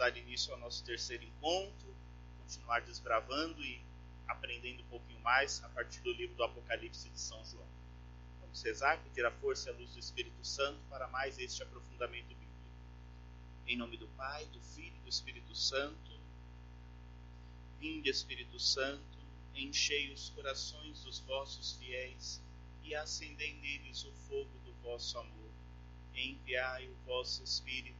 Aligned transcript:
dar 0.00 0.16
início 0.16 0.50
ao 0.54 0.58
nosso 0.58 0.82
terceiro 0.82 1.22
encontro, 1.24 1.94
continuar 2.38 2.80
desbravando 2.80 3.62
e 3.62 3.82
aprendendo 4.26 4.80
um 4.82 4.86
pouquinho 4.86 5.20
mais 5.20 5.62
a 5.62 5.68
partir 5.68 6.00
do 6.00 6.10
livro 6.14 6.34
do 6.36 6.42
Apocalipse 6.42 7.10
de 7.10 7.20
São 7.20 7.44
João. 7.44 7.66
Vamos 8.40 8.62
rezar, 8.62 8.98
pedir 9.02 9.26
a 9.26 9.30
força 9.30 9.68
e 9.68 9.74
a 9.74 9.76
luz 9.76 9.92
do 9.92 9.98
Espírito 9.98 10.42
Santo 10.42 10.80
para 10.88 11.06
mais 11.08 11.38
este 11.38 11.62
aprofundamento 11.62 12.28
bíblico. 12.28 12.48
Em 13.66 13.76
nome 13.76 13.98
do 13.98 14.08
Pai, 14.16 14.46
do 14.46 14.60
Filho 14.62 14.96
e 14.96 15.00
do 15.00 15.08
Espírito 15.10 15.54
Santo. 15.54 16.18
Vinde, 17.78 18.08
Espírito 18.08 18.58
Santo, 18.58 19.18
enchei 19.54 20.10
os 20.14 20.30
corações 20.30 21.04
dos 21.04 21.18
vossos 21.20 21.72
fiéis 21.72 22.40
e 22.82 22.94
acendei 22.94 23.52
neles 23.56 24.02
o 24.06 24.12
fogo 24.26 24.58
do 24.64 24.72
vosso 24.82 25.18
amor. 25.18 25.50
Enviai 26.14 26.88
o 26.88 26.94
vosso 27.04 27.44
Espírito 27.44 27.99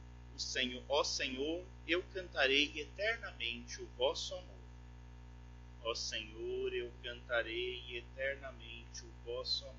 Senhor, 0.41 0.83
ó 0.89 1.03
Senhor, 1.03 1.63
eu 1.87 2.03
cantarei 2.13 2.71
eternamente 2.75 3.81
o 3.81 3.85
vosso 3.97 4.33
amor. 4.33 4.61
Ó 5.83 5.95
Senhor, 5.95 6.73
eu 6.73 6.91
cantarei 7.03 7.97
eternamente 7.97 9.03
o 9.03 9.11
vosso 9.23 9.65
amor. 9.65 9.75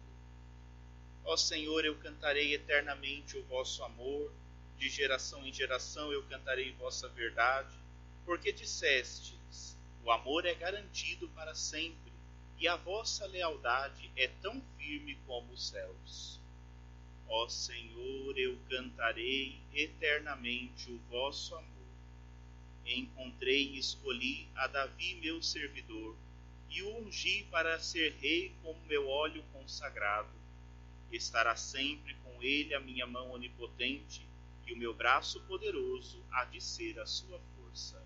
Ó 1.24 1.36
Senhor, 1.36 1.84
eu 1.84 1.96
cantarei 1.98 2.54
eternamente 2.54 3.36
o 3.36 3.44
vosso 3.44 3.84
amor, 3.84 4.32
de 4.78 4.88
geração 4.88 5.46
em 5.46 5.52
geração 5.52 6.12
eu 6.12 6.24
cantarei 6.24 6.72
vossa 6.72 7.08
verdade, 7.08 7.76
porque 8.24 8.52
dissestes: 8.52 9.76
o 10.04 10.10
amor 10.10 10.46
é 10.46 10.54
garantido 10.54 11.28
para 11.28 11.54
sempre, 11.54 12.12
e 12.58 12.66
a 12.66 12.76
vossa 12.76 13.26
lealdade 13.26 14.10
é 14.16 14.26
tão 14.26 14.60
firme 14.76 15.16
como 15.26 15.52
os 15.52 15.68
céus. 15.68 16.41
Ó 17.28 17.48
Senhor, 17.48 18.38
eu 18.38 18.58
cantarei 18.68 19.60
eternamente 19.72 20.90
o 20.90 20.98
vosso 21.10 21.54
amor. 21.54 21.72
Encontrei 22.84 23.74
e 23.74 23.78
escolhi 23.78 24.48
a 24.54 24.66
Davi, 24.66 25.14
meu 25.16 25.42
servidor, 25.42 26.16
e 26.68 26.82
o 26.82 26.98
ungi 26.98 27.44
para 27.50 27.78
ser 27.78 28.12
rei 28.20 28.54
como 28.62 28.80
meu 28.86 29.08
óleo 29.08 29.44
consagrado. 29.52 30.34
Estará 31.10 31.54
sempre 31.56 32.14
com 32.16 32.42
ele 32.42 32.74
a 32.74 32.80
minha 32.80 33.06
mão 33.06 33.30
onipotente, 33.32 34.26
e 34.66 34.72
o 34.72 34.76
meu 34.76 34.94
braço 34.94 35.40
poderoso 35.42 36.22
há 36.30 36.44
de 36.44 36.60
ser 36.60 36.98
a 36.98 37.06
sua 37.06 37.40
força. 37.56 38.02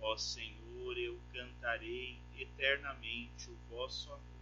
Ó 0.00 0.16
Senhor, 0.16 0.96
eu 0.98 1.18
cantarei 1.32 2.18
eternamente 2.38 3.50
o 3.50 3.56
vosso 3.68 4.12
amor 4.12 4.39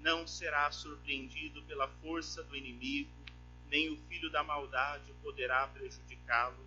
não 0.00 0.26
será 0.26 0.70
surpreendido 0.70 1.62
pela 1.64 1.88
força 1.88 2.42
do 2.42 2.56
inimigo, 2.56 3.10
nem 3.68 3.90
o 3.90 3.96
filho 4.08 4.30
da 4.30 4.42
maldade 4.42 5.12
poderá 5.22 5.66
prejudicá-lo. 5.68 6.66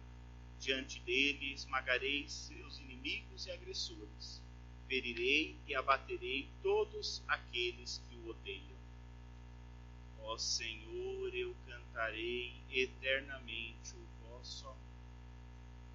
Diante 0.60 1.00
dele 1.00 1.54
esmagarei 1.54 2.28
seus 2.30 2.80
inimigos 2.80 3.48
e 3.48 3.52
agressores. 3.52 4.42
Ferirei 4.88 5.58
e 5.66 5.74
abaterei 5.74 6.50
todos 6.62 7.24
aqueles 7.28 8.02
que 8.08 8.16
o 8.18 8.30
odeiam. 8.30 8.78
Ó 10.20 10.38
Senhor, 10.38 11.34
eu 11.34 11.56
cantarei 11.66 12.54
eternamente 12.70 13.96
o 13.96 14.28
vosso 14.28 14.68
amor. 14.68 14.78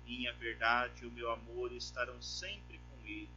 Minha 0.05 0.33
verdade 0.33 1.05
e 1.05 1.07
o 1.07 1.13
meu 1.13 1.31
amor 1.31 1.73
estarão 1.73 2.21
sempre 2.21 2.79
com 2.79 3.07
ele 3.07 3.29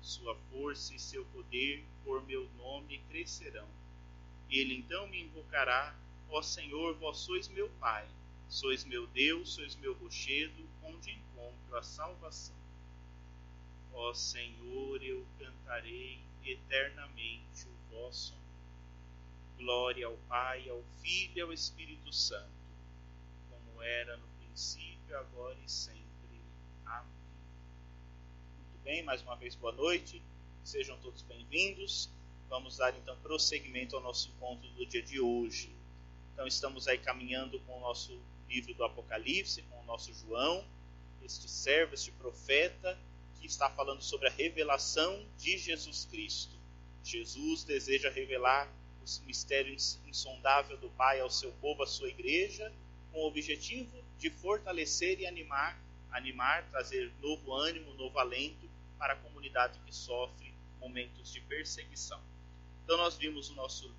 sua 0.00 0.34
força 0.50 0.94
e 0.94 0.98
seu 0.98 1.24
poder 1.26 1.84
por 2.04 2.24
meu 2.26 2.48
nome 2.56 2.98
crescerão. 3.08 3.68
Ele 4.50 4.74
então 4.74 5.06
me 5.08 5.22
invocará, 5.22 5.94
ó 6.30 6.40
Senhor, 6.40 6.94
vós 6.96 7.18
sois 7.18 7.48
meu 7.48 7.68
Pai, 7.80 8.08
sois 8.48 8.84
meu 8.84 9.06
Deus, 9.08 9.54
sois 9.54 9.76
meu 9.76 9.94
rochedo, 9.94 10.66
onde 10.82 11.10
encontro 11.12 11.76
a 11.76 11.82
salvação. 11.82 12.56
Ó 13.92 14.14
Senhor, 14.14 15.02
eu 15.02 15.26
cantarei 15.38 16.20
eternamente 16.44 17.66
o 17.66 17.94
vosso 17.94 18.32
nome. 18.32 18.48
Glória 19.58 20.06
ao 20.06 20.16
Pai, 20.28 20.68
ao 20.68 20.82
Filho 21.02 21.36
e 21.36 21.40
ao 21.40 21.52
Espírito 21.52 22.12
Santo, 22.12 22.48
como 23.50 23.82
era 23.82 24.16
no 24.16 24.26
princípio, 24.38 25.18
agora 25.18 25.58
e 25.64 25.68
sempre. 25.68 26.06
Amém 26.86 27.17
bem? 28.88 29.02
Mais 29.02 29.20
uma 29.20 29.36
vez, 29.36 29.54
boa 29.54 29.70
noite. 29.70 30.22
Sejam 30.64 30.96
todos 31.00 31.20
bem-vindos. 31.20 32.08
Vamos 32.48 32.78
dar 32.78 32.96
então 32.96 33.14
prosseguimento 33.18 33.94
ao 33.94 34.02
nosso 34.02 34.30
encontro 34.30 34.66
do 34.70 34.86
dia 34.86 35.02
de 35.02 35.20
hoje. 35.20 35.70
Então, 36.32 36.46
estamos 36.46 36.88
aí 36.88 36.96
caminhando 36.96 37.60
com 37.60 37.76
o 37.76 37.80
nosso 37.80 38.18
livro 38.48 38.72
do 38.72 38.82
Apocalipse, 38.82 39.60
com 39.64 39.78
o 39.78 39.84
nosso 39.84 40.14
João, 40.14 40.64
este 41.22 41.50
servo, 41.50 41.92
este 41.92 42.10
profeta, 42.12 42.98
que 43.38 43.46
está 43.46 43.68
falando 43.68 44.00
sobre 44.00 44.26
a 44.26 44.30
revelação 44.30 45.22
de 45.36 45.58
Jesus 45.58 46.06
Cristo. 46.10 46.56
Jesus 47.04 47.64
deseja 47.64 48.08
revelar 48.08 48.72
o 49.02 49.26
mistério 49.26 49.76
insondável 50.06 50.78
do 50.78 50.88
Pai 50.88 51.20
ao 51.20 51.30
seu 51.30 51.52
povo, 51.60 51.82
à 51.82 51.86
sua 51.86 52.08
igreja, 52.08 52.72
com 53.12 53.18
o 53.18 53.26
objetivo 53.26 54.02
de 54.18 54.30
fortalecer 54.30 55.20
e 55.20 55.26
animar, 55.26 55.78
animar, 56.10 56.66
trazer 56.70 57.12
novo 57.20 57.52
ânimo, 57.52 57.92
novo 57.92 58.18
alento 58.18 58.67
para 58.98 59.14
a 59.14 59.16
comunidade 59.16 59.78
que 59.86 59.94
sofre 59.94 60.54
momentos 60.80 61.32
de 61.32 61.40
perseguição. 61.40 62.20
Então 62.84 62.96
nós 62.96 63.16
vimos 63.16 63.50
o 63.50 63.54
nosso 63.54 63.94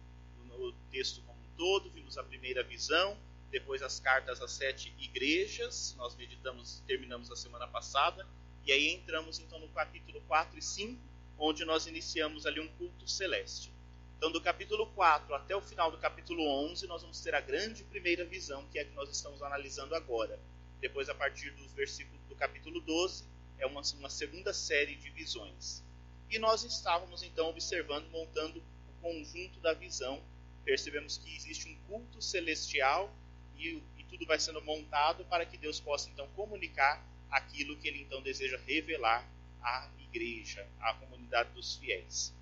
o 0.51 0.73
texto 0.91 1.21
como 1.21 1.39
um 1.39 1.57
todo, 1.57 1.89
vimos 1.89 2.17
a 2.17 2.23
primeira 2.23 2.63
visão, 2.63 3.17
depois 3.49 3.81
as 3.81 3.99
cartas 3.99 4.41
às 4.41 4.51
sete 4.51 4.93
igrejas, 4.99 5.95
nós 5.97 6.15
meditamos, 6.15 6.83
terminamos 6.85 7.31
a 7.31 7.35
semana 7.35 7.67
passada, 7.67 8.27
e 8.65 8.71
aí 8.71 8.89
entramos 8.89 9.39
então 9.39 9.59
no 9.59 9.69
capítulo 9.69 10.21
4 10.27 10.59
e 10.59 10.61
5, 10.61 11.01
onde 11.37 11.63
nós 11.65 11.87
iniciamos 11.87 12.45
ali 12.45 12.59
um 12.59 12.67
culto 12.67 13.07
celeste. 13.07 13.71
Então 14.17 14.31
do 14.31 14.41
capítulo 14.41 14.85
4 14.87 15.33
até 15.33 15.55
o 15.55 15.61
final 15.61 15.89
do 15.89 15.97
capítulo 15.97 16.45
11, 16.65 16.85
nós 16.87 17.01
vamos 17.01 17.21
ter 17.21 17.33
a 17.33 17.41
grande 17.41 17.83
primeira 17.85 18.25
visão, 18.25 18.65
que 18.67 18.77
é 18.77 18.81
a 18.81 18.85
que 18.85 18.93
nós 18.93 19.09
estamos 19.09 19.41
analisando 19.41 19.95
agora. 19.95 20.37
Depois 20.81 21.09
a 21.09 21.15
partir 21.15 21.51
dos 21.51 21.71
versículos 21.73 22.21
do 22.27 22.35
capítulo 22.35 22.81
12, 22.81 23.23
é 23.59 23.65
uma, 23.65 23.81
uma 23.99 24.09
segunda 24.09 24.53
série 24.53 24.95
de 24.95 25.09
visões. 25.09 25.83
E 26.29 26.39
nós 26.39 26.63
estávamos 26.63 27.23
então 27.23 27.49
observando, 27.49 28.09
montando 28.09 28.59
o 28.59 29.01
conjunto 29.01 29.59
da 29.59 29.73
visão. 29.73 30.21
Percebemos 30.63 31.17
que 31.17 31.35
existe 31.35 31.67
um 31.67 31.75
culto 31.87 32.21
celestial 32.21 33.13
e, 33.57 33.81
e 33.97 34.03
tudo 34.05 34.25
vai 34.25 34.39
sendo 34.39 34.61
montado 34.61 35.25
para 35.25 35.45
que 35.45 35.57
Deus 35.57 35.79
possa 35.79 36.09
então 36.09 36.27
comunicar 36.29 37.03
aquilo 37.29 37.77
que 37.77 37.87
ele 37.87 38.01
então 38.01 38.21
deseja 38.21 38.59
revelar 38.65 39.27
à 39.61 39.89
igreja, 39.99 40.67
à 40.79 40.93
comunidade 40.93 41.51
dos 41.51 41.75
fiéis. 41.75 42.33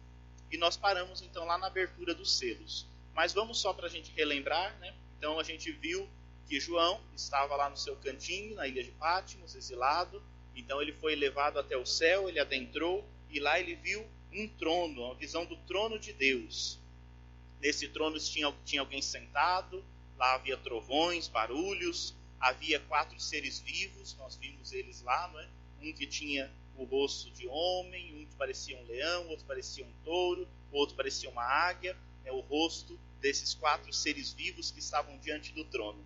E 0.51 0.57
nós 0.57 0.77
paramos 0.77 1.21
então 1.21 1.45
lá 1.45 1.57
na 1.57 1.67
abertura 1.67 2.13
dos 2.13 2.37
selos. 2.37 2.87
Mas 3.13 3.33
vamos 3.33 3.59
só 3.59 3.73
para 3.73 3.87
a 3.87 3.89
gente 3.89 4.11
relembrar, 4.13 4.77
né? 4.79 4.93
Então 5.17 5.39
a 5.39 5.43
gente 5.43 5.71
viu 5.71 6.07
que 6.47 6.59
João 6.59 7.01
estava 7.15 7.55
lá 7.55 7.69
no 7.69 7.75
seu 7.75 7.95
cantinho, 7.97 8.55
na 8.55 8.67
ilha 8.67 8.83
de 8.83 8.91
Patmos, 8.91 9.55
exilado, 9.55 10.23
então 10.57 10.81
ele 10.81 10.93
foi 10.93 11.15
levado 11.15 11.59
até 11.59 11.77
o 11.77 11.85
céu, 11.85 12.27
ele 12.27 12.39
adentrou 12.39 13.07
e 13.29 13.39
lá 13.39 13.59
ele 13.59 13.75
viu 13.75 14.05
um 14.31 14.47
trono, 14.47 15.03
uma 15.03 15.15
visão 15.15 15.45
do 15.45 15.55
trono 15.57 15.99
de 15.99 16.11
Deus. 16.13 16.79
Nesse 17.61 17.87
trono 17.87 18.19
tinha, 18.19 18.53
tinha 18.65 18.81
alguém 18.81 19.01
sentado, 19.01 19.83
lá 20.17 20.35
havia 20.35 20.57
trovões, 20.57 21.27
barulhos, 21.27 22.15
havia 22.39 22.79
quatro 22.81 23.19
seres 23.19 23.59
vivos, 23.59 24.15
nós 24.15 24.35
vimos 24.35 24.71
eles 24.73 25.01
lá, 25.01 25.27
não 25.29 25.39
é? 25.39 25.47
Um 25.81 25.93
que 25.93 26.05
tinha 26.05 26.51
o 26.75 26.83
rosto 26.83 27.31
de 27.31 27.47
homem, 27.47 28.15
um 28.15 28.25
que 28.25 28.35
parecia 28.35 28.77
um 28.77 28.85
leão, 28.85 29.27
outro 29.29 29.45
parecia 29.45 29.85
um 29.85 29.91
touro, 30.03 30.47
outro 30.71 30.95
parecia 30.95 31.29
uma 31.29 31.43
águia, 31.43 31.97
é 32.23 32.31
o 32.31 32.39
rosto 32.39 32.99
desses 33.19 33.53
quatro 33.53 33.91
seres 33.91 34.31
vivos 34.33 34.69
que 34.69 34.79
estavam 34.79 35.17
diante 35.19 35.51
do 35.53 35.63
trono. 35.65 36.03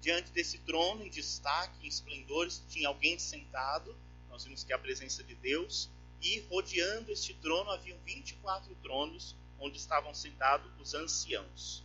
Diante 0.00 0.30
desse 0.30 0.58
trono, 0.58 1.04
em 1.04 1.10
destaque, 1.10 1.84
em 1.84 1.88
esplendores, 1.88 2.62
tinha 2.68 2.88
alguém 2.88 3.18
sentado, 3.18 3.94
nós 4.28 4.44
vimos 4.44 4.62
que 4.62 4.72
é 4.72 4.76
a 4.76 4.78
presença 4.78 5.24
de 5.24 5.34
Deus, 5.34 5.90
e 6.22 6.40
rodeando 6.50 7.10
este 7.12 7.34
trono 7.34 7.70
haviam 7.70 7.98
24 8.04 8.74
tronos, 8.76 9.34
onde 9.58 9.76
estavam 9.76 10.14
sentados 10.14 10.70
os 10.80 10.94
anciãos. 10.94 11.84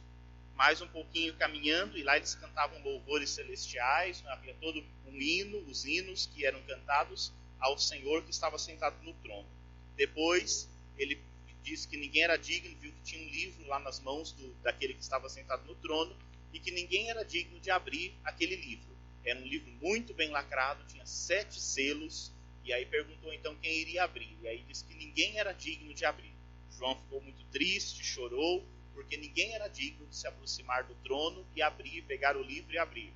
mais 0.55 0.79
um 0.81 0.87
pouquinho 0.87 1.35
caminhando, 1.35 1.97
e 1.97 2.03
lá 2.03 2.15
eles 2.15 2.35
cantavam 2.35 2.79
louvores 2.83 3.31
celestiais, 3.31 4.23
havia 4.27 4.53
todo 4.61 4.83
um 5.07 5.19
hino, 5.19 5.57
os 5.67 5.83
hinos 5.83 6.27
que 6.27 6.45
eram 6.45 6.61
cantados 6.63 7.33
ao 7.59 7.77
Senhor 7.79 8.21
que 8.23 8.29
estava 8.29 8.59
sentado 8.59 8.95
no 9.03 9.13
trono. 9.15 9.47
Depois, 9.95 10.69
ele 10.95 11.19
disse 11.63 11.87
que 11.87 11.97
ninguém 11.97 12.23
era 12.23 12.37
digno, 12.37 12.77
viu 12.77 12.91
que 12.91 13.01
tinha 13.01 13.25
um 13.25 13.31
livro 13.31 13.65
lá 13.67 13.79
nas 13.79 13.99
mãos 13.99 14.31
do, 14.33 14.53
daquele 14.61 14.93
que 14.93 15.01
estava 15.01 15.27
sentado 15.27 15.65
no 15.65 15.73
trono, 15.75 16.15
e 16.53 16.59
que 16.59 16.71
ninguém 16.71 17.09
era 17.09 17.25
digno 17.25 17.59
de 17.59 17.71
abrir 17.71 18.15
aquele 18.23 18.55
livro. 18.55 18.95
Era 19.25 19.39
um 19.39 19.47
livro 19.47 19.71
muito 19.81 20.13
bem 20.13 20.29
lacrado, 20.29 20.85
tinha 20.87 21.05
sete 21.05 21.59
selos, 21.59 22.31
e 22.63 22.71
aí 22.71 22.85
perguntou 22.85 23.33
então 23.33 23.55
quem 23.55 23.73
iria 23.79 24.03
abrir. 24.03 24.37
E 24.41 24.47
aí 24.47 24.63
disse 24.67 24.85
que 24.85 24.93
ninguém 24.93 25.39
era 25.39 25.51
digno 25.51 25.93
de 25.93 26.05
abrir. 26.05 26.33
João 26.71 26.95
ficou 26.95 27.19
muito 27.21 27.43
triste, 27.45 28.03
chorou, 28.03 28.65
porque 28.93 29.17
ninguém 29.17 29.53
era 29.55 29.67
digno 29.67 30.05
de 30.07 30.15
se 30.15 30.27
aproximar 30.27 30.83
do 30.83 30.95
trono 30.95 31.45
e 31.55 31.61
abrir, 31.61 32.03
pegar 32.03 32.37
o 32.37 32.43
livro 32.43 32.73
e 32.73 32.77
abrir. 32.77 33.13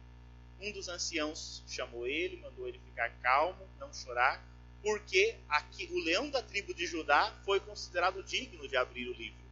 Um 0.60 0.72
dos 0.72 0.88
anciãos 0.88 1.64
chamou 1.68 2.08
ele, 2.08 2.38
mandou 2.38 2.68
ele 2.68 2.80
ficar 2.80 3.10
calmo, 3.22 3.68
não 3.80 3.94
chorar, 3.94 4.44
porque 4.82 5.36
aqui, 5.50 5.88
o 5.92 6.00
leão 6.00 6.30
da 6.30 6.42
tribo 6.42 6.74
de 6.74 6.88
Judá 6.88 7.36
foi 7.46 7.60
considerado 7.60 8.24
digno 8.24 8.68
de 8.68 8.76
abrir 8.76 9.08
o 9.08 9.14
livro. 9.14 9.46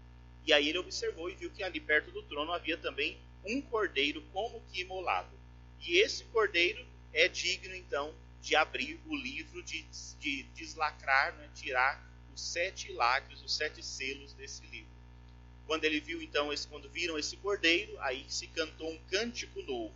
E 0.46 0.54
aí 0.54 0.70
ele 0.70 0.78
observou 0.78 1.30
e 1.30 1.36
viu 1.36 1.52
que 1.52 1.64
ali 1.64 1.80
perto 1.80 2.12
do 2.12 2.24
trono 2.24 2.52
havia 2.52 2.78
também 2.78 3.18
um 3.48 3.62
cordeiro 3.62 4.22
como 4.34 4.62
que 4.72 4.82
imolado. 4.82 5.36
E 5.82 6.00
esse 6.00 6.24
cordeiro 6.26 6.86
é 7.14 7.28
digno 7.28 7.76
então 7.76 8.14
de 8.42 8.56
abrir 8.56 9.00
o 9.08 9.16
livro, 9.16 9.64
de, 9.64 9.84
de 10.20 10.44
deslacrar, 10.56 11.36
né, 11.36 11.50
tirar 11.56 12.04
os 12.34 12.42
sete 12.42 12.92
lacres, 12.92 13.42
os 13.42 13.56
sete 13.56 13.84
selos 13.84 14.34
desse 14.34 14.66
livro. 14.68 14.94
Quando 15.66 15.84
ele 15.86 16.00
viu 16.00 16.22
então, 16.22 16.54
esse, 16.54 16.68
quando 16.68 16.90
viram 16.90 17.18
esse 17.18 17.38
cordeiro, 17.38 18.00
aí 18.02 18.26
se 18.28 18.48
cantou 18.48 18.92
um 18.92 19.00
cântico 19.10 19.62
novo. 19.64 19.96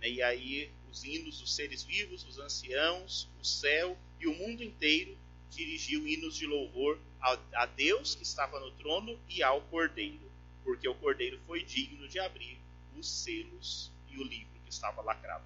Né, 0.00 0.10
e 0.10 0.22
aí 0.22 0.70
os 0.90 1.04
hinos 1.04 1.40
dos 1.40 1.54
seres 1.54 1.82
vivos, 1.82 2.24
os 2.24 2.38
anciãos, 2.38 3.28
o 3.40 3.44
céu 3.44 3.96
e 4.20 4.26
o 4.26 4.34
mundo 4.34 4.62
inteiro 4.62 5.16
dirigiu 5.50 6.06
hinos 6.06 6.36
de 6.36 6.46
louvor 6.46 6.98
a, 7.20 7.38
a 7.54 7.66
Deus 7.66 8.14
que 8.14 8.22
estava 8.22 8.60
no 8.60 8.70
trono 8.72 9.18
e 9.28 9.42
ao 9.42 9.60
cordeiro, 9.62 10.30
porque 10.62 10.88
o 10.88 10.94
cordeiro 10.94 11.40
foi 11.46 11.64
digno 11.64 12.06
de 12.06 12.18
abrir 12.18 12.59
os 12.96 13.08
selos 13.08 13.90
e 14.08 14.18
o 14.18 14.22
livro 14.22 14.60
que 14.64 14.70
estava 14.70 15.02
lacrado. 15.02 15.44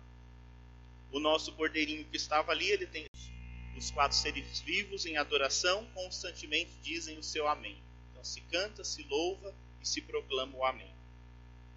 O 1.13 1.21
nosso 1.21 1.53
cordeirinho 1.53 2.05
que 2.05 2.17
estava 2.17 2.53
ali, 2.53 2.71
ele 2.71 2.87
tem 2.87 3.07
os 3.77 3.91
quatro 3.91 4.17
seres 4.17 4.61
vivos 4.61 5.07
em 5.07 5.17
adoração, 5.17 5.87
constantemente 5.95 6.71
dizem 6.83 7.19
o 7.19 7.23
seu 7.23 7.47
amém. 7.49 7.77
Então 8.11 8.25
se 8.25 8.41
canta, 8.43 8.85
se 8.85 9.03
louva 9.05 9.55
e 9.81 9.87
se 9.87 10.01
proclama 10.01 10.57
o 10.57 10.65
amém. 10.65 10.93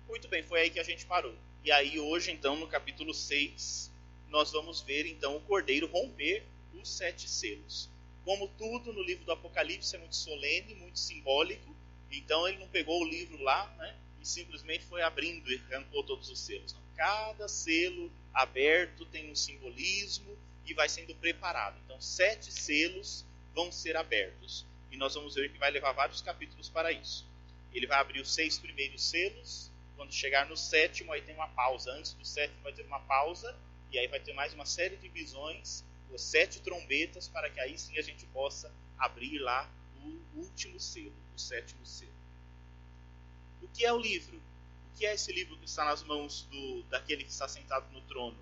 Muito 0.08 0.28
bem, 0.28 0.44
foi 0.44 0.62
aí 0.62 0.70
que 0.70 0.80
a 0.80 0.84
gente 0.84 1.06
parou. 1.06 1.36
E 1.64 1.72
aí 1.72 2.00
hoje, 2.00 2.32
então, 2.32 2.56
no 2.56 2.68
capítulo 2.68 3.14
6, 3.14 3.92
nós 4.30 4.52
vamos 4.52 4.82
ver 4.82 5.06
então 5.06 5.36
o 5.36 5.42
cordeiro 5.42 5.88
romper 5.88 6.44
os 6.74 6.90
sete 6.90 7.28
selos. 7.28 7.90
Como 8.24 8.48
tudo 8.58 8.94
no 8.94 9.02
livro 9.02 9.26
do 9.26 9.32
Apocalipse 9.32 9.96
é 9.96 10.00
muito 10.00 10.16
solene, 10.16 10.76
muito 10.76 11.00
simbólico, 11.00 11.76
então 12.12 12.48
ele 12.48 12.58
não 12.58 12.68
pegou 12.68 13.02
o 13.02 13.08
livro 13.08 13.42
lá, 13.42 13.68
né? 13.78 13.96
Simplesmente 14.28 14.86
foi 14.86 15.02
abrindo 15.02 15.52
e 15.52 15.62
arrancou 15.72 16.04
todos 16.04 16.30
os 16.30 16.40
selos. 16.40 16.74
Não. 16.74 16.82
Cada 16.96 17.48
selo 17.48 18.12
aberto 18.34 19.06
tem 19.06 19.32
um 19.32 19.36
simbolismo 19.36 20.38
e 20.66 20.74
vai 20.74 20.90
sendo 20.90 21.16
preparado. 21.16 21.78
Então, 21.86 22.00
sete 22.02 22.52
selos 22.52 23.26
vão 23.54 23.72
ser 23.72 23.96
abertos. 23.96 24.66
E 24.92 24.98
nós 24.98 25.14
vamos 25.16 25.36
ver 25.36 25.52
que 25.52 25.58
vai 25.58 25.72
levar 25.72 25.92
vários 25.92 26.22
capítulos 26.22 26.70
para 26.70 26.92
isso. 26.92 27.26
Ele 27.74 27.88
vai 27.88 28.00
abrir 28.00 28.22
os 28.22 28.34
seis 28.34 28.58
primeiros 28.58 29.04
selos. 29.04 29.72
Quando 29.96 30.14
chegar 30.14 30.48
no 30.48 30.56
sétimo, 30.56 31.12
aí 31.12 31.22
tem 31.22 31.36
uma 31.36 31.48
pausa. 31.50 31.92
Antes 31.92 32.14
do 32.14 32.26
sétimo, 32.26 32.62
vai 32.62 32.74
ter 32.74 32.84
uma 32.84 33.00
pausa. 33.00 33.56
E 33.92 33.98
aí 33.98 34.08
vai 34.08 34.20
ter 34.20 34.34
mais 34.34 34.54
uma 34.54 34.66
série 34.66 34.98
de 34.98 35.08
visões, 35.08 35.84
os 36.12 36.22
sete 36.22 36.60
trombetas, 36.60 37.28
para 37.28 37.50
que 37.50 37.60
aí 37.60 37.78
sim 37.78 37.98
a 37.98 38.02
gente 38.02 38.26
possa 38.28 38.72
abrir 38.98 39.40
lá 39.40 39.70
o 40.04 40.40
último 40.40 40.80
selo, 40.80 41.14
o 41.36 41.40
sétimo 41.40 41.86
selo. 41.86 42.17
O 43.78 43.80
que 43.80 43.86
é 43.86 43.94
o 43.94 44.00
livro? 44.00 44.36
O 44.38 44.98
que 44.98 45.06
é 45.06 45.14
esse 45.14 45.32
livro 45.32 45.56
que 45.56 45.66
está 45.66 45.86
nas 45.86 46.02
mãos 46.02 46.48
do, 46.50 46.82
daquele 46.90 47.24
que 47.24 47.30
está 47.30 47.48
sentado 47.48 47.86
no 47.94 48.02
trono? 48.02 48.36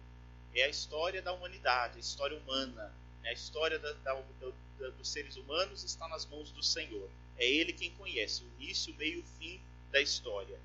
É 0.56 0.64
a 0.64 0.70
história 0.70 1.22
da 1.22 1.34
humanidade, 1.34 1.98
a 1.98 2.00
história 2.00 2.38
humana. 2.38 2.90
É 3.22 3.32
a 3.32 3.34
história 3.34 3.78
da, 3.78 3.92
da, 3.92 4.14
da, 4.14 4.90
dos 4.92 5.10
seres 5.10 5.36
humanos 5.36 5.84
está 5.84 6.08
nas 6.08 6.26
mãos 6.26 6.52
do 6.52 6.64
Senhor. 6.64 7.10
É 7.38 7.46
Ele 7.46 7.74
quem 7.74 7.92
conhece 7.96 8.44
o 8.46 8.62
início, 8.62 8.94
o 8.94 8.96
meio 8.96 9.16
e 9.16 9.20
o 9.20 9.26
fim 9.38 9.60
da 9.92 10.00
história. 10.00 10.58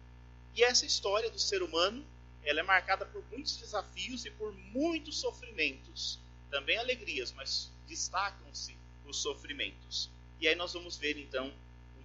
E 0.55 0.63
essa 0.63 0.87
história 0.87 1.29
do 1.29 1.39
ser 1.41 1.65
humano 1.65 2.07
ela 2.45 2.61
é 2.61 2.63
marcada 2.63 3.05
por 3.05 3.25
muitos 3.29 3.57
desafios 3.57 4.25
e 4.25 4.31
por 4.31 4.53
muitos 4.53 5.19
sofrimentos. 5.19 6.17
Também 6.49 6.79
alegrias, 6.79 7.33
mas 7.33 7.73
destacam-se 7.89 8.77
os 9.05 9.17
sofrimentos. 9.17 10.09
E 10.41 10.47
aí 10.47 10.55
nós 10.55 10.73
vamos 10.73 10.97
ver 10.97 11.19
então 11.19 11.53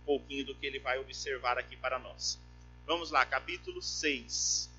pouquinho 0.06 0.46
do 0.46 0.56
que 0.56 0.66
ele 0.66 0.80
vai 0.80 1.00
observar 1.00 1.58
aqui 1.58 1.76
para 1.76 2.00
nós. 2.00 2.40
Vamos 2.86 3.10
lá, 3.10 3.26
capítulo 3.26 3.82
6. 3.82 4.70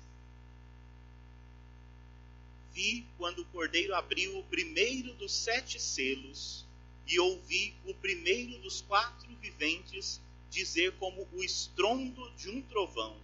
Vi 2.71 3.05
quando 3.17 3.39
o 3.39 3.45
cordeiro 3.45 3.93
abriu 3.93 4.39
o 4.39 4.43
primeiro 4.43 5.13
dos 5.15 5.33
sete 5.33 5.77
selos, 5.77 6.65
e 7.05 7.19
ouvi 7.19 7.73
o 7.85 7.93
primeiro 7.93 8.59
dos 8.59 8.81
quatro 8.81 9.27
viventes 9.37 10.21
dizer 10.49 10.93
como 10.97 11.27
o 11.33 11.43
estrondo 11.43 12.31
de 12.31 12.49
um 12.49 12.61
trovão: 12.61 13.17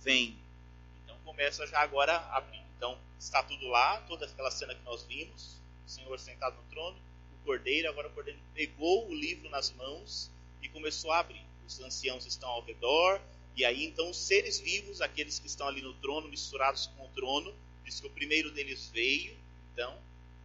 Vem. 0.00 0.36
Então 1.04 1.16
começa 1.24 1.64
já 1.68 1.80
agora 1.80 2.16
a 2.16 2.38
abrir. 2.38 2.62
Então 2.76 2.98
está 3.16 3.44
tudo 3.44 3.68
lá, 3.68 4.00
toda 4.08 4.26
aquela 4.26 4.50
cena 4.50 4.74
que 4.74 4.82
nós 4.82 5.04
vimos, 5.04 5.56
o 5.86 5.90
Senhor 5.90 6.18
sentado 6.18 6.56
no 6.56 6.62
trono, 6.70 6.96
o 7.34 7.44
cordeiro, 7.44 7.88
agora 7.88 8.08
o 8.08 8.12
cordeiro 8.12 8.40
pegou 8.54 9.08
o 9.08 9.14
livro 9.14 9.48
nas 9.50 9.70
mãos 9.72 10.30
e 10.62 10.68
começou 10.68 11.12
a 11.12 11.20
abrir. 11.20 11.44
Os 11.64 11.78
anciãos 11.78 12.26
estão 12.26 12.48
ao 12.48 12.64
redor, 12.64 13.20
e 13.56 13.64
aí 13.64 13.84
então 13.84 14.10
os 14.10 14.16
seres 14.16 14.58
vivos, 14.58 15.00
aqueles 15.00 15.38
que 15.38 15.46
estão 15.46 15.66
ali 15.66 15.82
no 15.82 15.92
trono, 15.94 16.28
misturados 16.28 16.86
com 16.96 17.04
o 17.04 17.08
trono, 17.10 17.54
diz 17.84 18.00
que 18.00 18.06
o 18.06 18.10
primeiro 18.10 18.50
deles 18.50 18.90
veio, 18.92 19.36
então, 19.72 19.96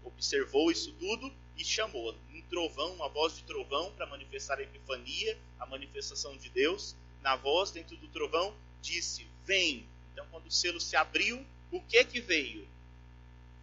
observou 0.04 0.72
isso 0.72 0.92
tudo 0.94 1.32
e 1.58 1.64
chamou 1.64 2.16
um 2.34 2.42
trovão, 2.44 2.94
uma 2.94 3.10
voz 3.10 3.36
de 3.36 3.44
trovão 3.44 3.92
para 3.94 4.06
manifestar 4.06 4.60
a 4.60 4.64
epifania, 4.64 5.38
a 5.60 5.66
manifestação 5.66 6.36
de 6.38 6.50
Deus. 6.50 6.96
Na 7.22 7.36
voz 7.36 7.72
dentro 7.72 7.98
do 7.98 8.08
trovão 8.10 8.54
disse: 8.82 9.26
"Vem". 9.46 9.86
Então, 10.14 10.26
quando 10.32 10.48
o 10.48 10.52
selo 10.52 10.80
se 10.80 10.96
abriu, 10.96 11.46
o 11.72 11.82
que 11.82 12.04
que 12.06 12.22
veio? 12.22 12.68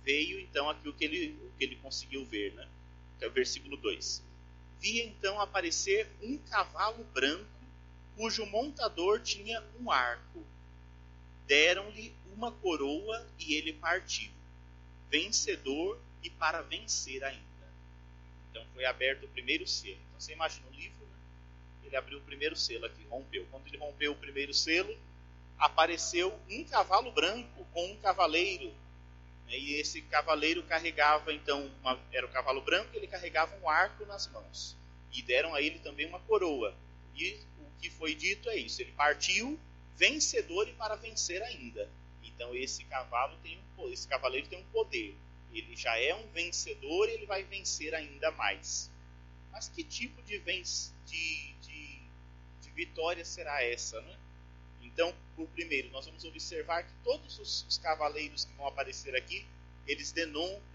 Veio 0.04 0.40
então 0.40 0.68
aquilo 0.68 0.92
que 0.94 1.04
ele, 1.04 1.38
o 1.46 1.58
que 1.58 1.64
ele 1.64 1.76
conseguiu 1.76 2.24
ver, 2.24 2.52
né? 2.54 2.68
Que 3.18 3.24
é 3.24 3.28
o 3.28 3.30
versículo 3.30 3.76
2 3.76 4.22
vi 4.82 5.00
então 5.00 5.40
aparecer 5.40 6.08
um 6.20 6.36
cavalo 6.36 7.04
branco, 7.14 7.46
cujo 8.16 8.46
montador 8.46 9.20
tinha 9.20 9.62
um 9.80 9.90
arco. 9.90 10.44
Deram-lhe 11.46 12.14
uma 12.34 12.52
coroa 12.52 13.26
e 13.38 13.54
ele 13.54 13.72
partiu, 13.72 14.30
vencedor 15.10 16.00
e 16.22 16.30
para 16.30 16.62
vencer 16.62 17.22
ainda. 17.22 17.42
Então 18.50 18.64
foi 18.74 18.84
aberto 18.84 19.24
o 19.24 19.28
primeiro 19.28 19.66
selo. 19.66 19.98
Então 20.08 20.20
você 20.20 20.32
imagina 20.32 20.66
o 20.68 20.74
livro, 20.74 21.04
né? 21.06 21.18
ele 21.84 21.96
abriu 21.96 22.18
o 22.18 22.22
primeiro 22.22 22.56
selo 22.56 22.86
aqui, 22.86 23.04
rompeu. 23.08 23.46
Quando 23.50 23.66
ele 23.66 23.78
rompeu 23.78 24.12
o 24.12 24.16
primeiro 24.16 24.54
selo, 24.54 24.96
apareceu 25.58 26.36
um 26.50 26.64
cavalo 26.64 27.12
branco 27.12 27.64
com 27.72 27.86
um 27.86 27.96
cavaleiro. 27.96 28.72
Né? 29.46 29.58
E 29.58 29.74
esse 29.74 30.02
cavaleiro 30.02 30.62
carregava, 30.64 31.32
então, 31.32 31.70
uma, 31.80 31.98
era 32.12 32.26
o 32.26 32.30
cavalo 32.30 32.60
branco, 32.60 32.90
ele 32.94 33.06
carregava 33.06 33.56
um 33.56 33.68
arco 33.68 34.04
nas 34.06 34.26
mãos. 34.28 34.76
E 35.12 35.22
deram 35.22 35.54
a 35.54 35.60
ele 35.60 35.78
também 35.78 36.06
uma 36.06 36.20
coroa. 36.20 36.74
E 37.14 37.40
o 37.58 37.80
que 37.80 37.90
foi 37.90 38.14
dito 38.14 38.48
é 38.48 38.56
isso: 38.56 38.80
ele 38.80 38.92
partiu 38.92 39.58
vencedor 39.96 40.68
e 40.68 40.72
para 40.72 40.96
vencer 40.96 41.42
ainda. 41.42 41.88
Então 42.22 42.54
esse 42.54 42.84
cavalo 42.84 43.36
tem 43.42 43.58
um, 43.78 43.88
esse 43.88 44.08
cavaleiro 44.08 44.48
tem 44.48 44.58
um 44.58 44.64
poder. 44.64 45.14
Ele 45.52 45.76
já 45.76 45.98
é 45.98 46.14
um 46.14 46.26
vencedor 46.28 47.08
e 47.08 47.12
ele 47.12 47.26
vai 47.26 47.42
vencer 47.44 47.94
ainda 47.94 48.30
mais. 48.32 48.90
Mas 49.50 49.68
que 49.68 49.84
tipo 49.84 50.22
de, 50.22 50.38
venc 50.38 50.66
de, 51.06 51.52
de, 51.60 52.00
de 52.62 52.70
vitória 52.70 53.24
será 53.24 53.62
essa, 53.62 54.00
né? 54.00 54.16
Então, 54.80 55.14
por 55.36 55.46
primeiro, 55.48 55.90
nós 55.90 56.06
vamos 56.06 56.24
observar 56.24 56.84
que 56.84 56.92
todos 57.04 57.38
os, 57.38 57.64
os 57.68 57.78
cavaleiros 57.78 58.44
que 58.44 58.52
vão 58.54 58.66
aparecer 58.66 59.14
aqui, 59.14 59.46
eles 59.86 60.12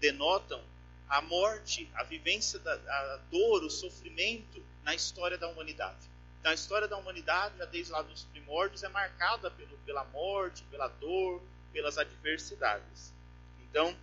denotam 0.00 0.62
a 1.08 1.22
morte, 1.22 1.88
a 1.94 2.04
vivência 2.04 2.58
da 2.58 2.74
a 2.74 3.16
dor, 3.30 3.64
o 3.64 3.70
sofrimento 3.70 4.62
na 4.82 4.94
história 4.94 5.38
da 5.38 5.48
humanidade. 5.48 6.08
A 6.48 6.54
história 6.54 6.88
da 6.88 6.96
humanidade, 6.96 7.58
já 7.58 7.66
desde 7.66 7.92
lá 7.92 8.00
dos 8.00 8.24
primórdios, 8.24 8.82
é 8.82 8.88
marcada 8.88 9.50
pelo, 9.50 9.76
pela 9.84 10.02
morte, 10.06 10.64
pela 10.70 10.88
dor, 10.88 11.42
pelas 11.74 11.98
adversidades. 11.98 13.12
Então, 13.60 13.94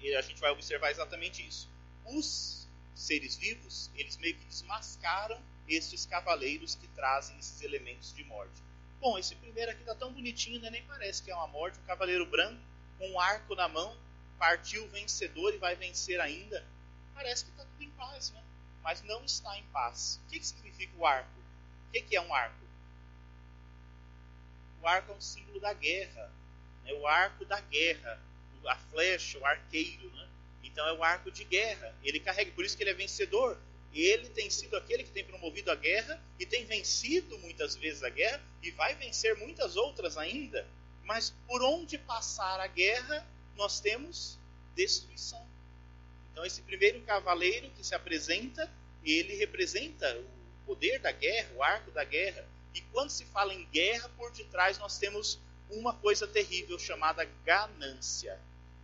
a 0.00 0.20
gente 0.20 0.40
vai 0.40 0.50
observar 0.50 0.90
exatamente 0.90 1.46
isso. 1.46 1.68
Os 2.06 2.66
seres 2.92 3.36
vivos, 3.36 3.88
eles 3.94 4.16
meio 4.16 4.34
que 4.34 4.44
desmascaram 4.46 5.40
estes 5.68 6.04
cavaleiros 6.04 6.74
que 6.74 6.88
trazem 6.88 7.38
esses 7.38 7.62
elementos 7.62 8.12
de 8.12 8.24
morte. 8.24 8.60
bom, 9.00 9.16
esse 9.16 9.36
primeiro 9.36 9.70
aqui 9.70 9.84
tá 9.84 9.94
tão 9.94 10.12
bonitinho, 10.12 10.60
né? 10.60 10.70
nem 10.70 10.82
parece 10.82 11.22
que 11.22 11.30
é 11.30 11.36
uma 11.36 11.46
morte. 11.46 11.78
Um 11.78 11.86
cavaleiro 11.86 12.26
branco 12.26 12.60
com 12.98 13.08
um 13.10 13.20
arco 13.20 13.54
na 13.54 13.68
mão, 13.68 13.96
partiu 14.40 14.88
vencedor 14.88 15.54
e 15.54 15.58
vai 15.58 15.76
vencer 15.76 16.20
ainda. 16.20 16.66
Parece 17.14 17.44
que 17.44 17.52
está 17.52 17.64
tudo 17.64 17.84
em 17.84 17.90
paz, 17.90 18.32
né? 18.32 18.42
mas 18.82 19.02
não 19.02 19.24
está 19.24 19.56
em 19.56 19.64
paz. 19.66 20.20
O 20.26 20.30
que, 20.30 20.40
que 20.40 20.46
significa 20.48 20.92
o 20.96 21.06
arco? 21.06 21.43
Que, 21.94 22.02
que 22.02 22.16
é 22.16 22.20
um 22.20 22.34
arco? 22.34 22.64
O 24.82 24.88
arco 24.88 25.12
é 25.12 25.14
um 25.14 25.20
símbolo 25.20 25.60
da 25.60 25.72
guerra, 25.72 26.28
né? 26.82 26.92
o 26.94 27.06
arco 27.06 27.44
da 27.44 27.60
guerra, 27.60 28.20
a 28.66 28.76
flecha, 28.76 29.38
o 29.38 29.46
arqueiro. 29.46 30.10
Né? 30.10 30.28
Então 30.64 30.84
é 30.88 30.92
o 30.92 31.04
arco 31.04 31.30
de 31.30 31.44
guerra. 31.44 31.94
Ele 32.02 32.18
carrega, 32.18 32.50
por 32.50 32.64
isso 32.64 32.76
que 32.76 32.82
ele 32.82 32.90
é 32.90 32.94
vencedor. 32.94 33.56
Ele 33.94 34.28
tem 34.30 34.50
sido 34.50 34.76
aquele 34.76 35.04
que 35.04 35.12
tem 35.12 35.24
promovido 35.24 35.70
a 35.70 35.76
guerra 35.76 36.20
e 36.36 36.44
tem 36.44 36.64
vencido 36.64 37.38
muitas 37.38 37.76
vezes 37.76 38.02
a 38.02 38.08
guerra 38.08 38.42
e 38.60 38.72
vai 38.72 38.96
vencer 38.96 39.36
muitas 39.36 39.76
outras 39.76 40.18
ainda. 40.18 40.66
Mas 41.04 41.32
por 41.46 41.62
onde 41.62 41.96
passar 41.96 42.58
a 42.58 42.66
guerra, 42.66 43.24
nós 43.54 43.78
temos 43.78 44.36
destruição. 44.74 45.46
Então, 46.32 46.44
esse 46.44 46.60
primeiro 46.62 47.00
cavaleiro 47.02 47.70
que 47.70 47.86
se 47.86 47.94
apresenta, 47.94 48.68
ele 49.04 49.36
representa 49.36 50.12
poder 50.66 50.98
da 50.98 51.12
guerra, 51.12 51.50
o 51.56 51.62
arco 51.62 51.90
da 51.90 52.04
guerra. 52.04 52.46
E 52.74 52.80
quando 52.80 53.10
se 53.10 53.24
fala 53.26 53.54
em 53.54 53.64
guerra, 53.66 54.08
por 54.16 54.32
detrás 54.32 54.78
nós 54.78 54.98
temos 54.98 55.38
uma 55.70 55.94
coisa 55.94 56.26
terrível 56.26 56.78
chamada 56.78 57.24
ganância. 57.44 58.38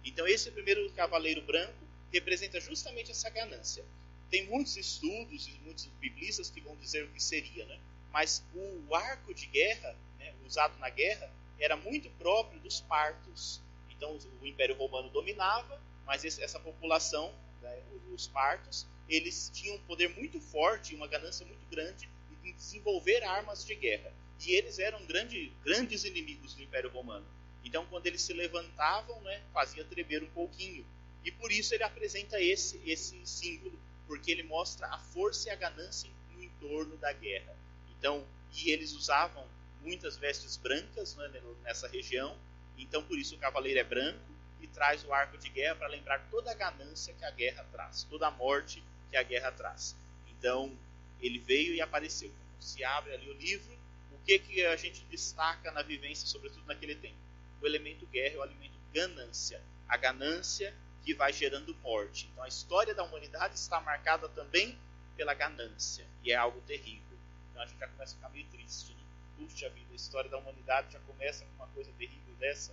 Então, 0.05 0.27
esse 0.27 0.51
primeiro 0.51 0.91
cavaleiro 0.93 1.43
branco 1.43 1.75
representa 2.13 2.61
justamente 2.61 3.11
essa 3.11 3.29
ganância. 3.29 3.85
Tem 4.31 4.47
muitos 4.47 4.77
estudos 4.77 5.49
e 5.49 5.53
muitos 5.65 5.87
biblistas 6.01 6.51
que 6.51 6.61
vão 6.61 6.77
dizer 6.77 7.05
o 7.05 7.09
que 7.09 7.23
seria, 7.23 7.65
né? 7.67 7.79
Mas 8.13 8.43
o 8.55 8.95
arco 8.95 9.35
de 9.35 9.47
guerra, 9.47 9.97
né, 10.19 10.33
usado 10.47 10.79
na 10.79 10.89
guerra, 10.89 11.31
era 11.59 11.77
muito 11.77 12.09
próprio 12.11 12.59
dos 12.61 12.81
partos. 12.81 13.61
Então, 13.91 14.19
o 14.41 14.47
Império 14.47 14.77
Romano 14.77 15.11
dominava 15.11 15.81
mas 16.11 16.25
essa 16.25 16.59
população, 16.59 17.33
né, 17.63 17.79
os 18.13 18.27
partos, 18.27 18.85
eles 19.11 19.51
tinham 19.53 19.77
um 19.77 19.81
poder 19.81 20.09
muito 20.11 20.41
forte, 20.41 20.95
uma 20.95 21.09
ganância 21.09 21.45
muito 21.45 21.67
grande 21.69 22.09
em 22.45 22.53
desenvolver 22.53 23.23
armas 23.25 23.65
de 23.65 23.75
guerra. 23.75 24.13
E 24.47 24.53
eles 24.53 24.79
eram 24.79 25.05
grande, 25.05 25.53
grandes 25.65 26.05
inimigos 26.05 26.55
do 26.55 26.63
Império 26.63 26.91
Romano. 26.91 27.27
Então, 27.65 27.85
quando 27.87 28.07
eles 28.07 28.23
se 28.23 28.33
levantavam, 28.33 29.21
né, 29.23 29.43
fazia 29.53 29.85
tremer 29.85 30.23
um 30.23 30.31
pouquinho. 30.31 30.87
E 31.25 31.31
por 31.31 31.53
isso 31.53 31.75
ele 31.75 31.83
apresenta 31.83 32.41
esse, 32.41 32.81
esse 32.87 33.21
símbolo, 33.27 33.79
porque 34.07 34.31
ele 34.31 34.45
mostra 34.45 34.87
a 34.87 34.99
força 34.99 35.49
e 35.49 35.53
a 35.53 35.57
ganância 35.57 36.09
no 36.33 36.43
entorno 36.43 36.97
da 36.97 37.13
guerra. 37.13 37.55
Então, 37.99 38.25
e 38.57 38.71
eles 38.71 38.93
usavam 38.93 39.47
muitas 39.83 40.17
vestes 40.17 40.57
brancas 40.57 41.15
né, 41.17 41.43
nessa 41.63 41.89
região, 41.89 42.37
então 42.79 43.03
por 43.03 43.19
isso 43.19 43.35
o 43.35 43.39
cavaleiro 43.39 43.81
é 43.81 43.85
branco, 43.85 44.31
e 44.61 44.67
traz 44.67 45.05
o 45.05 45.13
arco 45.13 45.39
de 45.39 45.49
guerra 45.49 45.75
para 45.77 45.89
lembrar 45.89 46.19
toda 46.31 46.51
a 46.51 46.55
ganância 46.55 47.15
que 47.15 47.25
a 47.25 47.31
guerra 47.31 47.65
traz, 47.73 48.05
toda 48.05 48.27
a 48.27 48.31
morte 48.31 48.83
que 49.11 49.17
a 49.17 49.23
guerra 49.23 49.53
traz. 49.53 49.97
Então, 50.31 50.73
ele 51.21 51.39
veio 51.39 51.75
e 51.75 51.81
apareceu. 51.81 52.31
Se 52.61 52.85
abre 52.85 53.13
ali 53.13 53.29
o 53.29 53.35
livro, 53.35 53.73
o 54.13 54.19
que, 54.25 54.39
que 54.39 54.65
a 54.67 54.77
gente 54.77 55.03
destaca 55.05 55.71
na 55.73 55.83
vivência, 55.83 56.27
sobretudo 56.27 56.65
naquele 56.67 56.95
tempo? 56.95 57.17
O 57.61 57.67
elemento 57.67 58.07
guerra 58.07 58.39
o 58.39 58.45
elemento 58.45 58.75
ganância. 58.93 59.61
A 59.89 59.97
ganância 59.97 60.75
que 61.05 61.15
vai 61.15 61.33
gerando 61.33 61.75
morte. 61.77 62.29
Então, 62.33 62.45
a 62.45 62.49
história 62.49 62.95
da 62.95 63.03
humanidade 63.03 63.55
está 63.55 63.81
marcada 63.81 64.29
também 64.29 64.79
pela 65.17 65.35
ganância, 65.35 66.07
e 66.23 66.33
é 66.33 66.37
algo 66.37 66.61
terrível. 66.63 67.19
Então, 67.51 67.63
a 67.63 67.67
gente 67.67 67.79
já 67.79 67.89
começa 67.89 68.13
a 68.13 68.17
ficar 68.17 68.29
meio 68.31 68.47
triste. 68.47 68.93
Né? 68.93 69.01
Puxa 69.39 69.69
vida, 69.71 69.93
a 69.93 69.97
história 69.97 70.31
da 70.31 70.39
humanidade 70.39 70.93
já 70.93 71.01
começa 71.01 71.45
com 71.45 71.55
uma 71.57 71.67
coisa 71.69 71.91
terrível 71.99 72.35
dessa. 72.39 72.73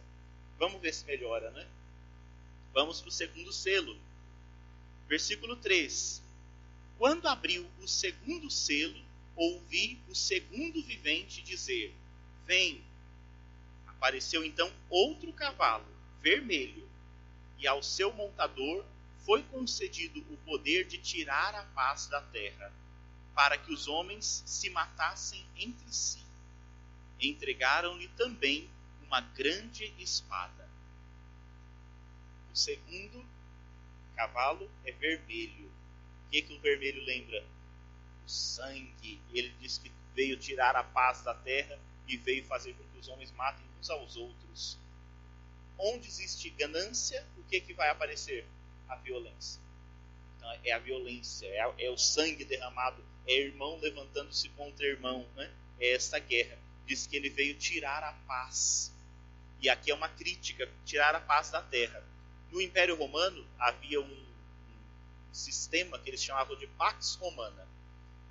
Vamos 0.57 0.81
ver 0.81 0.93
se 0.93 1.05
melhora, 1.05 1.51
né? 1.51 1.67
Vamos 2.73 3.01
para 3.01 3.09
o 3.09 3.11
segundo 3.11 3.51
selo. 3.51 3.97
Versículo 5.07 5.55
3. 5.55 6.21
Quando 6.97 7.27
abriu 7.27 7.69
o 7.79 7.87
segundo 7.87 8.49
selo, 8.49 8.99
ouvi 9.35 10.01
o 10.09 10.15
segundo 10.15 10.81
vivente 10.83 11.41
dizer: 11.41 11.93
Vem. 12.45 12.83
Apareceu 13.85 14.43
então 14.43 14.71
outro 14.89 15.31
cavalo, 15.33 15.85
vermelho, 16.21 16.87
e 17.57 17.67
ao 17.67 17.81
seu 17.81 18.13
montador 18.13 18.85
foi 19.25 19.43
concedido 19.43 20.19
o 20.31 20.37
poder 20.37 20.85
de 20.85 20.97
tirar 20.97 21.53
a 21.53 21.63
paz 21.63 22.07
da 22.07 22.21
terra, 22.21 22.71
para 23.35 23.57
que 23.57 23.73
os 23.73 23.87
homens 23.87 24.43
se 24.45 24.69
matassem 24.69 25.43
entre 25.55 25.93
si. 25.93 26.23
Entregaram-lhe 27.19 28.07
também 28.09 28.69
uma 29.05 29.21
grande 29.21 29.93
espada. 29.99 30.69
O 32.51 32.55
segundo 32.55 33.25
cavalo 34.15 34.69
é 34.85 34.91
vermelho. 34.91 35.71
O 36.27 36.29
que, 36.29 36.41
que 36.41 36.53
o 36.53 36.59
vermelho 36.59 37.01
lembra? 37.05 37.41
O 38.25 38.29
sangue. 38.29 39.19
Ele 39.33 39.49
diz 39.61 39.77
que 39.77 39.89
veio 40.13 40.35
tirar 40.37 40.75
a 40.75 40.83
paz 40.83 41.21
da 41.21 41.33
terra 41.33 41.79
e 42.05 42.17
veio 42.17 42.43
fazer 42.43 42.73
com 42.73 42.83
que 42.83 42.99
os 42.99 43.07
homens 43.07 43.31
matem 43.31 43.65
uns 43.79 43.89
aos 43.89 44.17
outros. 44.17 44.77
Onde 45.77 46.07
existe 46.07 46.49
ganância, 46.49 47.25
o 47.37 47.43
que, 47.43 47.61
que 47.61 47.73
vai 47.73 47.89
aparecer? 47.89 48.45
A 48.89 48.95
violência. 48.97 49.61
Então, 50.35 50.51
é 50.65 50.71
a 50.73 50.79
violência, 50.79 51.45
é, 51.47 51.85
é 51.85 51.89
o 51.89 51.97
sangue 51.97 52.43
derramado, 52.43 53.01
é 53.25 53.33
irmão 53.33 53.77
levantando-se 53.79 54.49
contra 54.49 54.85
irmão. 54.85 55.25
Né? 55.35 55.49
É 55.79 55.93
essa 55.93 56.19
guerra. 56.19 56.57
Diz 56.85 57.07
que 57.07 57.15
ele 57.15 57.29
veio 57.29 57.55
tirar 57.55 58.03
a 58.03 58.11
paz. 58.27 58.93
E 59.61 59.69
aqui 59.69 59.91
é 59.91 59.95
uma 59.95 60.09
crítica, 60.09 60.69
tirar 60.85 61.15
a 61.15 61.21
paz 61.21 61.51
da 61.51 61.61
terra. 61.61 62.03
No 62.51 62.61
Império 62.61 62.95
Romano 62.95 63.45
havia 63.57 64.01
um 64.01 64.26
sistema 65.37 65.99
que 65.99 66.09
eles 66.09 66.23
chamavam 66.23 66.55
de 66.55 66.67
Pax 66.67 67.15
Romana. 67.15 67.67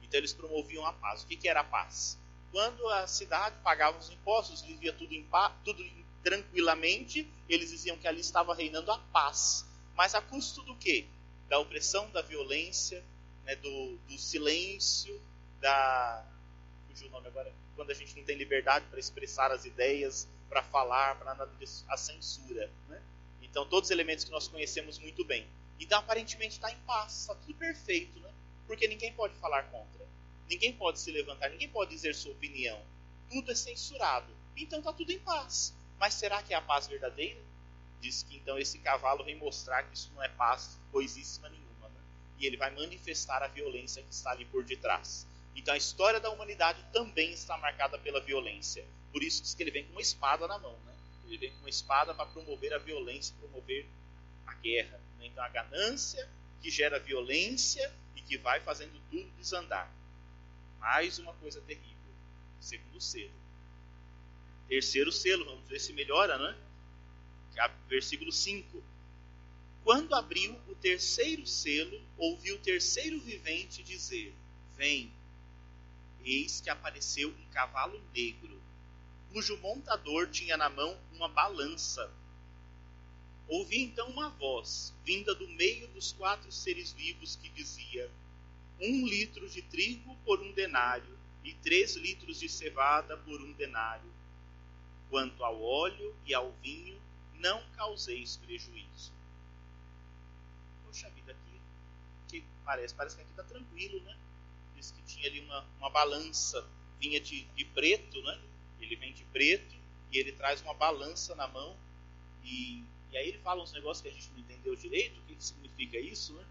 Então 0.02 0.18
eles 0.18 0.32
promoviam 0.32 0.84
a 0.86 0.92
paz. 0.92 1.22
O 1.22 1.26
que, 1.26 1.36
que 1.36 1.48
era 1.48 1.60
a 1.60 1.64
paz? 1.64 2.18
Quando 2.52 2.88
a 2.88 3.06
cidade 3.06 3.56
pagava 3.62 3.98
os 3.98 4.10
impostos, 4.10 4.62
vivia 4.62 4.92
tudo, 4.92 5.12
em 5.12 5.26
tudo 5.64 5.84
tranquilamente, 6.22 7.28
eles 7.48 7.70
diziam 7.70 7.96
que 7.96 8.08
ali 8.08 8.20
estava 8.20 8.54
reinando 8.54 8.90
a 8.90 8.98
paz. 8.98 9.64
Mas 9.94 10.14
a 10.14 10.20
custo 10.20 10.62
do 10.62 10.74
quê? 10.76 11.06
Da 11.48 11.58
opressão, 11.58 12.10
da 12.10 12.22
violência, 12.22 13.04
né, 13.44 13.54
do, 13.56 13.96
do 14.08 14.18
silêncio, 14.18 15.20
da. 15.60 16.24
Fugiu 16.88 17.08
o 17.08 17.10
nome 17.10 17.28
agora? 17.28 17.52
Quando 17.74 17.90
a 17.90 17.94
gente 17.94 18.16
não 18.16 18.24
tem 18.24 18.36
liberdade 18.36 18.86
para 18.90 18.98
expressar 18.98 19.50
as 19.52 19.64
ideias, 19.64 20.28
para 20.48 20.62
falar, 20.62 21.16
para 21.16 21.34
nada 21.34 21.50
disso, 21.58 21.84
a 21.88 21.96
censura. 21.96 22.70
Né? 22.88 23.00
Então, 23.42 23.66
todos 23.66 23.88
os 23.88 23.90
elementos 23.90 24.24
que 24.24 24.30
nós 24.30 24.48
conhecemos 24.48 24.98
muito 24.98 25.24
bem. 25.24 25.46
Então, 25.80 25.98
aparentemente 25.98 26.54
está 26.54 26.70
em 26.70 26.78
paz, 26.86 27.20
está 27.20 27.34
tudo 27.34 27.54
perfeito, 27.54 28.18
né? 28.20 28.30
porque 28.66 28.88
ninguém 28.88 29.12
pode 29.12 29.34
falar 29.34 29.64
contra, 29.64 30.06
ninguém 30.48 30.72
pode 30.72 30.98
se 30.98 31.10
levantar, 31.10 31.50
ninguém 31.50 31.68
pode 31.68 31.90
dizer 31.90 32.14
sua 32.14 32.32
opinião. 32.32 32.80
Tudo 33.28 33.50
é 33.50 33.54
censurado. 33.54 34.32
Então 34.56 34.78
está 34.78 34.92
tudo 34.92 35.10
em 35.10 35.18
paz. 35.18 35.74
Mas 35.98 36.14
será 36.14 36.42
que 36.42 36.54
é 36.54 36.56
a 36.56 36.62
paz 36.62 36.86
verdadeira? 36.86 37.40
Diz 38.00 38.22
que 38.22 38.36
então 38.36 38.58
esse 38.58 38.78
cavalo 38.78 39.24
vem 39.24 39.36
mostrar 39.36 39.82
que 39.84 39.94
isso 39.94 40.10
não 40.14 40.22
é 40.22 40.28
paz 40.28 40.78
coisíssima 40.92 41.48
nenhuma. 41.48 41.88
Né? 41.88 42.00
E 42.38 42.46
ele 42.46 42.56
vai 42.56 42.70
manifestar 42.70 43.42
a 43.42 43.48
violência 43.48 44.02
que 44.02 44.12
está 44.12 44.30
ali 44.30 44.44
por 44.46 44.64
detrás. 44.64 45.26
Então 45.54 45.74
a 45.74 45.76
história 45.76 46.20
da 46.20 46.30
humanidade 46.30 46.84
também 46.92 47.32
está 47.32 47.56
marcada 47.58 47.98
pela 47.98 48.20
violência. 48.20 48.84
Por 49.12 49.22
isso 49.22 49.42
diz 49.42 49.54
que 49.54 49.62
ele 49.62 49.70
vem 49.70 49.84
com 49.86 49.92
uma 49.92 50.02
espada 50.02 50.46
na 50.46 50.58
mão. 50.58 50.76
Né? 50.84 50.94
Ele 51.26 51.38
vem 51.38 51.50
com 51.52 51.58
uma 51.60 51.70
espada 51.70 52.14
para 52.14 52.26
promover 52.26 52.72
a 52.74 52.78
violência, 52.78 53.34
promover 53.40 53.86
a 54.46 54.54
guerra. 54.54 55.00
Então 55.20 55.42
a 55.42 55.48
ganância 55.48 56.28
que 56.60 56.70
gera 56.70 56.98
violência 56.98 57.92
e 58.14 58.22
que 58.22 58.38
vai 58.38 58.60
fazendo 58.60 59.00
tudo 59.10 59.30
desandar. 59.36 59.92
Mais 60.78 61.18
uma 61.18 61.32
coisa 61.34 61.60
terrível. 61.62 61.96
Segundo 62.60 63.00
selo. 63.00 63.32
Terceiro 64.68 65.12
selo, 65.12 65.44
vamos 65.44 65.68
ver 65.68 65.80
se 65.80 65.92
melhora, 65.92 66.38
né? 66.38 66.56
Versículo 67.88 68.32
5. 68.32 68.82
Quando 69.84 70.14
abriu 70.14 70.52
o 70.68 70.74
terceiro 70.74 71.46
selo, 71.46 72.00
ouvi 72.18 72.52
o 72.52 72.58
terceiro 72.58 73.20
vivente 73.20 73.82
dizer: 73.82 74.34
Vem. 74.76 75.12
Eis 76.24 76.60
que 76.60 76.68
apareceu 76.68 77.28
um 77.28 77.50
cavalo 77.52 78.02
negro 78.12 78.60
cujo 79.36 79.58
montador 79.58 80.30
tinha 80.30 80.56
na 80.56 80.70
mão 80.70 80.98
uma 81.12 81.28
balança. 81.28 82.10
Ouvi 83.48 83.82
então 83.82 84.08
uma 84.08 84.28
voz, 84.30 84.92
vinda 85.04 85.34
do 85.34 85.46
meio 85.48 85.86
dos 85.88 86.12
quatro 86.12 86.50
seres 86.50 86.92
vivos, 86.92 87.36
que 87.36 87.48
dizia: 87.50 88.10
Um 88.80 89.06
litro 89.06 89.48
de 89.48 89.62
trigo 89.62 90.16
por 90.24 90.40
um 90.40 90.52
denário, 90.52 91.16
e 91.44 91.54
três 91.54 91.94
litros 91.94 92.40
de 92.40 92.48
cevada 92.48 93.16
por 93.18 93.40
um 93.40 93.52
denário. 93.52 94.10
Quanto 95.08 95.44
ao 95.44 95.62
óleo 95.62 96.14
e 96.26 96.34
ao 96.34 96.50
vinho, 96.60 97.00
não 97.38 97.62
causeis 97.76 98.36
prejuízo. 98.36 99.12
Poxa 100.84 101.08
vida, 101.10 101.32
aqui 101.32 101.60
que 102.28 102.44
parece, 102.64 102.94
parece 102.94 103.14
que 103.14 103.22
aqui 103.22 103.30
está 103.30 103.44
tranquilo, 103.44 104.00
né? 104.00 104.16
Diz 104.74 104.90
que 104.90 105.02
tinha 105.02 105.28
ali 105.28 105.40
uma, 105.40 105.64
uma 105.78 105.90
balança, 105.90 106.66
vinha 106.98 107.20
de, 107.20 107.44
de 107.44 107.64
preto, 107.66 108.20
né? 108.22 108.40
Ele 108.80 108.96
vem 108.96 109.12
de 109.12 109.24
preto 109.26 109.76
e 110.12 110.18
ele 110.18 110.32
traz 110.32 110.60
uma 110.62 110.74
balança 110.74 111.34
na 111.36 111.46
mão. 111.46 111.76
E, 112.44 112.82
e 113.16 113.18
aí 113.18 113.28
ele 113.28 113.38
fala 113.38 113.62
uns 113.62 113.72
negócios 113.72 114.02
que 114.02 114.08
a 114.08 114.12
gente 114.12 114.30
não 114.32 114.40
entendeu 114.40 114.76
direito. 114.76 115.18
O 115.18 115.22
que, 115.22 115.42
significa 115.42 115.98
isso? 115.98 116.34
Né? 116.34 116.44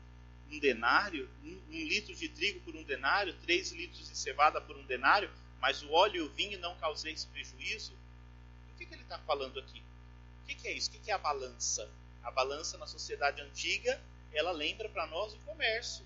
Um 0.52 0.60
denário, 0.60 1.30
um, 1.44 1.62
um, 1.70 1.88
litro 1.88 2.16
de 2.16 2.28
trigo 2.28 2.60
por 2.62 2.76
um 2.76 2.82
denário, 2.82 3.36
três 3.44 3.72
litros 3.72 4.10
de 4.10 4.18
cevada 4.18 4.60
por 4.60 4.76
um 4.76 4.84
denário, 4.86 5.30
mas 5.62 5.84
o 5.84 5.92
óleo 5.92 6.16
e 6.16 6.22
o 6.22 6.30
vinho 6.30 6.60
não 6.60 6.76
causeis 6.78 7.26
prejuízo. 7.26 7.94
O 8.74 8.78
que, 8.80 8.86
que 8.88 8.96
ele 8.96 9.04
está 9.04 9.20
falando 9.20 9.60
aqui? 9.60 9.80
O 10.42 10.48
que, 10.48 10.56
que 10.56 10.68
é 10.68 10.74
isso? 10.74 10.90
O 10.90 10.94
que, 10.94 11.00
que 11.02 11.12
é 11.12 11.14
a 11.14 11.20
balança? 11.20 11.88
A 12.24 12.32
balança 12.32 12.80
na 12.80 12.88
sociedade 12.88 13.40
antiga, 13.42 14.02
ela 14.34 14.52
lembra 14.52 14.90
para 14.90 15.06
nós 15.06 15.36
o 15.36 15.38
comércio. 15.42 16.04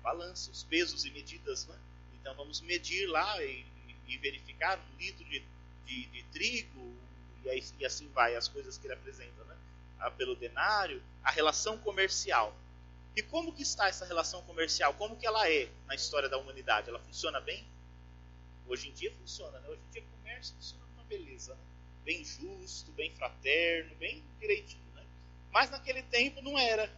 Balança, 0.00 0.50
os 0.50 0.64
pesos 0.64 1.04
e 1.04 1.10
medidas, 1.10 1.66
né? 1.66 1.78
Então 2.14 2.34
vamos 2.36 2.62
medir 2.62 3.06
lá 3.06 3.44
e, 3.44 3.66
e 4.08 4.16
verificar 4.16 4.78
um 4.78 4.96
litro 4.96 5.24
de, 5.26 5.44
de, 5.84 6.06
de 6.06 6.22
trigo 6.32 6.96
e, 7.44 7.50
aí, 7.50 7.62
e, 7.78 7.84
assim 7.84 8.08
vai 8.08 8.34
as 8.34 8.48
coisas 8.48 8.78
que 8.78 8.86
ele 8.86 8.94
apresenta, 8.94 9.44
né? 9.44 9.59
Pelo 10.08 10.36
denário, 10.36 11.02
a 11.22 11.30
relação 11.30 11.76
comercial. 11.78 12.56
E 13.16 13.22
como 13.22 13.52
que 13.52 13.62
está 13.62 13.88
essa 13.88 14.06
relação 14.06 14.42
comercial? 14.42 14.94
Como 14.94 15.16
que 15.16 15.26
ela 15.26 15.50
é 15.50 15.68
na 15.86 15.94
história 15.94 16.28
da 16.28 16.38
humanidade? 16.38 16.88
Ela 16.88 17.00
funciona 17.00 17.40
bem? 17.40 17.66
Hoje 18.66 18.88
em 18.88 18.92
dia 18.92 19.12
funciona, 19.12 19.58
né? 19.58 19.68
Hoje 19.68 19.80
em 19.88 19.92
dia 19.92 20.02
o 20.02 20.18
comércio 20.18 20.54
funciona 20.54 20.84
uma 20.94 21.04
beleza, 21.04 21.54
né? 21.54 21.60
bem 22.04 22.24
justo, 22.24 22.92
bem 22.92 23.10
fraterno, 23.14 23.94
bem 23.96 24.22
direitinho, 24.38 24.90
né? 24.94 25.04
Mas 25.50 25.70
naquele 25.70 26.02
tempo 26.04 26.40
não 26.40 26.58
era. 26.58 26.90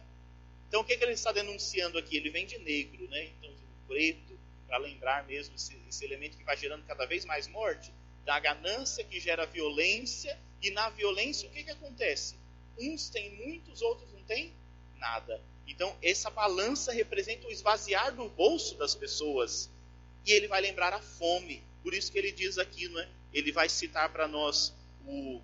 Então 0.67 0.81
o 0.81 0.83
que, 0.83 0.95
que 0.95 1.03
ele 1.03 1.13
está 1.13 1.31
denunciando 1.31 1.97
aqui? 1.97 2.17
Ele 2.17 2.29
vem 2.29 2.45
de 2.45 2.57
negro, 2.59 3.07
né? 3.09 3.25
Então 3.25 3.49
o 3.49 3.87
preto, 3.87 4.39
para 4.67 4.77
lembrar 4.77 5.25
mesmo 5.25 5.55
esse, 5.55 5.75
esse 5.89 6.05
elemento 6.05 6.37
que 6.37 6.43
vai 6.43 6.55
gerando 6.55 6.85
cada 6.85 7.05
vez 7.05 7.25
mais 7.25 7.47
morte, 7.47 7.91
da 8.23 8.39
ganância 8.39 9.03
que 9.03 9.19
gera 9.19 9.45
violência, 9.45 10.39
e 10.61 10.71
na 10.71 10.89
violência 10.89 11.49
o 11.49 11.51
que, 11.51 11.63
que 11.63 11.71
acontece? 11.71 12.35
Uns 12.79 13.09
têm 13.09 13.35
muitos, 13.45 13.81
outros 13.81 14.11
não 14.11 14.23
têm 14.23 14.53
nada. 14.97 15.41
Então, 15.67 15.95
essa 16.01 16.29
balança 16.29 16.91
representa 16.91 17.47
o 17.47 17.51
esvaziar 17.51 18.13
do 18.15 18.27
bolso 18.29 18.75
das 18.75 18.95
pessoas. 18.95 19.69
E 20.25 20.31
ele 20.31 20.47
vai 20.47 20.61
lembrar 20.61 20.93
a 20.93 21.01
fome. 21.01 21.63
Por 21.81 21.93
isso 21.93 22.11
que 22.11 22.17
ele 22.17 22.31
diz 22.31 22.57
aqui, 22.57 22.87
não 22.87 22.99
é? 22.99 23.09
Ele 23.33 23.51
vai 23.51 23.67
citar 23.67 24.09
para 24.09 24.27
nós 24.27 24.73
o, 25.05 25.41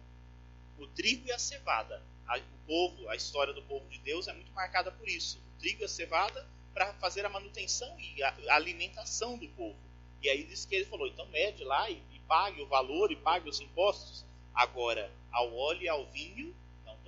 o 0.78 0.88
trigo 0.88 1.28
e 1.28 1.32
a 1.32 1.40
cevada. 1.40 2.02
A, 2.28 2.38
o 2.38 2.68
povo, 2.68 3.10
a 3.10 3.16
história 3.16 3.54
do 3.54 3.62
povo 3.64 3.88
de 3.90 4.00
Deus 4.00 4.28
é 4.28 4.34
muito 4.34 4.52
marcada 4.54 4.92
por 4.92 5.08
isso. 5.08 5.38
O 5.38 5.60
trigo 5.60 5.82
e 5.82 5.86
a 5.86 5.90
cevada 5.90 6.48
para 6.74 6.94
fazer 6.94 7.26
a 7.26 7.30
manutenção 7.30 7.94
e 8.00 8.22
a, 8.24 8.34
a, 8.50 8.56
alimentação 8.56 9.38
do 9.38 9.48
povo. 9.50 9.76
E 10.22 10.30
aí 10.30 10.44
diz 10.44 10.66
que 10.66 10.76
ele 10.76 10.86
falou, 10.86 11.08
então 11.08 11.26
mede 11.28 11.64
lá 11.64 11.90
e, 11.90 12.02
e 12.14 12.20
pague 12.28 12.62
o 12.62 12.68
valor 12.68 13.12
e 13.12 13.16
pague 13.16 13.50
os 13.50 13.60
impostos. 13.60 14.26
Agora, 14.54 15.12
ao 15.32 15.54
óleo 15.56 15.82
e 15.84 15.90
ao 15.90 16.06
vinho, 16.08 16.56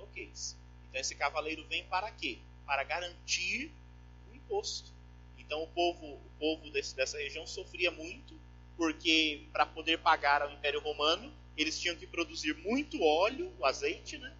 toqueis. 0.02 0.56
Então 0.88 1.00
esse 1.00 1.14
cavaleiro 1.14 1.66
vem 1.66 1.84
para 1.84 2.10
quê? 2.10 2.38
Para 2.66 2.84
garantir 2.84 3.70
o 4.30 4.34
imposto. 4.34 4.90
Então 5.38 5.62
o 5.62 5.66
povo, 5.68 6.06
o 6.06 6.30
povo 6.38 6.70
desse, 6.70 6.94
dessa 6.94 7.18
região 7.18 7.46
sofria 7.46 7.90
muito, 7.90 8.38
porque 8.76 9.46
para 9.52 9.66
poder 9.66 9.98
pagar 9.98 10.42
ao 10.42 10.50
Império 10.52 10.80
Romano, 10.80 11.32
eles 11.56 11.78
tinham 11.78 11.96
que 11.96 12.06
produzir 12.06 12.54
muito 12.58 13.02
óleo, 13.02 13.52
o 13.58 13.64
azeite, 13.64 14.18
né? 14.18 14.34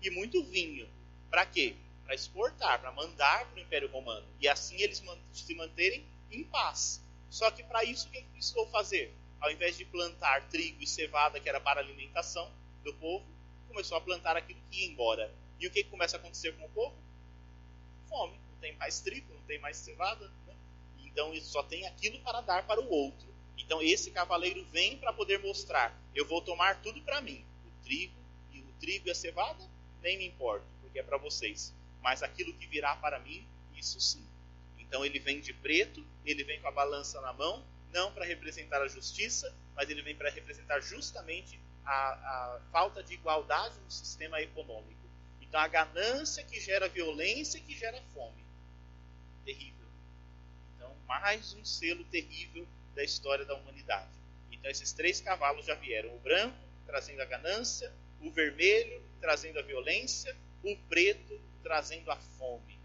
E 0.00 0.10
muito 0.10 0.42
vinho. 0.44 0.88
Para 1.30 1.44
quê? 1.46 1.74
para 2.04 2.14
exportar, 2.14 2.80
para 2.80 2.92
mandar 2.92 3.46
para 3.46 3.58
o 3.58 3.62
Império 3.62 3.90
Romano. 3.90 4.26
E 4.40 4.46
assim 4.46 4.76
eles 4.80 5.02
se 5.32 5.54
manterem 5.54 6.04
em 6.30 6.44
paz. 6.44 7.02
Só 7.30 7.50
que 7.50 7.62
para 7.64 7.82
isso, 7.82 8.06
o 8.08 8.10
que 8.10 8.22
precisou 8.22 8.66
fazer? 8.68 9.12
Ao 9.40 9.50
invés 9.50 9.76
de 9.76 9.84
plantar 9.84 10.48
trigo 10.48 10.82
e 10.82 10.86
cevada, 10.86 11.40
que 11.40 11.48
era 11.48 11.60
para 11.60 11.80
alimentação 11.80 12.50
do 12.84 12.94
povo, 12.94 13.24
começou 13.74 13.98
a 13.98 14.00
plantar 14.00 14.36
aquilo 14.36 14.60
que 14.70 14.80
ia 14.80 14.86
embora. 14.86 15.34
E 15.58 15.66
o 15.66 15.70
que, 15.70 15.82
que 15.82 15.90
começa 15.90 16.16
a 16.16 16.20
acontecer 16.20 16.56
com 16.56 16.64
o 16.64 16.70
povo? 16.70 16.96
Fome. 18.08 18.38
Não 18.50 18.56
tem 18.60 18.76
mais 18.76 19.00
trigo, 19.00 19.34
não 19.34 19.42
tem 19.42 19.58
mais 19.58 19.76
cevada. 19.76 20.30
Né? 20.46 20.54
Então 21.00 21.34
só 21.42 21.62
tem 21.62 21.86
aquilo 21.86 22.18
para 22.20 22.40
dar 22.40 22.66
para 22.66 22.80
o 22.80 22.88
outro. 22.88 23.28
Então 23.58 23.82
esse 23.82 24.10
cavaleiro 24.10 24.64
vem 24.66 24.96
para 24.96 25.12
poder 25.12 25.40
mostrar: 25.40 25.94
eu 26.14 26.26
vou 26.26 26.40
tomar 26.40 26.80
tudo 26.82 27.02
para 27.02 27.20
mim. 27.20 27.44
O 27.66 27.84
trigo 27.84 28.18
e 28.52 28.60
o 28.60 28.72
trigo 28.80 29.08
e 29.08 29.10
a 29.10 29.14
cevada 29.14 29.68
nem 30.00 30.18
me 30.18 30.26
importa, 30.26 30.66
porque 30.82 30.98
é 30.98 31.02
para 31.02 31.16
vocês 31.16 31.74
mas 32.04 32.22
aquilo 32.22 32.52
que 32.52 32.66
virá 32.66 32.94
para 32.96 33.18
mim, 33.18 33.48
isso 33.74 33.98
sim. 33.98 34.22
Então 34.78 35.02
ele 35.06 35.18
vem 35.18 35.40
de 35.40 35.54
preto, 35.54 36.06
ele 36.22 36.44
vem 36.44 36.60
com 36.60 36.68
a 36.68 36.70
balança 36.70 37.18
na 37.22 37.32
mão, 37.32 37.64
não 37.94 38.12
para 38.12 38.26
representar 38.26 38.82
a 38.82 38.88
justiça, 38.88 39.52
mas 39.74 39.88
ele 39.88 40.02
vem 40.02 40.14
para 40.14 40.28
representar 40.28 40.80
justamente 40.80 41.58
a, 41.84 41.92
a, 41.92 42.60
falta 42.72 43.02
de 43.02 43.14
igualdade 43.14 43.74
no 43.80 43.90
sistema 43.90 44.40
econômico. 44.40 45.04
Então 45.40 45.60
a 45.60 45.68
ganância 45.68 46.42
que 46.44 46.60
gera 46.60 46.88
violência 46.88 47.60
que 47.60 47.76
gera 47.76 48.00
fome. 48.12 48.44
Terrível. 49.44 49.86
Então, 50.76 50.90
mais 51.06 51.54
um 51.54 51.64
selo 51.64 52.04
terrível 52.04 52.66
da 52.94 53.04
história 53.04 53.44
da 53.44 53.54
humanidade. 53.54 54.10
Então 54.50 54.70
esses 54.70 54.92
três 54.92 55.20
cavalos 55.20 55.66
já 55.66 55.74
vieram: 55.74 56.14
o 56.14 56.18
branco, 56.20 56.56
trazendo 56.86 57.20
a 57.20 57.26
ganância, 57.26 57.92
o 58.20 58.30
vermelho, 58.30 59.02
trazendo 59.20 59.58
a 59.58 59.62
violência, 59.62 60.34
o 60.62 60.76
preto, 60.88 61.38
trazendo 61.62 62.10
a 62.10 62.16
fome. 62.16 62.78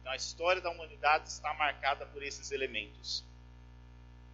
Então 0.00 0.12
a 0.12 0.16
história 0.16 0.60
da 0.60 0.70
humanidade 0.70 1.28
está 1.28 1.54
marcada 1.54 2.04
por 2.06 2.22
esses 2.22 2.50
elementos. 2.52 3.24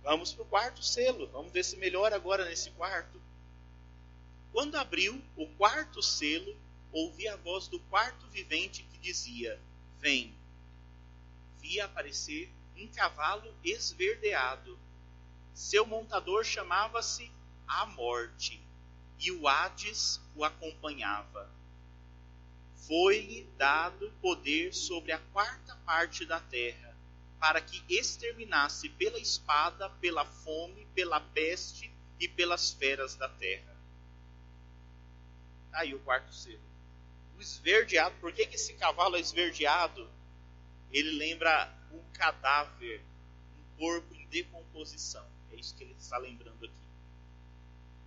Vamos 0.02 0.32
para 0.32 0.42
o 0.42 0.46
quarto 0.46 0.82
selo, 0.82 1.28
vamos 1.28 1.52
ver 1.52 1.64
se 1.64 1.76
melhora 1.76 2.16
agora 2.16 2.44
nesse 2.44 2.70
quarto. 2.72 3.21
Quando 4.52 4.76
abriu 4.76 5.20
o 5.36 5.46
quarto 5.56 6.02
selo, 6.02 6.56
ouvi 6.92 7.26
a 7.26 7.36
voz 7.36 7.68
do 7.68 7.80
quarto 7.80 8.26
vivente 8.28 8.82
que 8.84 8.98
dizia: 8.98 9.58
Vem. 9.98 10.34
Vi 11.58 11.80
aparecer 11.80 12.52
um 12.76 12.86
cavalo 12.88 13.54
esverdeado. 13.64 14.78
Seu 15.54 15.86
montador 15.86 16.44
chamava-se 16.44 17.30
A 17.66 17.86
Morte, 17.86 18.60
e 19.18 19.30
o 19.30 19.48
Hades 19.48 20.20
o 20.34 20.44
acompanhava 20.44 21.50
foi-lhe 22.86 23.44
dado 23.56 24.10
poder 24.20 24.74
sobre 24.74 25.12
a 25.12 25.18
quarta 25.32 25.76
parte 25.86 26.26
da 26.26 26.40
terra, 26.40 26.96
para 27.38 27.60
que 27.60 27.82
exterminasse 27.88 28.88
pela 28.88 29.18
espada, 29.18 29.88
pela 29.88 30.24
fome, 30.24 30.86
pela 30.94 31.20
peste 31.20 31.92
e 32.18 32.28
pelas 32.28 32.70
feras 32.70 33.14
da 33.14 33.28
terra. 33.28 33.71
Aí 35.72 35.94
o 35.94 36.00
quarto 36.00 36.32
selo. 36.34 36.60
O 37.36 37.40
esverdeado, 37.40 38.14
por 38.20 38.32
que, 38.32 38.46
que 38.46 38.56
esse 38.56 38.74
cavalo 38.74 39.16
é 39.16 39.20
esverdeado? 39.20 40.08
Ele 40.92 41.12
lembra 41.12 41.72
um 41.92 42.02
cadáver, 42.12 43.00
um 43.58 43.78
corpo 43.78 44.14
em 44.14 44.26
decomposição. 44.26 45.26
É 45.50 45.56
isso 45.56 45.74
que 45.74 45.84
ele 45.84 45.94
está 45.98 46.18
lembrando 46.18 46.64
aqui. 46.64 46.74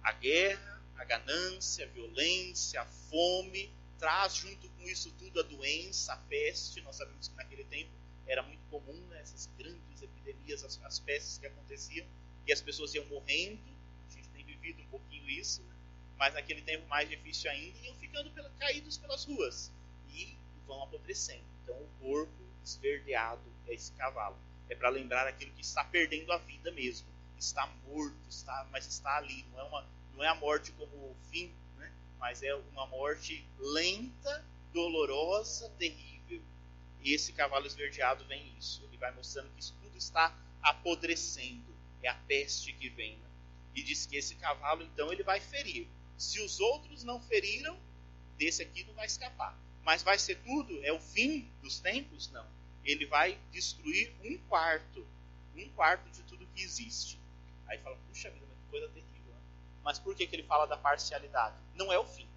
A 0.04 0.12
guerra, 0.12 0.82
a 0.98 1.04
ganância, 1.04 1.86
a 1.86 1.90
violência, 1.90 2.82
a 2.82 2.86
fome, 2.86 3.72
traz 3.98 4.36
junto 4.36 4.70
com 4.70 4.84
isso 4.84 5.12
tudo 5.18 5.40
a 5.40 5.44
doença, 5.44 6.14
a 6.14 6.18
peste. 6.18 6.82
Nós 6.82 6.96
sabemos 6.96 7.28
que 7.28 7.36
naquele 7.36 7.64
tempo 7.66 7.92
era 8.28 8.42
muito 8.44 8.64
comum 8.70 9.00
né, 9.08 9.20
essas 9.22 9.50
grandes 9.58 10.02
epidemias, 10.02 10.64
as, 10.64 10.80
as, 10.84 11.00
pestes 11.00 11.38
que 11.38 11.46
aconteciam, 11.46 12.06
e 12.46 12.54
as 12.54 12.62
pessoas 12.62 12.94
iam 12.94 13.06
morrendo. 13.06 13.60
A 14.08 14.12
gente 14.12 14.30
tem 14.30 14.44
vivido 14.44 14.82
um 14.82 14.88
pouquinho 14.88 15.30
isso, 15.30 15.62
né? 15.64 15.75
Mas 16.18 16.34
naquele 16.34 16.62
tempo 16.62 16.88
mais 16.88 17.10
difícil 17.10 17.50
ainda, 17.52 17.78
iam 17.80 17.96
ficando 17.96 18.30
pela, 18.32 18.50
caídos 18.60 18.98
pelas 18.98 19.26
ruas 19.26 19.72
e 20.10 20.38
vão 20.66 20.84
apodrecendo. 20.84 21.44
Então 21.64 21.76
o 21.76 21.88
corpo 22.00 22.34
esverdeado 22.64 23.44
é 23.68 23.74
esse 23.74 23.92
cavalo. 23.94 24.38
É 24.70 24.76
para 24.76 24.90
lembrar 24.90 25.28
aquilo 25.28 25.52
que 25.52 25.62
está 25.62 25.84
perdendo 25.84 26.32
a 26.32 26.38
vida 26.38 26.72
mesmo. 26.72 27.08
Está 27.38 27.68
morto, 27.86 28.16
está, 28.30 28.66
mas 28.72 28.88
está 28.88 29.18
ali. 29.18 29.46
Não 29.52 29.60
é, 29.60 29.64
uma, 29.64 29.88
não 30.16 30.24
é 30.24 30.28
a 30.28 30.36
morte 30.36 30.72
como 30.72 30.96
o 30.96 31.16
fim 31.30 31.54
mas 32.26 32.42
é 32.42 32.56
uma 32.56 32.88
morte 32.88 33.46
lenta, 33.60 34.44
dolorosa, 34.74 35.70
terrível. 35.78 36.42
E 37.04 37.14
esse 37.14 37.32
cavalo 37.34 37.68
esverdeado 37.68 38.26
vem 38.26 38.52
isso. 38.58 38.84
Ele 38.86 38.98
vai 38.98 39.12
mostrando 39.14 39.52
que 39.54 39.60
isso 39.60 39.76
tudo 39.80 39.96
está 39.96 40.36
apodrecendo. 40.62 41.76
É 42.02 42.10
a 42.10 42.16
peste 42.16 42.74
que 42.74 42.90
vem. 42.90 43.16
Né? 43.18 43.30
E 43.76 43.84
diz 43.84 44.08
que 44.08 44.18
esse 44.18 44.34
cavalo, 44.36 44.82
então, 44.82 45.14
ele 45.14 45.22
vai 45.22 45.40
ferir. 45.40 45.88
Se 46.18 46.42
os 46.42 46.60
outros 46.60 47.04
não 47.04 47.22
feriram, 47.22 47.78
desse 48.38 48.62
aqui 48.62 48.84
não 48.84 48.94
vai 48.94 49.06
escapar. 49.06 49.58
Mas 49.84 50.02
vai 50.02 50.18
ser 50.18 50.36
tudo? 50.38 50.84
É 50.84 50.92
o 50.92 51.00
fim 51.00 51.50
dos 51.62 51.80
tempos? 51.80 52.30
Não. 52.32 52.46
Ele 52.84 53.06
vai 53.06 53.40
destruir 53.52 54.14
um 54.24 54.38
quarto. 54.50 55.06
Um 55.56 55.70
quarto 55.70 56.10
de 56.10 56.24
tudo 56.24 56.48
que 56.48 56.64
existe. 56.64 57.20
Aí 57.68 57.78
fala, 57.80 57.98
puxa 58.08 58.30
vida, 58.30 58.46
mas 58.48 58.58
que 58.58 58.70
coisa 58.70 58.88
terrível. 58.90 59.36
Mas 59.84 60.00
por 60.00 60.16
que, 60.16 60.28
que 60.28 60.36
ele 60.36 60.44
fala 60.44 60.66
da 60.66 60.76
parcialidade? 60.76 61.56
Não 61.76 61.94
é 61.94 62.00
o 62.00 62.06
fim. 62.06 62.28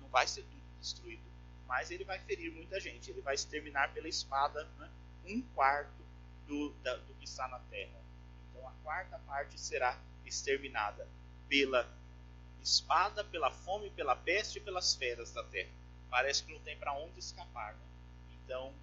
Não 0.00 0.08
vai 0.08 0.26
ser 0.26 0.42
tudo 0.42 0.62
destruído. 0.80 1.22
Mas 1.66 1.90
ele 1.90 2.04
vai 2.04 2.18
ferir 2.20 2.52
muita 2.52 2.80
gente. 2.80 3.10
Ele 3.10 3.20
vai 3.20 3.34
exterminar 3.34 3.92
pela 3.92 4.08
espada 4.08 4.64
né, 4.78 4.90
um 5.26 5.42
quarto 5.54 6.02
do, 6.46 6.70
da, 6.82 6.96
do 6.96 7.14
que 7.14 7.24
está 7.24 7.46
na 7.48 7.58
terra. 7.58 8.00
Então 8.50 8.66
a 8.66 8.72
quarta 8.82 9.18
parte 9.20 9.60
será 9.60 10.00
exterminada 10.24 11.08
pela 11.48 11.84
espada 12.68 13.24
pela 13.24 13.50
fome, 13.50 13.88
pela 13.90 14.14
peste 14.14 14.58
e 14.58 14.60
pelas 14.60 14.94
feras 14.94 15.32
da 15.32 15.42
terra. 15.44 15.70
Parece 16.10 16.42
que 16.42 16.52
não 16.52 16.60
tem 16.60 16.76
para 16.76 16.92
onde 16.92 17.18
escapar. 17.18 17.72
Né? 17.74 17.80
Então 18.44 18.74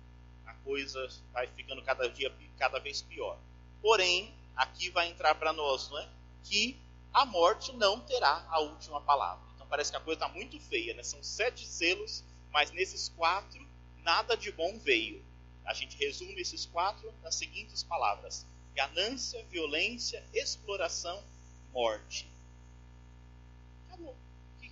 a 0.45 0.53
coisa 0.55 1.07
vai 1.31 1.47
ficando 1.47 1.83
cada 1.83 2.09
dia 2.09 2.33
cada 2.57 2.79
vez 2.79 3.01
pior. 3.01 3.37
Porém, 3.81 4.33
aqui 4.55 4.89
vai 4.89 5.07
entrar 5.09 5.35
para 5.35 5.53
nós, 5.53 5.89
não 5.89 5.99
é? 5.99 6.09
Que 6.43 6.79
a 7.13 7.25
morte 7.25 7.71
não 7.73 7.99
terá 7.99 8.45
a 8.49 8.59
última 8.59 8.99
palavra. 9.01 9.45
Então 9.55 9.67
parece 9.67 9.91
que 9.91 9.97
a 9.97 10.01
coisa 10.01 10.23
está 10.23 10.33
muito 10.33 10.59
feia, 10.59 10.93
né? 10.95 11.03
São 11.03 11.21
sete 11.23 11.65
selos, 11.65 12.23
mas 12.51 12.71
nesses 12.71 13.09
quatro 13.09 13.65
nada 14.03 14.35
de 14.35 14.51
bom 14.51 14.79
veio. 14.79 15.23
A 15.63 15.73
gente 15.73 15.97
resume 15.97 16.39
esses 16.41 16.65
quatro 16.65 17.13
nas 17.21 17.35
seguintes 17.35 17.83
palavras: 17.83 18.47
ganância, 18.73 19.43
violência, 19.45 20.23
exploração, 20.33 21.23
morte. 21.71 22.34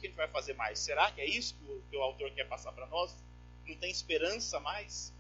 Que 0.04 0.08
a 0.08 0.10
gente 0.10 0.18
vai 0.18 0.28
fazer 0.28 0.54
mais? 0.56 0.80
Será 0.80 1.10
que 1.14 1.22
é 1.22 1.26
isso 1.26 1.56
que 1.56 1.64
o, 1.64 1.82
que 1.90 1.96
o 1.96 2.02
autor 2.02 2.30
quer 2.32 2.44
passar 2.44 2.74
para 2.74 2.86
nós? 2.88 3.16
Não 3.66 3.74
tem 3.78 3.90
esperança 3.90 4.60
mais? 4.60 5.14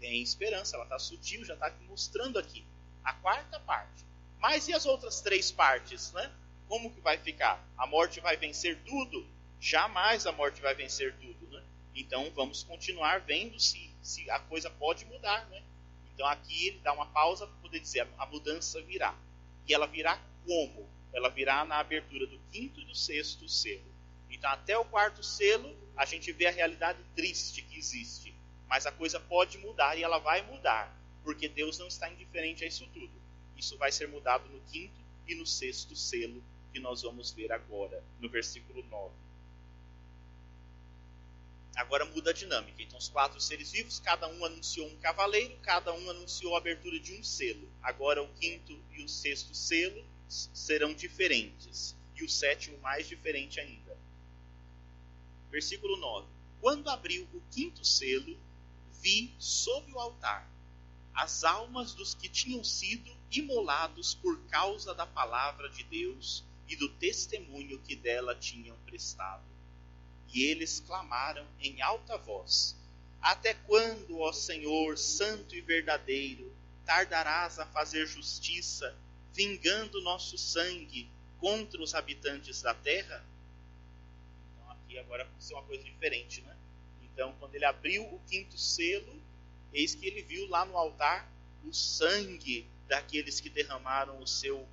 Tem 0.00 0.20
esperança, 0.20 0.74
ela 0.74 0.82
está 0.82 0.98
sutil, 0.98 1.44
já 1.44 1.54
está 1.54 1.72
mostrando 1.86 2.36
aqui. 2.36 2.66
A 3.04 3.12
quarta 3.12 3.60
parte. 3.60 4.04
Mas 4.40 4.66
e 4.66 4.72
as 4.72 4.86
outras 4.86 5.20
três 5.20 5.52
partes, 5.52 6.10
né? 6.10 6.32
Como 6.66 6.92
que 6.92 7.00
vai 7.00 7.16
ficar? 7.16 7.64
A 7.78 7.86
morte 7.86 8.18
vai 8.18 8.36
vencer 8.36 8.76
tudo? 8.82 9.24
Jamais 9.60 10.26
a 10.26 10.32
morte 10.32 10.60
vai 10.60 10.74
vencer 10.74 11.14
tudo, 11.20 11.46
né? 11.52 11.62
Então 11.94 12.28
vamos 12.34 12.64
continuar 12.64 13.20
vendo 13.20 13.60
se, 13.60 13.88
se 14.02 14.28
a 14.32 14.40
coisa 14.40 14.68
pode 14.68 15.04
mudar, 15.04 15.46
né? 15.48 15.62
Então 16.12 16.26
aqui 16.26 16.66
ele 16.66 16.80
dá 16.80 16.92
uma 16.92 17.06
pausa 17.06 17.46
para 17.46 17.56
poder 17.58 17.78
dizer 17.78 18.08
a 18.18 18.26
mudança 18.26 18.82
virá. 18.82 19.14
E 19.68 19.72
ela 19.72 19.86
virá 19.86 20.20
como? 20.44 20.90
Ela 21.12 21.28
virá 21.28 21.64
na 21.64 21.78
abertura 21.78 22.26
do 22.26 22.40
quinto 22.50 22.80
e 22.80 22.84
do 22.84 22.96
sexto 22.96 23.48
selo. 23.48 23.93
Até 24.46 24.76
o 24.78 24.84
quarto 24.84 25.22
selo 25.22 25.76
a 25.96 26.04
gente 26.04 26.32
vê 26.32 26.46
a 26.46 26.50
realidade 26.50 26.98
triste 27.14 27.62
que 27.62 27.78
existe. 27.78 28.34
Mas 28.68 28.86
a 28.86 28.92
coisa 28.92 29.20
pode 29.20 29.58
mudar 29.58 29.96
e 29.96 30.02
ela 30.02 30.18
vai 30.18 30.42
mudar, 30.42 30.94
porque 31.22 31.48
Deus 31.48 31.78
não 31.78 31.86
está 31.86 32.10
indiferente 32.10 32.64
a 32.64 32.66
isso 32.66 32.86
tudo. 32.92 33.12
Isso 33.56 33.76
vai 33.78 33.92
ser 33.92 34.08
mudado 34.08 34.48
no 34.48 34.60
quinto 34.62 35.00
e 35.26 35.34
no 35.34 35.46
sexto 35.46 35.94
selo 35.94 36.42
que 36.72 36.80
nós 36.80 37.02
vamos 37.02 37.30
ver 37.30 37.52
agora, 37.52 38.02
no 38.20 38.28
versículo 38.28 38.82
9. 38.82 39.14
Agora 41.76 42.04
muda 42.04 42.30
a 42.30 42.32
dinâmica. 42.32 42.82
Então, 42.82 42.98
os 42.98 43.08
quatro 43.08 43.40
seres 43.40 43.72
vivos, 43.72 43.98
cada 44.00 44.28
um 44.28 44.44
anunciou 44.44 44.88
um 44.88 44.96
cavaleiro, 44.96 45.56
cada 45.62 45.92
um 45.92 46.10
anunciou 46.10 46.54
a 46.54 46.58
abertura 46.58 46.98
de 47.00 47.14
um 47.14 47.22
selo. 47.22 47.68
Agora, 47.82 48.22
o 48.22 48.28
quinto 48.34 48.76
e 48.92 49.02
o 49.02 49.08
sexto 49.08 49.54
selo 49.54 50.04
serão 50.28 50.94
diferentes, 50.94 51.96
e 52.16 52.24
o 52.24 52.28
sétimo 52.28 52.78
mais 52.78 53.08
diferente 53.08 53.60
ainda. 53.60 53.96
Versículo 55.54 55.96
9: 55.96 56.26
Quando 56.60 56.90
abriu 56.90 57.28
o 57.32 57.40
quinto 57.52 57.84
selo, 57.84 58.36
vi 59.00 59.32
sob 59.38 59.92
o 59.92 60.00
altar 60.00 60.52
as 61.14 61.44
almas 61.44 61.94
dos 61.94 62.12
que 62.12 62.28
tinham 62.28 62.64
sido 62.64 63.08
imolados 63.30 64.16
por 64.16 64.36
causa 64.48 64.92
da 64.92 65.06
palavra 65.06 65.70
de 65.70 65.84
Deus 65.84 66.42
e 66.68 66.74
do 66.74 66.88
testemunho 66.88 67.78
que 67.82 67.94
dela 67.94 68.34
tinham 68.34 68.76
prestado 68.78 69.44
e 70.34 70.42
eles 70.42 70.80
clamaram 70.80 71.46
em 71.60 71.80
alta 71.80 72.18
voz: 72.18 72.76
Até 73.22 73.54
quando, 73.54 74.18
ó 74.18 74.32
Senhor, 74.32 74.98
santo 74.98 75.54
e 75.54 75.60
verdadeiro, 75.60 76.52
tardarás 76.84 77.60
a 77.60 77.66
fazer 77.66 78.06
justiça, 78.06 78.98
vingando 79.32 80.02
nosso 80.02 80.36
sangue 80.36 81.08
contra 81.38 81.80
os 81.80 81.94
habitantes 81.94 82.60
da 82.60 82.74
terra? 82.74 83.24
Aqui 84.94 85.00
agora 85.00 85.24
aconteceu 85.24 85.56
uma 85.56 85.64
coisa 85.64 85.82
diferente, 85.82 86.40
né? 86.42 86.56
Então, 87.02 87.34
quando 87.40 87.52
ele 87.56 87.64
abriu 87.64 88.04
o 88.04 88.20
quinto 88.28 88.56
selo, 88.56 89.20
eis 89.72 89.92
que 89.92 90.06
ele 90.06 90.22
viu 90.22 90.48
lá 90.48 90.64
no 90.64 90.76
altar 90.78 91.28
o 91.64 91.72
sangue 91.74 92.64
daqueles 92.86 93.40
que 93.40 93.50
derramaram 93.50 94.20
o 94.20 94.26
seu, 94.26 94.68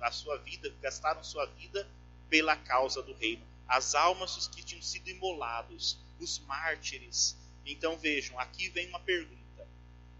a 0.00 0.10
sua 0.10 0.36
vida, 0.38 0.68
gastaram 0.80 1.22
sua 1.22 1.46
vida 1.46 1.88
pela 2.28 2.56
causa 2.56 3.00
do 3.02 3.12
reino 3.14 3.44
as 3.68 3.94
almas 3.94 4.34
dos 4.34 4.48
que 4.48 4.64
tinham 4.64 4.82
sido 4.82 5.08
imolados, 5.08 5.96
os 6.18 6.40
mártires. 6.40 7.36
Então 7.64 7.96
vejam, 7.96 8.38
aqui 8.40 8.68
vem 8.68 8.88
uma 8.88 8.98
pergunta. 8.98 9.66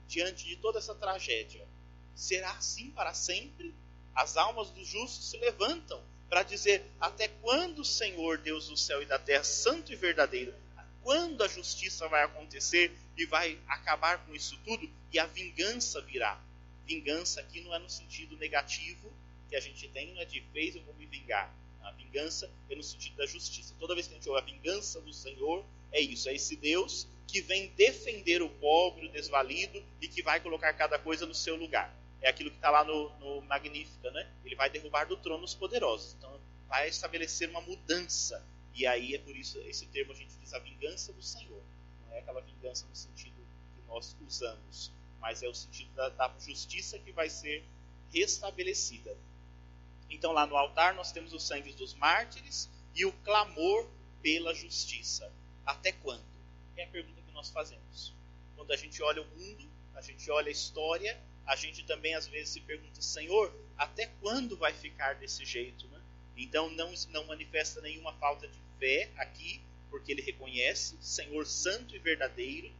Diante 0.06 0.46
de 0.46 0.56
toda 0.56 0.78
essa 0.78 0.94
tragédia, 0.94 1.66
será 2.14 2.52
assim 2.52 2.90
para 2.92 3.12
sempre? 3.12 3.74
As 4.14 4.36
almas 4.36 4.70
dos 4.70 4.86
justos 4.86 5.30
se 5.30 5.36
levantam 5.36 6.00
para 6.32 6.44
dizer: 6.44 6.82
Até 6.98 7.28
quando, 7.28 7.84
Senhor 7.84 8.38
Deus 8.38 8.68
do 8.68 8.76
céu 8.76 9.02
e 9.02 9.04
da 9.04 9.18
terra, 9.18 9.44
santo 9.44 9.92
e 9.92 9.96
verdadeiro, 9.96 10.54
quando 11.02 11.44
a 11.44 11.46
justiça 11.48 12.08
vai 12.08 12.22
acontecer 12.22 12.90
e 13.18 13.26
vai 13.26 13.58
acabar 13.68 14.24
com 14.24 14.34
isso 14.34 14.58
tudo 14.64 14.88
e 15.12 15.18
a 15.18 15.26
vingança 15.26 16.00
virá? 16.00 16.40
Vingança 16.86 17.38
aqui 17.38 17.60
não 17.60 17.74
é 17.74 17.78
no 17.78 17.90
sentido 17.90 18.34
negativo 18.38 19.12
que 19.50 19.56
a 19.56 19.60
gente 19.60 19.86
tem, 19.88 20.14
não 20.14 20.22
é 20.22 20.24
de 20.24 20.40
fez 20.54 20.74
eu 20.74 20.82
vou 20.84 20.94
me 20.94 21.04
vingar 21.04 21.54
a 21.82 21.90
vingança 21.90 22.50
é 22.70 22.74
no 22.74 22.82
sentido 22.82 23.16
da 23.16 23.26
justiça. 23.26 23.74
Toda 23.78 23.94
vez 23.94 24.06
que 24.06 24.14
a 24.14 24.16
gente 24.16 24.28
ouve 24.28 24.40
a 24.40 24.44
vingança 24.44 25.02
do 25.02 25.12
Senhor, 25.12 25.62
é 25.92 26.00
isso, 26.00 26.30
é 26.30 26.34
esse 26.34 26.56
Deus 26.56 27.06
que 27.26 27.42
vem 27.42 27.68
defender 27.76 28.40
o 28.40 28.48
pobre, 28.48 29.06
o 29.06 29.10
desvalido 29.10 29.84
e 30.00 30.08
que 30.08 30.22
vai 30.22 30.40
colocar 30.40 30.72
cada 30.72 30.98
coisa 30.98 31.26
no 31.26 31.34
seu 31.34 31.56
lugar. 31.56 31.94
É 32.22 32.30
aquilo 32.30 32.50
que 32.50 32.56
está 32.56 32.70
lá 32.70 32.84
no, 32.84 33.10
no 33.18 33.42
Magnífica, 33.42 34.10
né? 34.12 34.32
Ele 34.44 34.54
vai 34.54 34.70
derrubar 34.70 35.04
do 35.06 35.16
trono 35.16 35.44
os 35.44 35.54
poderosos. 35.54 36.14
Então, 36.14 36.40
vai 36.68 36.88
estabelecer 36.88 37.50
uma 37.50 37.60
mudança. 37.60 38.42
E 38.74 38.86
aí 38.86 39.14
é 39.14 39.18
por 39.18 39.36
isso 39.36 39.58
esse 39.60 39.86
termo 39.86 40.12
a 40.12 40.14
gente 40.14 40.34
diz 40.36 40.54
a 40.54 40.58
vingança 40.58 41.12
do 41.12 41.22
Senhor. 41.22 41.62
Não 42.06 42.14
é 42.14 42.20
aquela 42.20 42.40
vingança 42.40 42.86
no 42.86 42.96
sentido 42.96 43.36
que 43.74 43.86
nós 43.86 44.16
usamos, 44.26 44.90
mas 45.20 45.42
é 45.42 45.48
o 45.48 45.54
sentido 45.54 45.92
da, 45.94 46.08
da 46.08 46.34
justiça 46.38 46.98
que 46.98 47.12
vai 47.12 47.28
ser 47.28 47.64
restabelecida. 48.12 49.16
Então, 50.08 50.32
lá 50.32 50.46
no 50.46 50.56
altar, 50.56 50.94
nós 50.94 51.10
temos 51.10 51.32
os 51.32 51.46
sangues 51.46 51.74
dos 51.74 51.94
mártires 51.94 52.70
e 52.94 53.04
o 53.04 53.12
clamor 53.24 53.88
pela 54.22 54.54
justiça. 54.54 55.32
Até 55.64 55.92
quando? 55.92 56.24
É 56.76 56.84
a 56.84 56.88
pergunta 56.88 57.20
que 57.22 57.32
nós 57.32 57.50
fazemos. 57.50 58.14
Quando 58.56 58.72
a 58.72 58.76
gente 58.76 59.02
olha 59.02 59.22
o 59.22 59.26
mundo, 59.26 59.70
a 59.94 60.00
gente 60.00 60.30
olha 60.30 60.48
a 60.48 60.52
história, 60.52 61.20
a 61.46 61.56
gente 61.56 61.84
também 61.84 62.14
às 62.14 62.26
vezes 62.26 62.50
se 62.50 62.60
pergunta: 62.60 63.00
Senhor, 63.02 63.52
até 63.76 64.06
quando 64.20 64.56
vai 64.56 64.72
ficar 64.72 65.14
desse 65.14 65.44
jeito? 65.44 65.86
Né? 65.88 66.00
Então, 66.36 66.70
não, 66.70 66.92
não 67.10 67.26
manifesta 67.26 67.80
nenhuma 67.80 68.12
falta 68.14 68.46
de 68.46 68.58
fé 68.78 69.10
aqui, 69.16 69.60
porque 69.90 70.12
ele 70.12 70.22
reconhece 70.22 70.96
Senhor 71.00 71.46
santo 71.46 71.94
e 71.94 71.98
verdadeiro. 71.98 72.72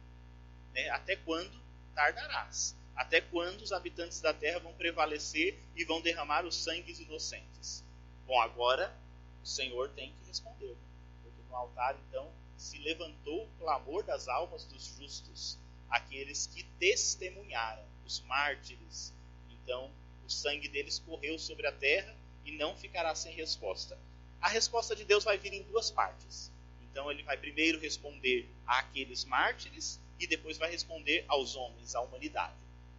Né? 0.73 0.89
Até 0.89 1.15
quando 1.15 1.61
tardarás? 1.93 2.75
Até 2.95 3.21
quando 3.21 3.61
os 3.61 3.71
habitantes 3.71 4.21
da 4.21 4.33
terra 4.33 4.59
vão 4.59 4.73
prevalecer 4.73 5.57
e 5.75 5.83
vão 5.83 6.01
derramar 6.01 6.45
os 6.45 6.55
sangues 6.55 6.99
inocentes? 6.99 7.83
Bom, 8.27 8.39
agora 8.39 8.95
o 9.43 9.47
Senhor 9.47 9.89
tem 9.89 10.13
que 10.13 10.27
responder, 10.27 10.75
porque 11.23 11.41
no 11.49 11.55
altar 11.55 11.97
então 12.07 12.31
se 12.55 12.77
levantou 12.79 13.43
o 13.43 13.49
clamor 13.59 14.03
das 14.03 14.27
almas 14.27 14.63
dos 14.65 14.95
justos, 14.97 15.57
aqueles 15.89 16.47
que 16.47 16.63
testemunharam, 16.79 17.83
os 18.13 18.19
mártires. 18.21 19.13
Então 19.49 19.91
o 20.25 20.29
sangue 20.29 20.67
deles 20.67 20.99
correu 20.99 21.37
sobre 21.39 21.67
a 21.67 21.71
terra 21.71 22.15
e 22.45 22.51
não 22.51 22.75
ficará 22.75 23.15
sem 23.15 23.33
resposta. 23.33 23.97
A 24.39 24.47
resposta 24.47 24.95
de 24.95 25.03
Deus 25.03 25.23
vai 25.23 25.37
vir 25.37 25.53
em 25.53 25.63
duas 25.63 25.89
partes. 25.89 26.51
Então 26.83 27.11
ele 27.11 27.23
vai 27.23 27.37
primeiro 27.37 27.79
responder 27.79 28.49
àqueles 28.67 29.25
mártires 29.25 29.99
e 30.19 30.27
depois 30.27 30.57
vai 30.57 30.69
responder 30.69 31.25
aos 31.27 31.55
homens, 31.55 31.95
à 31.95 32.01
humanidade 32.01 32.53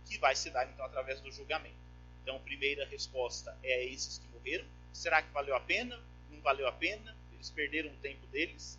que 0.06 0.18
vai 0.18 0.34
se 0.36 0.50
dar 0.50 0.68
então 0.68 0.84
através 0.84 1.20
do 1.20 1.30
julgamento. 1.32 1.76
Então, 2.22 2.36
a 2.36 2.40
primeira 2.40 2.86
resposta 2.86 3.56
é 3.62 3.74
a 3.74 3.84
esses 3.84 4.18
que 4.18 4.26
morreram. 4.28 4.64
Será 4.92 5.22
que 5.22 5.32
valeu 5.32 5.56
a 5.56 5.60
pena? 5.60 5.98
Não 6.30 6.40
valeu 6.40 6.66
a 6.66 6.72
pena? 6.72 7.16
Eles 7.32 7.50
perderam 7.50 7.90
o 7.90 7.96
tempo 7.96 8.26
deles? 8.28 8.78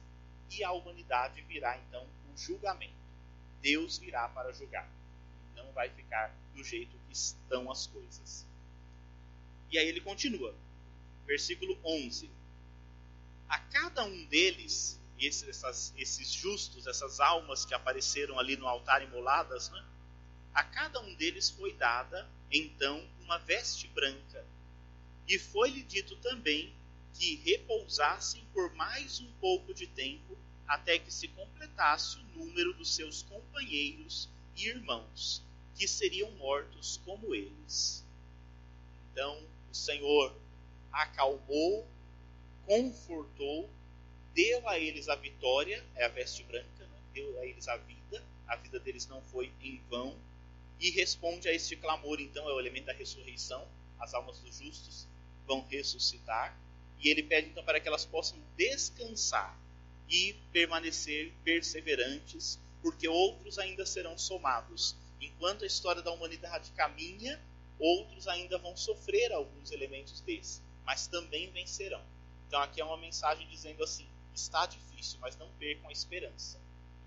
E 0.52 0.64
a 0.64 0.72
humanidade 0.72 1.42
virá 1.42 1.78
então 1.78 2.04
o 2.04 2.38
julgamento. 2.38 2.94
Deus 3.62 3.98
virá 3.98 4.28
para 4.30 4.54
julgar. 4.54 4.90
Não 5.56 5.72
vai 5.72 5.90
ficar 5.90 6.36
do 6.54 6.64
jeito 6.64 6.98
que 7.08 7.14
estão 7.14 7.72
as 7.72 7.88
coisas. 7.88 8.46
E 9.72 9.78
aí 9.78 9.88
ele 9.88 10.02
continua. 10.02 10.54
Versículo 11.26 11.78
11. 11.84 12.30
A 13.50 13.60
cada 13.60 14.04
um 14.04 14.26
deles, 14.26 15.00
esses, 15.20 15.48
essas, 15.48 15.94
esses 15.98 16.32
justos, 16.32 16.88
essas 16.88 17.20
almas 17.20 17.66
que 17.66 17.74
apareceram 17.74 18.40
ali 18.40 18.56
no 18.58 18.68
altar 18.68 19.04
imoladas, 19.04 19.70
né? 19.70 19.84
A 20.54 20.64
cada 20.64 21.02
um 21.02 21.14
deles 21.16 21.50
foi 21.50 21.74
dada, 21.74 22.30
então, 22.52 23.06
uma 23.22 23.38
veste 23.38 23.88
branca. 23.90 24.46
E 25.28 25.38
foi-lhe 25.38 25.84
dito 25.84 26.16
também 26.18 26.74
que 27.14 27.36
repousassem 27.38 28.44
por 28.54 28.74
mais 28.76 29.20
um 29.20 29.32
pouco 29.34 29.74
de 29.74 29.88
tempo, 29.88 30.38
até 30.68 30.98
que 30.98 31.12
se 31.12 31.28
completasse 31.30 32.18
o 32.20 32.24
número 32.40 32.74
dos 32.74 32.96
seus 32.96 33.24
companheiros 33.24 34.30
e 34.56 34.68
irmãos, 34.68 35.44
que 35.76 35.88
seriam 35.88 36.32
mortos 36.32 37.00
como 37.06 37.34
eles. 37.36 38.04
Então 39.12 39.38
o 39.72 39.76
Senhor 39.76 40.34
acalmou, 40.92 41.86
confortou, 42.66 43.70
deu 44.34 44.68
a 44.68 44.80
eles 44.80 45.10
a 45.10 45.16
vitória, 45.16 45.84
é 45.96 46.06
a 46.06 46.10
veste 46.10 46.44
branca, 46.44 46.86
né? 46.86 47.00
deu 47.14 47.40
a 47.40 47.46
eles 47.46 47.68
a 47.68 47.78
vida, 47.78 48.24
a 48.48 48.56
vida 48.56 48.80
deles 48.80 49.08
não 49.08 49.22
foi 49.24 49.52
em 49.62 49.82
vão, 49.90 50.16
e 50.80 50.90
responde 50.92 51.48
a 51.48 51.54
este 51.54 51.76
clamor, 51.76 52.20
então, 52.20 52.50
é 52.50 52.54
o 52.54 52.60
elemento 52.60 52.86
da 52.86 52.94
ressurreição, 52.94 53.66
as 54.00 54.14
almas 54.14 54.40
dos 54.40 54.58
justos 54.58 55.08
vão 55.48 55.66
ressuscitar, 55.70 56.58
e 57.00 57.10
ele 57.10 57.24
pede 57.24 57.50
então 57.50 57.64
para 57.64 57.80
que 57.80 57.88
elas 57.88 58.06
possam 58.06 58.38
descansar 58.58 59.58
e 60.10 60.34
permanecer 60.52 61.32
perseverantes, 61.44 62.60
porque 62.82 63.08
outros 63.08 63.58
ainda 63.58 63.86
serão 63.86 64.18
somados. 64.18 64.96
Enquanto 65.22 65.64
a 65.64 65.68
história 65.68 66.02
da 66.02 66.12
humanidade 66.12 66.72
caminha, 66.72 67.40
outros 67.80 68.28
ainda 68.28 68.58
vão 68.58 68.76
sofrer 68.76 69.32
alguns 69.32 69.72
elementos 69.72 70.22
desse, 70.22 70.62
mas 70.86 71.08
também 71.08 71.52
vencerão. 71.52 72.02
Então 72.48 72.62
aqui 72.62 72.82
é 72.82 72.86
uma 72.86 72.98
mensagem 72.98 73.48
dizendo 73.48 73.84
assim: 73.84 74.08
está 74.34 74.66
difícil, 74.66 75.20
mas 75.22 75.38
não 75.38 75.50
percam 75.60 75.90
a 75.90 75.92
esperança. 75.92 76.60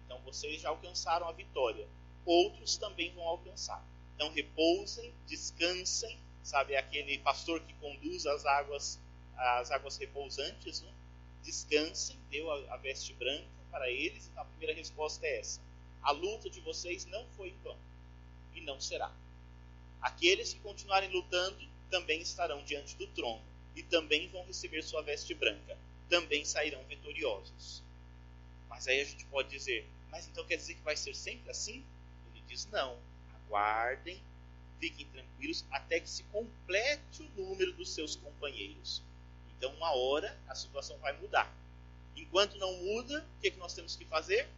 Então 0.05 0.21
vocês 0.21 0.61
já 0.61 0.69
alcançaram 0.71 1.29
a 1.29 1.33
vitória, 1.33 1.87
outros 2.25 2.77
também 2.77 3.13
vão 3.15 3.25
alcançar. 3.25 3.85
Então 4.15 4.33
repousem, 4.33 5.13
descansem, 5.27 6.19
sabe, 6.43 6.77
aquele 6.77 7.19
pastor 7.19 7.61
que 7.61 7.73
conduz 7.75 8.27
as 8.27 8.45
águas, 8.45 8.99
as 9.37 9.71
águas 9.71 9.97
repousantes, 9.97 10.81
né? 10.83 10.93
descansem, 11.43 12.17
deu 12.31 12.51
a, 12.51 12.75
a 12.75 12.77
veste 12.79 13.13
branca 13.15 13.47
para 13.71 13.91
eles, 13.91 14.27
então 14.27 14.43
a 14.43 14.47
primeira 14.47 14.75
resposta 14.75 15.27
é 15.27 15.39
essa. 15.39 15.61
A 16.03 16.11
luta 16.11 16.51
de 16.51 16.61
vocês 16.61 17.05
não 17.07 17.27
foi 17.37 17.51
em 17.51 17.59
vão 17.59 17.77
e 18.55 18.61
não 18.61 18.81
será. 18.81 19.13
Aqueles 20.01 20.55
que 20.55 20.61
continuarem 20.61 21.11
lutando 21.11 21.59
também 21.91 22.21
estarão 22.21 22.63
diante 22.65 22.97
do 22.97 23.07
trono 23.09 23.43
e 23.75 23.83
também 23.83 24.29
vão 24.29 24.45
receber 24.45 24.83
sua 24.83 25.03
veste 25.03 25.35
branca, 25.35 25.77
também 26.09 26.45
sairão 26.45 26.83
vitoriosos. 26.85 27.83
Mas 28.69 28.87
aí 28.87 29.01
a 29.01 29.05
gente 29.05 29.25
pode 29.27 29.49
dizer, 29.49 29.89
mas 30.11 30.27
então 30.27 30.45
quer 30.45 30.57
dizer 30.57 30.75
que 30.75 30.83
vai 30.83 30.97
ser 30.97 31.15
sempre 31.15 31.51
assim? 31.51 31.85
Ele 32.33 32.43
diz: 32.47 32.67
não, 32.67 32.99
aguardem, 33.35 34.21
fiquem 34.79 35.07
tranquilos 35.07 35.65
até 35.71 36.01
que 36.01 36.09
se 36.09 36.23
complete 36.25 37.23
o 37.23 37.43
número 37.43 37.73
dos 37.73 37.91
seus 37.91 38.17
companheiros. 38.17 39.03
Então, 39.57 39.73
uma 39.75 39.93
hora 39.93 40.39
a 40.49 40.55
situação 40.55 40.97
vai 40.99 41.13
mudar. 41.21 41.53
Enquanto 42.17 42.57
não 42.59 42.73
muda, 42.79 43.25
o 43.37 43.41
que, 43.41 43.49
é 43.49 43.51
que 43.51 43.59
nós 43.59 43.75
temos 43.75 43.97
que 43.97 44.05
fazer? 44.05 44.49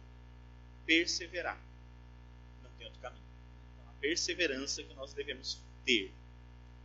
Perseverar. 0.85 1.59
Não 2.63 2.69
tem 2.71 2.85
outro 2.85 3.01
caminho. 3.01 3.23
Perseverança 4.01 4.83
que 4.83 4.93
nós 4.95 5.13
devemos 5.13 5.61
ter. 5.85 6.11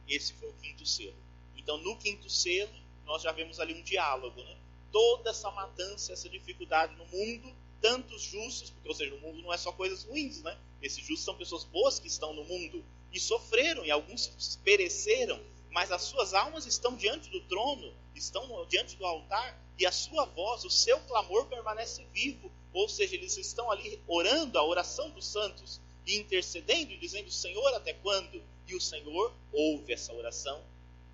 Esse 0.09 0.35
foi 0.35 0.49
o 0.49 0.53
quinto 0.55 0.87
selo. 0.87 1.17
Então, 1.57 1.79
no 1.79 1.97
quinto 1.97 2.31
selo, 2.31 2.73
nós 3.05 3.23
já 3.23 3.33
vemos 3.33 3.59
ali 3.59 3.75
um 3.75 3.83
diálogo. 3.83 4.41
Né? 4.41 4.57
Toda 4.93 5.31
essa 5.31 5.51
matança, 5.51 6.13
essa 6.13 6.29
dificuldade 6.29 6.95
no 6.95 7.07
mundo, 7.07 7.53
tantos 7.81 8.23
justos, 8.23 8.71
porque, 8.71 8.89
ou 8.89 8.95
seja, 8.95 9.15
no 9.15 9.21
mundo 9.21 9.43
não 9.43 9.53
é 9.53 9.59
só 9.59 9.73
coisas 9.73 10.05
ruins, 10.05 10.43
né? 10.43 10.57
Esses 10.83 11.05
justos 11.05 11.25
são 11.25 11.37
pessoas 11.37 11.65
boas 11.65 11.99
que 11.99 12.07
estão 12.07 12.33
no 12.33 12.45
mundo 12.45 12.85
e 13.13 13.19
sofreram, 13.19 13.85
e 13.85 13.91
alguns 13.91 14.59
pereceram, 14.63 15.41
mas 15.71 15.93
as 15.93 16.03
suas 16.03 16.35
almas 16.35 16.67
estão 16.67 16.97
diante 16.97 17.31
do 17.31 17.41
trono, 17.43 17.95
estão 18.15 18.67
diante 18.67 18.97
do 18.97 19.05
altar, 19.05 19.59
e 19.79 19.87
a 19.87 19.93
sua 19.93 20.25
voz, 20.25 20.65
o 20.65 20.71
seu 20.71 20.99
clamor 21.01 21.47
permanece 21.47 22.07
vivo. 22.13 22.51
Ou 22.73 22.89
seja, 22.89 23.15
eles 23.15 23.37
estão 23.37 23.71
ali 23.71 24.01
orando 24.07 24.59
a 24.59 24.65
oração 24.65 25.11
dos 25.11 25.27
santos 25.27 25.81
intercedendo 26.07 26.93
e 26.93 26.99
dizendo: 26.99 27.31
Senhor, 27.31 27.75
até 27.75 27.93
quando? 27.95 28.43
E 28.67 28.75
o 28.75 28.81
Senhor 28.81 29.35
ouve 29.53 29.93
essa 29.93 30.13
oração, 30.13 30.63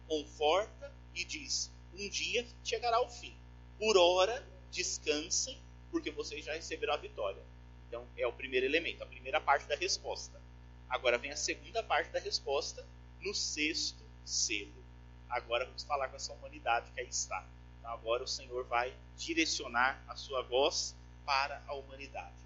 conforta 0.07 0.92
e 1.14 1.24
diz: 1.24 1.70
Um 1.94 2.09
dia 2.09 2.46
chegará 2.64 3.00
o 3.02 3.09
fim. 3.09 3.35
Por 3.78 3.96
hora, 3.96 4.46
descansem, 4.70 5.59
porque 5.90 6.11
vocês 6.11 6.44
já 6.44 6.52
receberam 6.55 6.94
a 6.94 6.96
vitória. 6.96 7.42
Então, 7.88 8.07
é 8.16 8.26
o 8.26 8.33
primeiro 8.33 8.64
elemento, 8.64 9.02
a 9.02 9.07
primeira 9.07 9.40
parte 9.40 9.66
da 9.66 9.74
resposta. 9.74 10.40
Agora 10.88 11.18
vem 11.18 11.31
a 11.31 11.37
segunda 11.37 11.83
parte 11.83 12.11
da 12.11 12.20
resposta, 12.20 12.87
no 13.20 13.35
sexto 13.35 14.02
selo. 14.24 14.83
Agora 15.28 15.64
vamos 15.64 15.83
falar 15.85 16.09
com 16.09 16.16
essa 16.16 16.33
humanidade 16.35 16.90
que 16.92 17.00
aí 17.00 17.09
está. 17.09 17.46
Então 17.78 17.90
agora 17.90 18.22
o 18.22 18.28
Senhor 18.28 18.64
vai 18.64 18.94
direcionar 19.16 20.02
a 20.07 20.14
sua 20.14 20.42
voz 20.42 20.94
para 21.24 21.62
a 21.66 21.74
humanidade. 21.74 22.37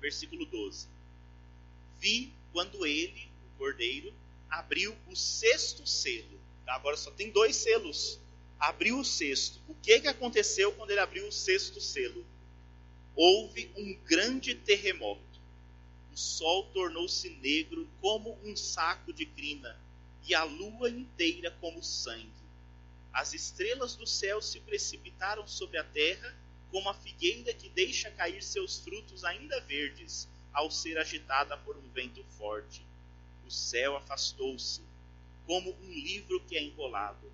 Versículo 0.00 0.44
12. 0.46 0.88
Vi 1.98 2.32
quando 2.52 2.86
ele, 2.86 3.28
o 3.46 3.58
cordeiro, 3.58 4.12
abriu 4.48 4.96
o 5.08 5.16
sexto 5.16 5.86
selo. 5.86 6.40
Então, 6.62 6.74
agora 6.74 6.96
só 6.96 7.10
tem 7.10 7.30
dois 7.30 7.56
selos. 7.56 8.18
Abriu 8.58 8.98
o 8.98 9.04
sexto. 9.04 9.60
O 9.68 9.74
que, 9.74 10.00
que 10.00 10.08
aconteceu 10.08 10.72
quando 10.72 10.90
ele 10.90 11.00
abriu 11.00 11.28
o 11.28 11.32
sexto 11.32 11.80
selo? 11.80 12.24
Houve 13.14 13.70
um 13.76 13.94
grande 14.04 14.54
terremoto. 14.54 15.20
O 16.12 16.16
sol 16.16 16.64
tornou-se 16.72 17.28
negro 17.28 17.88
como 18.00 18.38
um 18.42 18.56
saco 18.56 19.12
de 19.12 19.26
crina 19.26 19.78
e 20.26 20.34
a 20.34 20.44
lua 20.44 20.88
inteira 20.88 21.50
como 21.60 21.82
sangue. 21.82 22.30
As 23.12 23.32
estrelas 23.32 23.94
do 23.94 24.06
céu 24.06 24.42
se 24.42 24.60
precipitaram 24.60 25.46
sobre 25.46 25.78
a 25.78 25.84
terra, 25.84 26.36
como 26.70 26.88
a 26.88 26.94
figueira 26.94 27.54
que 27.54 27.68
deixa 27.68 28.10
cair 28.10 28.42
seus 28.42 28.78
frutos 28.78 29.24
ainda 29.24 29.60
verdes, 29.60 30.28
ao 30.56 30.70
ser 30.70 30.96
agitada 30.96 31.54
por 31.58 31.76
um 31.76 31.86
vento 31.90 32.24
forte. 32.38 32.82
O 33.46 33.50
céu 33.50 33.94
afastou-se, 33.94 34.80
como 35.46 35.70
um 35.70 35.92
livro 35.92 36.40
que 36.40 36.56
é 36.56 36.62
enrolado. 36.62 37.30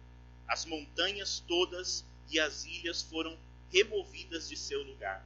As 0.48 0.64
montanhas 0.64 1.38
todas 1.46 2.04
e 2.28 2.40
as 2.40 2.64
ilhas 2.64 3.00
foram 3.00 3.38
removidas 3.72 4.48
de 4.48 4.56
seu 4.56 4.82
lugar. 4.82 5.24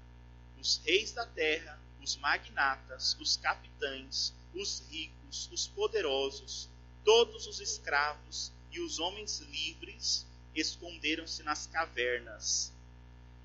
Os 0.61 0.77
reis 0.85 1.11
da 1.13 1.25
terra, 1.25 1.81
os 2.03 2.17
magnatas, 2.17 3.17
os 3.19 3.39
capitães, 3.39 4.35
os 4.55 4.83
ricos, 4.91 5.49
os 5.51 5.67
poderosos, 5.67 6.69
todos 7.03 7.47
os 7.47 7.61
escravos 7.61 8.53
e 8.71 8.79
os 8.79 8.99
homens 8.99 9.41
livres 9.41 10.27
esconderam-se 10.55 11.43
nas 11.43 11.67
cavernas 11.67 12.71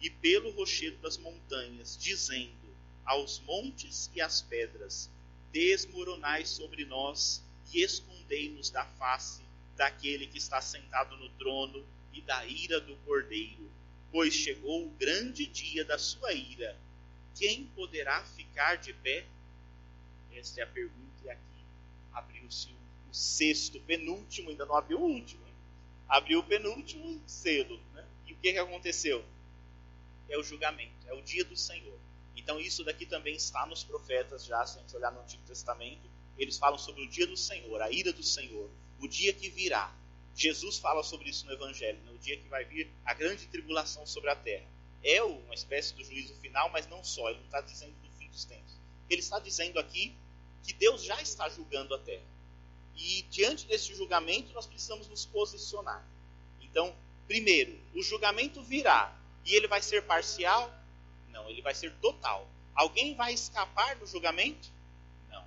e 0.01 0.09
pelo 0.09 0.51
rochedo 0.51 0.97
das 0.97 1.15
montanhas, 1.15 1.97
dizendo 1.97 2.61
aos 3.05 3.39
montes 3.39 4.09
e 4.15 4.21
às 4.21 4.41
pedras: 4.41 5.09
Desmoronai 5.51 6.45
sobre 6.45 6.85
nós 6.85 7.43
e 7.73 7.81
escondei-nos 7.81 8.69
da 8.69 8.85
face 8.85 9.41
daquele 9.75 10.27
que 10.27 10.37
está 10.37 10.61
sentado 10.61 11.17
no 11.17 11.29
trono 11.31 11.83
e 12.13 12.21
da 12.21 12.45
ira 12.45 12.79
do 12.79 12.95
cordeiro, 12.97 13.69
pois 14.11 14.33
chegou 14.33 14.85
o 14.85 14.91
grande 14.91 15.45
dia 15.45 15.83
da 15.85 15.97
sua 15.97 16.33
ira. 16.33 16.77
Quem 17.35 17.65
poderá 17.75 18.23
ficar 18.23 18.75
de 18.75 18.93
pé? 18.93 19.25
Esta 20.33 20.61
é 20.61 20.63
a 20.63 20.67
pergunta, 20.67 21.23
e 21.23 21.29
aqui 21.29 21.63
abriu-se 22.13 22.69
o 23.09 23.13
sexto, 23.13 23.79
penúltimo, 23.81 24.49
ainda 24.49 24.65
não 24.65 24.75
abriu 24.75 24.99
o 24.99 25.03
último. 25.03 25.41
Abriu 26.07 26.39
o 26.39 26.43
penúltimo 26.43 27.21
selo. 27.25 27.79
Né? 27.93 28.05
E 28.27 28.33
o 28.33 28.37
que, 28.37 28.51
que 28.53 28.57
aconteceu? 28.57 29.23
É 30.29 30.37
o 30.37 30.43
julgamento, 30.43 31.07
é 31.07 31.13
o 31.13 31.21
dia 31.21 31.43
do 31.43 31.55
Senhor. 31.55 31.97
Então 32.43 32.60
isso 32.60 32.84
daqui 32.84 33.06
também 33.06 33.36
está 33.36 33.65
nos 33.65 33.84
profetas 33.84 34.45
já, 34.45 34.65
se 34.65 34.77
a 34.77 34.82
gente 34.82 34.95
olhar 34.95 35.12
no 35.12 35.21
Antigo 35.21 35.43
Testamento, 35.43 36.10
eles 36.38 36.58
falam 36.58 36.77
sobre 36.77 37.04
o 37.04 37.08
dia 37.08 37.27
do 37.27 37.38
Senhor, 37.38 37.82
a 37.82 37.91
ira 37.91 38.12
do 38.12 38.23
Senhor, 38.23 38.69
o 38.99 39.08
dia 39.08 39.32
que 39.34 39.49
virá. 39.49 39.93
Jesus 40.36 40.77
fala 40.80 41.04
sobre 41.04 41.30
isso 41.30 41.45
no 41.45 41.54
Evangelho, 41.54 41.99
no 42.06 42.13
né? 42.13 42.19
dia 42.21 42.38
que 42.38 42.47
vai 42.47 42.65
vir 42.65 42.89
a 43.06 43.13
grande 43.13 43.45
tribulação 43.47 44.06
sobre 44.08 44.30
a 44.30 44.36
terra. 44.36 44.65
É 45.04 45.21
uma 45.21 45.54
espécie 45.54 45.93
do 45.93 46.04
juízo 46.04 46.34
final, 46.36 46.69
mas 46.69 46.88
não 46.88 47.04
só, 47.04 47.30
ele 47.30 47.39
não 47.39 47.45
está 47.45 47.62
dizendo 47.62 47.93
do 48.01 48.10
fim 48.17 48.27
dos 48.30 48.45
tempos. 48.45 48.73
Ele 49.10 49.19
está 49.19 49.39
dizendo 49.39 49.80
aqui 49.80 50.15
que 50.63 50.73
Deus 50.73 51.04
já 51.04 51.21
está 51.21 51.49
julgando 51.49 51.93
a 51.93 51.99
terra. 51.99 52.23
E 52.95 53.23
diante 53.23 53.67
desse 53.67 53.93
julgamento, 53.93 54.54
nós 54.54 54.65
precisamos 54.65 55.08
nos 55.08 55.25
posicionar. 55.25 56.06
Então, 56.62 56.95
primeiro, 57.27 57.77
o 57.93 58.01
julgamento 58.01 58.62
virá 58.63 59.15
e 59.45 59.56
ele 59.56 59.67
vai 59.67 59.82
ser 59.82 60.04
parcial? 60.04 60.71
Não, 61.31 61.49
ele 61.49 61.61
vai 61.61 61.73
ser 61.73 61.91
total. 62.01 62.47
Alguém 62.73 63.15
vai 63.15 63.33
escapar 63.33 63.95
do 63.95 64.07
julgamento? 64.07 64.69
Não. 65.29 65.43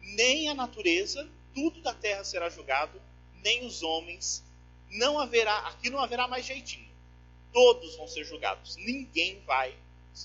Nem 0.00 0.48
a 0.48 0.54
natureza, 0.54 1.28
tudo 1.54 1.80
da 1.80 1.94
terra 1.94 2.24
será 2.24 2.48
julgado, 2.48 3.00
nem 3.42 3.66
os 3.66 3.82
homens. 3.82 4.44
Não 4.90 5.18
haverá, 5.18 5.58
aqui 5.68 5.90
não 5.90 6.00
haverá 6.00 6.28
mais 6.28 6.46
jeitinho. 6.46 6.88
Todos 7.52 7.96
vão 7.96 8.06
ser 8.06 8.24
julgados. 8.24 8.76
Ninguém 8.76 9.40
vai 9.46 9.74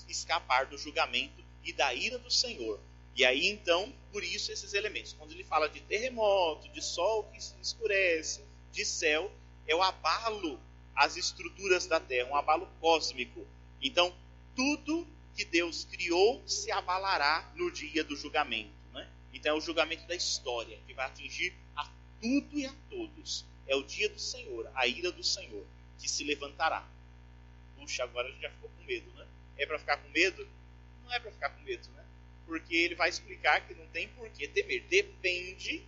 escapar 0.08 0.66
do 0.66 0.78
julgamento 0.78 1.42
e 1.64 1.72
da 1.72 1.94
ira 1.94 2.18
do 2.18 2.30
Senhor. 2.30 2.78
E 3.14 3.24
aí 3.24 3.46
então, 3.48 3.92
por 4.10 4.22
isso 4.24 4.52
esses 4.52 4.72
elementos. 4.74 5.12
Quando 5.12 5.32
ele 5.32 5.44
fala 5.44 5.68
de 5.68 5.80
terremoto, 5.80 6.68
de 6.68 6.82
sol 6.82 7.24
que 7.24 7.42
se 7.42 7.54
escurece, 7.60 8.42
de 8.72 8.84
céu, 8.84 9.30
é 9.66 9.74
o 9.74 9.82
abalo 9.82 10.58
às 10.94 11.16
estruturas 11.16 11.86
da 11.86 12.00
terra, 12.00 12.30
um 12.30 12.36
abalo 12.36 12.68
cósmico. 12.80 13.46
Então, 13.80 14.12
tudo 14.54 15.06
que 15.34 15.44
Deus 15.44 15.84
criou 15.84 16.42
se 16.46 16.70
abalará 16.70 17.50
no 17.56 17.70
dia 17.70 18.04
do 18.04 18.16
julgamento. 18.16 18.70
Né? 18.92 19.08
Então, 19.32 19.54
é 19.54 19.58
o 19.58 19.60
julgamento 19.60 20.06
da 20.06 20.14
história 20.14 20.78
que 20.86 20.94
vai 20.94 21.06
atingir 21.06 21.54
a 21.76 21.88
tudo 22.20 22.58
e 22.58 22.66
a 22.66 22.74
todos. 22.90 23.44
É 23.66 23.74
o 23.76 23.82
dia 23.82 24.08
do 24.08 24.18
Senhor, 24.18 24.70
a 24.74 24.86
ira 24.86 25.10
do 25.10 25.24
Senhor, 25.24 25.64
que 25.98 26.08
se 26.08 26.24
levantará. 26.24 26.86
puxa, 27.76 28.04
agora 28.04 28.28
a 28.28 28.30
gente 28.30 28.42
já 28.42 28.50
ficou 28.50 28.70
com 28.70 28.84
medo, 28.84 29.10
né? 29.14 29.26
É 29.56 29.66
para 29.66 29.78
ficar 29.78 29.96
com 29.96 30.08
medo? 30.10 30.46
Não 31.04 31.12
é 31.12 31.18
para 31.18 31.30
ficar 31.30 31.50
com 31.50 31.62
medo, 31.62 31.88
né? 31.90 32.04
Porque 32.46 32.74
ele 32.74 32.94
vai 32.94 33.08
explicar 33.08 33.66
que 33.66 33.74
não 33.74 33.86
tem 33.88 34.08
por 34.08 34.28
que 34.30 34.48
temer. 34.48 34.82
Depende 34.88 35.82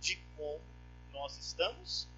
de 0.00 0.16
como 0.36 0.60
nós 1.12 1.36
estamos 1.38 2.08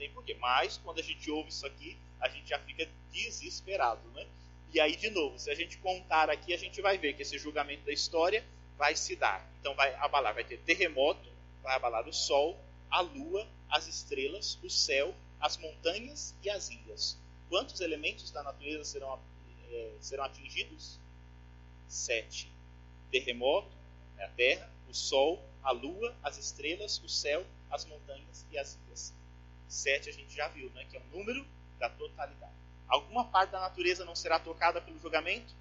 tem 0.00 0.10
porquê. 0.10 0.34
Mas 0.34 0.78
quando 0.78 0.98
a 0.98 1.02
gente 1.02 1.30
ouve 1.30 1.50
isso 1.50 1.66
aqui, 1.66 1.96
a 2.18 2.28
gente 2.28 2.48
já 2.48 2.58
fica 2.58 2.88
desesperado, 3.12 4.00
né? 4.10 4.26
E 4.72 4.80
aí, 4.80 4.96
de 4.96 5.10
novo, 5.10 5.38
se 5.38 5.50
a 5.50 5.54
gente 5.54 5.76
contar 5.78 6.30
aqui, 6.30 6.54
a 6.54 6.56
gente 6.56 6.80
vai 6.80 6.96
ver 6.96 7.14
que 7.14 7.22
esse 7.22 7.38
julgamento 7.38 7.84
da 7.84 7.92
história 7.92 8.44
vai 8.78 8.96
se 8.96 9.14
dar. 9.14 9.46
Então 9.60 9.74
vai 9.74 9.94
abalar, 9.96 10.32
vai 10.32 10.44
ter 10.44 10.58
terremoto, 10.60 11.28
vai 11.62 11.76
abalar 11.76 12.08
o 12.08 12.12
sol, 12.12 12.58
a 12.90 13.00
lua, 13.00 13.46
as 13.68 13.86
estrelas, 13.86 14.58
o 14.62 14.70
céu, 14.70 15.14
as 15.40 15.56
montanhas 15.56 16.34
e 16.42 16.48
as 16.48 16.70
ilhas. 16.70 17.18
Quantos 17.48 17.80
elementos 17.80 18.30
da 18.30 18.42
natureza 18.42 18.84
serão, 18.84 19.18
é, 19.70 19.92
serão 20.00 20.24
atingidos? 20.24 20.98
Sete. 21.88 22.50
Terremoto, 23.10 23.68
né, 24.16 24.24
a 24.24 24.28
terra, 24.28 24.70
o 24.88 24.94
sol, 24.94 25.44
a 25.62 25.72
lua, 25.72 26.14
as 26.22 26.38
estrelas, 26.38 27.02
o 27.04 27.08
céu, 27.08 27.44
as 27.70 27.84
montanhas 27.84 28.46
e 28.52 28.58
as 28.58 28.78
ilhas. 28.86 29.19
Sete 29.70 30.08
a 30.10 30.12
gente 30.12 30.34
já 30.34 30.48
viu, 30.48 30.68
né, 30.70 30.84
que 30.90 30.96
é 30.96 31.00
o 31.00 31.16
número 31.16 31.46
da 31.78 31.88
totalidade. 31.88 32.52
Alguma 32.88 33.24
parte 33.24 33.52
da 33.52 33.60
natureza 33.60 34.04
não 34.04 34.16
será 34.16 34.40
tocada 34.40 34.80
pelo 34.80 34.98
julgamento? 34.98 35.54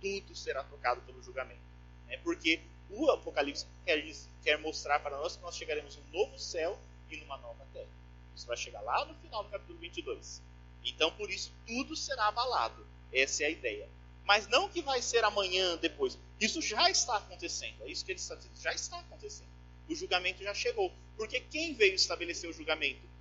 Tudo 0.00 0.34
será 0.34 0.64
tocado 0.64 1.02
pelo 1.02 1.22
julgamento. 1.22 1.60
Né? 2.06 2.16
Porque 2.24 2.62
o 2.88 3.10
Apocalipse 3.10 3.66
quer, 3.84 4.02
quer 4.42 4.58
mostrar 4.58 5.00
para 5.00 5.18
nós 5.18 5.36
que 5.36 5.42
nós 5.42 5.54
chegaremos 5.54 5.98
um 5.98 6.18
novo 6.18 6.38
céu 6.38 6.78
e 7.10 7.16
numa 7.18 7.36
nova 7.36 7.66
terra. 7.74 7.90
Isso 8.34 8.46
vai 8.46 8.56
chegar 8.56 8.80
lá 8.80 9.04
no 9.04 9.14
final 9.16 9.44
do 9.44 9.50
capítulo 9.50 9.78
22. 9.78 10.40
Então, 10.82 11.12
por 11.12 11.30
isso, 11.30 11.52
tudo 11.66 11.94
será 11.94 12.28
abalado. 12.28 12.86
Essa 13.12 13.42
é 13.42 13.46
a 13.46 13.50
ideia. 13.50 13.86
Mas 14.24 14.48
não 14.48 14.68
que 14.68 14.80
vai 14.80 15.02
ser 15.02 15.24
amanhã, 15.24 15.76
depois. 15.76 16.18
Isso 16.40 16.62
já 16.62 16.90
está 16.90 17.18
acontecendo. 17.18 17.82
É 17.82 17.88
isso 17.88 18.02
que 18.04 18.12
ele 18.12 18.18
está 18.18 18.34
dizendo. 18.34 18.56
Já 18.60 18.72
está 18.72 18.98
acontecendo. 18.98 19.48
O 19.88 19.94
julgamento 19.94 20.42
já 20.42 20.54
chegou. 20.54 20.90
Porque 21.16 21.40
quem 21.40 21.74
veio 21.74 21.94
estabelecer 21.94 22.48
o 22.48 22.52
julgamento? 22.52 23.11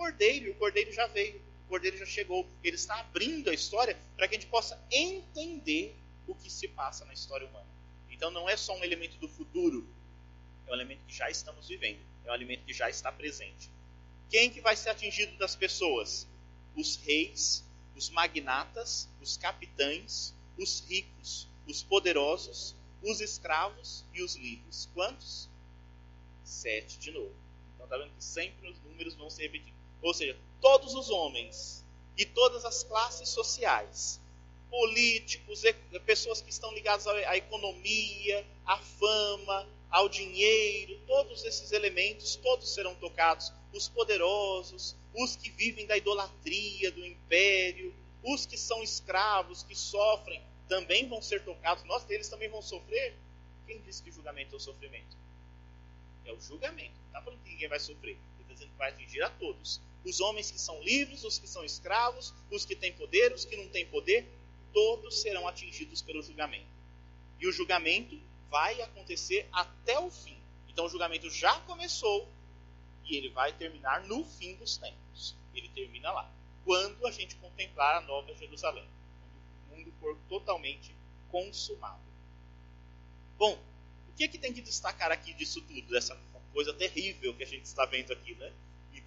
Cordeiro. 0.00 0.52
O 0.52 0.54
cordeiro 0.54 0.90
já 0.94 1.06
veio. 1.08 1.42
O 1.66 1.68
cordeiro 1.68 1.98
já 1.98 2.06
chegou. 2.06 2.48
Ele 2.64 2.76
está 2.76 2.98
abrindo 3.00 3.50
a 3.50 3.52
história 3.52 3.98
para 4.16 4.26
que 4.26 4.34
a 4.34 4.38
gente 4.38 4.48
possa 4.48 4.82
entender 4.90 5.94
o 6.26 6.34
que 6.34 6.50
se 6.50 6.68
passa 6.68 7.04
na 7.04 7.12
história 7.12 7.46
humana. 7.46 7.66
Então 8.08 8.30
não 8.30 8.48
é 8.48 8.56
só 8.56 8.74
um 8.74 8.82
elemento 8.82 9.18
do 9.18 9.28
futuro. 9.28 9.86
É 10.66 10.70
um 10.70 10.74
elemento 10.74 11.02
que 11.06 11.14
já 11.14 11.28
estamos 11.28 11.68
vivendo. 11.68 12.00
É 12.24 12.30
um 12.30 12.34
elemento 12.34 12.64
que 12.64 12.72
já 12.72 12.88
está 12.88 13.12
presente. 13.12 13.68
Quem 14.30 14.48
que 14.48 14.62
vai 14.62 14.74
ser 14.74 14.88
atingido 14.88 15.36
das 15.36 15.54
pessoas? 15.54 16.26
Os 16.74 16.96
reis, 16.96 17.62
os 17.94 18.08
magnatas, 18.08 19.06
os 19.20 19.36
capitães, 19.36 20.32
os 20.56 20.80
ricos, 20.88 21.46
os 21.66 21.82
poderosos, 21.82 22.74
os 23.02 23.20
escravos 23.20 24.02
e 24.14 24.22
os 24.22 24.34
livres. 24.34 24.88
Quantos? 24.94 25.46
Sete 26.42 26.98
de 26.98 27.10
novo. 27.10 27.34
Então 27.74 27.84
está 27.84 27.98
vendo 27.98 28.16
que 28.16 28.24
sempre 28.24 28.70
os 28.70 28.80
números 28.80 29.14
vão 29.14 29.28
se 29.28 29.42
repetir. 29.42 29.79
Ou 30.02 30.14
seja, 30.14 30.36
todos 30.60 30.94
os 30.94 31.10
homens 31.10 31.84
e 32.16 32.24
todas 32.24 32.64
as 32.64 32.82
classes 32.82 33.28
sociais, 33.28 34.20
políticos, 34.70 35.62
pessoas 36.06 36.40
que 36.40 36.50
estão 36.50 36.72
ligadas 36.72 37.06
à 37.06 37.36
economia, 37.36 38.46
à 38.64 38.78
fama, 38.78 39.68
ao 39.90 40.08
dinheiro, 40.08 40.98
todos 41.06 41.44
esses 41.44 41.72
elementos, 41.72 42.36
todos 42.36 42.72
serão 42.72 42.94
tocados. 42.94 43.52
Os 43.72 43.88
poderosos, 43.88 44.96
os 45.14 45.36
que 45.36 45.50
vivem 45.50 45.86
da 45.86 45.96
idolatria, 45.96 46.90
do 46.92 47.04
império, 47.04 47.94
os 48.22 48.46
que 48.46 48.56
são 48.56 48.82
escravos, 48.82 49.62
que 49.62 49.74
sofrem, 49.74 50.40
também 50.68 51.08
vão 51.08 51.20
ser 51.20 51.42
tocados. 51.42 51.82
Nós 51.84 52.04
deles 52.04 52.28
também 52.28 52.48
vão 52.48 52.62
sofrer. 52.62 53.14
Quem 53.66 53.80
disse 53.80 54.02
que 54.02 54.10
julgamento 54.10 54.54
é 54.54 54.56
o 54.56 54.60
sofrimento? 54.60 55.16
É 56.24 56.32
o 56.32 56.40
julgamento. 56.40 56.92
Não 56.94 57.06
está 57.06 57.22
falando 57.22 57.42
que 57.42 57.50
ninguém 57.50 57.68
vai 57.68 57.80
sofrer. 57.80 58.16
Está 58.38 58.52
dizendo 58.52 58.70
que 58.70 58.78
vai 58.78 58.90
atingir 58.90 59.22
a 59.22 59.30
todos. 59.30 59.80
Os 60.04 60.20
homens 60.20 60.50
que 60.50 60.58
são 60.58 60.82
livres, 60.82 61.24
os 61.24 61.38
que 61.38 61.46
são 61.46 61.64
escravos, 61.64 62.32
os 62.50 62.64
que 62.64 62.74
têm 62.74 62.92
poder, 62.92 63.32
os 63.32 63.44
que 63.44 63.56
não 63.56 63.68
têm 63.68 63.86
poder, 63.86 64.26
todos 64.72 65.20
serão 65.20 65.46
atingidos 65.46 66.00
pelo 66.00 66.22
julgamento. 66.22 66.66
E 67.38 67.46
o 67.46 67.52
julgamento 67.52 68.18
vai 68.50 68.80
acontecer 68.82 69.48
até 69.52 69.98
o 69.98 70.10
fim. 70.10 70.36
Então 70.68 70.86
o 70.86 70.88
julgamento 70.88 71.28
já 71.30 71.58
começou 71.60 72.28
e 73.04 73.16
ele 73.16 73.28
vai 73.30 73.52
terminar 73.52 74.04
no 74.04 74.24
fim 74.24 74.54
dos 74.56 74.76
tempos. 74.76 75.34
Ele 75.54 75.68
termina 75.70 76.12
lá. 76.12 76.30
Quando 76.64 77.06
a 77.06 77.10
gente 77.10 77.36
contemplar 77.36 77.96
a 77.96 78.00
nova 78.02 78.34
Jerusalém. 78.34 78.86
Quando 79.68 79.82
o 79.82 79.84
mundo 79.84 79.92
for 80.00 80.16
totalmente 80.28 80.94
consumado. 81.30 82.00
Bom, 83.38 83.58
o 84.08 84.12
que, 84.16 84.24
é 84.24 84.28
que 84.28 84.38
tem 84.38 84.52
que 84.52 84.60
destacar 84.60 85.10
aqui 85.10 85.32
disso 85.32 85.60
tudo, 85.62 85.88
dessa 85.88 86.18
coisa 86.52 86.74
terrível 86.74 87.34
que 87.34 87.42
a 87.42 87.46
gente 87.46 87.64
está 87.64 87.86
vendo 87.86 88.12
aqui, 88.12 88.34
né? 88.34 88.52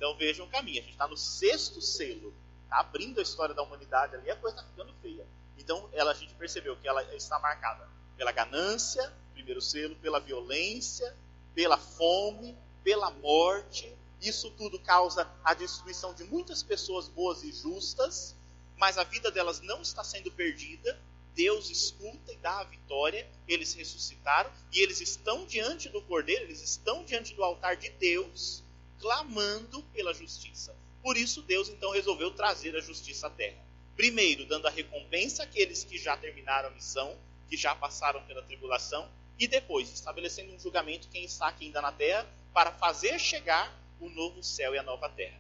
Então 0.04 0.18
vejam 0.18 0.46
o 0.46 0.50
caminho. 0.50 0.80
A 0.80 0.82
gente 0.82 0.92
está 0.92 1.08
no 1.08 1.16
sexto 1.16 1.82
selo. 1.82 2.34
Está 2.66 2.82
abrindo 2.82 3.22
a 3.22 3.24
história 3.24 3.56
da 3.56 3.64
humanidade 3.64 4.14
ali, 4.18 4.30
a 4.30 4.36
coisa 4.36 4.58
está 4.58 4.70
ficando 4.70 4.94
feia. 5.02 5.26
Então 5.58 5.90
ela, 5.94 6.12
a 6.12 6.14
gente 6.14 6.34
percebeu 6.34 6.76
que 6.76 6.86
ela 6.86 7.02
está 7.16 7.40
marcada 7.40 7.88
pela 8.18 8.34
ganância, 8.34 9.14
primeiro 9.32 9.62
selo, 9.62 9.96
pela 9.96 10.20
violência, 10.20 11.16
pela 11.56 11.78
fome, 11.78 12.54
pela 12.84 13.12
morte. 13.12 13.96
Isso 14.22 14.52
tudo 14.52 14.78
causa 14.78 15.26
a 15.42 15.54
destruição 15.54 16.14
de 16.14 16.26
muitas 16.26 16.62
pessoas 16.62 17.08
boas 17.08 17.42
e 17.42 17.54
justas, 17.54 18.36
mas 18.76 18.98
a 18.98 19.06
vida 19.06 19.32
delas 19.32 19.62
não 19.62 19.82
está 19.82 20.04
sendo 20.04 20.30
perdida. 20.34 21.00
Deus 21.34 21.70
escuta 21.70 22.34
e 22.34 22.38
dá 22.38 22.60
a 22.60 22.66
vitória. 22.66 23.26
Eles 23.48 23.74
ressuscitaram 23.74 24.52
e 24.70 24.82
eles 24.82 25.00
estão 25.00 25.46
diante 25.46 25.88
do 25.88 26.02
Cordeiro, 26.02 26.44
eles 26.44 26.62
estão 26.62 27.06
diante 27.06 27.34
do 27.34 27.42
altar 27.42 27.78
de 27.78 27.90
Deus, 27.92 28.64
clamando 29.00 29.82
pela 29.94 30.14
justiça. 30.14 30.76
Por 31.02 31.18
isso, 31.18 31.42
Deus 31.42 31.70
então 31.70 31.92
resolveu 31.92 32.32
trazer 32.32 32.76
a 32.76 32.82
justiça 32.82 33.28
à 33.28 33.30
terra. 33.30 33.62
Primeiro, 33.96 34.46
dando 34.46 34.68
a 34.68 34.72
recompensa 34.72 35.44
àqueles 35.44 35.84
que 35.84 35.98
já 35.98 36.18
terminaram 36.18 36.70
a 36.70 36.72
missão, 36.72 37.16
que 37.50 37.58
já 37.58 37.76
passaram 37.76 38.24
pela 38.24 38.42
tribulação, 38.42 39.08
e 39.38 39.48
depois 39.48 39.92
estabelecendo 39.92 40.54
um 40.54 40.60
julgamento 40.60 41.08
quem 41.10 41.26
está 41.26 41.48
aqui 41.48 41.66
ainda 41.66 41.82
na 41.82 41.92
terra 41.92 42.28
para 42.54 42.72
fazer 42.72 43.20
chegar 43.20 43.78
o 44.00 44.10
novo 44.10 44.44
céu 44.44 44.74
e 44.74 44.78
a 44.78 44.84
nova 44.84 45.10
terra. 45.10 45.40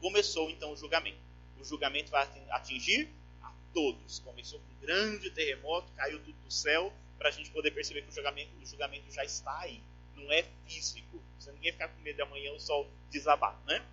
Começou 0.00 0.50
então 0.50 0.72
o 0.72 0.76
julgamento. 0.76 1.18
O 1.60 1.64
julgamento 1.64 2.10
vai 2.10 2.28
atingir 2.50 3.08
a 3.42 3.52
todos. 3.72 4.18
Começou 4.18 4.58
com 4.58 4.66
um 4.74 4.86
grande 4.86 5.30
terremoto, 5.30 5.92
caiu 5.92 6.18
tudo 6.20 6.36
do 6.44 6.52
céu, 6.52 6.92
para 7.18 7.28
a 7.28 7.32
gente 7.32 7.50
poder 7.50 7.70
perceber 7.70 8.02
que 8.02 8.10
o 8.10 8.14
julgamento, 8.14 8.50
o 8.60 8.66
julgamento 8.66 9.10
já 9.12 9.24
está 9.24 9.60
aí. 9.60 9.80
Não 10.24 10.32
é 10.32 10.44
físico. 10.66 11.22
Se 11.38 11.52
ninguém 11.52 11.72
ficar 11.72 11.88
com 11.88 12.00
medo 12.00 12.16
de 12.16 12.22
amanhã 12.22 12.52
o 12.52 12.60
sol 12.60 12.90
desabar, 13.10 13.60
né? 13.66 13.84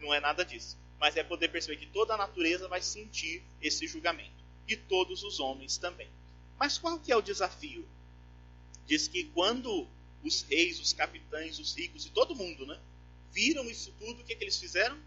Não 0.00 0.12
é 0.12 0.20
nada 0.20 0.44
disso 0.44 0.76
mas 0.98 1.16
é 1.16 1.22
poder 1.22 1.48
perceber 1.48 1.76
que 1.76 1.86
toda 1.86 2.14
a 2.14 2.16
natureza 2.16 2.68
vai 2.68 2.80
sentir 2.80 3.42
esse 3.60 3.86
julgamento. 3.86 4.44
E 4.66 4.76
todos 4.76 5.22
os 5.22 5.38
homens 5.38 5.76
também. 5.76 6.08
Mas 6.58 6.78
qual 6.78 6.98
que 6.98 7.12
é 7.12 7.16
o 7.16 7.22
desafio? 7.22 7.86
Diz 8.86 9.06
que 9.06 9.24
quando 9.24 9.86
os 10.24 10.42
reis, 10.42 10.80
os 10.80 10.92
capitães, 10.92 11.58
os 11.58 11.76
ricos 11.76 12.06
e 12.06 12.10
todo 12.10 12.34
mundo, 12.34 12.66
né, 12.66 12.78
viram 13.32 13.68
isso 13.70 13.92
tudo, 13.98 14.22
o 14.22 14.24
que, 14.24 14.32
é 14.32 14.36
que 14.36 14.42
eles 14.42 14.58
fizeram? 14.58 14.98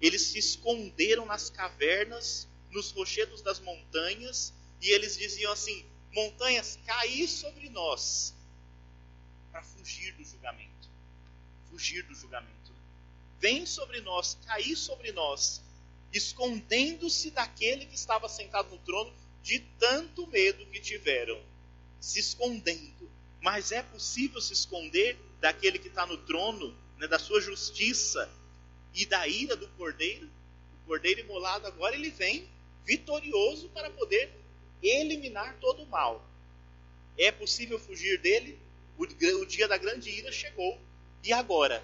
Eles 0.00 0.22
se 0.22 0.38
esconderam 0.38 1.26
nas 1.26 1.50
cavernas, 1.50 2.46
nos 2.70 2.92
rochedos 2.92 3.42
das 3.42 3.58
montanhas, 3.58 4.52
e 4.80 4.90
eles 4.90 5.16
diziam 5.16 5.50
assim: 5.50 5.84
montanhas, 6.12 6.78
caí 6.86 7.26
sobre 7.26 7.68
nós, 7.70 8.34
para 9.50 9.62
fugir 9.62 10.14
do 10.14 10.24
julgamento. 10.24 10.88
Fugir 11.70 12.02
do 12.04 12.14
julgamento 12.14 12.58
vem 13.40 13.64
sobre 13.64 14.00
nós, 14.00 14.36
cair 14.46 14.76
sobre 14.76 15.12
nós, 15.12 15.62
escondendo-se 16.12 17.30
daquele 17.30 17.86
que 17.86 17.94
estava 17.94 18.28
sentado 18.28 18.70
no 18.70 18.78
trono, 18.78 19.12
de 19.42 19.60
tanto 19.78 20.26
medo 20.26 20.66
que 20.66 20.80
tiveram, 20.80 21.40
se 22.00 22.18
escondendo. 22.18 23.08
Mas 23.40 23.72
é 23.72 23.82
possível 23.82 24.40
se 24.40 24.52
esconder 24.52 25.16
daquele 25.40 25.78
que 25.78 25.88
está 25.88 26.04
no 26.04 26.18
trono, 26.18 26.76
né, 26.98 27.06
da 27.06 27.18
sua 27.18 27.40
justiça 27.40 28.28
e 28.92 29.06
da 29.06 29.26
ira 29.28 29.56
do 29.56 29.68
cordeiro? 29.68 30.28
O 30.82 30.88
cordeiro 30.88 31.20
imolado 31.20 31.66
agora 31.66 31.94
ele 31.94 32.10
vem 32.10 32.48
vitorioso 32.84 33.68
para 33.68 33.90
poder 33.90 34.30
eliminar 34.82 35.56
todo 35.60 35.82
o 35.82 35.86
mal. 35.86 36.24
É 37.16 37.30
possível 37.30 37.78
fugir 37.78 38.18
dele? 38.20 38.58
O, 38.98 39.04
o 39.04 39.46
dia 39.46 39.68
da 39.68 39.78
grande 39.78 40.10
ira 40.10 40.30
chegou. 40.32 40.78
E 41.22 41.32
agora? 41.32 41.82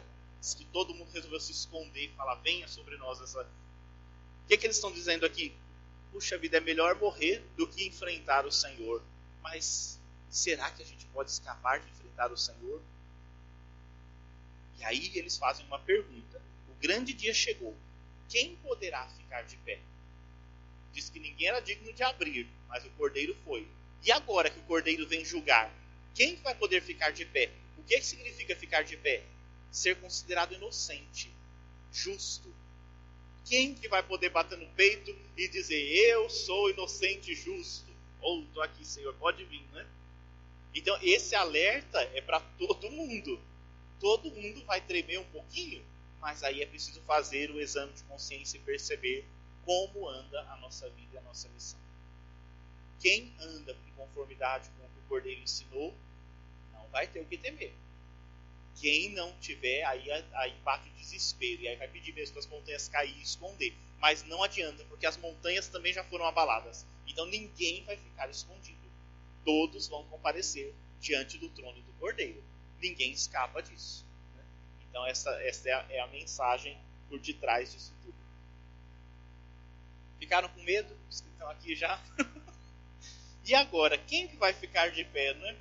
que 0.52 0.64
todo 0.66 0.92
mundo 0.92 1.10
resolveu 1.12 1.40
se 1.40 1.52
esconder 1.52 2.06
e 2.06 2.08
falar: 2.08 2.34
venha 2.36 2.68
sobre 2.68 2.96
nós 2.98 3.20
essa. 3.22 3.40
O 3.42 4.46
que, 4.48 4.54
é 4.54 4.56
que 4.58 4.66
eles 4.66 4.76
estão 4.76 4.92
dizendo 4.92 5.24
aqui? 5.24 5.54
Puxa 6.12 6.36
vida, 6.36 6.58
é 6.58 6.60
melhor 6.60 6.96
morrer 6.96 7.42
do 7.56 7.66
que 7.66 7.86
enfrentar 7.86 8.44
o 8.44 8.52
Senhor. 8.52 9.02
Mas 9.42 9.98
será 10.28 10.70
que 10.70 10.82
a 10.82 10.86
gente 10.86 11.06
pode 11.06 11.30
escapar 11.30 11.80
de 11.80 11.88
enfrentar 11.88 12.30
o 12.30 12.36
Senhor? 12.36 12.82
E 14.78 14.84
aí 14.84 15.10
eles 15.14 15.38
fazem 15.38 15.64
uma 15.66 15.78
pergunta. 15.78 16.42
O 16.68 16.74
grande 16.74 17.14
dia 17.14 17.32
chegou. 17.32 17.74
Quem 18.28 18.56
poderá 18.56 19.08
ficar 19.08 19.42
de 19.42 19.56
pé? 19.58 19.80
Diz 20.92 21.08
que 21.08 21.18
ninguém 21.18 21.48
era 21.48 21.60
digno 21.60 21.92
de 21.92 22.02
abrir, 22.02 22.48
mas 22.68 22.84
o 22.84 22.90
cordeiro 22.90 23.34
foi. 23.44 23.66
E 24.02 24.12
agora 24.12 24.50
que 24.50 24.58
o 24.58 24.64
cordeiro 24.64 25.06
vem 25.08 25.24
julgar, 25.24 25.72
quem 26.14 26.36
vai 26.36 26.54
poder 26.54 26.80
ficar 26.80 27.10
de 27.10 27.24
pé? 27.24 27.50
O 27.76 27.82
que, 27.82 28.00
significa 28.00 28.54
ficar 28.54 28.82
de 28.82 28.96
pé? 28.96 29.22
Ser 29.70 29.96
considerado 29.96 30.54
inocente, 30.54 31.30
justo. 31.92 32.54
Quem 33.44 33.74
que 33.74 33.88
vai 33.88 34.02
poder 34.02 34.30
bater 34.30 34.56
no 34.56 34.66
peito 34.68 35.14
e 35.36 35.48
dizer, 35.48 35.82
eu 36.08 36.30
sou 36.30 36.70
inocente 36.70 37.32
e 37.32 37.34
justo? 37.34 37.92
Ou, 38.20 38.38
oh, 38.38 38.42
estou 38.44 38.62
aqui, 38.62 38.84
Senhor, 38.86 39.12
pode 39.14 39.44
vir, 39.44 39.62
né? 39.72 39.86
Então, 40.74 40.96
esse 41.02 41.34
alerta 41.34 42.00
é 42.14 42.20
para 42.20 42.40
todo 42.40 42.90
mundo. 42.90 43.38
Todo 44.00 44.30
mundo 44.30 44.64
vai 44.64 44.80
tremer 44.80 45.18
um 45.18 45.24
pouquinho, 45.24 45.84
mas 46.20 46.42
aí 46.42 46.62
é 46.62 46.66
preciso 46.66 47.00
fazer 47.02 47.50
o 47.50 47.60
exame 47.60 47.92
de 47.92 48.02
consciência 48.04 48.56
e 48.56 48.60
perceber 48.60 49.24
como 49.64 50.08
anda 50.08 50.40
a 50.52 50.56
nossa 50.56 50.88
vida 50.90 51.14
e 51.14 51.18
a 51.18 51.22
nossa 51.22 51.48
missão. 51.50 51.78
Quem 53.00 53.32
anda 53.40 53.76
em 53.86 53.92
conformidade 53.92 54.68
com 54.70 54.84
o 54.84 54.88
que 54.88 54.98
o 54.98 55.08
Cordeiro 55.08 55.40
ensinou, 55.42 55.94
vai 56.94 57.06
ter 57.06 57.20
o 57.20 57.26
que 57.26 57.36
temer. 57.36 57.74
Quem 58.80 59.10
não 59.10 59.30
tiver, 59.40 59.84
aí, 59.84 60.10
aí 60.10 60.54
bate 60.64 60.88
o 60.88 60.92
desespero, 60.92 61.60
e 61.62 61.68
aí 61.68 61.76
vai 61.76 61.88
pedir 61.88 62.14
mesmo 62.14 62.32
para 62.32 62.40
as 62.40 62.46
montanhas 62.46 62.88
cair 62.88 63.14
e 63.18 63.22
esconder. 63.22 63.74
Mas 64.00 64.24
não 64.24 64.42
adianta, 64.42 64.82
porque 64.84 65.06
as 65.06 65.18
montanhas 65.18 65.68
também 65.68 65.92
já 65.92 66.02
foram 66.04 66.24
abaladas. 66.24 66.86
Então 67.06 67.26
ninguém 67.26 67.84
vai 67.84 67.96
ficar 67.98 68.30
escondido 68.30 68.84
todos 69.44 69.86
vão 69.86 70.04
comparecer 70.04 70.74
diante 71.00 71.38
do 71.38 71.48
trono 71.50 71.80
do 71.82 71.92
Cordeiro. 71.94 72.42
Ninguém 72.80 73.12
escapa 73.12 73.62
disso. 73.62 74.04
Né? 74.34 74.42
Então, 74.88 75.06
essa, 75.06 75.30
essa 75.42 75.68
é, 75.68 75.72
a, 75.72 75.86
é 75.90 76.00
a 76.00 76.06
mensagem 76.08 76.76
por 77.08 77.18
detrás 77.20 77.72
disso 77.72 77.92
tudo. 78.02 78.14
Ficaram 80.18 80.48
com 80.48 80.62
medo? 80.62 80.96
Os 81.08 81.20
que 81.20 81.28
estão 81.28 81.48
aqui 81.50 81.76
já. 81.76 82.02
e 83.44 83.54
agora, 83.54 83.98
quem 83.98 84.26
que 84.26 84.36
vai 84.36 84.52
ficar 84.52 84.90
de 84.90 85.04
pé, 85.04 85.34
né? 85.34 85.56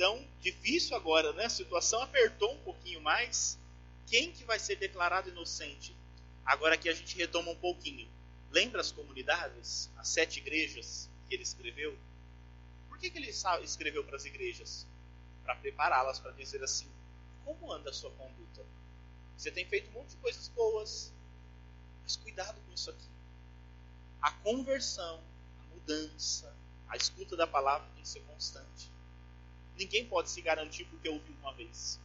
Então, 0.00 0.26
difícil 0.40 0.96
agora, 0.96 1.30
né? 1.34 1.44
A 1.44 1.50
situação 1.50 2.00
apertou 2.00 2.54
um 2.54 2.58
pouquinho 2.60 3.02
mais. 3.02 3.58
Quem 4.06 4.32
que 4.32 4.44
vai 4.44 4.58
ser 4.58 4.76
declarado 4.76 5.28
inocente? 5.28 5.94
Agora 6.42 6.78
que 6.78 6.88
a 6.88 6.94
gente 6.94 7.14
retoma 7.18 7.50
um 7.50 7.56
pouquinho. 7.56 8.08
Lembra 8.50 8.80
as 8.80 8.90
comunidades? 8.90 9.90
As 9.98 10.08
sete 10.08 10.38
igrejas 10.38 11.06
que 11.28 11.34
ele 11.34 11.42
escreveu? 11.42 11.94
que, 12.98 13.10
que 13.10 13.18
ele 13.18 13.30
escreveu 13.62 14.02
para 14.02 14.16
as 14.16 14.24
igrejas? 14.24 14.86
Para 15.42 15.56
prepará-las 15.56 16.18
para 16.18 16.30
dizer 16.32 16.62
assim: 16.62 16.88
como 17.44 17.70
anda 17.70 17.90
a 17.90 17.92
sua 17.92 18.10
conduta? 18.12 18.64
Você 19.36 19.50
tem 19.50 19.66
feito 19.66 19.90
um 19.90 20.00
monte 20.00 20.10
de 20.10 20.16
coisas 20.16 20.48
boas, 20.48 21.12
mas 22.02 22.16
cuidado 22.16 22.58
com 22.66 22.72
isso 22.72 22.88
aqui. 22.88 23.08
A 24.22 24.30
conversão, 24.32 25.22
a 25.60 25.74
mudança, 25.74 26.56
a 26.88 26.96
escuta 26.96 27.36
da 27.36 27.46
palavra 27.46 27.86
tem 27.94 28.02
que 28.02 28.08
ser 28.08 28.20
constante. 28.20 28.90
Ninguém 29.80 30.04
pode 30.04 30.28
se 30.28 30.42
garantir 30.42 30.84
porque 30.84 31.08
ouviu 31.08 31.34
uma 31.40 31.54
vez. 31.54 31.98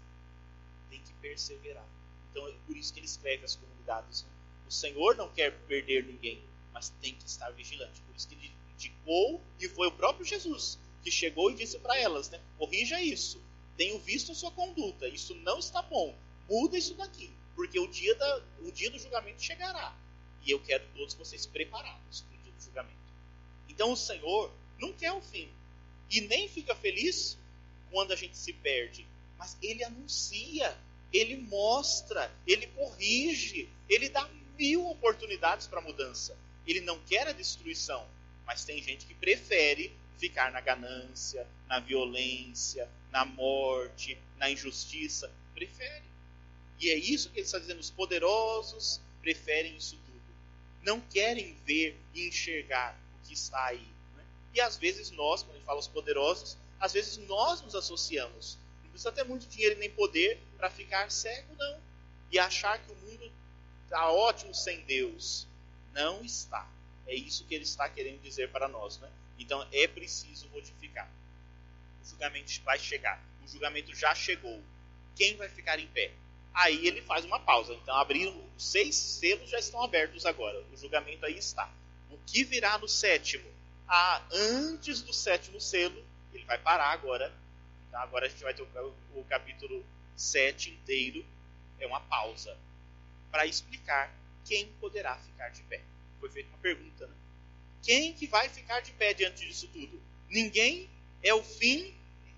Tem 0.89 1.01
que 1.01 1.11
perseverar. 1.15 1.85
Então 2.31 2.47
é 2.47 2.53
por 2.65 2.77
isso 2.77 2.93
que 2.93 2.99
ele 2.99 3.05
escreve 3.05 3.43
as 3.43 3.57
comunidades. 3.57 4.23
Né? 4.23 4.29
O 4.65 4.71
Senhor 4.71 5.13
não 5.17 5.27
quer 5.27 5.51
perder 5.67 6.05
ninguém, 6.05 6.41
mas 6.71 6.89
tem 7.01 7.13
que 7.13 7.27
estar 7.27 7.49
vigilante. 7.51 7.99
Por 7.99 8.15
isso 8.15 8.29
que 8.29 8.35
ele 8.35 8.53
indicou 8.73 9.41
e 9.59 9.67
foi 9.67 9.87
o 9.87 9.91
próprio 9.91 10.25
Jesus 10.25 10.79
que 11.03 11.11
chegou 11.11 11.51
e 11.51 11.55
disse 11.55 11.77
para 11.79 11.99
elas, 11.99 12.29
né, 12.29 12.39
corrija 12.57 13.01
isso. 13.01 13.43
Tenho 13.75 13.99
visto 13.99 14.31
a 14.31 14.35
sua 14.35 14.51
conduta, 14.51 15.05
isso 15.09 15.35
não 15.35 15.59
está 15.59 15.81
bom. 15.81 16.15
Muda 16.49 16.77
isso 16.77 16.93
daqui, 16.93 17.29
porque 17.57 17.77
o 17.77 17.87
dia, 17.87 18.15
da, 18.15 18.41
o 18.61 18.71
dia 18.71 18.89
do 18.89 18.97
julgamento 18.97 19.43
chegará. 19.43 19.93
E 20.45 20.51
eu 20.51 20.61
quero 20.61 20.87
todos 20.95 21.13
vocês 21.13 21.45
preparados 21.45 22.21
para 22.21 22.37
o 22.37 22.41
dia 22.41 22.53
do 22.53 22.63
julgamento. 22.63 22.95
Então 23.67 23.91
o 23.91 23.97
Senhor 23.97 24.49
não 24.79 24.93
quer 24.93 25.11
o 25.11 25.21
fim. 25.21 25.49
E 26.09 26.21
nem 26.21 26.47
fica 26.47 26.73
feliz 26.73 27.37
quando 27.95 28.11
a 28.11 28.15
gente 28.17 28.35
se 28.35 28.51
perde. 28.51 29.07
Mas 29.37 29.57
ele 29.61 29.81
anuncia, 29.81 30.77
ele 31.13 31.37
mostra, 31.37 32.29
ele 32.45 32.67
corrige, 32.67 33.69
ele 33.87 34.09
dá 34.09 34.29
mil 34.59 34.85
oportunidades 34.89 35.65
para 35.65 35.79
mudança. 35.79 36.37
Ele 36.67 36.81
não 36.81 36.99
quer 36.99 37.25
a 37.25 37.31
destruição, 37.31 38.05
mas 38.45 38.65
tem 38.65 38.83
gente 38.83 39.05
que 39.05 39.13
prefere 39.13 39.95
ficar 40.17 40.51
na 40.51 40.59
ganância, 40.59 41.47
na 41.69 41.79
violência, 41.79 42.89
na 43.13 43.23
morte, 43.23 44.17
na 44.35 44.49
injustiça. 44.49 45.31
Prefere. 45.53 46.03
E 46.81 46.89
é 46.89 46.95
isso 46.97 47.29
que 47.29 47.39
ele 47.39 47.45
está 47.45 47.59
dizendo: 47.59 47.79
os 47.79 47.91
poderosos 47.91 48.99
preferem 49.21 49.77
isso 49.77 49.97
tudo. 50.05 50.35
Não 50.83 50.99
querem 50.99 51.55
ver 51.65 51.97
e 52.13 52.27
enxergar 52.27 52.99
o 53.17 53.25
que 53.25 53.33
está 53.33 53.67
aí. 53.67 53.87
Né? 54.17 54.25
E 54.53 54.59
às 54.59 54.75
vezes 54.75 55.11
nós, 55.11 55.43
quando 55.43 55.55
ele 55.55 55.63
fala 55.63 55.79
os 55.79 55.87
poderosos, 55.87 56.57
às 56.79 56.93
vezes 56.93 57.17
nós 57.27 57.61
nos 57.61 57.75
associamos. 57.75 58.57
Não 58.83 58.89
precisa 58.89 59.11
ter 59.11 59.23
muito 59.23 59.47
dinheiro 59.47 59.79
nem 59.79 59.89
poder 59.89 60.39
para 60.57 60.69
ficar 60.69 61.09
cego, 61.11 61.55
não. 61.57 61.79
E 62.31 62.39
achar 62.39 62.79
que 62.79 62.91
o 62.91 62.95
mundo 62.95 63.31
está 63.83 64.11
ótimo 64.11 64.53
sem 64.53 64.81
Deus. 64.81 65.47
Não 65.93 66.23
está. 66.23 66.67
É 67.07 67.15
isso 67.15 67.45
que 67.45 67.55
ele 67.55 67.63
está 67.63 67.87
querendo 67.87 68.21
dizer 68.21 68.49
para 68.49 68.67
nós. 68.67 68.97
Né? 68.99 69.09
Então 69.39 69.65
é 69.71 69.87
preciso 69.87 70.47
modificar. 70.49 71.09
O 72.03 72.07
julgamento 72.07 72.61
vai 72.63 72.79
chegar. 72.79 73.21
O 73.43 73.47
julgamento 73.47 73.93
já 73.95 74.13
chegou. 74.13 74.61
Quem 75.15 75.35
vai 75.37 75.47
ficar 75.47 75.79
em 75.79 75.87
pé? 75.87 76.11
Aí 76.53 76.87
ele 76.87 77.01
faz 77.01 77.25
uma 77.25 77.39
pausa. 77.39 77.73
Então 77.73 77.95
abriram 77.95 78.35
os 78.57 78.63
seis 78.63 78.95
selos 78.95 79.49
já 79.49 79.59
estão 79.59 79.83
abertos 79.83 80.25
agora. 80.25 80.61
O 80.73 80.77
julgamento 80.77 81.25
aí 81.25 81.37
está. 81.37 81.71
O 82.09 82.17
que 82.25 82.43
virá 82.43 82.77
no 82.77 82.87
sétimo? 82.87 83.49
Ah, 83.87 84.21
antes 84.31 85.01
do 85.01 85.13
sétimo 85.13 85.61
selo, 85.61 86.03
ele 86.35 86.45
vai 86.45 86.57
parar 86.57 86.91
agora. 86.91 87.33
Então 87.87 87.99
agora 87.99 88.25
a 88.25 88.29
gente 88.29 88.43
vai 88.43 88.53
ter 88.53 88.61
o, 88.61 88.95
o 89.15 89.25
capítulo 89.29 89.85
7 90.15 90.71
inteiro. 90.71 91.25
É 91.79 91.87
uma 91.87 91.99
pausa 92.01 92.57
para 93.31 93.45
explicar 93.45 94.13
quem 94.45 94.67
poderá 94.79 95.17
ficar 95.17 95.49
de 95.49 95.61
pé. 95.63 95.81
Foi 96.19 96.29
feita 96.29 96.49
uma 96.49 96.57
pergunta, 96.59 97.07
né? 97.07 97.13
Quem 97.81 98.13
que 98.13 98.25
vai 98.27 98.49
ficar 98.49 98.79
de 98.79 98.91
pé 98.93 99.13
diante 99.13 99.45
disso 99.45 99.67
tudo? 99.67 100.01
Ninguém? 100.29 100.89
É 101.21 101.33
o 101.33 101.43
fim? 101.43 101.93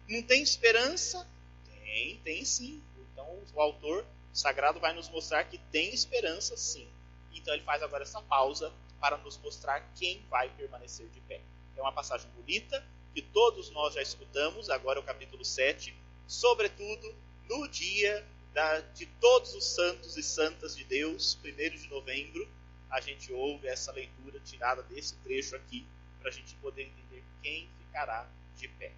Não 0.08 0.22
tem 0.22 0.42
esperança? 0.42 1.26
Tem, 1.66 2.18
tem 2.18 2.44
sim. 2.44 2.82
Então 3.12 3.26
o 3.54 3.62
autor 3.62 4.06
sagrado 4.34 4.80
vai 4.80 4.94
nos 4.94 5.10
mostrar 5.10 5.44
que 5.46 5.58
tem 5.72 5.94
esperança 5.94 6.58
sim. 6.58 6.88
Então 7.34 7.54
ele 7.54 7.64
faz 7.64 7.82
agora 7.82 8.04
essa 8.04 8.22
pausa 8.22 8.74
para 9.00 9.18
nos 9.18 9.38
mostrar 9.38 9.82
quem 9.96 10.22
vai 10.30 10.50
permanecer 10.50 11.08
de 11.10 11.22
pé. 11.22 11.42
É 11.76 11.82
uma 11.82 11.92
passagem 11.92 12.30
bonita 12.32 12.84
que 13.18 13.22
todos 13.24 13.72
nós 13.72 13.96
já 13.96 14.02
escutamos, 14.04 14.70
agora 14.70 15.00
é 15.00 15.02
o 15.02 15.04
capítulo 15.04 15.44
7, 15.44 15.92
sobretudo 16.28 17.16
no 17.50 17.68
dia 17.68 18.24
da, 18.54 18.80
de 18.80 19.08
todos 19.20 19.56
os 19.56 19.66
santos 19.66 20.16
e 20.18 20.22
santas 20.22 20.76
de 20.76 20.84
Deus, 20.84 21.36
1 21.44 21.78
de 21.82 21.88
novembro, 21.88 22.48
a 22.92 23.02
gente 23.02 23.34
ouve 23.34 23.68
essa 23.68 23.92
leitura 23.92 24.40
tirada 24.42 24.84
desse 24.84 25.16
trecho 25.24 25.56
aqui, 25.56 25.84
para 26.20 26.30
a 26.30 26.32
gente 26.32 26.54
poder 26.58 26.84
entender 26.84 27.24
quem 27.42 27.68
ficará 27.80 28.30
de 28.56 28.68
pé. 28.68 28.92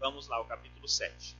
Vamos 0.00 0.26
lá, 0.26 0.40
o 0.40 0.44
capítulo 0.46 0.88
7. 0.88 1.36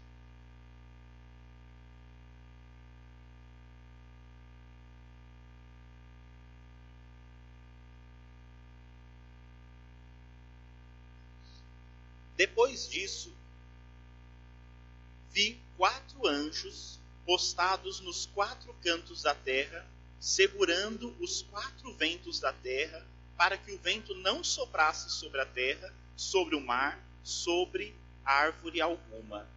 Depois 12.42 12.88
disso, 12.90 13.32
vi 15.30 15.60
quatro 15.76 16.26
anjos 16.26 16.98
postados 17.24 18.00
nos 18.00 18.26
quatro 18.26 18.74
cantos 18.82 19.22
da 19.22 19.32
terra 19.32 19.88
segurando 20.18 21.14
os 21.20 21.42
quatro 21.42 21.94
ventos 21.94 22.40
da 22.40 22.52
terra, 22.52 23.06
para 23.36 23.56
que 23.56 23.70
o 23.70 23.78
vento 23.78 24.12
não 24.16 24.42
soprasse 24.42 25.08
sobre 25.10 25.40
a 25.40 25.46
terra, 25.46 25.94
sobre 26.16 26.56
o 26.56 26.60
mar, 26.60 27.00
sobre 27.22 27.94
árvore 28.24 28.80
alguma. 28.80 29.48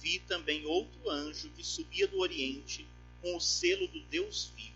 Vi 0.00 0.18
também 0.18 0.66
outro 0.66 1.08
anjo 1.08 1.50
que 1.50 1.62
subia 1.62 2.08
do 2.08 2.18
oriente 2.18 2.84
com 3.22 3.36
o 3.36 3.40
selo 3.40 3.86
do 3.86 4.00
Deus 4.06 4.50
vivo. 4.56 4.74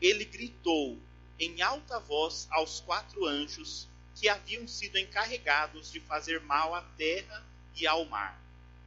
Ele 0.00 0.24
gritou 0.24 0.98
em 1.38 1.60
alta 1.60 2.00
voz 2.00 2.48
aos 2.50 2.80
quatro 2.80 3.26
anjos 3.26 3.86
que 4.16 4.28
haviam 4.28 4.66
sido 4.66 4.98
encarregados 4.98 5.92
de 5.92 6.00
fazer 6.00 6.40
mal 6.40 6.74
à 6.74 6.82
terra 6.96 7.44
e 7.74 7.86
ao 7.86 8.04
mar. 8.06 8.40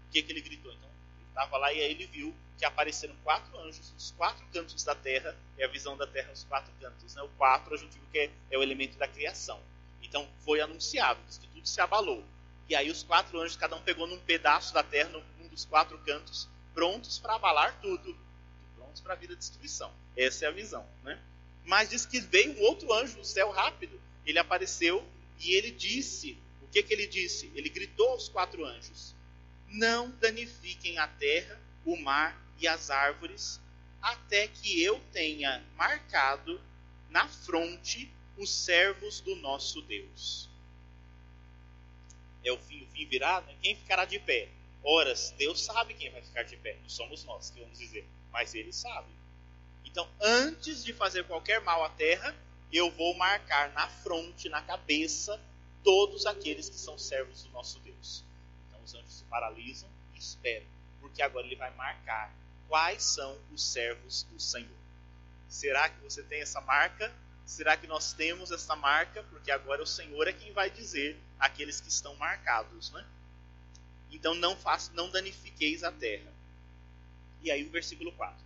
O 0.08 0.12
que, 0.12 0.22
que 0.22 0.32
ele 0.32 0.42
gritou? 0.42 0.74
Então, 0.74 0.90
ele 1.18 1.30
estava 1.30 1.58
lá 1.58 1.72
e 1.72 1.82
aí 1.82 1.92
ele 1.92 2.08
viu 2.08 2.36
que 2.58 2.66
apareceram 2.66 3.16
quatro 3.24 3.58
anjos 3.60 3.92
nos 3.94 4.12
quatro 4.12 4.46
cantos 4.52 4.84
da 4.84 4.94
terra, 4.94 5.38
é 5.58 5.64
a 5.64 5.68
visão 5.68 5.96
da 5.96 6.06
terra 6.06 6.30
nos 6.30 6.44
quatro 6.44 6.72
cantos. 6.82 7.16
Né? 7.16 7.22
O 7.22 7.30
quatro 7.30 7.74
a 7.74 7.78
gente 7.78 7.94
viu 7.94 8.04
que 8.12 8.20
é, 8.20 8.30
é 8.52 8.58
o 8.58 8.64
elemento 8.64 8.98
da 8.98 9.08
criação. 9.08 9.62
Então 10.02 10.28
foi 10.44 10.60
anunciado, 10.60 11.20
diz 11.28 11.38
que 11.38 11.48
tudo 11.48 11.68
se 11.68 11.80
abalou. 11.80 12.24
E 12.68 12.76
aí 12.76 12.90
os 12.90 13.04
quatro 13.04 13.40
anjos, 13.40 13.56
cada 13.56 13.76
um 13.76 13.82
pegou 13.82 14.08
num 14.08 14.20
pedaço 14.20 14.74
da 14.74 14.84
terra, 14.84 15.10
num 15.10 15.48
dos 15.48 15.66
quatro 15.66 15.98
cantos, 16.00 16.48
prontos 16.74 17.20
para 17.20 17.36
abalar 17.36 17.80
tudo, 17.82 18.18
prontos 18.76 19.02
para 19.02 19.16
vir 19.16 19.32
a 19.32 19.36
destruição. 19.36 19.92
Essa 20.16 20.46
é 20.46 20.48
a 20.48 20.52
visão, 20.52 20.86
né? 21.04 21.20
Mas 21.66 21.90
diz 21.90 22.06
que 22.06 22.20
veio 22.20 22.58
um 22.58 22.62
outro 22.62 22.92
anjo 22.94 23.18
do 23.18 23.26
céu 23.26 23.52
rápido. 23.52 24.00
Ele 24.26 24.40
apareceu 24.40 25.06
e 25.40 25.54
ele 25.54 25.72
disse: 25.72 26.38
o 26.62 26.72
que, 26.72 26.84
que 26.84 26.94
ele 26.94 27.08
disse? 27.08 27.52
Ele 27.56 27.68
gritou 27.68 28.10
aos 28.10 28.30
quatro 28.30 28.64
anjos: 28.64 29.16
Não 29.70 30.12
danifiquem 30.12 31.00
a 31.00 31.08
terra, 31.08 31.60
o 31.84 31.98
mar 31.98 32.40
e 32.60 32.68
as 32.68 32.92
árvores, 32.92 33.60
até 34.00 34.48
que 34.48 34.82
eu 34.84 35.00
tenha 35.12 35.66
marcado 35.76 36.62
na 37.10 37.28
fronte 37.28 38.12
os 38.38 38.52
servos 38.52 39.20
do 39.22 39.36
nosso 39.38 39.82
Deus. 39.82 40.48
É 42.44 42.52
o 42.52 42.58
fim, 42.58 42.84
o 42.84 42.88
fim 42.88 43.06
virá, 43.08 43.42
né? 43.42 43.56
quem 43.62 43.76
ficará 43.76 44.06
de 44.06 44.20
pé? 44.20 44.48
Horas, 44.84 45.34
Deus 45.38 45.62
sabe 45.62 45.96
quem 45.96 46.12
vai 46.12 46.22
ficar 46.22 46.44
de 46.44 46.56
pé, 46.56 46.78
não 46.82 46.90
somos 46.90 47.24
nós 47.26 47.50
que 47.50 47.60
vamos 47.60 47.78
dizer, 47.80 48.08
mas 48.32 48.54
Ele 48.54 48.72
sabe. 48.72 49.10
Então, 49.84 50.08
antes 50.22 50.84
de 50.84 50.94
fazer 50.94 51.26
qualquer 51.26 51.62
mal 51.62 51.84
à 51.84 51.90
terra, 51.90 52.34
eu 52.78 52.92
vou 52.92 53.16
marcar 53.16 53.72
na 53.74 53.88
fronte, 53.88 54.50
na 54.50 54.62
cabeça, 54.62 55.40
todos 55.84 56.26
aqueles 56.26 56.70
que 56.70 56.78
são 56.78 56.98
servos 56.98 57.44
do 57.44 57.50
nosso 57.52 57.80
Deus. 57.80 58.24
Então, 58.68 58.84
os 58.84 58.94
anjos 58.94 59.14
se 59.14 59.24
paralisam 59.26 59.90
e 60.14 60.20
esperam, 60.20 60.68
porque 61.00 61.22
agora 61.22 61.46
Ele 61.46 61.56
vai 61.56 61.74
marcar 61.76 62.32
quais 62.68 63.04
são 63.04 63.38
os 63.52 63.64
servos 63.64 64.24
do 64.24 64.40
Senhor. 64.40 64.70
Será 65.48 65.90
que 65.90 66.00
você 66.04 66.22
tem 66.22 66.42
essa 66.42 66.62
marca? 66.62 67.12
Será 67.46 67.76
que 67.76 67.88
nós 67.88 68.14
temos 68.14 68.52
essa 68.52 68.76
marca? 68.76 69.24
Porque 69.24 69.50
agora 69.50 69.82
o 69.82 69.88
Senhor 69.88 70.28
é 70.28 70.34
quem 70.34 70.54
vai 70.54 70.70
dizer 70.70 71.18
aqueles 71.40 71.82
que 71.82 71.90
estão 71.90 72.16
marcados, 72.16 72.92
né? 72.92 73.04
Então 74.12 74.36
não 74.36 74.56
não 74.94 75.10
danifiqueis 75.10 75.84
a 75.84 75.92
terra. 75.92 76.32
E 77.42 77.50
aí 77.50 77.64
o 77.64 77.72
versículo 77.72 78.12
4. 78.12 78.38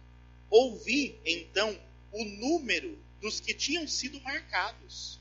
Ouvi 0.49 1.19
então 1.25 1.77
o 2.11 2.23
número 2.23 2.97
dos 3.23 3.39
que 3.39 3.53
tinham 3.53 3.87
sido 3.87 4.19
marcados. 4.19 5.17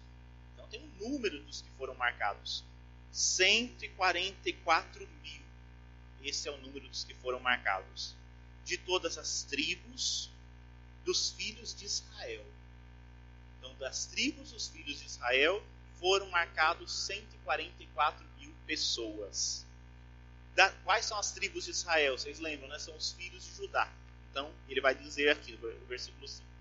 Então 0.52 0.66
tem 0.66 0.82
um 0.82 1.08
número 1.08 1.40
dos 1.44 1.62
que 1.62 1.70
foram 1.78 1.94
marcados. 1.94 2.64
144 3.12 5.08
mil. 5.22 5.42
Esse 6.24 6.48
é 6.48 6.50
o 6.50 6.58
número 6.58 6.88
dos 6.88 7.04
que 7.04 7.14
foram 7.14 7.38
marcados. 7.38 8.16
De 8.64 8.76
todas 8.76 9.16
as 9.16 9.44
tribos 9.44 10.28
dos 11.04 11.30
filhos 11.30 11.72
de 11.76 11.84
Israel. 11.84 12.44
Então, 13.58 13.72
das 13.76 14.06
tribos 14.06 14.50
dos 14.50 14.66
filhos 14.66 14.98
de 14.98 15.06
Israel 15.06 15.64
foram 16.00 16.28
marcados 16.30 16.92
144 17.06 18.26
mil 18.40 18.52
pessoas. 18.66 19.64
Da, 20.56 20.70
quais 20.84 21.04
são 21.04 21.16
as 21.18 21.30
tribos 21.30 21.66
de 21.66 21.70
Israel? 21.70 22.18
Vocês 22.18 22.40
lembram, 22.40 22.68
né? 22.68 22.80
São 22.80 22.96
os 22.96 23.12
filhos 23.12 23.44
de 23.44 23.54
Judá. 23.54 23.88
Então, 24.30 24.52
ele 24.68 24.80
vai 24.80 24.92
dizer 24.92 25.28
aqui 25.28 25.52
no 25.52 25.86
versículo 25.86 26.26
5. 26.26 26.51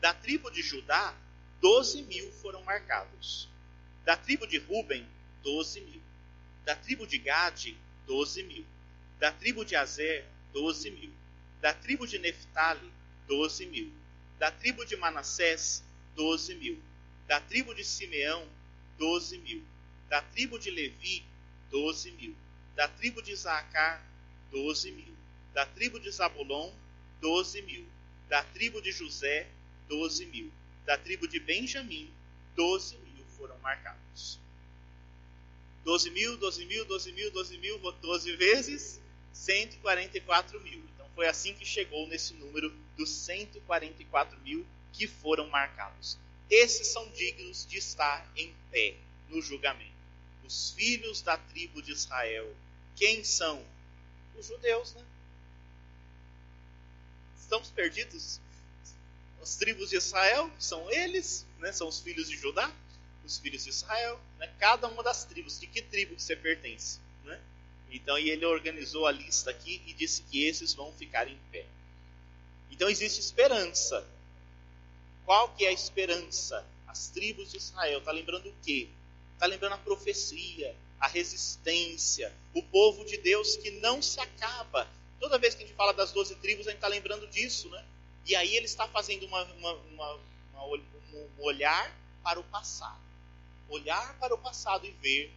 Da 0.00 0.12
tribo 0.14 0.50
de 0.50 0.62
Judá, 0.62 1.14
12 1.60 2.02
mil 2.02 2.30
foram 2.32 2.62
marcados. 2.62 3.48
Da 4.04 4.16
tribo 4.16 4.46
de 4.46 4.58
Ruben, 4.58 5.06
12 5.42 5.80
mil. 5.80 6.02
Da 6.64 6.76
tribo 6.76 7.06
de 7.06 7.18
Gade, 7.18 7.76
12 8.06 8.42
mil. 8.42 8.66
Da 9.18 9.32
tribo 9.32 9.64
de 9.64 9.76
Azer, 9.76 10.26
12 10.52 10.90
mil. 10.90 11.12
Da 11.60 11.72
tribo 11.72 12.06
de 12.06 12.18
Neftali, 12.18 12.92
12 13.26 13.66
mil. 13.66 13.92
Da 14.38 14.50
tribo 14.50 14.84
de 14.84 14.96
Manassés, 14.96 15.82
12 16.14 16.54
mil. 16.56 16.82
Da 17.26 17.40
tribo 17.40 17.74
de 17.74 17.84
Simeão, 17.84 18.46
12 18.98 19.38
mil. 19.38 19.64
Da 20.08 20.20
tribo 20.20 20.58
de 20.58 20.70
Levi, 20.70 21.24
12 21.70 22.10
mil. 22.12 22.36
Da 22.76 22.88
tribo 22.88 23.22
de 23.22 23.32
Isaacar, 23.32 24.04
12 24.50 24.90
mil. 24.90 25.16
Da 25.54 25.64
tribo 25.64 25.98
de 25.98 26.10
Zabulon, 26.10 26.72
12 27.20 27.62
mil. 27.62 27.86
Da 28.28 28.42
tribo 28.42 28.80
de 28.82 28.92
José, 28.92 29.46
12 29.46 29.63
mil. 29.88 30.50
Da 30.84 30.98
tribo 30.98 31.26
de 31.26 31.40
Benjamim, 31.40 32.10
12 32.56 32.96
mil 32.96 33.24
foram 33.36 33.58
marcados. 33.58 34.38
12 35.84 36.10
mil, 36.10 36.36
12 36.36 36.64
mil, 36.66 36.84
12 36.84 37.12
mil, 37.12 37.30
12 37.30 37.58
mil, 37.58 37.78
12 37.78 38.36
vezes 38.36 39.00
144 39.32 40.60
mil. 40.60 40.82
Então 40.94 41.06
foi 41.14 41.26
assim 41.26 41.54
que 41.54 41.64
chegou 41.64 42.06
nesse 42.08 42.34
número 42.34 42.72
dos 42.96 43.10
144 43.10 44.38
mil 44.40 44.66
que 44.92 45.06
foram 45.06 45.48
marcados. 45.48 46.16
Esses 46.48 46.88
são 46.88 47.08
dignos 47.10 47.66
de 47.66 47.78
estar 47.78 48.26
em 48.36 48.54
pé 48.70 48.96
no 49.28 49.42
julgamento. 49.42 49.92
Os 50.44 50.70
filhos 50.70 51.20
da 51.20 51.36
tribo 51.36 51.82
de 51.82 51.92
Israel. 51.92 52.54
Quem 52.96 53.24
são? 53.24 53.64
Os 54.38 54.46
judeus, 54.46 54.94
né? 54.94 55.04
Estamos 57.38 57.70
perdidos? 57.70 58.40
As 59.44 59.56
tribos 59.56 59.90
de 59.90 59.96
Israel 59.96 60.50
são 60.58 60.90
eles, 60.90 61.46
né? 61.58 61.70
são 61.70 61.86
os 61.86 62.00
filhos 62.00 62.28
de 62.28 62.36
Judá, 62.36 62.72
os 63.24 63.38
filhos 63.38 63.62
de 63.64 63.70
Israel, 63.70 64.18
né? 64.38 64.50
cada 64.58 64.88
uma 64.88 65.02
das 65.02 65.24
tribos. 65.24 65.60
De 65.60 65.66
que 65.66 65.82
tribo 65.82 66.18
você 66.18 66.34
pertence? 66.34 66.98
Né? 67.24 67.38
Então, 67.90 68.18
e 68.18 68.30
ele 68.30 68.44
organizou 68.46 69.06
a 69.06 69.12
lista 69.12 69.50
aqui 69.50 69.82
e 69.86 69.92
disse 69.92 70.22
que 70.22 70.44
esses 70.44 70.74
vão 70.74 70.92
ficar 70.94 71.28
em 71.28 71.38
pé. 71.52 71.66
Então 72.70 72.88
existe 72.88 73.20
esperança 73.20 74.04
qual 75.24 75.48
que 75.50 75.64
é 75.64 75.68
a 75.68 75.72
esperança? 75.72 76.64
As 76.86 77.08
tribos 77.08 77.50
de 77.50 77.56
Israel. 77.56 77.98
Está 77.98 78.12
lembrando 78.12 78.48
o 78.48 78.54
quê? 78.62 78.88
Está 79.34 79.46
lembrando 79.46 79.72
a 79.72 79.78
profecia, 79.78 80.74
a 81.00 81.08
resistência, 81.08 82.32
o 82.52 82.62
povo 82.62 83.04
de 83.04 83.16
Deus 83.16 83.56
que 83.56 83.70
não 83.72 84.02
se 84.02 84.20
acaba. 84.20 84.86
Toda 85.18 85.38
vez 85.38 85.54
que 85.54 85.64
a 85.64 85.66
gente 85.66 85.76
fala 85.76 85.92
das 85.92 86.12
doze 86.12 86.34
tribos, 86.36 86.66
a 86.66 86.70
gente 86.70 86.78
está 86.78 86.88
lembrando 86.88 87.26
disso, 87.28 87.68
né? 87.70 87.84
E 88.26 88.34
aí 88.34 88.56
ele 88.56 88.66
está 88.66 88.88
fazendo 88.88 89.26
uma, 89.26 89.42
uma, 89.42 89.72
uma, 89.74 90.14
um 90.14 91.28
olhar 91.38 91.94
para 92.22 92.40
o 92.40 92.44
passado. 92.44 93.02
Olhar 93.68 94.18
para 94.18 94.34
o 94.34 94.38
passado 94.38 94.86
e 94.86 94.90
ver 94.90 95.32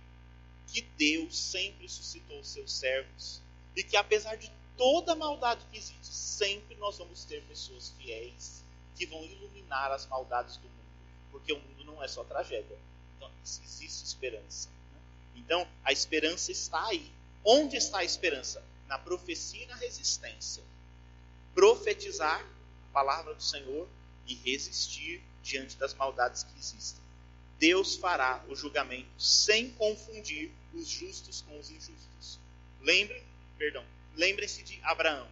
que 0.67 0.81
Deus 0.81 1.37
sempre 1.37 1.87
suscitou 1.87 2.43
seus 2.43 2.71
servos 2.71 3.41
e 3.75 3.83
que 3.83 3.95
apesar 3.95 4.35
de 4.35 4.51
toda 4.75 5.13
a 5.13 5.15
maldade 5.15 5.65
que 5.71 5.77
existe, 5.77 6.07
sempre 6.07 6.75
nós 6.75 6.97
vamos 6.97 7.23
ter 7.25 7.43
pessoas 7.43 7.93
fiéis 7.97 8.63
que 8.95 9.05
vão 9.05 9.23
iluminar 9.23 9.91
as 9.91 10.05
maldades 10.07 10.57
do 10.57 10.63
mundo, 10.63 11.31
porque 11.31 11.53
o 11.53 11.59
mundo 11.59 11.83
não 11.85 12.03
é 12.03 12.07
só 12.07 12.23
tragédia. 12.23 12.77
Então, 13.15 13.29
existe 13.43 14.03
esperança. 14.03 14.69
Né? 14.69 14.99
Então, 15.35 15.67
a 15.83 15.91
esperança 15.91 16.51
está 16.51 16.83
aí. 16.87 17.11
Onde 17.43 17.77
está 17.77 17.99
a 17.99 18.03
esperança? 18.03 18.63
Na 18.87 18.97
profecia 18.97 19.63
e 19.63 19.67
na 19.67 19.75
resistência. 19.75 20.63
Profetizar 21.53 22.43
palavra 22.87 23.33
do 23.33 23.43
Senhor 23.43 23.87
e 24.27 24.35
resistir 24.35 25.21
diante 25.43 25.77
das 25.77 25.93
maldades 25.93 26.43
que 26.43 26.59
existem. 26.59 27.01
Deus 27.59 27.95
fará 27.95 28.43
o 28.49 28.55
julgamento 28.55 29.09
sem 29.17 29.71
confundir 29.71 30.51
os 30.73 30.87
justos 30.87 31.41
com 31.41 31.57
os 31.57 31.69
injustos. 31.71 32.39
Lembre, 32.81 33.23
perdão, 33.57 33.83
lembrem-se 34.15 34.63
de 34.63 34.79
Abraão. 34.83 35.27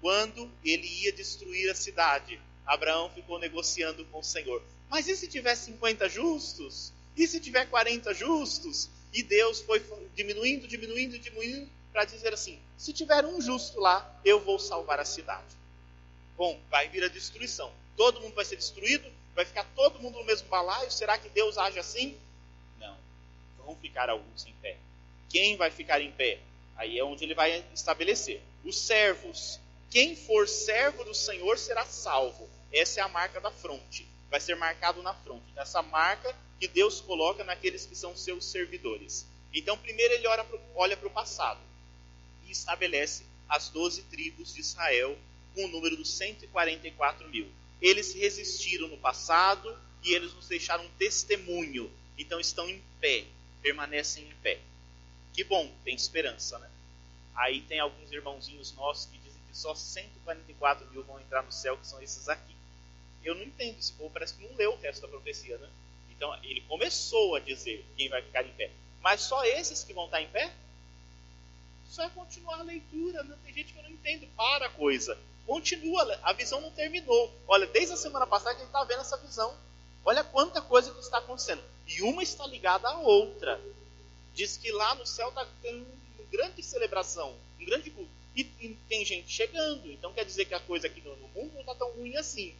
Quando 0.00 0.50
ele 0.64 0.86
ia 1.02 1.12
destruir 1.12 1.70
a 1.70 1.74
cidade, 1.74 2.40
Abraão 2.64 3.10
ficou 3.10 3.38
negociando 3.38 4.04
com 4.06 4.20
o 4.20 4.24
Senhor. 4.24 4.62
Mas 4.88 5.08
e 5.08 5.16
se 5.16 5.26
tiver 5.26 5.54
50 5.56 6.08
justos? 6.08 6.92
E 7.16 7.26
se 7.26 7.40
tiver 7.40 7.66
40 7.66 8.14
justos? 8.14 8.88
E 9.12 9.22
Deus 9.22 9.60
foi 9.60 9.82
diminuindo, 10.14 10.68
diminuindo, 10.68 11.18
diminuindo, 11.18 11.68
para 11.92 12.04
dizer 12.04 12.32
assim: 12.32 12.60
se 12.76 12.92
tiver 12.92 13.24
um 13.24 13.40
justo 13.40 13.80
lá, 13.80 14.20
eu 14.24 14.38
vou 14.40 14.58
salvar 14.58 15.00
a 15.00 15.04
cidade. 15.04 15.57
Bom, 16.38 16.58
vai 16.70 16.88
vir 16.88 17.02
a 17.02 17.08
destruição. 17.08 17.70
Todo 17.96 18.20
mundo 18.20 18.34
vai 18.34 18.44
ser 18.44 18.54
destruído? 18.54 19.10
Vai 19.34 19.44
ficar 19.44 19.64
todo 19.74 19.98
mundo 19.98 20.20
no 20.20 20.24
mesmo 20.24 20.48
balaio? 20.48 20.88
Será 20.90 21.18
que 21.18 21.28
Deus 21.28 21.58
age 21.58 21.80
assim? 21.80 22.16
Não. 22.78 22.96
Vão 23.58 23.74
ficar 23.74 24.08
alguns 24.08 24.46
em 24.46 24.52
pé. 24.62 24.76
Quem 25.28 25.56
vai 25.56 25.68
ficar 25.70 26.00
em 26.00 26.12
pé? 26.12 26.38
Aí 26.76 26.96
é 26.96 27.02
onde 27.02 27.24
ele 27.24 27.34
vai 27.34 27.64
estabelecer. 27.74 28.40
Os 28.64 28.78
servos. 28.78 29.58
Quem 29.90 30.14
for 30.14 30.46
servo 30.46 31.02
do 31.02 31.12
Senhor 31.12 31.58
será 31.58 31.84
salvo. 31.84 32.48
Essa 32.72 33.00
é 33.00 33.02
a 33.02 33.08
marca 33.08 33.40
da 33.40 33.50
fronte. 33.50 34.06
Vai 34.30 34.40
ser 34.40 34.54
marcado 34.54 35.02
na 35.02 35.14
fronte. 35.14 35.52
Essa 35.56 35.82
marca 35.82 36.32
que 36.60 36.68
Deus 36.68 37.00
coloca 37.00 37.42
naqueles 37.42 37.84
que 37.84 37.96
são 37.96 38.16
seus 38.16 38.44
servidores. 38.44 39.26
Então, 39.52 39.76
primeiro 39.76 40.14
ele 40.14 40.28
olha 40.76 40.96
para 40.96 41.08
o 41.08 41.10
passado 41.10 41.58
e 42.46 42.52
estabelece 42.52 43.24
as 43.48 43.70
doze 43.70 44.02
tribos 44.02 44.54
de 44.54 44.60
Israel 44.60 45.18
com 45.58 45.64
o 45.64 45.68
número 45.68 45.96
dos 45.96 46.16
144 46.16 47.28
mil. 47.28 47.48
Eles 47.82 48.14
resistiram 48.14 48.86
no 48.86 48.96
passado 48.98 49.76
e 50.04 50.12
eles 50.12 50.32
nos 50.34 50.46
deixaram 50.46 50.84
um 50.84 50.90
testemunho. 50.98 51.90
Então 52.16 52.38
estão 52.38 52.68
em 52.68 52.80
pé, 53.00 53.24
permanecem 53.60 54.24
em 54.24 54.34
pé. 54.36 54.60
Que 55.32 55.42
bom, 55.42 55.68
tem 55.84 55.94
esperança, 55.94 56.58
né? 56.60 56.70
Aí 57.34 57.62
tem 57.62 57.80
alguns 57.80 58.12
irmãozinhos 58.12 58.72
nossos 58.74 59.06
que 59.06 59.18
dizem 59.18 59.40
que 59.50 59.56
só 59.56 59.74
144 59.74 60.88
mil 60.92 61.02
vão 61.02 61.20
entrar 61.20 61.42
no 61.42 61.50
céu, 61.50 61.76
que 61.76 61.86
são 61.86 62.00
esses 62.00 62.28
aqui 62.28 62.58
eu 63.28 63.34
não 63.34 63.42
entendo. 63.42 63.78
Esse 63.78 63.92
povo 63.92 64.10
parece 64.10 64.34
que 64.34 64.46
não 64.46 64.56
leu 64.56 64.72
o 64.72 64.78
resto 64.78 65.02
da 65.02 65.08
profecia, 65.08 65.58
né? 65.58 65.68
Então, 66.10 66.34
ele 66.42 66.60
começou 66.62 67.36
a 67.36 67.40
dizer 67.40 67.84
quem 67.96 68.08
vai 68.08 68.22
ficar 68.22 68.44
em 68.44 68.52
pé. 68.52 68.70
Mas 69.00 69.20
só 69.20 69.44
esses 69.44 69.84
que 69.84 69.92
vão 69.92 70.06
estar 70.06 70.20
em 70.20 70.28
pé? 70.28 70.52
Só 71.88 72.04
é 72.04 72.10
continuar 72.10 72.58
a 72.58 72.62
leitura. 72.62 73.22
Não 73.22 73.36
tem 73.38 73.52
gente 73.54 73.72
que 73.72 73.82
não 73.82 73.90
entende. 73.90 74.26
Para 74.36 74.66
a 74.66 74.70
coisa. 74.70 75.16
Continua. 75.48 76.20
A 76.22 76.34
visão 76.34 76.60
não 76.60 76.70
terminou. 76.70 77.34
Olha, 77.48 77.66
desde 77.66 77.94
a 77.94 77.96
semana 77.96 78.26
passada 78.26 78.50
a 78.50 78.58
gente 78.58 78.66
está 78.66 78.84
vendo 78.84 79.00
essa 79.00 79.16
visão. 79.16 79.56
Olha 80.04 80.22
quanta 80.22 80.60
coisa 80.60 80.92
que 80.92 81.00
está 81.00 81.16
acontecendo. 81.16 81.64
E 81.86 82.02
uma 82.02 82.22
está 82.22 82.46
ligada 82.46 82.86
à 82.86 82.98
outra. 82.98 83.58
Diz 84.34 84.58
que 84.58 84.70
lá 84.70 84.94
no 84.94 85.06
céu 85.06 85.30
está 85.30 85.48
tendo 85.62 85.86
uma 86.18 86.28
grande 86.30 86.62
celebração, 86.62 87.34
um 87.58 87.64
grande 87.64 87.90
culto. 87.90 88.10
E, 88.36 88.42
e, 88.60 88.78
tem 88.90 89.02
gente 89.06 89.30
chegando. 89.30 89.90
Então 89.90 90.12
quer 90.12 90.26
dizer 90.26 90.44
que 90.44 90.52
a 90.52 90.60
coisa 90.60 90.86
aqui 90.86 91.00
no, 91.00 91.16
no 91.16 91.28
mundo 91.28 91.54
não 91.54 91.60
está 91.60 91.74
tão 91.74 91.92
ruim 91.92 92.14
assim. 92.16 92.54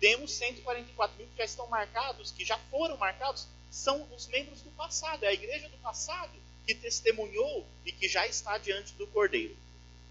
Temos 0.00 0.32
144 0.32 1.16
mil 1.16 1.28
que 1.28 1.38
já 1.38 1.44
estão 1.44 1.68
marcados, 1.68 2.32
que 2.32 2.44
já 2.44 2.58
foram 2.72 2.96
marcados, 2.96 3.46
são 3.70 4.02
os 4.12 4.26
membros 4.26 4.62
do 4.62 4.70
passado, 4.72 5.22
é 5.22 5.28
a 5.28 5.32
igreja 5.32 5.68
do 5.68 5.78
passado 5.78 6.32
que 6.66 6.74
testemunhou 6.74 7.64
e 7.86 7.92
que 7.92 8.08
já 8.08 8.26
está 8.26 8.58
diante 8.58 8.94
do 8.94 9.06
Cordeiro. 9.06 9.56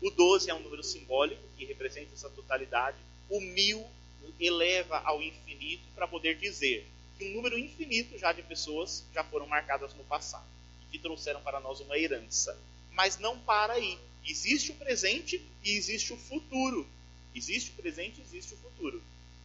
O 0.02 0.10
12 0.10 0.50
é 0.50 0.54
um 0.54 0.60
número 0.60 0.84
simbólico 0.84 1.42
que 1.58 1.66
representa 1.66 2.14
essa 2.14 2.30
totalidade. 2.30 2.98
O 3.30 3.42
mil 3.42 3.86
eleva 4.40 5.00
ao 5.00 5.22
infinito 5.22 5.84
para 5.94 6.08
poder 6.08 6.38
dizer 6.38 6.88
que 7.18 7.26
um 7.26 7.34
número 7.34 7.58
infinito 7.58 8.18
já 8.18 8.32
de 8.32 8.42
pessoas 8.42 9.04
já 9.14 9.24
foram 9.24 9.46
marcadas 9.46 9.94
no 9.94 10.04
passado 10.06 10.48
e 10.84 10.92
que 10.92 11.00
trouxeram 11.00 11.42
para 11.42 11.60
nós 11.60 11.82
uma 11.82 11.98
herança. 11.98 12.58
Mas 12.94 13.18
não 13.20 13.38
para 13.40 13.74
aí. 13.74 13.98
Existe 14.26 14.72
o 14.72 14.76
presente 14.76 15.44
e 15.64 15.72
existe 15.72 16.14
o 16.14 16.18
futuro. 16.18 16.88
Existe 17.36 17.72
o 17.72 17.74
presente 17.74 18.20
e 18.20 18.24
existe 18.24 18.54
o 18.54 18.58
futuro. 18.58 19.02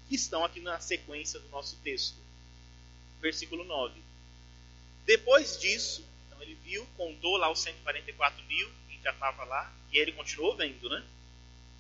Que 0.09 0.15
estão 0.15 0.45
aqui 0.45 0.61
na 0.61 0.81
sequência 0.81 1.41
do 1.41 1.49
nosso 1.49 1.77
texto. 1.83 2.17
Versículo 3.21 3.65
9. 3.65 4.01
Depois 5.07 5.59
disso, 5.59 6.05
então 6.27 6.41
ele 6.43 6.57
viu, 6.65 6.87
contou 6.97 7.37
lá 7.37 7.51
os 7.51 7.61
144 7.61 8.43
mil, 8.45 8.71
já 9.05 9.13
estava 9.13 9.45
lá, 9.45 9.73
e 9.93 9.99
ele 9.99 10.13
continuou 10.13 10.57
vendo, 10.57 10.89
né? 10.89 11.05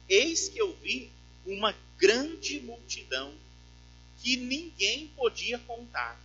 Eis 0.09 0.49
que 0.51 0.59
eu 0.59 0.77
vi 0.77 1.11
uma 1.47 1.75
grande 1.97 2.61
multidão 2.61 3.35
que 4.19 4.37
ninguém 4.37 5.09
podia 5.09 5.59
contar, 5.59 6.21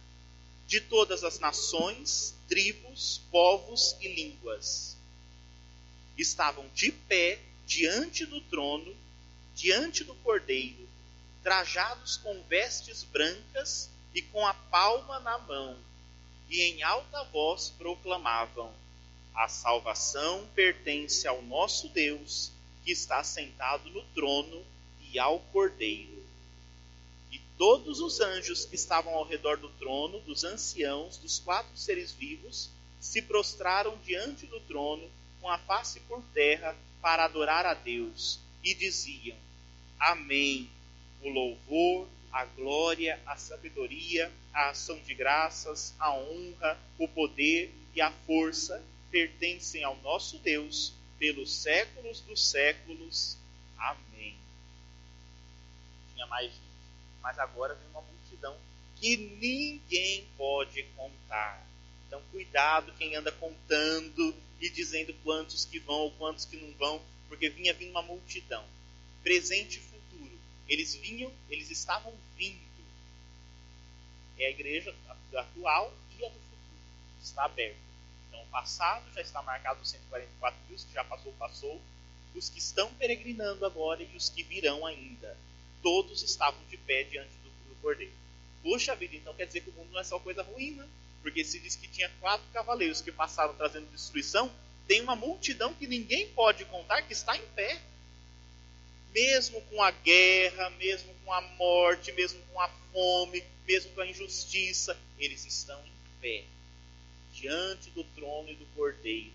de 0.67 0.81
todas 0.81 1.23
as 1.23 1.39
nações, 1.39 2.35
tribos, 2.47 3.21
povos 3.31 3.95
e 4.01 4.07
línguas. 4.13 4.97
Estavam 6.17 6.67
de 6.75 6.91
pé 6.91 7.39
diante 7.65 8.25
do 8.25 8.41
trono, 8.41 8.95
diante 9.55 10.03
do 10.03 10.13
cordeiro, 10.15 10.87
trajados 11.41 12.17
com 12.17 12.43
vestes 12.43 13.03
brancas 13.03 13.89
e 14.13 14.21
com 14.21 14.45
a 14.45 14.53
palma 14.53 15.19
na 15.21 15.37
mão, 15.39 15.77
e 16.49 16.61
em 16.61 16.83
alta 16.83 17.23
voz 17.25 17.69
proclamavam: 17.77 18.73
A 19.33 19.47
salvação 19.47 20.47
pertence 20.53 21.27
ao 21.27 21.41
nosso 21.41 21.89
Deus, 21.89 22.51
que 22.83 22.91
está 22.91 23.23
sentado 23.23 23.89
no 23.89 24.03
trono, 24.13 24.65
e 25.11 25.17
ao 25.17 25.39
Cordeiro. 25.39 26.23
E 27.31 27.39
todos 27.57 27.99
os 27.99 28.19
anjos 28.19 28.65
que 28.65 28.75
estavam 28.75 29.13
ao 29.13 29.25
redor 29.25 29.57
do 29.57 29.69
trono, 29.69 30.19
dos 30.21 30.43
anciãos, 30.43 31.17
dos 31.17 31.39
quatro 31.39 31.75
seres 31.75 32.11
vivos, 32.11 32.69
se 32.99 33.21
prostraram 33.21 33.97
diante 34.05 34.45
do 34.45 34.59
trono, 34.61 35.09
com 35.41 35.49
a 35.49 35.57
face 35.57 35.99
por 36.01 36.21
terra, 36.33 36.75
para 37.01 37.25
adorar 37.25 37.65
a 37.65 37.73
Deus, 37.73 38.39
e 38.63 38.73
diziam: 38.73 39.37
Amém. 39.99 40.69
O 41.21 41.29
louvor, 41.29 42.07
a 42.31 42.45
glória, 42.45 43.19
a 43.25 43.35
sabedoria, 43.35 44.31
a 44.53 44.69
ação 44.69 44.99
de 44.99 45.13
graças, 45.13 45.93
a 45.99 46.13
honra, 46.13 46.79
o 46.97 47.07
poder 47.07 47.73
e 47.95 48.01
a 48.01 48.11
força 48.25 48.83
pertencem 49.11 49.83
ao 49.83 49.95
nosso 49.97 50.37
Deus 50.39 50.93
pelos 51.17 51.53
séculos 51.53 52.21
dos 52.21 52.49
séculos. 52.49 53.37
Amém. 53.77 54.35
Tinha 56.13 56.25
mais 56.27 56.51
gente, 56.51 56.61
mas 57.21 57.37
agora 57.39 57.75
vem 57.75 57.89
uma 57.89 58.01
multidão 58.01 58.57
que 58.95 59.17
ninguém 59.17 60.27
pode 60.37 60.83
contar. 60.95 61.65
Então, 62.07 62.21
cuidado 62.31 62.93
quem 62.97 63.15
anda 63.15 63.31
contando 63.31 64.35
e 64.59 64.69
dizendo 64.69 65.13
quantos 65.23 65.65
que 65.65 65.79
vão 65.79 65.97
ou 65.97 66.11
quantos 66.11 66.45
que 66.45 66.57
não 66.57 66.71
vão, 66.73 67.01
porque 67.27 67.49
vinha 67.49 67.73
vindo 67.73 67.91
uma 67.91 68.01
multidão. 68.01 68.65
Presente 69.21 69.77
e 69.77 69.81
futuro. 69.81 70.39
Eles 70.67 70.95
vinham, 70.95 71.31
eles 71.49 71.69
estavam 71.69 72.13
vindo 72.35 72.69
é 74.39 74.47
a 74.47 74.49
igreja 74.51 74.95
atual 75.35 75.93
e 76.17 76.25
a 76.25 76.29
do 76.29 76.35
futuro. 76.35 76.79
Está 77.21 77.43
aberta. 77.43 77.88
Então, 78.39 78.43
o 78.43 78.47
passado 78.47 79.03
já 79.13 79.21
está 79.21 79.41
marcado 79.41 79.85
144 79.85 80.59
mil, 80.67 80.75
os 80.75 80.83
que 80.83 80.93
já 80.93 81.03
passou, 81.03 81.33
passou. 81.33 81.81
Os 82.35 82.47
que 82.47 82.59
estão 82.59 82.93
peregrinando 82.93 83.65
agora 83.65 84.01
e 84.03 84.15
os 84.15 84.29
que 84.29 84.43
virão 84.43 84.85
ainda. 84.85 85.35
Todos 85.81 86.21
estavam 86.23 86.59
de 86.69 86.77
pé 86.77 87.03
diante 87.03 87.33
do, 87.43 87.49
do 87.69 87.75
Cordeiro. 87.81 88.13
Puxa 88.61 88.95
vida, 88.95 89.15
então 89.15 89.33
quer 89.33 89.47
dizer 89.47 89.61
que 89.61 89.69
o 89.69 89.73
mundo 89.73 89.91
não 89.91 89.99
é 89.99 90.03
só 90.03 90.19
coisa 90.19 90.43
ruim, 90.43 90.71
né? 90.71 90.87
Porque 91.21 91.43
se 91.43 91.59
diz 91.59 91.75
que 91.75 91.87
tinha 91.87 92.09
quatro 92.21 92.45
cavaleiros 92.53 93.01
que 93.01 93.11
passaram 93.11 93.53
trazendo 93.55 93.91
destruição, 93.91 94.51
tem 94.87 95.01
uma 95.01 95.15
multidão 95.15 95.73
que 95.73 95.87
ninguém 95.87 96.29
pode 96.29 96.63
contar 96.65 97.01
que 97.01 97.13
está 97.13 97.35
em 97.35 97.45
pé. 97.55 97.81
Mesmo 99.13 99.59
com 99.63 99.81
a 99.81 99.89
guerra, 99.89 100.69
mesmo 100.71 101.13
com 101.25 101.33
a 101.33 101.41
morte, 101.41 102.11
mesmo 102.11 102.39
com 102.53 102.61
a 102.61 102.69
fome, 102.93 103.43
mesmo 103.67 103.91
com 103.93 104.01
a 104.01 104.07
injustiça, 104.07 104.95
eles 105.17 105.45
estão 105.45 105.83
em 105.85 106.21
pé 106.21 106.45
diante 107.39 107.89
do 107.91 108.03
trono 108.03 108.49
e 108.49 108.55
do 108.55 108.65
cordeiro. 108.75 109.33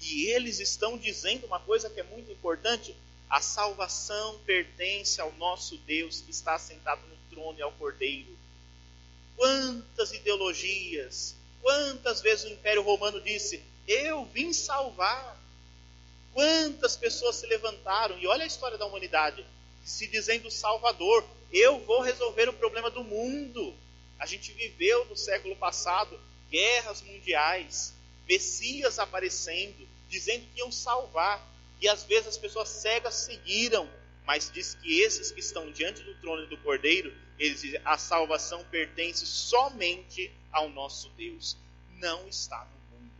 E 0.00 0.26
eles 0.26 0.60
estão 0.60 0.98
dizendo 0.98 1.46
uma 1.46 1.60
coisa 1.60 1.88
que 1.88 2.00
é 2.00 2.04
muito 2.04 2.30
importante: 2.30 2.94
a 3.28 3.40
salvação 3.40 4.38
pertence 4.40 5.20
ao 5.20 5.32
nosso 5.32 5.76
Deus 5.78 6.20
que 6.20 6.30
está 6.30 6.58
sentado 6.58 7.00
no 7.06 7.16
trono 7.30 7.58
e 7.58 7.62
ao 7.62 7.72
cordeiro. 7.72 8.36
Quantas 9.36 10.12
ideologias, 10.12 11.34
quantas 11.62 12.20
vezes 12.20 12.44
o 12.44 12.52
Império 12.52 12.82
Romano 12.82 13.20
disse: 13.20 13.62
Eu 13.86 14.24
vim 14.26 14.52
salvar. 14.52 15.44
Quantas 16.32 16.96
pessoas 16.96 17.36
se 17.36 17.46
levantaram, 17.46 18.18
e 18.18 18.26
olha 18.26 18.44
a 18.44 18.46
história 18.46 18.76
da 18.76 18.84
humanidade, 18.84 19.42
se 19.82 20.06
dizendo 20.06 20.50
Salvador, 20.50 21.24
eu 21.50 21.78
vou 21.86 22.02
resolver 22.02 22.46
o 22.46 22.52
problema 22.52 22.90
do 22.90 23.02
mundo. 23.02 23.74
A 24.18 24.26
gente 24.26 24.52
viveu 24.52 25.06
no 25.06 25.16
século 25.16 25.56
passado 25.56 26.20
guerras 26.50 27.02
mundiais, 27.02 27.94
messias 28.28 28.98
aparecendo, 28.98 29.88
dizendo 30.08 30.46
que 30.52 30.60
iam 30.60 30.70
salvar. 30.72 31.44
E 31.80 31.88
às 31.88 32.04
vezes 32.04 32.28
as 32.28 32.38
pessoas 32.38 32.68
cegas 32.68 33.14
seguiram, 33.14 33.88
mas 34.26 34.50
diz 34.50 34.74
que 34.74 35.00
esses 35.00 35.30
que 35.30 35.40
estão 35.40 35.70
diante 35.70 36.02
do 36.02 36.14
trono 36.16 36.46
do 36.46 36.56
Cordeiro, 36.58 37.14
eles 37.38 37.60
dizem, 37.60 37.80
a 37.84 37.98
salvação 37.98 38.64
pertence 38.64 39.26
somente 39.26 40.32
ao 40.50 40.68
nosso 40.70 41.10
Deus. 41.10 41.56
Não 41.98 42.26
está 42.28 42.64
no 42.64 42.98
mundo. 42.98 43.12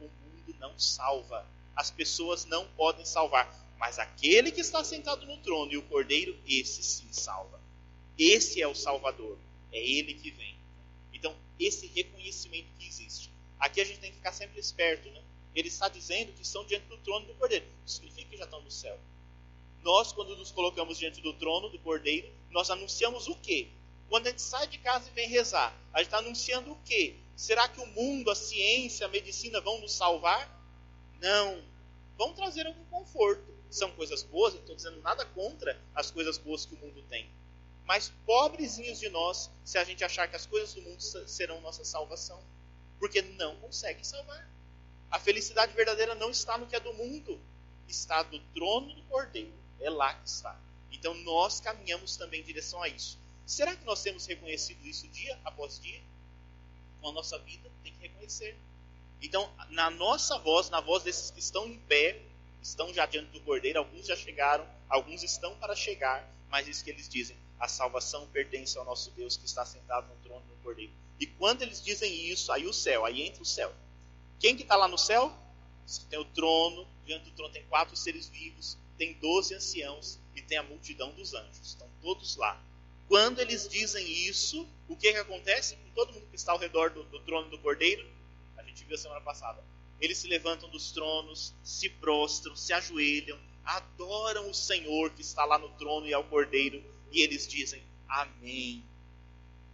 O 0.00 0.04
mundo 0.04 0.56
não 0.60 0.78
salva. 0.78 1.46
As 1.74 1.90
pessoas 1.90 2.44
não 2.44 2.66
podem 2.68 3.04
salvar. 3.04 3.50
Mas 3.78 3.98
aquele 3.98 4.50
que 4.50 4.60
está 4.60 4.82
sentado 4.82 5.26
no 5.26 5.36
trono 5.38 5.72
e 5.72 5.76
o 5.76 5.82
Cordeiro, 5.82 6.36
esse 6.46 6.82
sim 6.82 7.08
salva. 7.12 7.60
Esse 8.18 8.62
é 8.62 8.66
o 8.68 8.74
Salvador. 8.74 9.38
É 9.72 9.78
ele 9.78 10.14
que 10.14 10.30
vem. 10.30 10.55
Então, 11.16 11.34
esse 11.58 11.86
reconhecimento 11.88 12.68
que 12.78 12.86
existe. 12.86 13.32
Aqui 13.58 13.80
a 13.80 13.84
gente 13.84 14.00
tem 14.00 14.10
que 14.10 14.16
ficar 14.16 14.32
sempre 14.32 14.60
esperto, 14.60 15.08
né? 15.10 15.22
Ele 15.54 15.68
está 15.68 15.88
dizendo 15.88 16.32
que 16.32 16.42
estão 16.42 16.64
diante 16.64 16.86
do 16.86 16.98
trono 16.98 17.26
do 17.26 17.34
Cordeiro. 17.34 17.64
Isso 17.84 17.96
significa 17.96 18.30
que 18.30 18.36
já 18.36 18.44
estão 18.44 18.60
no 18.60 18.70
céu. 18.70 18.98
Nós, 19.82 20.12
quando 20.12 20.36
nos 20.36 20.50
colocamos 20.50 20.98
diante 20.98 21.20
do 21.20 21.32
trono 21.32 21.68
do 21.70 21.78
Cordeiro, 21.78 22.30
nós 22.50 22.70
anunciamos 22.70 23.28
o 23.28 23.34
quê? 23.36 23.68
Quando 24.08 24.26
a 24.26 24.30
gente 24.30 24.42
sai 24.42 24.66
de 24.66 24.78
casa 24.78 25.08
e 25.08 25.12
vem 25.12 25.28
rezar, 25.28 25.74
a 25.92 25.98
gente 25.98 26.08
está 26.08 26.18
anunciando 26.18 26.72
o 26.72 26.78
quê? 26.84 27.16
Será 27.34 27.68
que 27.68 27.80
o 27.80 27.86
mundo, 27.86 28.30
a 28.30 28.34
ciência, 28.34 29.06
a 29.06 29.08
medicina 29.08 29.60
vão 29.60 29.80
nos 29.80 29.92
salvar? 29.92 30.48
Não. 31.20 31.62
Vão 32.16 32.34
trazer 32.34 32.66
algum 32.66 32.84
conforto 32.86 33.56
são 33.70 33.90
coisas 33.92 34.22
boas, 34.22 34.54
não 34.54 34.60
estou 34.60 34.76
dizendo 34.76 35.00
nada 35.02 35.24
contra 35.26 35.80
as 35.94 36.10
coisas 36.10 36.38
boas 36.38 36.64
que 36.64 36.74
o 36.74 36.78
mundo 36.78 37.02
tem. 37.08 37.28
Mas 37.86 38.12
pobrezinhos 38.26 38.98
de 38.98 39.08
nós 39.08 39.50
se 39.64 39.78
a 39.78 39.84
gente 39.84 40.04
achar 40.04 40.28
que 40.28 40.36
as 40.36 40.44
coisas 40.44 40.74
do 40.74 40.82
mundo 40.82 41.00
serão 41.00 41.60
nossa 41.60 41.84
salvação. 41.84 42.42
Porque 42.98 43.22
não 43.22 43.56
conseguem 43.56 44.02
salvar. 44.02 44.50
A 45.10 45.20
felicidade 45.20 45.72
verdadeira 45.74 46.14
não 46.14 46.30
está 46.30 46.58
no 46.58 46.66
que 46.66 46.74
é 46.74 46.80
do 46.80 46.92
mundo, 46.94 47.40
está 47.88 48.22
do 48.24 48.38
trono 48.54 48.92
do 48.92 49.02
Cordeiro. 49.04 49.52
É 49.80 49.88
lá 49.88 50.14
que 50.14 50.28
está. 50.28 50.58
Então 50.90 51.14
nós 51.14 51.60
caminhamos 51.60 52.16
também 52.16 52.40
em 52.40 52.44
direção 52.44 52.82
a 52.82 52.88
isso. 52.88 53.18
Será 53.46 53.76
que 53.76 53.84
nós 53.84 54.02
temos 54.02 54.26
reconhecido 54.26 54.84
isso 54.84 55.06
dia 55.08 55.38
após 55.44 55.78
dia? 55.78 56.02
Com 57.00 57.10
a 57.10 57.12
nossa 57.12 57.38
vida, 57.38 57.70
tem 57.84 57.92
que 57.92 58.00
reconhecer. 58.00 58.58
Então, 59.22 59.48
na 59.70 59.90
nossa 59.90 60.38
voz, 60.38 60.68
na 60.70 60.80
voz 60.80 61.04
desses 61.04 61.30
que 61.30 61.38
estão 61.38 61.66
em 61.66 61.78
pé, 61.80 62.20
estão 62.60 62.92
já 62.92 63.06
diante 63.06 63.30
do 63.30 63.40
Cordeiro, 63.42 63.78
alguns 63.78 64.06
já 64.06 64.16
chegaram, 64.16 64.66
alguns 64.88 65.22
estão 65.22 65.54
para 65.56 65.76
chegar, 65.76 66.28
mas 66.48 66.66
isso 66.66 66.82
que 66.82 66.90
eles 66.90 67.08
dizem, 67.08 67.36
a 67.58 67.68
salvação 67.68 68.26
pertence 68.28 68.76
ao 68.78 68.84
nosso 68.84 69.10
Deus 69.12 69.36
que 69.36 69.46
está 69.46 69.64
sentado 69.64 70.08
no 70.08 70.16
trono 70.22 70.44
do 70.46 70.62
Cordeiro. 70.62 70.92
E 71.18 71.26
quando 71.26 71.62
eles 71.62 71.82
dizem 71.82 72.12
isso, 72.28 72.52
aí 72.52 72.66
o 72.66 72.72
céu, 72.72 73.04
aí 73.04 73.22
entra 73.22 73.42
o 73.42 73.46
céu. 73.46 73.72
Quem 74.38 74.54
que 74.56 74.62
está 74.62 74.76
lá 74.76 74.86
no 74.86 74.98
céu? 74.98 75.32
tem 76.10 76.18
o 76.18 76.24
trono, 76.24 76.86
diante 77.04 77.26
do 77.26 77.36
trono 77.36 77.52
tem 77.52 77.64
quatro 77.66 77.96
seres 77.96 78.28
vivos, 78.28 78.76
tem 78.98 79.14
doze 79.14 79.54
anciãos 79.54 80.18
e 80.34 80.42
tem 80.42 80.58
a 80.58 80.62
multidão 80.62 81.12
dos 81.12 81.32
anjos. 81.34 81.60
Estão 81.68 81.88
todos 82.02 82.36
lá. 82.36 82.60
Quando 83.08 83.38
eles 83.38 83.68
dizem 83.68 84.04
isso, 84.26 84.66
o 84.88 84.96
que, 84.96 85.12
que 85.12 85.18
acontece 85.18 85.76
com 85.76 85.90
todo 85.90 86.12
mundo 86.12 86.26
que 86.28 86.36
está 86.36 86.52
ao 86.52 86.58
redor 86.58 86.90
do, 86.90 87.04
do 87.04 87.20
trono 87.20 87.48
do 87.50 87.58
cordeiro? 87.58 88.04
A 88.56 88.62
gente 88.64 88.84
viu 88.84 88.98
semana 88.98 89.20
passada. 89.20 89.62
Eles 90.00 90.18
se 90.18 90.26
levantam 90.26 90.68
dos 90.68 90.90
tronos, 90.90 91.54
se 91.62 91.88
prostram, 91.88 92.56
se 92.56 92.72
ajoelham, 92.72 93.38
adoram 93.64 94.50
o 94.50 94.54
Senhor 94.54 95.10
que 95.10 95.22
está 95.22 95.44
lá 95.44 95.58
no 95.58 95.68
trono 95.70 96.06
e 96.06 96.12
ao 96.12 96.24
cordeiro, 96.24 96.82
e 97.12 97.22
eles 97.22 97.46
dizem: 97.46 97.82
Amém. 98.08 98.84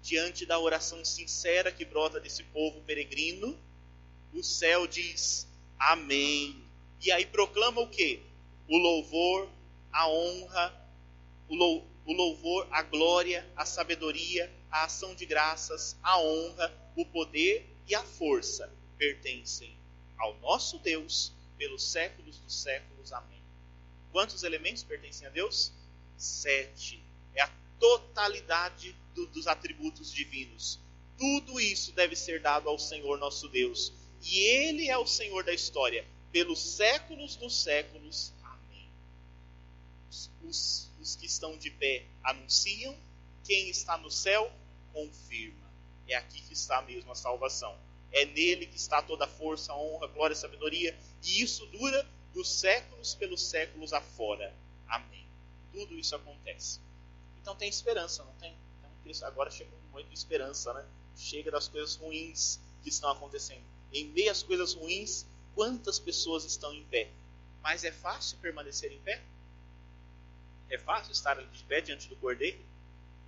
Diante 0.02 0.44
da 0.44 0.58
oração 0.58 1.04
sincera 1.04 1.70
que 1.70 1.84
brota 1.84 2.18
desse 2.18 2.42
povo 2.44 2.80
peregrino, 2.82 3.56
o 4.32 4.42
céu 4.42 4.86
diz: 4.86 5.46
Amém. 5.78 6.62
E 7.00 7.10
aí 7.10 7.26
proclama 7.26 7.80
o 7.80 7.88
que? 7.88 8.20
O 8.68 8.76
louvor, 8.76 9.48
a 9.92 10.08
honra, 10.08 10.82
o, 11.48 12.12
louvor, 12.12 12.66
a 12.70 12.82
glória, 12.82 13.46
a 13.56 13.64
sabedoria, 13.64 14.50
a 14.70 14.84
ação 14.84 15.14
de 15.14 15.26
graças, 15.26 15.96
a 16.02 16.18
honra, 16.18 16.72
o 16.96 17.04
poder 17.04 17.68
e 17.88 17.94
a 17.94 18.02
força 18.02 18.72
pertencem 18.96 19.76
ao 20.16 20.38
nosso 20.38 20.78
Deus 20.78 21.32
pelos 21.58 21.82
séculos 21.90 22.38
dos 22.38 22.62
séculos. 22.62 23.12
Amém. 23.12 23.42
Quantos 24.12 24.42
elementos 24.42 24.82
pertencem 24.82 25.26
a 25.26 25.30
Deus? 25.30 25.72
Sete. 26.16 27.01
É 27.34 27.42
a 27.42 27.50
totalidade 27.78 28.94
do, 29.14 29.26
dos 29.26 29.46
atributos 29.46 30.12
divinos. 30.12 30.78
Tudo 31.18 31.60
isso 31.60 31.92
deve 31.92 32.16
ser 32.16 32.40
dado 32.40 32.68
ao 32.68 32.78
Senhor 32.78 33.18
nosso 33.18 33.48
Deus. 33.48 33.92
E 34.22 34.38
Ele 34.38 34.88
é 34.88 34.96
o 34.96 35.06
Senhor 35.06 35.44
da 35.44 35.52
história, 35.52 36.06
pelos 36.30 36.60
séculos 36.60 37.36
dos 37.36 37.62
séculos. 37.62 38.32
Amém. 38.42 38.88
Os, 40.44 40.88
os 41.00 41.16
que 41.16 41.26
estão 41.26 41.56
de 41.56 41.70
pé 41.70 42.04
anunciam, 42.22 42.96
quem 43.44 43.68
está 43.68 43.96
no 43.98 44.10
céu 44.10 44.50
confirma. 44.92 45.70
É 46.08 46.14
aqui 46.14 46.40
que 46.42 46.52
está 46.52 46.82
mesmo 46.82 47.10
a 47.12 47.14
salvação. 47.14 47.76
É 48.12 48.26
nele 48.26 48.66
que 48.66 48.76
está 48.76 49.00
toda 49.02 49.24
a 49.24 49.28
força, 49.28 49.74
honra, 49.74 50.06
glória, 50.08 50.34
a 50.34 50.36
sabedoria. 50.36 50.96
E 51.22 51.42
isso 51.42 51.64
dura 51.66 52.06
dos 52.34 52.48
séculos 52.48 53.14
pelos 53.14 53.42
séculos 53.42 53.92
afora. 53.92 54.54
Amém. 54.86 55.26
Tudo 55.72 55.98
isso 55.98 56.14
acontece. 56.14 56.80
Então 57.42 57.56
tem 57.56 57.68
esperança, 57.68 58.24
não 58.24 58.32
tem? 58.34 58.56
Agora 59.24 59.50
chegou 59.50 59.76
um 59.76 59.90
momento 59.90 60.08
de 60.08 60.14
esperança, 60.14 60.72
né? 60.72 60.86
Chega 61.16 61.50
das 61.50 61.66
coisas 61.66 61.96
ruins 61.96 62.60
que 62.82 62.88
estão 62.88 63.10
acontecendo. 63.10 63.62
Em 63.92 64.06
meio 64.08 64.30
às 64.30 64.42
coisas 64.44 64.74
ruins, 64.74 65.26
quantas 65.54 65.98
pessoas 65.98 66.44
estão 66.44 66.72
em 66.72 66.84
pé? 66.84 67.10
Mas 67.60 67.82
é 67.84 67.90
fácil 67.90 68.38
permanecer 68.38 68.92
em 68.92 69.00
pé? 69.00 69.22
É 70.70 70.78
fácil 70.78 71.12
estar 71.12 71.34
de 71.34 71.64
pé 71.64 71.80
diante 71.80 72.08
do 72.08 72.16
cordeiro? 72.16 72.58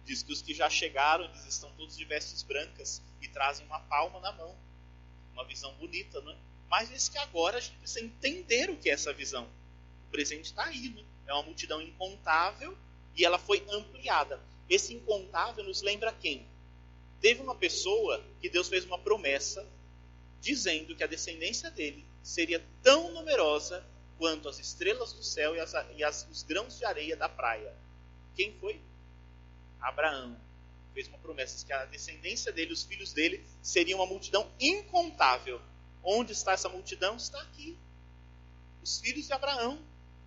Diz 0.05 0.23
que 0.23 0.33
os 0.33 0.41
que 0.41 0.55
já 0.55 0.71
chegaram, 0.71 1.25
eles 1.25 1.45
estão 1.47 1.71
todos 1.73 1.97
de 1.97 2.05
vestes 2.05 2.43
brancas 2.43 3.03
e 3.21 3.29
trazem 3.29 3.67
uma 3.67 3.81
palma 3.81 4.21
na 4.21 4.33
mão. 4.33 4.57
Uma 5.33 5.45
visão 5.45 5.75
bonita, 5.75 6.21
não 6.21 6.33
é? 6.33 6.37
Mas 6.71 6.89
diz 6.89 7.09
que 7.09 7.19
agora 7.19 7.59
a 7.59 7.61
gente 7.61 7.77
precisa 7.79 8.01
entender 8.01 8.71
o 8.71 8.77
que 8.77 8.89
é 8.89 8.93
essa 8.93 9.13
visão. 9.13 9.47
O 10.07 10.11
presente 10.11 10.47
está 10.47 10.65
aí, 10.65 10.89
né? 10.91 11.05
É 11.27 11.35
uma 11.35 11.43
multidão 11.43 11.83
incontável 11.83 12.79
e 13.17 13.25
ela 13.25 13.39
foi 13.39 13.65
ampliada. 13.71 14.41
Esse 14.69 14.95
incontável 14.95 15.65
nos 15.65 15.83
lembra 15.83 16.13
quem? 16.13 16.47
Teve 17.21 17.41
uma 17.41 17.55
pessoa 17.55 18.23
que 18.41 18.49
Deus 18.49 18.69
fez 18.69 18.85
uma 18.85 18.99
promessa 18.99 19.67
dizendo 20.41 20.95
que 20.95 21.03
a 21.03 21.07
descendência 21.07 21.71
dele 21.71 22.05
seria 22.23 22.63
tão 22.83 23.13
numerosa 23.13 23.85
quanto 24.19 24.49
as 24.49 24.59
estrelas 24.59 25.13
do 25.13 25.23
céu 25.23 25.57
e, 25.57 25.61
as, 25.61 25.73
e 25.97 26.05
as, 26.05 26.27
os 26.31 26.43
grãos 26.43 26.79
de 26.79 26.85
areia 26.85 27.17
da 27.17 27.29
praia. 27.29 27.75
Quem 28.37 28.53
foi? 28.61 28.81
Abraão. 29.81 30.37
Fez 30.93 31.09
uma 31.09 31.19
promessa 31.19 31.65
que 31.65 31.73
a 31.73 31.85
descendência 31.87 32.53
dele, 32.53 32.73
os 32.73 32.85
filhos 32.85 33.13
dele, 33.13 33.45
seriam 33.63 33.99
uma 33.99 34.07
multidão 34.07 34.49
incontável. 34.61 35.61
Onde 36.03 36.33
está 36.33 36.53
essa 36.53 36.69
multidão? 36.69 37.17
Está 37.17 37.41
aqui. 37.41 37.77
Os 38.83 39.01
filhos 39.01 39.27
de 39.27 39.33
Abraão. 39.33 39.79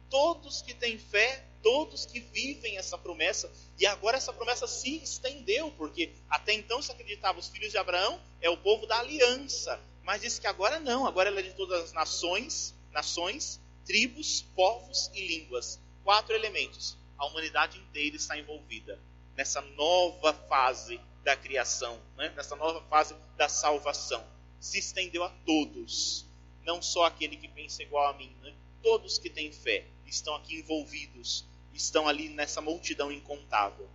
Todos 0.09 0.61
que 0.61 0.73
têm 0.73 0.97
fé, 0.97 1.45
todos 1.67 2.05
que 2.05 2.21
vivem 2.21 2.77
essa 2.77 2.97
promessa. 2.97 3.51
E 3.77 3.85
agora 3.85 4.15
essa 4.15 4.31
promessa 4.31 4.65
se 4.65 5.03
estendeu, 5.03 5.69
porque 5.71 6.13
até 6.29 6.53
então 6.53 6.81
se 6.81 6.93
acreditava 6.93 7.39
os 7.39 7.49
filhos 7.49 7.71
de 7.71 7.77
Abraão 7.77 8.21
é 8.39 8.49
o 8.49 8.55
povo 8.55 8.87
da 8.87 8.99
aliança, 8.99 9.77
mas 10.01 10.21
diz 10.21 10.39
que 10.39 10.47
agora 10.47 10.79
não, 10.79 11.05
agora 11.05 11.27
ela 11.27 11.41
é 11.41 11.43
de 11.43 11.53
todas 11.55 11.83
as 11.83 11.91
nações, 11.91 12.73
nações, 12.93 13.59
tribos, 13.85 14.45
povos 14.55 15.11
e 15.13 15.27
línguas. 15.27 15.77
Quatro 16.05 16.33
elementos. 16.33 16.97
A 17.17 17.25
humanidade 17.25 17.77
inteira 17.77 18.15
está 18.15 18.39
envolvida 18.39 18.97
nessa 19.35 19.59
nova 19.59 20.33
fase 20.47 20.97
da 21.25 21.35
criação, 21.35 21.99
né? 22.15 22.29
nessa 22.29 22.55
nova 22.55 22.81
fase 22.83 23.13
da 23.35 23.49
salvação. 23.49 24.25
Se 24.57 24.79
estendeu 24.79 25.21
a 25.21 25.29
todos, 25.45 26.25
não 26.63 26.81
só 26.81 27.03
aquele 27.03 27.35
que 27.35 27.49
pensa 27.49 27.83
igual 27.83 28.07
a 28.07 28.13
mim. 28.13 28.33
Né? 28.41 28.53
Todos 28.81 29.17
que 29.17 29.29
têm 29.29 29.51
fé 29.51 29.85
estão 30.05 30.33
aqui 30.35 30.59
envolvidos, 30.59 31.45
estão 31.77 32.07
ali 32.07 32.29
nessa 32.29 32.59
multidão 32.59 33.11
incontável. 33.11 33.89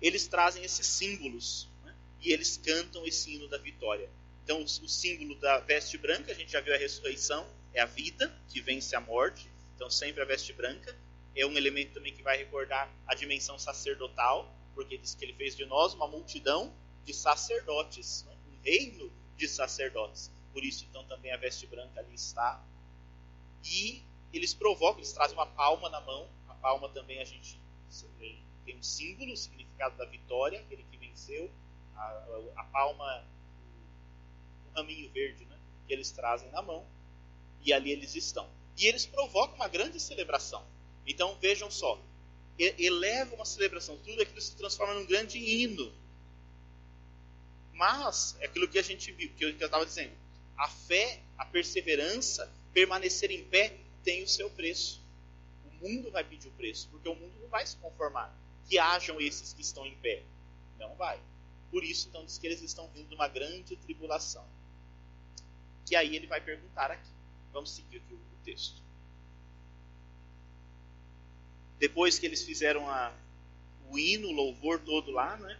Eles 0.00 0.26
trazem 0.26 0.64
esses 0.64 0.86
símbolos 0.86 1.68
né? 1.84 1.94
e 2.20 2.32
eles 2.32 2.56
cantam 2.56 3.06
esse 3.06 3.34
hino 3.34 3.48
da 3.48 3.58
vitória. 3.58 4.10
Então, 4.44 4.62
o 4.62 4.88
símbolo 4.88 5.36
da 5.36 5.60
veste 5.60 5.96
branca, 5.96 6.32
a 6.32 6.34
gente 6.34 6.50
já 6.50 6.60
viu 6.60 6.74
a 6.74 6.76
ressurreição, 6.76 7.46
é 7.72 7.80
a 7.80 7.86
vida 7.86 8.34
que 8.48 8.60
vence 8.60 8.96
a 8.96 9.00
morte. 9.00 9.48
Então, 9.76 9.88
sempre 9.88 10.22
a 10.22 10.24
veste 10.24 10.52
branca. 10.52 10.96
É 11.36 11.46
um 11.46 11.56
elemento 11.56 11.94
também 11.94 12.12
que 12.12 12.22
vai 12.22 12.36
recordar 12.36 12.92
a 13.06 13.14
dimensão 13.14 13.58
sacerdotal, 13.58 14.52
porque 14.74 14.98
diz 14.98 15.14
que 15.14 15.24
ele 15.24 15.34
fez 15.34 15.56
de 15.56 15.64
nós 15.64 15.94
uma 15.94 16.08
multidão 16.08 16.74
de 17.04 17.14
sacerdotes, 17.14 18.24
né? 18.24 18.36
um 18.50 18.60
reino 18.62 19.12
de 19.36 19.46
sacerdotes. 19.46 20.32
Por 20.52 20.64
isso, 20.64 20.84
então, 20.90 21.04
também 21.04 21.32
a 21.32 21.36
veste 21.36 21.66
branca 21.66 22.00
ali 22.00 22.14
está. 22.14 22.60
E 23.64 24.02
eles 24.32 24.54
provocam, 24.54 24.98
eles 24.98 25.12
trazem 25.12 25.36
uma 25.36 25.46
palma 25.46 25.88
na 25.88 26.00
mão. 26.00 26.28
Palma 26.60 26.88
também 26.90 27.20
a 27.20 27.24
gente 27.24 27.58
tem 28.64 28.76
um 28.76 28.82
símbolo, 28.82 29.32
o 29.32 29.36
significado 29.36 29.96
da 29.96 30.04
vitória, 30.04 30.60
aquele 30.60 30.84
que 30.90 30.96
venceu. 30.96 31.50
A, 31.96 32.42
a 32.56 32.64
palma 32.64 33.24
raminho 34.74 35.10
verde 35.10 35.44
né, 35.44 35.58
que 35.86 35.92
eles 35.92 36.10
trazem 36.10 36.50
na 36.50 36.62
mão, 36.62 36.86
e 37.62 37.72
ali 37.72 37.90
eles 37.90 38.14
estão. 38.14 38.48
E 38.76 38.86
eles 38.86 39.04
provocam 39.04 39.56
uma 39.56 39.68
grande 39.68 40.00
celebração. 40.00 40.64
Então 41.06 41.36
vejam 41.40 41.70
só, 41.70 42.00
eleva 42.58 43.34
uma 43.34 43.44
celebração, 43.44 43.96
tudo 43.98 44.22
aquilo 44.22 44.40
se 44.40 44.56
transforma 44.56 44.94
num 44.94 45.06
grande 45.06 45.38
hino. 45.38 45.92
Mas, 47.72 48.36
é 48.40 48.46
aquilo 48.46 48.68
que 48.68 48.78
a 48.78 48.82
gente 48.82 49.10
viu, 49.12 49.32
que 49.34 49.44
eu 49.44 49.50
estava 49.50 49.84
dizendo, 49.86 50.12
a 50.56 50.68
fé, 50.68 51.20
a 51.38 51.44
perseverança, 51.44 52.52
permanecer 52.72 53.30
em 53.30 53.42
pé 53.44 53.76
tem 54.04 54.22
o 54.22 54.28
seu 54.28 54.50
preço. 54.50 54.99
Mundo 55.80 56.10
vai 56.10 56.24
pedir 56.24 56.48
o 56.48 56.52
preço, 56.52 56.88
porque 56.90 57.08
o 57.08 57.14
mundo 57.14 57.32
não 57.40 57.48
vai 57.48 57.66
se 57.66 57.76
conformar 57.76 58.34
que 58.68 58.78
hajam 58.78 59.20
esses 59.20 59.52
que 59.52 59.62
estão 59.62 59.86
em 59.86 59.96
pé. 59.96 60.22
Não 60.78 60.94
vai. 60.94 61.18
Por 61.70 61.84
isso, 61.84 62.08
então, 62.08 62.24
diz 62.24 62.38
que 62.38 62.46
eles 62.46 62.62
estão 62.62 62.88
vindo 62.88 63.08
de 63.08 63.14
uma 63.14 63.28
grande 63.28 63.76
tribulação 63.76 64.46
que 65.90 65.96
aí 65.96 66.14
ele 66.14 66.28
vai 66.28 66.40
perguntar 66.40 66.92
aqui. 66.92 67.10
Vamos 67.52 67.72
seguir 67.72 67.96
aqui 67.96 68.14
o, 68.14 68.16
o 68.16 68.44
texto. 68.44 68.80
Depois 71.80 72.16
que 72.16 72.26
eles 72.26 72.44
fizeram 72.44 72.88
a, 72.88 73.12
o 73.90 73.98
hino, 73.98 74.28
o 74.28 74.32
louvor 74.32 74.78
todo 74.78 75.10
lá, 75.10 75.36
né? 75.36 75.58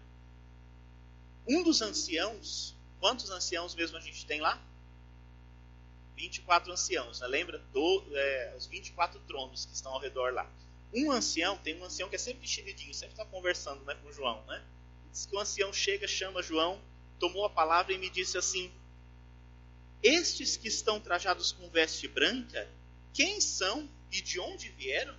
Um 1.48 1.64
dos 1.64 1.82
anciãos, 1.82 2.76
quantos 3.00 3.28
anciãos 3.30 3.74
mesmo 3.74 3.96
a 3.96 4.00
gente 4.00 4.24
tem 4.24 4.40
lá? 4.40 4.62
24 6.20 6.72
anciãos, 6.72 7.20
né? 7.20 7.26
lembra? 7.26 7.58
Do, 7.72 8.04
é, 8.12 8.54
os 8.56 8.66
24 8.66 9.18
tronos 9.20 9.64
que 9.64 9.72
estão 9.72 9.92
ao 9.92 10.00
redor 10.00 10.34
lá. 10.34 10.50
Um 10.92 11.10
ancião, 11.10 11.56
tem 11.56 11.74
um 11.80 11.84
ancião 11.84 12.08
que 12.08 12.16
é 12.16 12.18
sempre 12.18 12.42
vestidinho, 12.42 12.92
sempre 12.92 13.14
está 13.14 13.24
conversando 13.24 13.82
né, 13.84 13.94
com 14.02 14.12
João, 14.12 14.44
né? 14.46 14.62
Diz 15.10 15.24
que 15.26 15.34
o 15.34 15.38
ancião 15.38 15.72
chega, 15.72 16.06
chama 16.06 16.42
João, 16.42 16.80
tomou 17.18 17.44
a 17.44 17.50
palavra 17.50 17.92
e 17.92 17.98
me 17.98 18.10
disse 18.10 18.36
assim: 18.36 18.70
estes 20.02 20.56
que 20.56 20.68
estão 20.68 21.00
trajados 21.00 21.52
com 21.52 21.68
veste 21.70 22.06
branca, 22.08 22.68
quem 23.14 23.40
são 23.40 23.88
e 24.10 24.20
de 24.20 24.38
onde 24.40 24.68
vieram? 24.70 25.16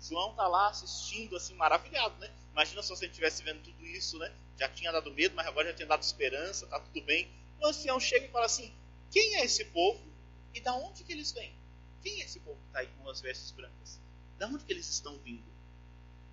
João 0.00 0.32
está 0.32 0.46
lá 0.46 0.68
assistindo, 0.68 1.36
assim, 1.36 1.54
maravilhado, 1.54 2.14
né? 2.18 2.30
Imagina 2.52 2.82
se 2.82 2.92
ele 2.92 3.06
estivesse 3.06 3.42
vendo 3.42 3.62
tudo 3.62 3.86
isso, 3.86 4.18
né? 4.18 4.30
Já 4.58 4.68
tinha 4.68 4.92
dado 4.92 5.10
medo, 5.12 5.34
mas 5.34 5.46
agora 5.46 5.68
já 5.68 5.74
tinha 5.74 5.88
dado 5.88 6.02
esperança, 6.02 6.66
tá 6.66 6.78
tudo 6.78 7.00
bem. 7.02 7.30
O 7.60 7.66
ancião 7.66 7.98
chega 7.98 8.26
e 8.26 8.30
fala 8.30 8.46
assim: 8.46 8.72
quem 9.14 9.36
é 9.36 9.44
esse 9.44 9.64
povo 9.66 10.04
e 10.52 10.60
da 10.60 10.74
onde 10.74 11.04
que 11.04 11.12
eles 11.12 11.30
vêm? 11.30 11.54
Quem 12.02 12.20
é 12.20 12.24
esse 12.24 12.40
povo 12.40 12.60
que 12.60 12.66
está 12.66 12.80
aí 12.80 12.88
com 12.98 13.08
as 13.08 13.20
vestes 13.20 13.52
brancas? 13.52 14.00
Da 14.38 14.48
onde 14.48 14.64
que 14.64 14.72
eles 14.72 14.90
estão 14.90 15.16
vindo? 15.20 15.50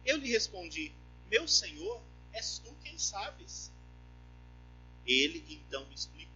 Eu 0.03 0.17
lhe 0.17 0.31
respondi: 0.31 0.91
Meu 1.29 1.47
senhor, 1.47 2.01
és 2.33 2.57
tu 2.57 2.75
quem 2.83 2.97
sabes. 2.97 3.71
Ele 5.05 5.45
então 5.47 5.87
me 5.87 5.93
explicou 5.93 6.31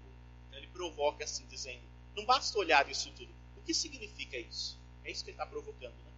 provoca 0.75 1.23
assim, 1.23 1.45
dizendo: 1.47 1.81
Não 2.15 2.25
basta 2.25 2.59
olhar 2.59 2.87
isso 2.91 3.09
tudo. 3.11 3.33
O 3.57 3.61
que 3.61 3.73
significa 3.73 4.37
isso? 4.37 4.77
É 5.03 5.11
isso 5.11 5.23
que 5.23 5.31
ele 5.31 5.35
está 5.35 5.45
provocando. 5.45 5.93
Né? 5.93 6.11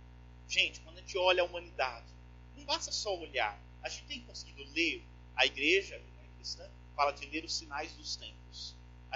Gente, 0.49 0.81
quando 0.81 0.97
a 0.97 1.01
gente 1.01 1.17
olha 1.17 1.43
a 1.43 1.45
humanidade, 1.45 2.07
não 2.55 2.65
basta 2.65 2.91
só 2.91 3.15
olhar. 3.17 3.57
A 3.83 3.89
gente 3.89 4.05
tem 4.05 4.21
conseguido 4.23 4.63
ler 4.73 5.03
a 5.35 5.45
igreja 5.45 5.97
né, 5.97 6.27
cristã, 6.35 6.69
fala 6.95 7.11
de 7.11 7.25
ler 7.27 7.45
os 7.45 7.55
sinais 7.55 7.91
dos 7.93 8.15
tempos. 8.15 8.36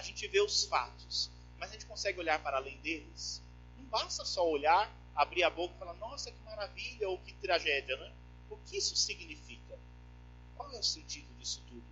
A 0.02 0.04
gente 0.04 0.28
vê 0.28 0.41
os 0.41 0.66
fatos, 0.66 1.30
mas 1.60 1.70
a 1.70 1.74
gente 1.74 1.86
consegue 1.86 2.20
olhar 2.20 2.41
para 2.41 2.58
além 2.58 2.76
deles. 2.80 3.39
Não 3.78 3.86
basta 3.86 4.26
só 4.26 4.49
olhar, 4.49 4.91
abrir 5.16 5.43
a 5.43 5.49
boca 5.52 5.76
e 5.76 5.78
falar, 5.78 5.93
nossa, 5.93 6.32
que 6.32 6.43
maravilha 6.43 7.08
ou 7.08 7.20
que 7.20 7.34
tragédia, 7.34 7.95
né? 7.97 8.12
O 8.49 8.58
que 8.58 8.78
isso 8.78 8.95
significa? 8.95 9.78
Qual 10.56 10.74
é 10.74 10.80
o 10.80 10.82
sentido 10.82 11.32
disso 11.38 11.62
tudo? 11.68 11.84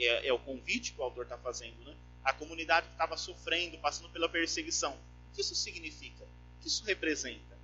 É, 0.00 0.26
é 0.26 0.32
o 0.32 0.38
convite 0.40 0.94
que 0.94 1.00
o 1.00 1.04
autor 1.04 1.22
está 1.22 1.38
fazendo, 1.38 1.78
né? 1.84 1.96
A 2.24 2.32
comunidade 2.32 2.88
que 2.88 2.94
estava 2.94 3.16
sofrendo, 3.16 3.78
passando 3.78 4.10
pela 4.10 4.28
perseguição. 4.28 4.98
O 5.30 5.36
que 5.36 5.42
isso 5.42 5.54
significa? 5.54 6.24
O 6.24 6.62
que 6.62 6.66
isso 6.66 6.84
representa? 6.84 7.56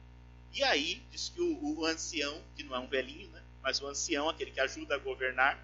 E 0.53 0.63
aí, 0.63 1.05
diz 1.11 1.31
que 1.31 1.41
o, 1.41 1.81
o 1.81 1.85
ancião, 1.85 2.41
que 2.55 2.63
não 2.63 2.77
é 2.77 2.79
um 2.79 2.87
velhinho, 2.87 3.29
né? 3.31 3.43
Mas 3.61 3.81
o 3.81 3.89
ancião, 3.89 4.29
aquele 4.29 4.53
que 4.53 4.61
ajuda 4.61 4.95
a 4.95 4.99
governar, 4.99 5.59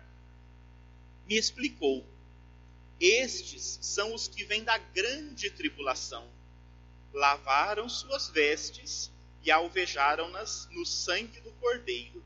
me 1.29 1.37
explicou. 1.37 2.05
Estes 3.01 3.79
são 3.81 4.13
os 4.13 4.27
que 4.27 4.45
vêm 4.45 4.65
da 4.65 4.77
grande 4.77 5.51
tribulação. 5.51 6.29
Lavaram 7.13 7.89
suas 7.89 8.29
vestes 8.29 9.11
e 9.43 9.51
alvejaram-nas 9.51 10.69
no 10.73 10.85
sangue 10.85 11.41
do 11.41 11.53
Cordeiro. 11.53 12.25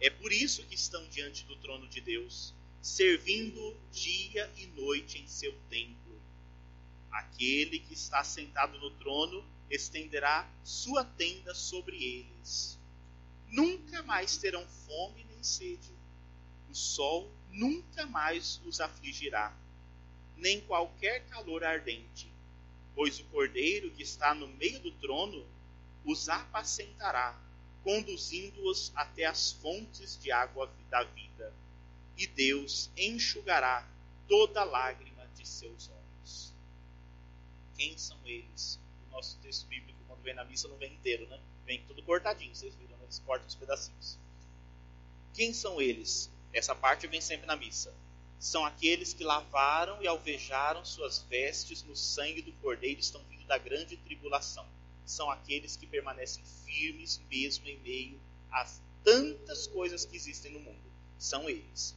É 0.00 0.10
por 0.10 0.32
isso 0.32 0.64
que 0.64 0.74
estão 0.74 1.06
diante 1.08 1.44
do 1.44 1.56
trono 1.56 1.88
de 1.88 2.00
Deus, 2.00 2.52
servindo 2.82 3.76
dia 3.92 4.50
e 4.56 4.66
noite 4.66 5.18
em 5.18 5.26
seu 5.28 5.52
templo. 5.70 6.20
Aquele 7.10 7.78
que 7.78 7.94
está 7.94 8.22
sentado 8.24 8.78
no 8.78 8.90
trono 8.92 9.44
estenderá 9.70 10.48
sua 10.64 11.04
tenda 11.04 11.54
sobre 11.54 12.02
eles. 12.02 12.78
Nunca 13.48 14.02
mais 14.02 14.36
terão 14.36 14.66
fome 14.86 15.24
nem 15.24 15.42
sede. 15.42 15.92
O 16.68 16.74
sol 16.74 17.32
nunca 17.50 18.06
mais 18.06 18.60
os 18.66 18.80
afligirá, 18.80 19.56
nem 20.38 20.60
qualquer 20.60 21.24
calor 21.26 21.64
ardente, 21.64 22.30
pois 22.94 23.18
o 23.20 23.24
cordeiro 23.24 23.90
que 23.90 24.02
está 24.02 24.34
no 24.34 24.48
meio 24.48 24.80
do 24.80 24.92
trono 24.92 25.46
os 26.04 26.28
apacentará, 26.28 27.38
conduzindo-os 27.82 28.92
até 28.94 29.24
as 29.24 29.52
fontes 29.52 30.18
de 30.20 30.32
água 30.32 30.70
da 30.88 31.04
vida, 31.04 31.52
e 32.16 32.26
Deus 32.26 32.90
enxugará 32.96 33.86
toda 34.26 34.64
lágrima 34.64 35.26
de 35.36 35.46
seus 35.46 35.88
olhos. 35.88 36.52
Quem 37.76 37.96
são 37.96 38.18
eles? 38.24 38.80
O 39.06 39.12
nosso 39.12 39.38
texto 39.38 39.66
bíblico, 39.66 39.98
quando 40.06 40.22
vem 40.22 40.34
na 40.34 40.44
missa, 40.44 40.66
não 40.68 40.76
vem 40.76 40.92
inteiro, 40.92 41.26
né? 41.28 41.40
Vem 41.64 41.82
tudo 41.86 42.02
cortadinho, 42.02 42.54
vocês 42.54 42.74
viram, 42.74 42.96
né? 42.96 43.04
eles 43.04 43.20
cortam 43.20 43.46
os 43.46 43.54
pedacinhos. 43.54 44.18
Quem 45.34 45.52
são 45.52 45.80
eles? 45.80 46.30
Essa 46.52 46.74
parte 46.74 47.06
vem 47.06 47.20
sempre 47.20 47.46
na 47.46 47.54
missa. 47.54 47.94
São 48.38 48.64
aqueles 48.64 49.12
que 49.12 49.24
lavaram 49.24 50.02
e 50.02 50.06
alvejaram 50.06 50.84
suas 50.84 51.20
vestes 51.28 51.82
no 51.82 51.96
sangue 51.96 52.42
do 52.42 52.52
Cordeiro, 52.54 53.00
estão 53.00 53.22
vindo 53.24 53.46
da 53.46 53.58
grande 53.58 53.96
tribulação 53.96 54.66
são 55.08 55.30
aqueles 55.30 55.74
que 55.76 55.86
permanecem 55.86 56.44
firmes 56.64 57.20
mesmo 57.30 57.66
em 57.66 57.78
meio 57.78 58.20
às 58.50 58.80
tantas 59.02 59.66
coisas 59.66 60.04
que 60.04 60.16
existem 60.16 60.52
no 60.52 60.60
mundo. 60.60 60.78
São 61.18 61.48
eles. 61.48 61.96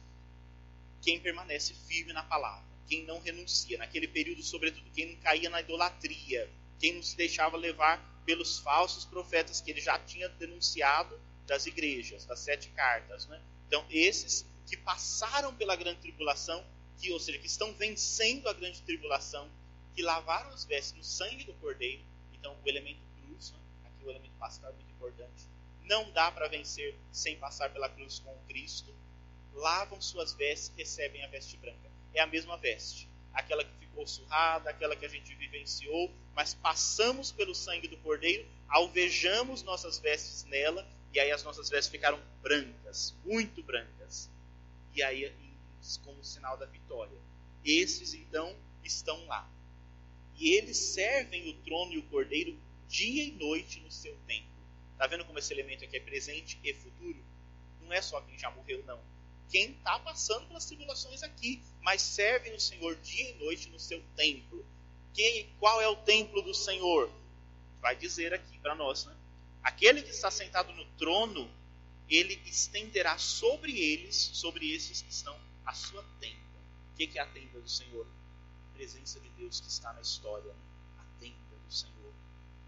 Quem 1.02 1.20
permanece 1.20 1.74
firme 1.86 2.12
na 2.12 2.22
palavra, 2.22 2.64
quem 2.88 3.04
não 3.04 3.20
renuncia, 3.20 3.76
naquele 3.76 4.08
período, 4.08 4.42
sobretudo, 4.42 4.90
quem 4.94 5.12
não 5.12 5.16
caía 5.20 5.50
na 5.50 5.60
idolatria, 5.60 6.48
quem 6.78 6.94
não 6.94 7.02
se 7.02 7.16
deixava 7.16 7.56
levar 7.56 8.00
pelos 8.24 8.58
falsos 8.60 9.04
profetas 9.04 9.60
que 9.60 9.70
ele 9.70 9.80
já 9.80 9.98
tinha 9.98 10.28
denunciado 10.28 11.20
das 11.46 11.66
igrejas, 11.66 12.24
das 12.24 12.40
sete 12.40 12.68
cartas. 12.70 13.26
Né? 13.26 13.40
Então, 13.66 13.84
esses 13.90 14.46
que 14.72 14.76
passaram 14.78 15.54
pela 15.54 15.76
grande 15.76 16.00
tribulação, 16.00 16.64
que, 16.96 17.12
ou 17.12 17.20
seja, 17.20 17.38
que 17.38 17.46
estão 17.46 17.74
vencendo 17.74 18.48
a 18.48 18.54
grande 18.54 18.80
tribulação, 18.80 19.46
que 19.94 20.00
lavaram 20.00 20.48
as 20.48 20.64
vestes 20.64 20.94
no 20.94 21.04
sangue 21.04 21.44
do 21.44 21.52
Cordeiro, 21.52 22.02
então, 22.32 22.56
o 22.64 22.66
elemento 22.66 23.02
cruz, 23.20 23.52
aqui 23.84 24.02
o 24.02 24.08
elemento 24.08 24.32
pascal 24.38 24.70
é 24.70 24.72
muito 24.72 24.90
importante. 24.92 25.44
Não 25.82 26.10
dá 26.12 26.32
para 26.32 26.48
vencer 26.48 26.98
sem 27.12 27.36
passar 27.36 27.70
pela 27.70 27.86
cruz 27.90 28.20
com 28.20 28.34
Cristo. 28.48 28.94
Lavam 29.52 30.00
suas 30.00 30.32
vestes, 30.32 30.72
recebem 30.74 31.22
a 31.22 31.28
veste 31.28 31.58
branca. 31.58 31.90
É 32.14 32.22
a 32.22 32.26
mesma 32.26 32.56
veste, 32.56 33.06
aquela 33.34 33.62
que 33.62 33.76
ficou 33.78 34.06
surrada, 34.06 34.70
aquela 34.70 34.96
que 34.96 35.04
a 35.04 35.08
gente 35.08 35.34
vivenciou, 35.34 36.10
mas 36.34 36.54
passamos 36.54 37.30
pelo 37.30 37.54
sangue 37.54 37.88
do 37.88 37.98
Cordeiro, 37.98 38.48
alvejamos 38.68 39.62
nossas 39.62 39.98
vestes 39.98 40.44
nela, 40.44 40.88
e 41.12 41.20
aí 41.20 41.30
as 41.30 41.44
nossas 41.44 41.68
vestes 41.68 41.90
ficaram 41.90 42.18
brancas, 42.40 43.14
muito 43.22 43.62
brancas. 43.62 44.31
E 44.94 45.02
aí, 45.02 45.32
como 46.04 46.24
sinal 46.24 46.56
da 46.56 46.66
vitória. 46.66 47.18
Esses 47.64 48.14
então 48.14 48.54
estão 48.84 49.24
lá 49.26 49.48
e 50.42 50.54
eles 50.54 50.76
servem 50.76 51.50
o 51.50 51.54
trono 51.62 51.92
e 51.92 51.98
o 51.98 52.02
cordeiro 52.04 52.58
dia 52.88 53.24
e 53.24 53.30
noite 53.32 53.80
no 53.80 53.90
seu 53.90 54.16
templo. 54.26 54.50
Está 54.92 55.06
vendo 55.06 55.24
como 55.24 55.38
esse 55.38 55.52
elemento 55.52 55.84
aqui 55.84 55.96
é 55.96 56.00
presente 56.00 56.58
e 56.64 56.74
futuro? 56.74 57.22
Não 57.80 57.92
é 57.92 58.02
só 58.02 58.20
quem 58.22 58.38
já 58.38 58.50
morreu, 58.50 58.82
não. 58.84 59.00
Quem 59.50 59.70
está 59.70 59.98
passando 59.98 60.46
pelas 60.46 60.64
tribulações 60.66 61.22
aqui, 61.22 61.62
mas 61.80 62.02
servem 62.02 62.54
o 62.54 62.60
Senhor 62.60 62.96
dia 62.96 63.30
e 63.30 63.34
noite 63.34 63.68
no 63.68 63.78
seu 63.78 64.02
templo. 64.16 64.64
Quem, 65.14 65.48
qual 65.58 65.80
é 65.80 65.88
o 65.88 65.96
templo 65.96 66.40
do 66.42 66.54
Senhor? 66.54 67.10
Vai 67.80 67.94
dizer 67.94 68.32
aqui 68.32 68.58
para 68.58 68.74
nós, 68.74 69.04
né? 69.04 69.14
Aquele 69.62 70.02
que 70.02 70.10
está 70.10 70.30
sentado 70.30 70.72
no 70.72 70.84
trono, 70.96 71.48
ele 72.14 72.40
estenderá 72.46 73.16
sobre 73.18 73.78
eles, 73.78 74.16
sobre 74.16 74.70
esses 74.72 75.02
que 75.02 75.10
estão, 75.10 75.38
a 75.64 75.72
sua 75.72 76.04
tenda. 76.20 76.36
O 76.92 76.96
que 76.96 77.18
é 77.18 77.22
a 77.22 77.26
tenda 77.26 77.60
do 77.60 77.68
Senhor? 77.68 78.06
presença 78.82 79.20
de 79.20 79.28
Deus 79.30 79.60
que 79.60 79.68
está 79.68 79.92
na 79.92 80.00
história, 80.00 80.52
a 80.98 81.20
tenda 81.20 81.56
do 81.64 81.72
Senhor, 81.72 82.12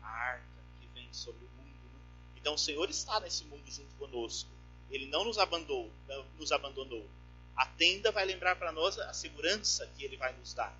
a 0.01 0.07
arca 0.07 0.63
que 0.81 0.87
vem 0.95 1.13
sobre 1.13 1.45
o 1.45 1.49
mundo. 1.57 1.91
Né? 1.93 2.01
Então 2.37 2.55
o 2.55 2.59
Senhor 2.59 2.89
está 2.89 3.19
nesse 3.19 3.45
mundo 3.47 3.69
junto 3.69 3.93
conosco. 3.97 4.49
Ele 4.91 5.07
não 5.07 5.25
nos 5.25 5.39
abandonou, 5.39 5.91
não 6.07 6.25
nos 6.39 6.53
abandonou. 6.53 7.05
A 7.57 7.67
tenda 7.67 8.13
vai 8.13 8.25
lembrar 8.25 8.55
para 8.55 8.71
nós 8.71 8.97
a 8.97 9.13
segurança 9.13 9.91
que 9.97 10.05
ele 10.05 10.17
vai 10.17 10.33
nos 10.35 10.55
dar. 10.55 10.77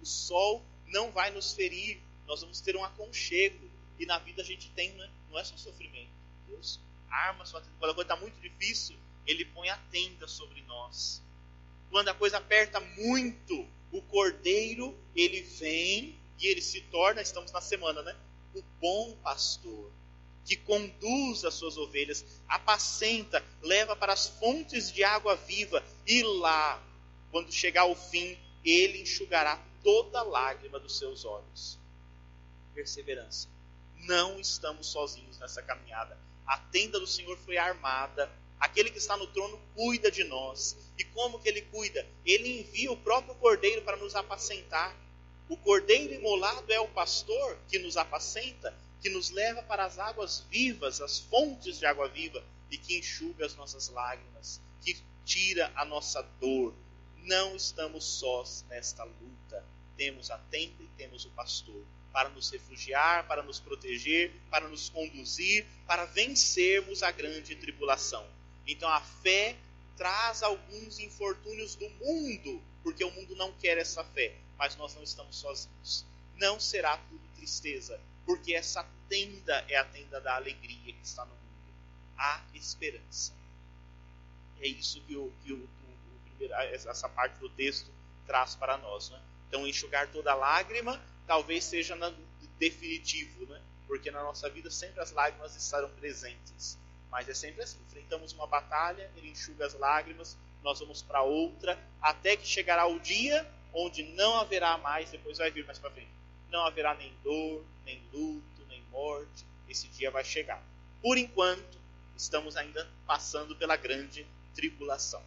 O 0.00 0.06
sol 0.06 0.64
não 0.88 1.12
vai 1.12 1.30
nos 1.30 1.52
ferir, 1.52 2.00
nós 2.26 2.40
vamos 2.40 2.60
ter 2.60 2.76
um 2.76 2.84
aconchego. 2.84 3.70
E 3.96 4.06
na 4.06 4.18
vida 4.18 4.42
a 4.42 4.44
gente 4.44 4.70
tem, 4.70 4.92
né? 4.94 5.08
não 5.30 5.38
é 5.38 5.44
só 5.44 5.56
sofrimento. 5.56 6.10
Deus 6.48 6.80
arma 7.14 7.46
sua 7.46 7.60
tenda. 7.60 7.74
Quando 7.78 7.90
a 7.90 7.94
coisa 7.94 8.12
está 8.12 8.20
muito 8.20 8.40
difícil, 8.40 8.96
ele 9.26 9.44
põe 9.46 9.68
a 9.68 9.76
tenda 9.90 10.26
sobre 10.28 10.62
nós. 10.62 11.22
Quando 11.90 12.08
a 12.08 12.14
coisa 12.14 12.38
aperta 12.38 12.80
muito, 12.80 13.66
o 13.92 14.02
cordeiro, 14.02 14.96
ele 15.14 15.42
vem 15.42 16.18
e 16.38 16.46
ele 16.46 16.60
se 16.60 16.80
torna, 16.82 17.22
estamos 17.22 17.52
na 17.52 17.60
semana, 17.60 18.02
né? 18.02 18.16
O 18.54 18.62
bom 18.80 19.16
pastor, 19.22 19.90
que 20.44 20.56
conduz 20.56 21.44
as 21.44 21.54
suas 21.54 21.76
ovelhas, 21.76 22.24
apacenta, 22.48 23.42
leva 23.62 23.96
para 23.96 24.12
as 24.12 24.26
fontes 24.26 24.92
de 24.92 25.02
água 25.02 25.36
viva, 25.36 25.82
e 26.06 26.22
lá, 26.22 26.82
quando 27.30 27.52
chegar 27.52 27.86
o 27.86 27.94
fim, 27.94 28.36
ele 28.64 29.02
enxugará 29.02 29.62
toda 29.82 30.22
lágrima 30.22 30.78
dos 30.80 30.98
seus 30.98 31.24
olhos. 31.24 31.78
Perseverança. 32.74 33.48
Não 34.00 34.38
estamos 34.38 34.88
sozinhos 34.88 35.38
nessa 35.38 35.62
caminhada. 35.62 36.18
A 36.46 36.58
tenda 36.58 37.00
do 37.00 37.06
Senhor 37.06 37.36
foi 37.38 37.56
armada, 37.56 38.30
Aquele 38.64 38.90
que 38.90 38.96
está 38.96 39.14
no 39.14 39.26
trono 39.26 39.60
cuida 39.74 40.10
de 40.10 40.24
nós. 40.24 40.74
E 40.98 41.04
como 41.04 41.38
que 41.38 41.48
ele 41.48 41.60
cuida? 41.62 42.06
Ele 42.24 42.60
envia 42.60 42.90
o 42.90 42.96
próprio 42.96 43.34
cordeiro 43.34 43.82
para 43.82 43.98
nos 43.98 44.14
apacentar. 44.14 44.96
O 45.50 45.56
cordeiro 45.58 46.14
imolado 46.14 46.72
é 46.72 46.80
o 46.80 46.88
pastor 46.88 47.58
que 47.68 47.78
nos 47.78 47.98
apacenta, 47.98 48.74
que 49.02 49.10
nos 49.10 49.28
leva 49.28 49.62
para 49.64 49.84
as 49.84 49.98
águas 49.98 50.46
vivas, 50.50 51.02
as 51.02 51.18
fontes 51.18 51.78
de 51.78 51.84
água 51.84 52.08
viva, 52.08 52.42
e 52.70 52.78
que 52.78 52.98
enxuga 52.98 53.44
as 53.44 53.54
nossas 53.54 53.90
lágrimas, 53.90 54.62
que 54.82 54.96
tira 55.26 55.70
a 55.76 55.84
nossa 55.84 56.22
dor. 56.40 56.74
Não 57.18 57.54
estamos 57.54 58.02
sós 58.02 58.64
nesta 58.70 59.04
luta. 59.04 59.62
Temos 59.94 60.30
a 60.30 60.38
tenda 60.38 60.82
e 60.82 60.88
temos 60.96 61.26
o 61.26 61.30
pastor 61.30 61.84
para 62.14 62.28
nos 62.28 62.48
refugiar, 62.48 63.26
para 63.26 63.42
nos 63.42 63.58
proteger, 63.58 64.32
para 64.48 64.68
nos 64.68 64.88
conduzir, 64.88 65.66
para 65.84 66.04
vencermos 66.04 67.02
a 67.02 67.10
grande 67.10 67.56
tribulação. 67.56 68.24
Então 68.64 68.88
a 68.88 69.00
fé 69.00 69.56
traz 69.96 70.44
alguns 70.44 71.00
infortúnios 71.00 71.74
do 71.74 71.90
mundo, 71.90 72.62
porque 72.84 73.04
o 73.04 73.10
mundo 73.10 73.34
não 73.34 73.52
quer 73.54 73.78
essa 73.78 74.04
fé, 74.04 74.32
mas 74.56 74.76
nós 74.76 74.94
não 74.94 75.02
estamos 75.02 75.34
sozinhos. 75.34 76.06
Não 76.36 76.60
será 76.60 76.96
tudo 76.96 77.20
tristeza, 77.34 78.00
porque 78.24 78.54
essa 78.54 78.86
tenda 79.08 79.64
é 79.68 79.76
a 79.76 79.84
tenda 79.84 80.20
da 80.20 80.36
alegria 80.36 80.92
que 80.92 81.04
está 81.04 81.24
no 81.24 81.34
mundo. 81.34 81.74
Há 82.16 82.44
esperança. 82.54 83.32
É 84.60 84.68
isso 84.68 85.00
que, 85.02 85.16
o, 85.16 85.32
que 85.42 85.52
o, 85.52 85.56
o, 86.38 86.54
essa 86.72 87.08
parte 87.08 87.40
do 87.40 87.48
texto 87.48 87.90
traz 88.24 88.54
para 88.54 88.78
nós. 88.78 89.10
Né? 89.10 89.20
Então, 89.48 89.66
enxugar 89.66 90.10
toda 90.12 90.32
lágrima, 90.32 91.02
talvez 91.26 91.64
seja 91.64 91.96
na, 91.96 92.12
definitivo, 92.58 93.46
né? 93.46 93.60
porque 93.86 94.10
na 94.10 94.22
nossa 94.22 94.48
vida 94.48 94.70
sempre 94.70 95.00
as 95.00 95.12
lágrimas 95.12 95.56
estarão 95.56 95.90
presentes. 95.90 96.78
Mas 97.10 97.28
é 97.28 97.34
sempre 97.34 97.62
assim: 97.62 97.78
enfrentamos 97.86 98.32
uma 98.32 98.46
batalha, 98.46 99.10
ele 99.16 99.30
enxuga 99.30 99.66
as 99.66 99.74
lágrimas, 99.74 100.36
nós 100.62 100.80
vamos 100.80 101.02
para 101.02 101.22
outra, 101.22 101.78
até 102.00 102.36
que 102.36 102.46
chegará 102.46 102.86
o 102.86 102.98
dia 102.98 103.46
onde 103.72 104.02
não 104.14 104.36
haverá 104.36 104.78
mais, 104.78 105.10
depois 105.10 105.38
vai 105.38 105.50
vir 105.50 105.64
mais 105.66 105.78
para 105.78 105.90
frente, 105.90 106.10
não 106.48 106.64
haverá 106.64 106.94
nem 106.94 107.12
dor, 107.22 107.64
nem 107.84 108.00
luto, 108.12 108.64
nem 108.68 108.80
morte. 108.90 109.44
Esse 109.68 109.88
dia 109.88 110.10
vai 110.10 110.24
chegar. 110.24 110.62
Por 111.02 111.18
enquanto, 111.18 111.78
estamos 112.16 112.56
ainda 112.56 112.88
passando 113.06 113.56
pela 113.56 113.76
grande 113.76 114.24
tribulação. 114.54 115.22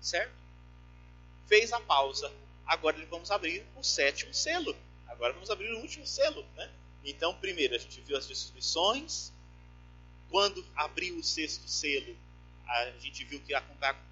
Certo? 0.00 0.34
Fez 1.46 1.72
a 1.72 1.80
pausa. 1.80 2.30
Agora 2.66 2.96
vamos 3.06 3.30
abrir 3.30 3.64
o 3.76 3.82
sétimo 3.82 4.32
selo. 4.32 4.74
Agora 5.06 5.32
vamos 5.32 5.50
abrir 5.50 5.72
o 5.72 5.80
último 5.80 6.06
selo, 6.06 6.44
né? 6.56 6.70
Então, 7.04 7.34
primeiro 7.34 7.74
a 7.74 7.78
gente 7.78 8.00
viu 8.00 8.16
as 8.16 8.26
distribuições. 8.26 9.32
Quando 10.30 10.64
abriu 10.74 11.16
o 11.16 11.22
sexto 11.22 11.68
selo, 11.68 12.16
a 12.66 12.90
gente 12.98 13.24
viu 13.24 13.40
que 13.40 13.52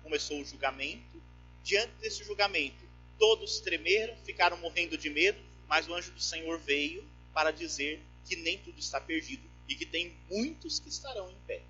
começou 0.02 0.40
o 0.40 0.44
julgamento. 0.44 1.22
Diante 1.64 1.92
desse 2.00 2.22
julgamento, 2.24 2.84
todos 3.18 3.60
tremeram, 3.60 4.16
ficaram 4.24 4.56
morrendo 4.58 4.96
de 4.98 5.08
medo, 5.08 5.40
mas 5.68 5.88
o 5.88 5.94
anjo 5.94 6.12
do 6.12 6.20
Senhor 6.20 6.58
veio 6.58 7.04
para 7.32 7.50
dizer 7.50 8.02
que 8.26 8.36
nem 8.36 8.58
tudo 8.58 8.78
está 8.78 9.00
perdido 9.00 9.48
e 9.68 9.74
que 9.74 9.86
tem 9.86 10.14
muitos 10.28 10.78
que 10.78 10.88
estarão 10.88 11.30
em 11.30 11.36
pé. 11.46 11.62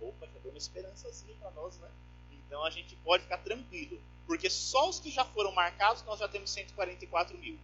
Opa, 0.00 0.26
já 0.26 0.38
deu 0.38 0.52
uma 0.52 0.58
esperançazinha 0.58 1.34
para 1.40 1.50
nós, 1.50 1.76
né? 1.78 1.90
Então 2.30 2.64
a 2.64 2.70
gente 2.70 2.94
pode 2.96 3.24
ficar 3.24 3.38
tranquilo, 3.38 4.00
porque 4.26 4.50
só 4.50 4.88
os 4.88 4.98
que 4.98 5.10
já 5.10 5.24
foram 5.24 5.52
marcados 5.52 6.02
nós 6.02 6.18
já 6.18 6.28
temos 6.28 6.50
144 6.50 7.38
mil. 7.38 7.58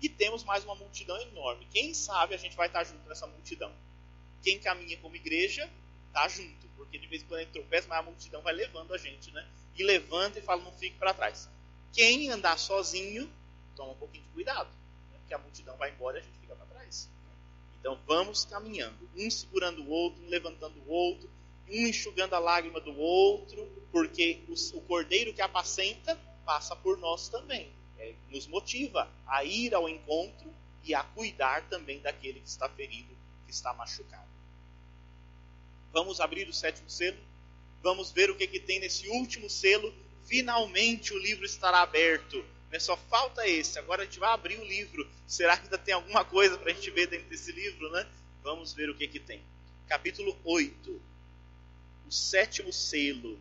E 0.00 0.08
temos 0.08 0.44
mais 0.44 0.64
uma 0.64 0.74
multidão 0.74 1.20
enorme. 1.22 1.66
Quem 1.70 1.94
sabe 1.94 2.34
a 2.34 2.38
gente 2.38 2.56
vai 2.56 2.66
estar 2.66 2.84
junto 2.84 3.08
nessa 3.08 3.26
multidão. 3.26 3.72
Quem 4.42 4.58
caminha 4.58 4.96
como 4.98 5.16
igreja, 5.16 5.68
está 6.08 6.28
junto, 6.28 6.68
porque 6.76 6.98
de 6.98 7.06
vez 7.06 7.22
em 7.22 7.26
quando 7.26 7.40
a 7.40 7.42
gente 7.42 7.52
tropeça, 7.52 7.88
mas 7.88 7.98
a 7.98 8.02
multidão 8.02 8.42
vai 8.42 8.52
levando 8.52 8.94
a 8.94 8.98
gente, 8.98 9.30
né? 9.32 9.46
E 9.74 9.82
levanta 9.82 10.38
e 10.38 10.42
fala, 10.42 10.62
não 10.62 10.72
fique 10.72 10.96
para 10.96 11.12
trás. 11.12 11.48
Quem 11.92 12.30
andar 12.30 12.58
sozinho, 12.58 13.30
toma 13.74 13.92
um 13.92 13.96
pouquinho 13.96 14.24
de 14.24 14.30
cuidado, 14.30 14.68
né? 15.10 15.18
porque 15.18 15.34
a 15.34 15.38
multidão 15.38 15.76
vai 15.76 15.90
embora 15.90 16.18
e 16.18 16.20
a 16.20 16.24
gente 16.24 16.38
fica 16.38 16.54
para 16.54 16.66
trás. 16.66 17.08
Então 17.80 17.98
vamos 18.06 18.44
caminhando, 18.44 19.08
um 19.16 19.30
segurando 19.30 19.82
o 19.82 19.90
outro, 19.90 20.22
um 20.22 20.28
levantando 20.28 20.78
o 20.80 20.90
outro, 20.90 21.28
um 21.68 21.86
enxugando 21.86 22.34
a 22.34 22.38
lágrima 22.38 22.80
do 22.80 22.96
outro, 22.96 23.66
porque 23.90 24.40
o, 24.48 24.80
cordeiro 24.82 25.32
que 25.32 25.42
apacenta 25.42 26.18
passa 26.44 26.76
por 26.76 26.98
nós 26.98 27.28
também 27.28 27.70
é, 27.98 28.14
nos 28.30 28.46
motiva 28.46 29.10
a 29.26 29.44
ir 29.44 29.74
ao 29.74 29.88
encontro 29.88 30.52
e 30.84 30.94
a 30.94 31.02
cuidar 31.02 31.68
também 31.68 32.00
daquele 32.00 32.40
que 32.40 32.48
está 32.48 32.68
ferido, 32.68 33.16
que 33.44 33.52
está 33.52 33.72
machucado. 33.72 34.28
Vamos 35.92 36.20
abrir 36.20 36.48
o 36.48 36.52
sétimo 36.52 36.88
selo? 36.88 37.18
Vamos 37.82 38.10
ver 38.12 38.30
o 38.30 38.36
que, 38.36 38.46
que 38.46 38.60
tem 38.60 38.80
nesse 38.80 39.08
último 39.08 39.48
selo. 39.48 39.92
Finalmente 40.24 41.12
o 41.14 41.18
livro 41.18 41.44
estará 41.44 41.80
aberto. 41.80 42.44
Mas 42.70 42.82
só 42.82 42.96
falta 42.96 43.48
esse. 43.48 43.78
Agora 43.78 44.02
a 44.02 44.04
gente 44.04 44.18
vai 44.18 44.30
abrir 44.30 44.58
o 44.58 44.64
livro. 44.64 45.08
Será 45.26 45.56
que 45.56 45.64
ainda 45.64 45.78
tem 45.78 45.94
alguma 45.94 46.24
coisa 46.24 46.58
para 46.58 46.70
a 46.70 46.74
gente 46.74 46.90
ver 46.90 47.06
dentro 47.06 47.28
desse 47.28 47.50
livro, 47.52 47.90
né? 47.90 48.06
Vamos 48.42 48.72
ver 48.72 48.90
o 48.90 48.94
que, 48.94 49.08
que 49.08 49.18
tem. 49.18 49.42
Capítulo 49.88 50.36
8. 50.44 51.00
O 52.06 52.12
sétimo 52.12 52.72
selo. 52.72 53.38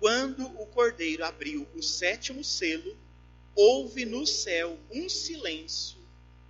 Quando 0.00 0.46
o 0.60 0.66
cordeiro 0.66 1.24
abriu 1.24 1.66
o 1.74 1.82
sétimo 1.82 2.42
selo, 2.42 2.96
houve 3.54 4.04
no 4.04 4.26
céu 4.26 4.78
um 4.90 5.08
silêncio 5.08 5.98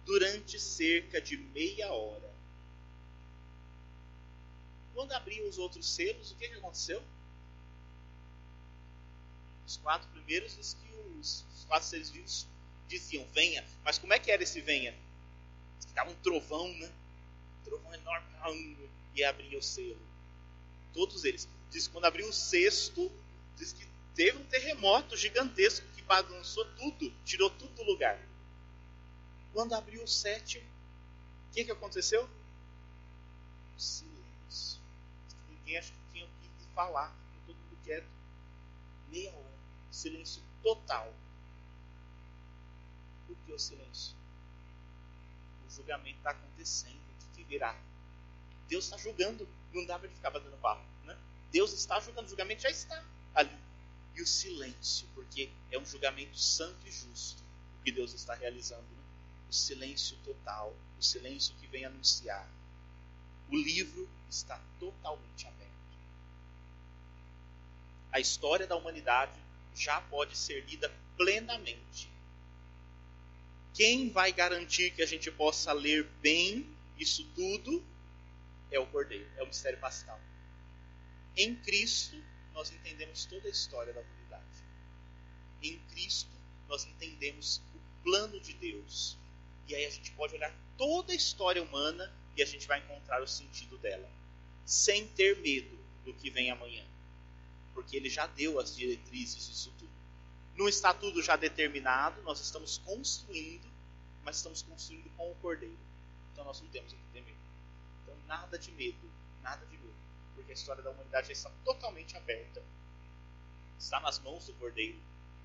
durante 0.05 0.59
cerca 0.61 1.21
de 1.21 1.37
meia 1.37 1.93
hora. 1.93 2.31
Quando 4.95 5.13
abriu 5.13 5.47
os 5.49 5.59
outros 5.59 5.89
selos, 5.89 6.31
o 6.31 6.37
que, 6.37 6.47
aconteceu? 6.47 7.03
Os 9.67 9.77
quatro 9.77 10.09
primeiros 10.09 10.57
diz 10.57 10.75
que 10.75 11.19
os, 11.19 11.45
os 11.55 11.65
quatro 11.65 11.89
seres 11.89 12.11
vivos 12.11 12.47
diziam 12.89 13.27
venha, 13.35 13.65
mas 13.85 13.99
como 13.99 14.13
é 14.13 14.19
que 14.19 14.31
era 14.31 14.43
esse 14.43 14.61
venha? 14.61 14.95
Ficava 15.87 16.11
um 16.11 16.15
trovão, 16.17 16.73
né? 16.75 16.91
Um 17.61 17.65
trovão 17.65 17.95
enorme 17.95 18.89
e 19.15 19.25
abria 19.25 19.59
o 19.59 19.63
selo. 19.63 20.01
Todos 20.97 21.23
eles. 21.23 21.49
Diz 21.71 21.87
que 21.87 21.93
quando 21.93 22.07
abriu 22.07 22.29
o 22.29 22.33
sexto, 22.33 23.13
diz 23.57 23.73
que 23.73 23.87
teve 24.17 24.39
um 24.39 24.45
terremoto 24.47 25.17
gigantesco 25.17 25.87
bagunçou 26.07 26.65
tudo, 26.77 27.13
tirou 27.25 27.51
tudo 27.51 27.75
do 27.75 27.83
lugar. 27.83 28.19
Quando 29.53 29.75
abriu 29.75 30.03
o 30.03 30.09
sétimo, 30.09 30.65
o 30.65 31.55
que, 31.55 31.65
que 31.65 31.71
aconteceu? 31.71 32.29
Silêncio. 33.77 34.81
Ninguém 35.51 35.79
acha 35.79 35.93
que 35.93 36.13
tinha 36.13 36.25
o 36.25 36.29
que 36.29 36.75
falar, 36.75 37.15
todo 37.47 37.57
mundo 37.57 37.79
quieto. 37.85 38.07
Meia 39.11 39.31
hora. 39.31 39.57
Silêncio 39.91 40.43
total. 40.63 41.13
Por 43.27 43.37
que 43.45 43.53
o 43.53 43.59
silêncio? 43.59 44.15
O 45.67 45.71
julgamento 45.71 46.19
está 46.19 46.31
acontecendo. 46.31 46.97
O 46.97 47.37
que 47.37 47.43
virá? 47.45 47.79
Deus 48.69 48.85
está 48.85 48.97
julgando. 48.99 49.49
Não 49.73 49.85
dá 49.87 49.99
para 49.99 50.09
ele 50.09 50.17
ficar 50.17 50.31
batendo 50.31 50.57
papo. 50.59 50.83
Né? 51.05 51.17
Deus 51.53 51.73
está 51.73 52.01
julgando. 52.01 52.27
O 52.27 52.31
julgamento 52.31 52.63
já 52.63 52.71
está 52.71 53.03
ali 53.35 53.67
e 54.17 54.23
o 54.23 54.27
silêncio, 54.27 55.07
porque 55.15 55.51
é 55.71 55.79
um 55.79 55.85
julgamento 55.85 56.39
santo 56.39 56.79
e 56.87 56.91
justo 56.91 57.43
o 57.81 57.85
que 57.85 57.93
Deus 57.93 58.15
está 58.15 58.35
realizando. 58.35 58.83
Né? 58.83 59.03
O 59.51 59.53
silêncio 59.53 60.17
total, 60.25 60.75
o 60.99 61.03
silêncio 61.03 61.55
que 61.61 61.67
vem 61.67 61.85
anunciar. 61.85 62.49
O 63.51 63.57
livro 63.57 64.09
está 64.29 64.61
totalmente 64.81 65.47
aberto. 65.47 65.71
A 68.11 68.19
história 68.19 68.67
da 68.67 68.75
humanidade 68.75 69.39
já 69.75 70.01
pode 70.01 70.37
ser 70.37 70.65
lida 70.65 70.91
plenamente. 71.17 72.11
Quem 73.75 74.11
vai 74.11 74.33
garantir 74.33 74.91
que 74.93 75.03
a 75.03 75.07
gente 75.07 75.31
possa 75.31 75.73
ler 75.75 76.05
bem 76.23 76.67
isso 76.99 77.23
tudo 77.35 77.85
é 78.71 78.79
o 78.79 78.87
Cordeiro, 78.87 79.29
é 79.37 79.43
o 79.43 79.47
mistério 79.47 79.79
pascal. 79.79 80.21
Em 81.37 81.55
Cristo, 81.57 82.17
nós 82.55 82.71
entendemos 82.73 83.27
toda 83.27 83.47
a 83.47 83.51
história 83.51 83.93
da 83.93 84.01
humanidade. 84.01 84.65
Em 85.63 85.79
Cristo, 85.91 86.31
nós 86.69 86.85
entendemos 86.85 87.61
o 87.75 88.03
plano 88.03 88.41
de 88.41 88.55
Deus. 88.55 89.17
E 89.69 89.75
aí 89.75 89.85
a 89.85 89.91
gente 89.91 90.11
pode 90.13 90.35
olhar 90.35 90.55
toda 90.79 91.13
a 91.13 91.17
história 91.17 91.63
humana 91.63 92.13
e 92.37 92.43
a 92.43 92.47
gente 92.47 92.67
vai 92.67 92.79
encontrar 92.79 93.23
o 93.23 93.27
sentido 93.27 93.79
dela, 93.79 94.09
sem 94.65 95.07
ter 95.09 95.39
medo 95.41 95.79
do 96.05 96.15
que 96.15 96.31
vem 96.31 96.51
amanhã. 96.51 96.85
Porque 97.75 97.97
ele 97.97 98.09
já 98.09 98.27
deu 98.27 98.59
as 98.59 98.75
diretrizes 98.75 99.49
disso 99.49 99.73
tudo. 99.79 99.91
Não 100.57 100.69
está 100.69 100.95
tudo 100.95 101.23
já 101.23 101.37
determinado, 101.37 102.23
nós 102.23 102.41
estamos 102.41 102.79
construindo, 102.79 103.69
mas 104.25 104.37
estamos 104.37 104.63
construindo 104.63 105.11
com 105.17 105.31
o 105.31 105.35
Cordeiro. 105.37 105.77
Então 106.33 106.45
nós 106.45 106.61
não 106.61 106.69
temos 106.69 106.93
o 106.93 106.97
que 106.97 107.03
temer. 107.13 107.36
Nada 108.27 108.59
de 108.59 108.73
medo, 108.73 109.11
nada 109.43 109.65
de 109.67 109.77
medo 109.79 109.87
porque 110.47 110.53
a 110.53 110.55
história 110.55 110.83
da 110.83 110.91
humanidade 110.91 111.27
já 111.27 111.33
está 111.33 111.51
totalmente 111.65 112.17
aberta. 112.17 112.63
Está 113.79 113.99
nas 114.01 114.19
mãos 114.21 114.47
do 114.47 114.53
Cordeiro. 114.55 114.99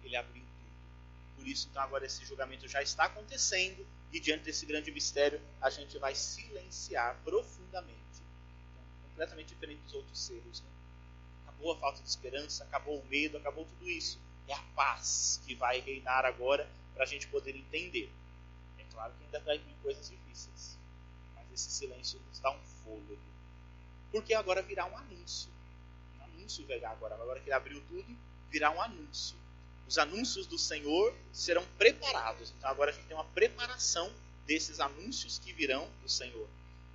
Ele 0.04 0.16
abriu 0.16 0.44
tudo. 0.44 1.38
Por 1.38 1.48
isso, 1.48 1.68
então, 1.72 1.82
agora 1.82 2.06
esse 2.06 2.24
julgamento 2.26 2.68
já 2.68 2.84
está 2.84 3.06
acontecendo 3.06 3.86
e 4.12 4.20
diante 4.20 4.44
desse 4.44 4.66
grande 4.66 4.92
mistério, 4.92 5.42
a 5.62 5.70
gente 5.70 5.98
vai 5.98 6.14
silenciar 6.14 7.18
profundamente. 7.24 7.98
Então, 8.72 9.10
completamente 9.10 9.48
diferente 9.48 9.82
dos 9.84 9.94
outros 9.94 10.20
seres. 10.20 10.62
Né? 10.62 10.70
Acabou 11.48 11.72
a 11.72 11.78
falta 11.78 12.04
de 12.04 12.10
esperança, 12.10 12.64
acabou 12.66 13.00
o 13.00 13.06
medo, 13.08 13.38
acabou 13.38 13.66
tudo 13.66 13.90
isso. 13.90 14.20
É 14.48 14.54
a 14.54 14.62
paz 14.76 15.42
que 15.46 15.56
vai 15.56 15.80
reinar 15.80 16.26
agora 16.26 16.70
para 16.94 17.04
a 17.04 17.08
gente 17.08 17.28
poder 17.28 17.56
entender. 17.56 18.12
É 18.78 18.84
claro 18.92 19.14
que 19.18 19.24
ainda 19.24 19.40
vai 19.40 19.58
vir 19.58 19.76
coisas 19.82 20.10
difíceis, 20.10 20.78
mas 21.36 21.50
esse 21.54 21.72
silêncio 21.72 22.20
nos 22.28 22.40
dá 22.40 22.52
um 22.52 22.60
fôlego 22.84 23.32
porque 24.12 24.34
agora 24.34 24.62
virá 24.62 24.86
um 24.86 24.98
anúncio. 24.98 25.50
Um 26.20 26.24
anúncio 26.24 26.66
virá 26.66 26.92
agora. 26.92 27.16
Agora 27.16 27.40
que 27.40 27.46
ele 27.46 27.54
abriu 27.54 27.82
tudo, 27.88 28.18
virá 28.50 28.70
um 28.70 28.82
anúncio. 28.82 29.36
Os 29.88 29.98
anúncios 29.98 30.46
do 30.46 30.60
Senhor 30.60 31.16
serão 31.32 31.66
preparados. 31.78 32.54
Então 32.58 32.70
agora 32.70 32.92
a 32.92 32.94
gente 32.94 33.08
tem 33.08 33.16
uma 33.16 33.26
preparação 33.26 34.12
desses 34.46 34.80
anúncios 34.80 35.40
que 35.40 35.54
virão 35.54 35.88
do 36.02 36.10
Senhor. 36.10 36.48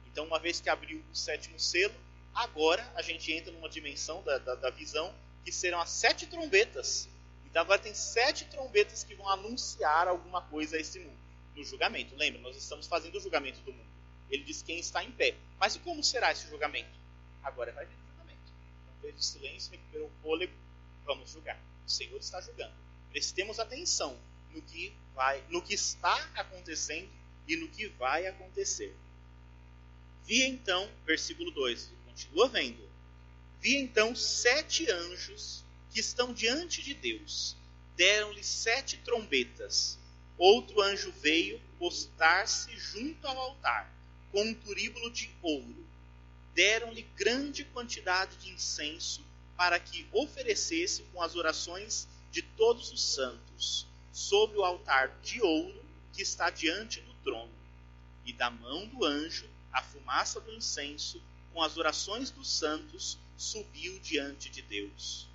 Então, 0.06 0.24
uma 0.24 0.38
vez 0.38 0.60
que 0.60 0.70
abriu 0.70 1.02
o 1.12 1.14
sétimo 1.14 1.58
selo, 1.60 1.94
agora 2.34 2.82
a 2.94 3.02
gente 3.02 3.30
entra 3.32 3.52
numa 3.52 3.68
dimensão 3.68 4.22
da, 4.22 4.38
da, 4.38 4.54
da 4.54 4.70
visão 4.70 5.14
que 5.44 5.52
serão 5.52 5.80
as 5.80 5.90
sete 5.90 6.26
trombetas. 6.26 7.08
Então 7.44 7.62
agora 7.62 7.78
tem 7.78 7.94
sete 7.94 8.46
trombetas 8.46 9.04
que 9.04 9.14
vão 9.14 9.28
anunciar 9.28 10.08
alguma 10.08 10.42
coisa 10.42 10.76
a 10.76 10.80
esse 10.80 10.98
mundo. 10.98 11.16
No 11.54 11.64
julgamento. 11.64 12.14
Lembra, 12.16 12.40
nós 12.40 12.56
estamos 12.56 12.86
fazendo 12.86 13.16
o 13.16 13.20
julgamento 13.20 13.60
do 13.60 13.72
mundo. 13.72 13.85
Ele 14.30 14.44
diz 14.44 14.62
quem 14.62 14.78
está 14.78 15.02
em 15.02 15.10
pé. 15.10 15.34
Mas 15.58 15.76
e 15.76 15.78
como 15.80 16.02
será 16.02 16.32
esse 16.32 16.48
julgamento? 16.48 16.98
Agora 17.42 17.72
vai 17.72 17.86
vir 17.86 17.94
o 17.94 18.10
julgamento. 18.10 18.52
Então, 18.82 18.94
fez 19.00 19.16
o 19.16 19.22
silêncio, 19.22 19.70
recuperou 19.70 20.08
o 20.08 20.22
fôlego, 20.22 20.52
vamos 21.04 21.30
julgar. 21.30 21.60
O 21.86 21.90
Senhor 21.90 22.18
está 22.18 22.40
julgando. 22.40 22.74
Prestemos 23.10 23.58
atenção 23.58 24.18
no 24.52 24.60
que 24.62 24.92
vai, 25.14 25.42
no 25.48 25.62
que 25.62 25.74
está 25.74 26.14
acontecendo 26.34 27.08
e 27.46 27.56
no 27.56 27.68
que 27.68 27.86
vai 27.88 28.26
acontecer. 28.26 28.94
Vi 30.24 30.42
então, 30.42 30.90
versículo 31.04 31.50
2, 31.52 31.92
continua 32.04 32.48
vendo. 32.48 32.86
Vi 33.60 33.76
então 33.76 34.14
sete 34.14 34.90
anjos 34.90 35.64
que 35.90 36.00
estão 36.00 36.32
diante 36.32 36.82
de 36.82 36.94
Deus. 36.94 37.56
Deram-lhe 37.96 38.42
sete 38.42 38.98
trombetas. 38.98 39.98
Outro 40.36 40.82
anjo 40.82 41.12
veio 41.12 41.60
postar-se 41.78 42.76
junto 42.76 43.26
ao 43.26 43.38
altar, 43.38 43.90
com 44.32 44.42
um 44.42 44.54
turíbulo 44.54 45.10
de 45.10 45.30
ouro. 45.42 45.86
Deram-lhe 46.54 47.02
grande 47.16 47.64
quantidade 47.64 48.36
de 48.36 48.50
incenso, 48.50 49.22
para 49.56 49.78
que 49.78 50.06
oferecesse 50.12 51.02
com 51.12 51.22
as 51.22 51.34
orações 51.34 52.06
de 52.30 52.42
todos 52.42 52.92
os 52.92 53.02
santos, 53.02 53.86
sobre 54.12 54.58
o 54.58 54.64
altar 54.64 55.08
de 55.22 55.40
ouro 55.40 55.84
que 56.12 56.22
está 56.22 56.50
diante 56.50 57.00
do 57.00 57.14
trono. 57.24 57.52
E 58.24 58.32
da 58.32 58.50
mão 58.50 58.86
do 58.86 59.04
anjo, 59.04 59.46
a 59.72 59.82
fumaça 59.82 60.40
do 60.40 60.52
incenso, 60.52 61.22
com 61.52 61.62
as 61.62 61.76
orações 61.76 62.30
dos 62.30 62.50
santos, 62.50 63.18
subiu 63.36 63.98
diante 64.00 64.48
de 64.50 64.62
Deus. 64.62 65.28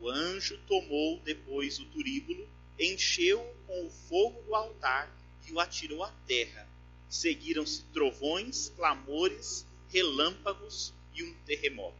O 0.00 0.08
anjo 0.08 0.58
tomou 0.66 1.18
depois 1.20 1.78
o 1.78 1.84
turíbulo, 1.86 2.48
encheu-o 2.78 3.66
com 3.66 3.86
o 3.86 3.90
fogo 3.90 4.40
do 4.42 4.54
altar 4.54 5.10
e 5.46 5.52
o 5.52 5.58
atirou 5.58 6.04
à 6.04 6.10
terra. 6.26 6.68
Seguiram-se 7.08 7.82
trovões, 7.92 8.70
clamores, 8.76 9.66
relâmpagos 9.90 10.92
e 11.14 11.22
um 11.22 11.34
terremoto. 11.46 11.96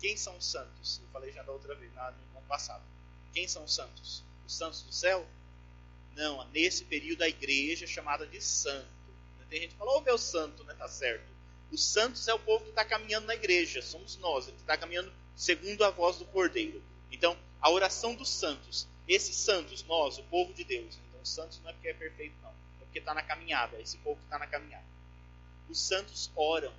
Quem 0.00 0.16
são 0.16 0.36
os 0.36 0.44
santos? 0.44 1.00
Eu 1.02 1.08
falei 1.12 1.32
já 1.32 1.42
da 1.42 1.52
outra 1.52 1.74
vez, 1.74 1.92
no 1.92 2.00
ano 2.00 2.46
passado. 2.48 2.82
Quem 3.32 3.46
são 3.46 3.64
os 3.64 3.74
santos? 3.74 4.22
Os 4.46 4.54
santos 4.54 4.82
do 4.82 4.92
céu? 4.92 5.26
Não, 6.14 6.46
nesse 6.50 6.84
período 6.84 7.22
a 7.22 7.28
igreja 7.28 7.84
é 7.84 7.88
chamada 7.88 8.26
de 8.26 8.40
santo. 8.40 8.86
Tem 9.48 9.60
gente 9.60 9.72
que 9.72 9.76
fala, 9.76 9.92
ô 9.92 9.98
oh, 9.98 10.00
meu 10.00 10.18
santo, 10.18 10.64
né? 10.64 10.74
Tá 10.74 10.88
certo. 10.88 11.24
Os 11.70 11.84
santos 11.84 12.26
é 12.28 12.34
o 12.34 12.38
povo 12.38 12.64
que 12.64 12.70
está 12.70 12.84
caminhando 12.84 13.26
na 13.26 13.34
igreja, 13.34 13.80
somos 13.80 14.16
nós, 14.16 14.46
que 14.46 14.52
está 14.52 14.76
caminhando 14.76 15.12
segundo 15.36 15.84
a 15.84 15.90
voz 15.90 16.16
do 16.16 16.24
Cordeiro. 16.26 16.82
Então, 17.10 17.36
a 17.60 17.70
oração 17.70 18.14
dos 18.14 18.28
santos, 18.28 18.86
esses 19.06 19.36
santos, 19.36 19.82
nós, 19.84 20.18
o 20.18 20.22
povo 20.24 20.52
de 20.52 20.64
Deus. 20.64 20.98
Os 21.22 21.30
santos 21.30 21.60
não 21.60 21.70
é 21.70 21.72
porque 21.72 21.88
é 21.88 21.94
perfeito, 21.94 22.34
não. 22.42 22.50
É 22.50 22.84
porque 22.84 22.98
está 22.98 23.14
na 23.14 23.22
caminhada, 23.22 23.80
esse 23.80 23.96
povo 23.98 24.16
que 24.16 24.24
está 24.24 24.38
na 24.38 24.46
caminhada. 24.46 24.84
Os 25.68 25.80
santos 25.80 26.30
oram. 26.34 26.72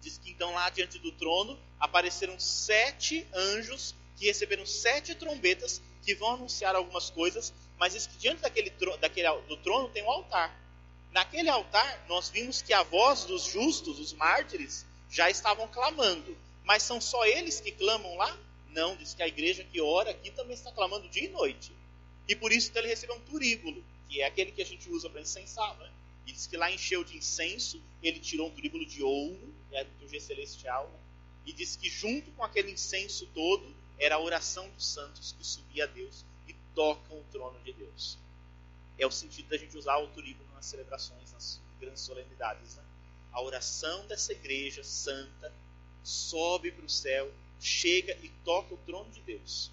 Diz 0.00 0.18
que 0.18 0.30
então 0.30 0.52
lá 0.52 0.70
diante 0.70 0.98
do 0.98 1.12
trono 1.12 1.58
apareceram 1.78 2.38
sete 2.38 3.26
anjos 3.34 3.94
que 4.16 4.26
receberam 4.26 4.66
sete 4.66 5.14
trombetas 5.14 5.80
que 6.02 6.14
vão 6.14 6.34
anunciar 6.34 6.74
algumas 6.74 7.10
coisas, 7.10 7.52
mas 7.78 7.92
diz 7.92 8.06
que 8.06 8.16
diante 8.18 8.42
daquele, 8.42 8.70
daquele, 9.00 9.40
do 9.42 9.56
trono 9.58 9.88
tem 9.88 10.02
um 10.02 10.10
altar. 10.10 10.54
Naquele 11.12 11.48
altar, 11.48 12.04
nós 12.08 12.28
vimos 12.28 12.62
que 12.62 12.72
a 12.72 12.82
voz 12.82 13.24
dos 13.24 13.44
justos, 13.44 13.98
os 13.98 14.12
mártires, 14.12 14.86
já 15.10 15.28
estavam 15.28 15.66
clamando. 15.68 16.36
Mas 16.64 16.82
são 16.82 17.00
só 17.00 17.24
eles 17.26 17.60
que 17.60 17.72
clamam 17.72 18.14
lá? 18.16 18.38
Não, 18.68 18.94
diz 18.96 19.14
que 19.14 19.22
a 19.22 19.28
igreja 19.28 19.64
que 19.64 19.80
ora 19.80 20.10
aqui 20.10 20.30
também 20.30 20.54
está 20.54 20.70
clamando 20.70 21.08
dia 21.08 21.24
e 21.24 21.28
noite. 21.28 21.72
E 22.28 22.36
por 22.36 22.52
isso 22.52 22.70
então, 22.70 22.82
ele 22.82 22.88
recebeu 22.88 23.16
um 23.16 23.20
turíbulo, 23.20 23.84
que 24.08 24.20
é 24.20 24.26
aquele 24.26 24.52
que 24.52 24.62
a 24.62 24.66
gente 24.66 24.88
usa 24.90 25.08
para 25.10 25.20
incensar. 25.20 25.76
Né? 25.78 25.90
E 26.26 26.32
diz 26.32 26.46
que 26.46 26.56
lá 26.56 26.70
encheu 26.70 27.02
de 27.04 27.16
incenso, 27.16 27.82
ele 28.02 28.20
tirou 28.20 28.48
um 28.48 28.50
turíbulo 28.50 28.86
de 28.86 29.02
ouro, 29.02 29.54
é 29.72 29.84
do 29.84 30.08
G 30.08 30.20
celestial, 30.20 30.88
né? 30.88 30.98
e 31.46 31.52
diz 31.52 31.76
que 31.76 31.88
junto 31.88 32.30
com 32.32 32.44
aquele 32.44 32.70
incenso 32.70 33.26
todo, 33.34 33.74
era 33.98 34.14
a 34.14 34.20
oração 34.20 34.68
dos 34.70 34.86
santos 34.86 35.32
que 35.32 35.46
subia 35.46 35.84
a 35.84 35.86
Deus 35.86 36.24
e 36.48 36.54
tocam 36.74 37.18
o 37.18 37.24
trono 37.30 37.58
de 37.60 37.72
Deus. 37.72 38.16
É 38.98 39.06
o 39.06 39.10
sentido 39.10 39.48
da 39.48 39.58
gente 39.58 39.76
usar 39.76 39.98
o 39.98 40.08
turíbulo 40.08 40.48
nas 40.54 40.66
celebrações, 40.66 41.32
nas 41.32 41.60
grandes 41.78 42.02
solenidades. 42.02 42.76
Né? 42.76 42.82
A 43.32 43.42
oração 43.42 44.06
dessa 44.06 44.32
igreja 44.32 44.82
santa 44.82 45.52
sobe 46.02 46.72
para 46.72 46.84
o 46.84 46.88
céu, 46.88 47.30
chega 47.60 48.16
e 48.22 48.28
toca 48.44 48.74
o 48.74 48.78
trono 48.78 49.10
de 49.10 49.20
Deus. 49.20 49.70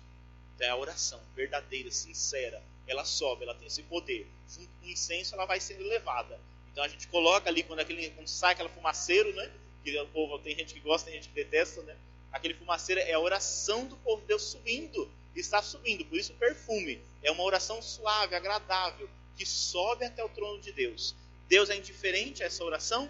É 0.59 0.69
a 0.69 0.75
oração 0.75 1.19
verdadeira, 1.35 1.91
sincera. 1.91 2.61
Ela 2.87 3.05
sobe, 3.05 3.43
ela 3.43 3.53
tem 3.53 3.67
esse 3.67 3.83
poder. 3.83 4.27
Junto 4.49 4.69
com 4.79 4.87
o 4.87 4.89
incenso, 4.89 5.35
ela 5.35 5.45
vai 5.45 5.59
sendo 5.59 5.83
levada. 5.83 6.39
Então 6.71 6.83
a 6.83 6.87
gente 6.87 7.07
coloca 7.07 7.49
ali, 7.49 7.63
quando, 7.63 7.79
aquele, 7.79 8.09
quando 8.11 8.27
sai 8.27 8.53
aquela 8.53 8.69
fumaceiro, 8.69 9.33
né? 9.33 9.51
Que 9.83 9.99
o 9.99 10.07
povo 10.07 10.39
tem 10.39 10.55
gente 10.55 10.73
que 10.73 10.79
gosta, 10.79 11.09
tem 11.09 11.15
gente 11.15 11.29
que 11.29 11.35
detesta, 11.35 11.81
né? 11.83 11.95
Aquele 12.31 12.53
fumaceiro 12.53 13.01
é 13.01 13.13
a 13.13 13.19
oração 13.19 13.85
do 13.85 13.95
povo 13.97 14.21
de 14.21 14.27
Deus 14.27 14.43
subindo. 14.43 15.09
Está 15.35 15.61
subindo, 15.61 16.03
por 16.05 16.17
isso 16.17 16.33
o 16.33 16.35
perfume. 16.35 16.99
É 17.21 17.31
uma 17.31 17.43
oração 17.43 17.81
suave, 17.81 18.35
agradável, 18.35 19.07
que 19.37 19.45
sobe 19.45 20.05
até 20.05 20.23
o 20.23 20.29
trono 20.29 20.59
de 20.59 20.71
Deus. 20.71 21.15
Deus 21.47 21.69
é 21.69 21.75
indiferente 21.75 22.43
a 22.43 22.47
essa 22.47 22.63
oração? 22.63 23.09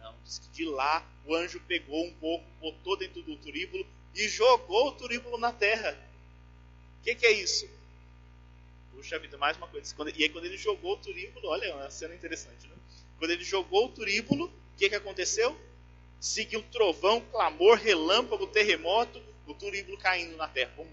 Não. 0.00 0.14
Diz 0.24 0.38
que 0.38 0.48
de 0.48 0.64
lá 0.64 1.06
o 1.24 1.34
anjo 1.34 1.60
pegou 1.66 2.04
um 2.04 2.12
pouco, 2.14 2.44
botou 2.60 2.96
dentro 2.96 3.22
do 3.22 3.36
turíbulo 3.36 3.86
e 4.14 4.28
jogou 4.28 4.88
o 4.88 4.92
turíbulo 4.92 5.38
na 5.38 5.52
terra. 5.52 5.98
Que, 7.04 7.14
que, 7.14 7.26
é 7.26 7.32
isso? 7.32 7.68
Puxa 8.92 9.18
vida, 9.18 9.38
mais 9.38 9.56
uma 9.56 9.68
coisa. 9.68 9.94
e 10.16 10.22
aí 10.24 10.28
quando 10.30 10.46
ele 10.46 10.56
jogou 10.56 10.94
o 10.94 10.96
turíbulo, 10.96 11.48
olha, 11.48 11.66
é 11.66 11.74
uma 11.74 11.90
cena 11.90 12.14
interessante, 12.14 12.66
né? 12.66 12.74
Quando 13.18 13.30
ele 13.30 13.44
jogou 13.44 13.86
o 13.86 13.88
turíbulo, 13.90 14.46
o 14.46 14.76
que, 14.76 14.88
que 14.88 14.94
aconteceu? 14.94 15.56
seguiu 16.24 16.62
trovão, 16.72 17.20
clamor, 17.20 17.76
relâmpago, 17.76 18.46
terremoto, 18.46 19.22
o 19.46 19.52
turíbulo 19.52 19.98
caindo 19.98 20.36
na 20.38 20.48
terra. 20.48 20.72
Bum. 20.74 20.88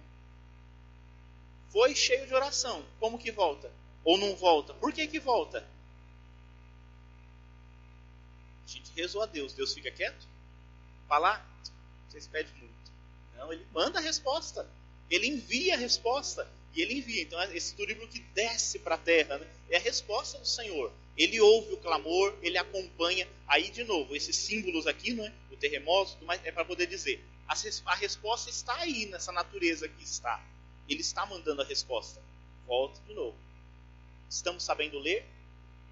Foi 1.70 1.96
cheio 1.96 2.28
de 2.28 2.34
oração. 2.34 2.84
Como 3.00 3.18
que 3.18 3.32
volta? 3.32 3.72
Ou 4.04 4.18
não 4.18 4.36
volta? 4.36 4.74
Por 4.74 4.92
que 4.92 5.08
que 5.08 5.22
volta? 5.22 5.66
A 8.66 8.68
gente 8.68 8.92
rezou 8.94 9.22
a 9.22 9.26
Deus. 9.26 9.54
Deus 9.54 9.74
fica 9.74 9.90
quieto? 9.90 10.28
Falar? 11.08 11.50
Vocês 12.10 12.28
pedem 12.28 12.54
muito. 12.56 12.92
Não, 13.38 13.54
ele 13.54 13.66
manda 13.74 14.00
a 14.00 14.02
resposta. 14.02 14.70
Ele 15.12 15.28
envia 15.28 15.76
a 15.76 15.78
resposta. 15.78 16.48
E 16.74 16.82
ele 16.82 16.96
envia. 16.96 17.22
Então, 17.22 17.42
esse 17.54 17.76
turíbulo 17.76 18.08
que 18.08 18.20
desce 18.34 18.80
para 18.80 18.96
a 18.96 18.98
terra 18.98 19.38
né, 19.38 19.48
é 19.70 19.78
a 19.78 19.82
resposta 19.82 20.40
do 20.40 20.48
Senhor. 20.48 20.92
Ele 21.18 21.40
ouve 21.42 21.74
o 21.74 21.78
clamor, 21.78 22.34
ele 22.42 22.58
acompanha. 22.58 23.28
Aí, 23.46 23.70
de 23.70 23.84
novo, 23.84 24.16
esses 24.16 24.36
símbolos 24.36 24.88
aqui, 24.88 25.14
não 25.14 25.26
é? 25.26 25.34
o 25.52 25.58
terremoto, 25.58 26.18
é 26.46 26.52
para 26.52 26.64
poder 26.64 26.88
dizer: 26.88 27.22
a, 27.48 27.54
a 27.86 27.96
resposta 27.96 28.50
está 28.50 28.76
aí, 28.78 29.06
nessa 29.08 29.32
natureza 29.34 29.88
que 29.88 30.04
está. 30.04 30.42
Ele 30.88 31.02
está 31.02 31.26
mandando 31.26 31.62
a 31.62 31.66
resposta. 31.66 32.22
Volta 32.66 33.00
de 33.06 33.14
novo. 33.14 33.36
Estamos 34.30 34.64
sabendo 34.64 34.98
ler? 34.98 35.26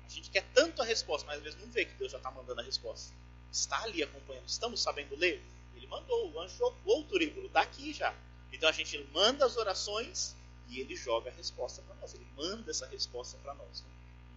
A 0.06 0.10
gente 0.10 0.30
quer 0.30 0.46
tanto 0.54 0.82
a 0.82 0.86
resposta, 0.86 1.28
mas 1.28 1.38
às 1.38 1.44
vezes 1.44 1.60
não 1.60 1.68
vê 1.68 1.86
que 1.86 1.94
Deus 1.96 2.12
já 2.12 2.18
está 2.18 2.32
mandando 2.32 2.62
a 2.62 2.64
resposta. 2.64 3.14
Está 3.52 3.84
ali 3.84 4.02
acompanhando. 4.02 4.48
Estamos 4.48 4.82
sabendo 4.82 5.16
ler? 5.18 5.42
Ele 5.76 5.88
mandou, 5.88 6.32
o 6.32 6.40
anjo 6.40 6.58
jogou 6.58 7.02
o 7.02 7.04
turíbulo, 7.04 7.48
está 7.48 7.62
aqui 7.62 7.94
já. 7.94 8.16
Então 8.52 8.68
a 8.70 8.72
gente 8.72 8.98
manda 9.14 9.46
as 9.46 9.58
orações 9.58 10.36
e 10.70 10.80
ele 10.80 10.96
joga 10.96 11.30
a 11.30 11.34
resposta 11.34 11.82
para 11.82 11.96
nós. 11.96 12.14
Ele 12.14 12.28
manda 12.36 12.72
essa 12.72 12.86
resposta 12.88 13.38
para 13.44 13.54
nós. 13.54 13.82
Né? 13.82 13.90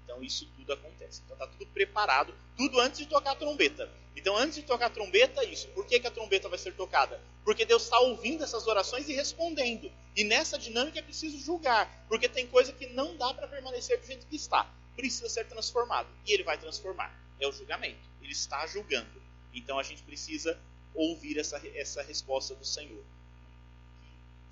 Então 0.05 0.23
isso 0.23 0.47
tudo 0.57 0.73
acontece. 0.73 1.23
Então 1.25 1.35
está 1.37 1.47
tudo 1.47 1.67
preparado, 1.67 2.35
tudo 2.57 2.81
antes 2.81 2.99
de 2.99 3.07
tocar 3.07 3.33
a 3.33 3.37
trombeta. 3.37 3.91
Então 4.15 4.37
antes 4.37 4.57
de 4.57 4.63
tocar 4.63 4.87
a 4.87 4.91
trombeta, 4.91 5.45
isso. 5.45 5.69
Por 5.69 5.87
que, 5.87 5.99
que 6.01 6.07
a 6.07 6.11
trombeta 6.11 6.49
vai 6.49 6.59
ser 6.59 6.75
tocada? 6.75 7.21
Porque 7.45 7.65
Deus 7.65 7.85
está 7.85 7.99
ouvindo 7.99 8.45
essas 8.45 8.67
orações 8.67 9.09
e 9.09 9.13
respondendo. 9.13 9.91
E 10.15 10.25
nessa 10.25 10.59
dinâmica 10.59 10.99
é 10.99 11.03
preciso 11.03 11.39
julgar, 11.39 12.05
porque 12.09 12.29
tem 12.29 12.47
coisa 12.47 12.73
que 12.73 12.87
não 12.89 13.17
dá 13.17 13.33
para 13.33 13.49
permanecer 13.49 13.99
do 13.99 14.07
jeito 14.07 14.27
que 14.27 14.37
está. 14.37 14.71
Precisa 14.95 15.29
ser 15.29 15.47
transformado. 15.47 16.09
E 16.27 16.33
ele 16.33 16.43
vai 16.43 16.59
transformar. 16.59 17.19
É 17.41 17.49
o 17.49 17.53
julgamento. 17.53 17.99
Ele 18.21 18.33
está 18.33 18.67
julgando. 18.67 19.23
Então 19.55 19.79
a 19.79 19.83
gente 19.83 20.03
precisa 20.03 20.59
ouvir 20.95 21.39
essa, 21.39 21.61
essa 21.75 22.03
resposta 22.03 22.55
do 22.55 22.65
Senhor. 22.65 23.03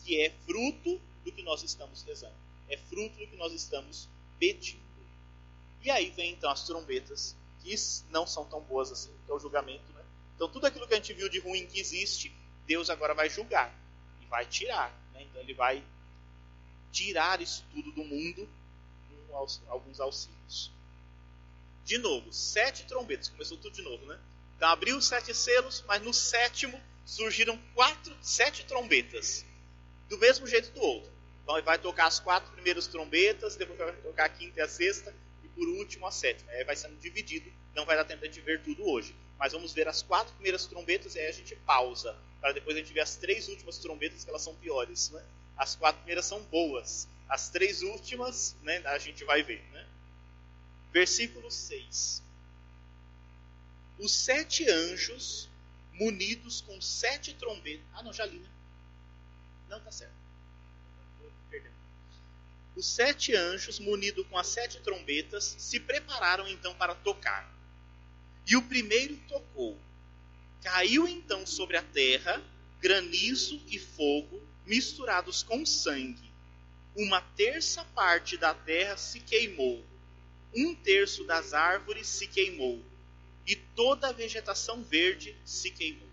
Que 0.05 0.21
é 0.21 0.31
fruto 0.45 1.01
do 1.25 1.33
que 1.33 1.43
nós 1.43 1.63
estamos 1.63 2.03
rezando. 2.03 2.35
É 2.69 2.77
fruto 2.77 3.19
do 3.19 3.27
que 3.27 3.37
nós 3.37 3.53
estamos 3.53 4.09
pedindo. 4.39 4.81
E 5.83 5.91
aí 5.91 6.11
vem 6.11 6.33
então 6.33 6.51
as 6.51 6.65
trombetas, 6.65 7.35
que 7.63 7.75
não 8.11 8.27
são 8.27 8.45
tão 8.45 8.61
boas 8.61 8.93
assim, 8.93 9.11
que 9.25 9.31
é 9.31 9.35
o 9.35 9.39
julgamento. 9.39 9.93
Né? 9.93 10.03
Então 10.35 10.49
tudo 10.49 10.67
aquilo 10.67 10.87
que 10.87 10.95
a 10.95 10.97
gente 10.97 11.13
viu 11.13 11.29
de 11.29 11.39
ruim 11.39 11.67
que 11.67 11.81
existe, 11.81 12.33
Deus 12.67 12.91
agora 12.91 13.15
vai 13.15 13.29
julgar 13.31 13.75
e 14.21 14.27
vai 14.27 14.47
tirar. 14.47 14.91
Né? 15.13 15.23
Então 15.23 15.41
ele 15.41 15.55
vai 15.55 15.83
tirar 16.93 17.41
isso 17.41 17.65
tudo 17.73 17.93
do 17.93 18.05
mundo 18.05 18.49
com 19.29 19.49
alguns 19.69 20.01
auxílios. 20.01 20.71
De 21.85 21.99
novo, 21.99 22.33
sete 22.33 22.85
trombetas, 22.85 23.29
começou 23.29 23.57
tudo 23.57 23.75
de 23.75 23.83
novo, 23.83 24.05
né? 24.07 24.19
Então 24.57 24.69
abriu 24.69 24.97
os 24.97 25.07
sete 25.07 25.35
selos, 25.35 25.83
mas 25.87 26.03
no 26.03 26.13
sétimo 26.13 26.81
surgiram 27.07 27.59
quatro, 27.75 28.15
sete 28.21 28.65
trombetas, 28.65 29.45
do 30.11 30.19
mesmo 30.19 30.47
jeito 30.47 30.71
do 30.73 30.83
outro. 30.83 31.11
Então 31.43 31.57
ele 31.57 31.65
vai 31.65 31.79
tocar 31.79 32.07
as 32.07 32.21
quatro 32.21 32.53
primeiras 32.53 32.87
trombetas, 32.87 33.57
depois 33.57 33.79
vai 33.79 33.93
tocar 33.93 34.25
a 34.27 34.29
quinta 34.29 34.59
e 34.59 34.63
a 34.63 34.69
sexta, 34.69 35.15
por 35.55 35.69
último 35.69 36.07
a 36.07 36.11
sétima. 36.11 36.51
Aí 36.53 36.65
vai 36.65 36.77
sendo 36.77 36.97
dividido, 36.97 37.51
não 37.75 37.87
vai 37.87 37.97
dar 37.97 38.05
tempo 38.05 38.29
de 38.29 38.41
ver 38.41 38.63
tudo 38.63 38.87
hoje. 38.87 39.15
Mas 39.39 39.53
vamos 39.53 39.73
ver 39.73 39.89
as 39.89 40.03
quatro 40.03 40.35
primeiras 40.35 40.67
trombetas 40.67 41.15
e 41.15 41.21
aí 41.21 41.27
a 41.29 41.33
gente 41.33 41.57
pausa, 41.57 42.15
para 42.41 42.53
depois 42.53 42.77
a 42.77 42.81
gente 42.81 42.93
ver 42.93 43.01
as 43.01 43.17
três 43.17 43.49
últimas 43.49 43.79
trombetas, 43.79 44.25
que 44.25 44.31
elas 44.31 44.43
são 44.43 44.55
piores. 44.57 45.11
Né? 45.11 45.25
As 45.57 45.77
quatro 45.77 46.01
primeiras 46.01 46.27
são 46.27 46.43
boas. 46.45 47.09
As 47.29 47.49
três 47.49 47.83
últimas, 47.83 48.57
né, 48.63 48.83
a 48.87 48.99
gente 48.99 49.25
vai 49.25 49.43
ver. 49.43 49.63
Né? 49.73 49.87
Versículo 50.93 51.51
6. 51.51 52.23
Os 53.99 54.13
sete 54.13 54.69
anjos, 54.69 55.49
munidos 55.93 56.63
com 56.63 56.81
sete 56.81 57.35
trombetas. 57.35 57.85
Ah, 57.95 58.03
não, 58.03 58.13
já 58.13 58.27
li, 58.27 58.39
né? 58.39 58.49
Não, 59.71 59.81
tá 59.81 59.93
certo. 59.93 60.21
Os 62.77 62.87
sete 62.87 63.35
anjos, 63.35 63.79
munidos 63.79 64.27
com 64.27 64.37
as 64.37 64.49
sete 64.49 64.81
trombetas, 64.81 65.55
se 65.59 65.79
prepararam 65.81 66.49
então 66.49 66.75
para 66.75 66.95
tocar. 66.95 67.49
E 68.47 68.57
o 68.57 68.63
primeiro 68.63 69.17
tocou. 69.29 69.79
Caiu 70.63 71.07
então 71.07 71.47
sobre 71.47 71.77
a 71.77 71.83
terra 71.83 72.43
granizo 72.81 73.63
e 73.69 73.79
fogo 73.79 74.43
misturados 74.67 75.43
com 75.43 75.65
sangue. 75.65 76.31
Uma 76.97 77.21
terça 77.21 77.85
parte 77.95 78.37
da 78.37 78.53
terra 78.53 78.97
se 78.97 79.21
queimou, 79.21 79.85
um 80.55 80.75
terço 80.75 81.25
das 81.25 81.53
árvores 81.53 82.09
se 82.09 82.27
queimou, 82.27 82.83
e 83.47 83.55
toda 83.55 84.09
a 84.09 84.13
vegetação 84.13 84.83
verde 84.83 85.37
se 85.45 85.71
queimou. 85.71 86.09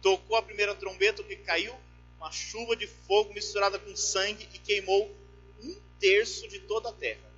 Tocou 0.00 0.36
a 0.36 0.42
primeira 0.42 0.74
trombeta, 0.74 1.22
que 1.22 1.36
caiu 1.36 1.74
uma 2.20 2.30
chuva 2.30 2.76
de 2.76 2.86
fogo 2.86 3.32
misturada 3.32 3.78
com 3.78 3.96
sangue 3.96 4.46
e 4.52 4.58
queimou 4.58 5.10
um 5.62 5.74
terço 5.98 6.46
de 6.48 6.60
toda 6.60 6.90
a 6.90 6.92
terra. 6.92 7.30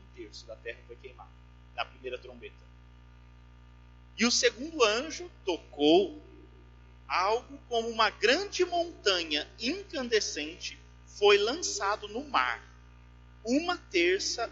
Um 0.00 0.16
terço 0.16 0.46
da 0.46 0.56
terra 0.56 0.78
foi 0.86 0.96
queimado 0.96 1.30
na 1.76 1.84
primeira 1.84 2.18
trombeta. 2.18 2.56
E 4.16 4.24
o 4.24 4.30
segundo 4.30 4.82
anjo 4.82 5.30
tocou 5.44 6.22
algo 7.06 7.58
como 7.68 7.88
uma 7.90 8.08
grande 8.08 8.64
montanha 8.64 9.46
incandescente 9.60 10.78
foi 11.06 11.36
lançado 11.36 12.08
no 12.08 12.24
mar. 12.24 12.66
Uma 13.44 13.76
terça, 13.76 14.50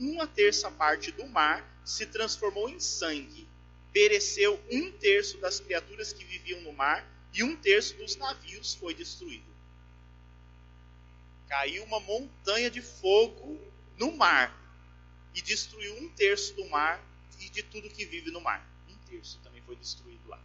uma 0.00 0.26
terça 0.26 0.70
parte 0.72 1.12
do 1.12 1.26
mar 1.26 1.64
se 1.84 2.06
transformou 2.06 2.68
em 2.68 2.80
sangue. 2.80 3.46
Pereceu 3.92 4.60
um 4.70 4.90
terço 4.90 5.38
das 5.38 5.60
criaturas 5.60 6.12
que 6.12 6.24
viviam 6.24 6.60
no 6.62 6.72
mar 6.72 7.15
e 7.36 7.42
um 7.42 7.54
terço 7.54 7.94
dos 7.96 8.16
navios 8.16 8.74
foi 8.74 8.94
destruído. 8.94 9.44
Caiu 11.48 11.84
uma 11.84 12.00
montanha 12.00 12.70
de 12.70 12.80
fogo 12.80 13.60
no 13.98 14.16
mar 14.16 14.52
e 15.34 15.42
destruiu 15.42 15.96
um 15.98 16.08
terço 16.08 16.54
do 16.54 16.66
mar 16.70 17.00
e 17.38 17.50
de 17.50 17.62
tudo 17.62 17.90
que 17.90 18.06
vive 18.06 18.30
no 18.30 18.40
mar. 18.40 18.66
Um 18.88 18.96
terço 19.08 19.38
também 19.44 19.62
foi 19.62 19.76
destruído 19.76 20.26
lá. 20.28 20.40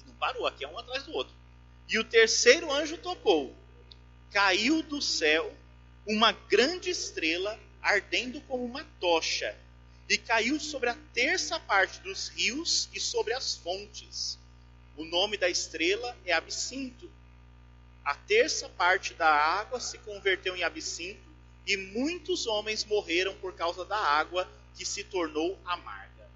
E 0.00 0.04
não 0.04 0.14
parou, 0.16 0.46
aqui 0.46 0.64
é 0.64 0.68
um 0.68 0.76
atrás 0.76 1.04
do 1.04 1.12
outro. 1.12 1.34
E 1.88 1.96
o 1.96 2.04
terceiro 2.04 2.70
anjo 2.72 2.98
tocou. 2.98 3.56
Caiu 4.32 4.82
do 4.82 5.00
céu 5.00 5.56
uma 6.04 6.32
grande 6.32 6.90
estrela 6.90 7.58
ardendo 7.80 8.40
como 8.42 8.64
uma 8.64 8.84
tocha, 8.98 9.56
e 10.08 10.18
caiu 10.18 10.58
sobre 10.58 10.88
a 10.88 10.94
terça 11.14 11.58
parte 11.60 12.00
dos 12.00 12.28
rios 12.28 12.88
e 12.92 13.00
sobre 13.00 13.32
as 13.32 13.56
fontes. 13.56 14.38
O 14.96 15.04
nome 15.04 15.36
da 15.36 15.48
estrela 15.48 16.16
é 16.24 16.32
Absinto. 16.32 17.10
A 18.06 18.14
terça 18.14 18.68
parte 18.68 19.14
da 19.14 19.28
água 19.28 19.80
se 19.80 19.98
converteu 19.98 20.56
em 20.56 20.62
absinto, 20.62 21.28
e 21.66 21.76
muitos 21.76 22.46
homens 22.46 22.84
morreram 22.84 23.34
por 23.34 23.52
causa 23.54 23.84
da 23.84 23.98
água 23.98 24.48
que 24.76 24.84
se 24.84 25.02
tornou 25.02 25.58
amarga. 25.64 26.30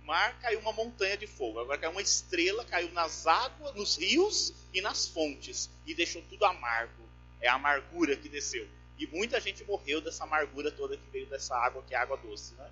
O 0.00 0.06
mar 0.06 0.38
caiu 0.38 0.60
uma 0.60 0.72
montanha 0.72 1.16
de 1.16 1.26
fogo, 1.26 1.58
agora 1.58 1.78
caiu 1.78 1.90
uma 1.90 2.00
estrela, 2.00 2.64
caiu 2.64 2.92
nas 2.92 3.26
águas, 3.26 3.74
nos 3.74 3.96
rios 3.96 4.54
e 4.72 4.80
nas 4.80 5.08
fontes, 5.08 5.68
e 5.84 5.92
deixou 5.92 6.22
tudo 6.30 6.44
amargo. 6.44 7.02
É 7.40 7.48
a 7.48 7.54
amargura 7.54 8.16
que 8.16 8.28
desceu. 8.28 8.68
E 8.96 9.08
muita 9.08 9.40
gente 9.40 9.64
morreu 9.64 10.00
dessa 10.00 10.22
amargura 10.22 10.70
toda 10.70 10.96
que 10.96 11.10
veio 11.10 11.26
dessa 11.26 11.56
água, 11.56 11.82
que 11.82 11.94
é 11.94 11.98
água 11.98 12.16
doce. 12.16 12.54
Né? 12.54 12.70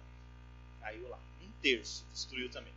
Caiu 0.81 1.09
lá. 1.09 1.19
Um 1.43 1.51
terço 1.61 2.05
destruiu 2.12 2.49
também. 2.49 2.76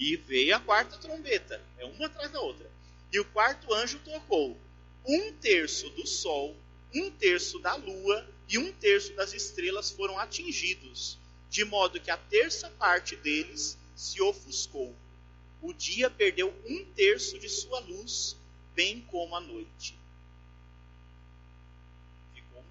E 0.00 0.16
veio 0.16 0.56
a 0.56 0.60
quarta 0.60 0.96
trombeta, 0.96 1.62
é 1.78 1.84
uma 1.84 2.06
atrás 2.06 2.32
da 2.32 2.40
outra. 2.40 2.68
E 3.12 3.20
o 3.20 3.24
quarto 3.26 3.72
anjo 3.72 4.00
tocou. 4.00 4.58
Um 5.06 5.32
terço 5.34 5.88
do 5.90 6.06
sol, 6.06 6.56
um 6.92 7.10
terço 7.12 7.60
da 7.60 7.76
lua 7.76 8.26
e 8.48 8.58
um 8.58 8.72
terço 8.72 9.12
das 9.14 9.32
estrelas 9.32 9.92
foram 9.92 10.18
atingidos, 10.18 11.18
de 11.48 11.64
modo 11.64 12.00
que 12.00 12.10
a 12.10 12.16
terça 12.16 12.68
parte 12.70 13.14
deles 13.14 13.78
se 13.94 14.20
ofuscou. 14.20 14.96
O 15.62 15.72
dia 15.72 16.10
perdeu 16.10 16.52
um 16.66 16.84
terço 16.96 17.38
de 17.38 17.48
sua 17.48 17.80
luz, 17.80 18.36
bem 18.74 19.02
como 19.02 19.36
a 19.36 19.40
noite 19.40 20.00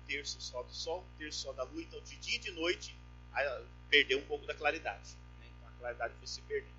terço 0.10 0.42
só 0.42 0.64
do 0.64 0.74
Sol, 0.74 1.02
um 1.02 1.18
terço 1.20 1.42
só 1.42 1.54
da 1.54 1.64
Lua, 1.64 1.84
então 1.84 2.02
de 2.02 2.16
dia 2.18 2.38
e 2.38 2.40
de 2.40 2.52
noite 2.52 2.98
perdeu 3.90 4.18
um 4.18 4.26
pouco 4.26 4.46
da 4.48 4.56
claridade. 4.56 5.12
Né? 5.40 5.46
Então 5.56 5.70
a 5.70 5.72
claridade 5.80 6.16
foi 6.18 6.28
se 6.28 6.42
perdendo. 6.42 6.79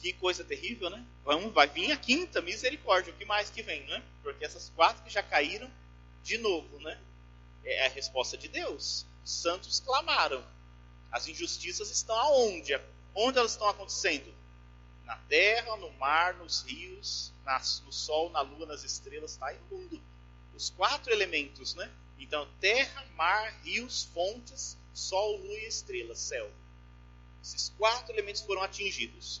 Que 0.00 0.12
coisa 0.14 0.42
terrível, 0.42 0.88
né? 0.88 1.04
Vamos, 1.24 1.52
vai 1.52 1.68
vir 1.68 1.92
a 1.92 1.96
quinta, 1.96 2.40
misericórdia. 2.40 3.12
O 3.12 3.16
que 3.16 3.24
mais 3.24 3.50
que 3.50 3.62
vem, 3.62 3.84
né? 3.86 4.02
Porque 4.22 4.44
essas 4.44 4.70
quatro 4.70 5.02
que 5.02 5.10
já 5.10 5.22
caíram, 5.22 5.70
de 6.22 6.38
novo, 6.38 6.78
né? 6.80 6.98
É 7.64 7.86
a 7.86 7.90
resposta 7.90 8.36
de 8.36 8.48
Deus. 8.48 9.04
Os 9.24 9.32
santos 9.32 9.80
clamaram. 9.80 10.42
As 11.12 11.28
injustiças 11.28 11.90
estão 11.90 12.16
aonde? 12.16 12.78
Onde 13.14 13.38
elas 13.38 13.52
estão 13.52 13.68
acontecendo? 13.68 14.32
Na 15.04 15.16
terra, 15.28 15.76
no 15.76 15.90
mar, 15.92 16.34
nos 16.34 16.62
rios, 16.62 17.32
no 17.84 17.92
sol, 17.92 18.30
na 18.30 18.40
lua, 18.40 18.64
nas 18.64 18.84
estrelas, 18.84 19.32
está 19.32 19.52
imundo 19.52 20.00
os 20.60 20.68
quatro 20.68 21.10
elementos, 21.10 21.74
né? 21.74 21.90
Então, 22.18 22.46
terra, 22.60 23.06
mar, 23.16 23.50
rios, 23.64 24.04
fontes, 24.12 24.76
sol, 24.92 25.38
lua 25.38 25.58
e 25.58 25.66
estrelas, 25.66 26.18
céu. 26.18 26.50
Esses 27.42 27.70
quatro 27.78 28.12
elementos 28.12 28.42
foram 28.42 28.62
atingidos. 28.62 29.40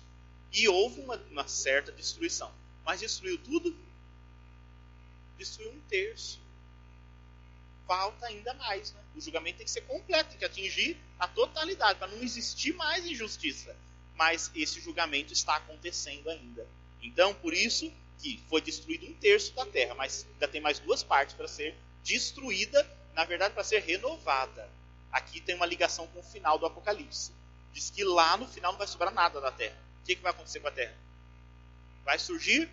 E 0.52 0.68
houve 0.68 1.00
uma, 1.00 1.16
uma 1.30 1.46
certa 1.46 1.92
destruição. 1.92 2.52
Mas 2.84 3.00
destruiu 3.00 3.38
tudo? 3.38 3.76
Destruiu 5.38 5.70
um 5.72 5.80
terço. 5.82 6.40
Falta 7.86 8.26
ainda 8.26 8.52
mais. 8.54 8.92
Né? 8.92 9.00
O 9.16 9.20
julgamento 9.20 9.58
tem 9.58 9.64
que 9.64 9.70
ser 9.70 9.82
completo, 9.82 10.30
tem 10.30 10.38
que 10.38 10.44
atingir 10.44 10.96
a 11.18 11.28
totalidade, 11.28 11.98
para 11.98 12.08
não 12.08 12.22
existir 12.22 12.74
mais 12.74 13.06
injustiça. 13.06 13.76
Mas 14.16 14.50
esse 14.54 14.80
julgamento 14.80 15.32
está 15.32 15.56
acontecendo 15.56 16.28
ainda. 16.28 16.66
Então, 17.02 17.32
por 17.34 17.54
isso, 17.54 17.90
que 18.18 18.42
foi 18.48 18.60
destruído 18.60 19.06
um 19.06 19.14
terço 19.14 19.52
da 19.54 19.64
terra, 19.66 19.94
mas 19.94 20.26
ainda 20.32 20.46
tem 20.48 20.60
mais 20.60 20.78
duas 20.78 21.02
partes 21.02 21.34
para 21.34 21.48
ser 21.48 21.74
destruída, 22.04 22.86
na 23.14 23.24
verdade, 23.24 23.54
para 23.54 23.64
ser 23.64 23.80
renovada. 23.80 24.68
Aqui 25.10 25.40
tem 25.40 25.54
uma 25.54 25.66
ligação 25.66 26.06
com 26.08 26.20
o 26.20 26.22
final 26.22 26.58
do 26.58 26.66
Apocalipse. 26.66 27.32
Diz 27.72 27.90
que 27.90 28.04
lá 28.04 28.36
no 28.36 28.46
final 28.46 28.72
não 28.72 28.78
vai 28.78 28.86
sobrar 28.86 29.12
nada 29.12 29.40
da 29.40 29.50
terra. 29.50 29.76
Que, 30.10 30.16
que 30.16 30.22
vai 30.22 30.32
acontecer 30.32 30.58
com 30.58 30.66
a 30.66 30.72
terra? 30.72 30.92
Vai 32.04 32.18
surgir 32.18 32.68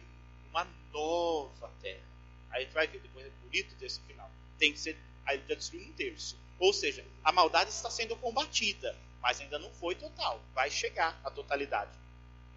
uma 0.50 0.68
nova 0.92 1.72
terra. 1.84 2.02
Aí 2.50 2.62
a 2.62 2.66
gente 2.66 2.74
vai 2.74 2.88
ver 2.88 3.00
depois 3.00 3.28
é 3.28 3.30
bonito 3.44 3.76
desse 3.76 4.00
final. 4.08 4.28
Tem 4.58 4.74
que 4.74 4.80
ser, 4.80 4.98
aí 5.24 5.40
já 5.48 5.54
destruiu 5.54 5.88
um 5.88 5.94
terço. 5.94 6.36
Ou 6.58 6.74
seja, 6.74 7.06
a 7.24 7.32
maldade 7.32 7.70
está 7.70 7.92
sendo 7.92 8.16
combatida, 8.16 8.98
mas 9.22 9.40
ainda 9.40 9.60
não 9.60 9.70
foi 9.70 9.94
total. 9.94 10.42
Vai 10.56 10.72
chegar 10.72 11.22
à 11.24 11.30
totalidade. 11.30 11.92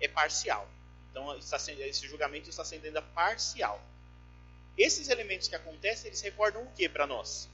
É 0.01 0.09
parcial. 0.09 0.67
Então, 1.11 1.39
sendo, 1.43 1.83
esse 1.83 2.09
julgamento 2.09 2.49
está 2.49 2.65
sendo 2.65 2.87
ainda 2.87 3.03
parcial. 3.03 3.87
Esses 4.79 5.11
elementos 5.11 5.47
que 5.47 5.57
acontecem, 5.57 6.07
eles 6.07 6.23
recordam 6.23 6.63
o 6.63 6.73
que 6.73 6.89
para 6.89 7.07
nós? 7.07 7.51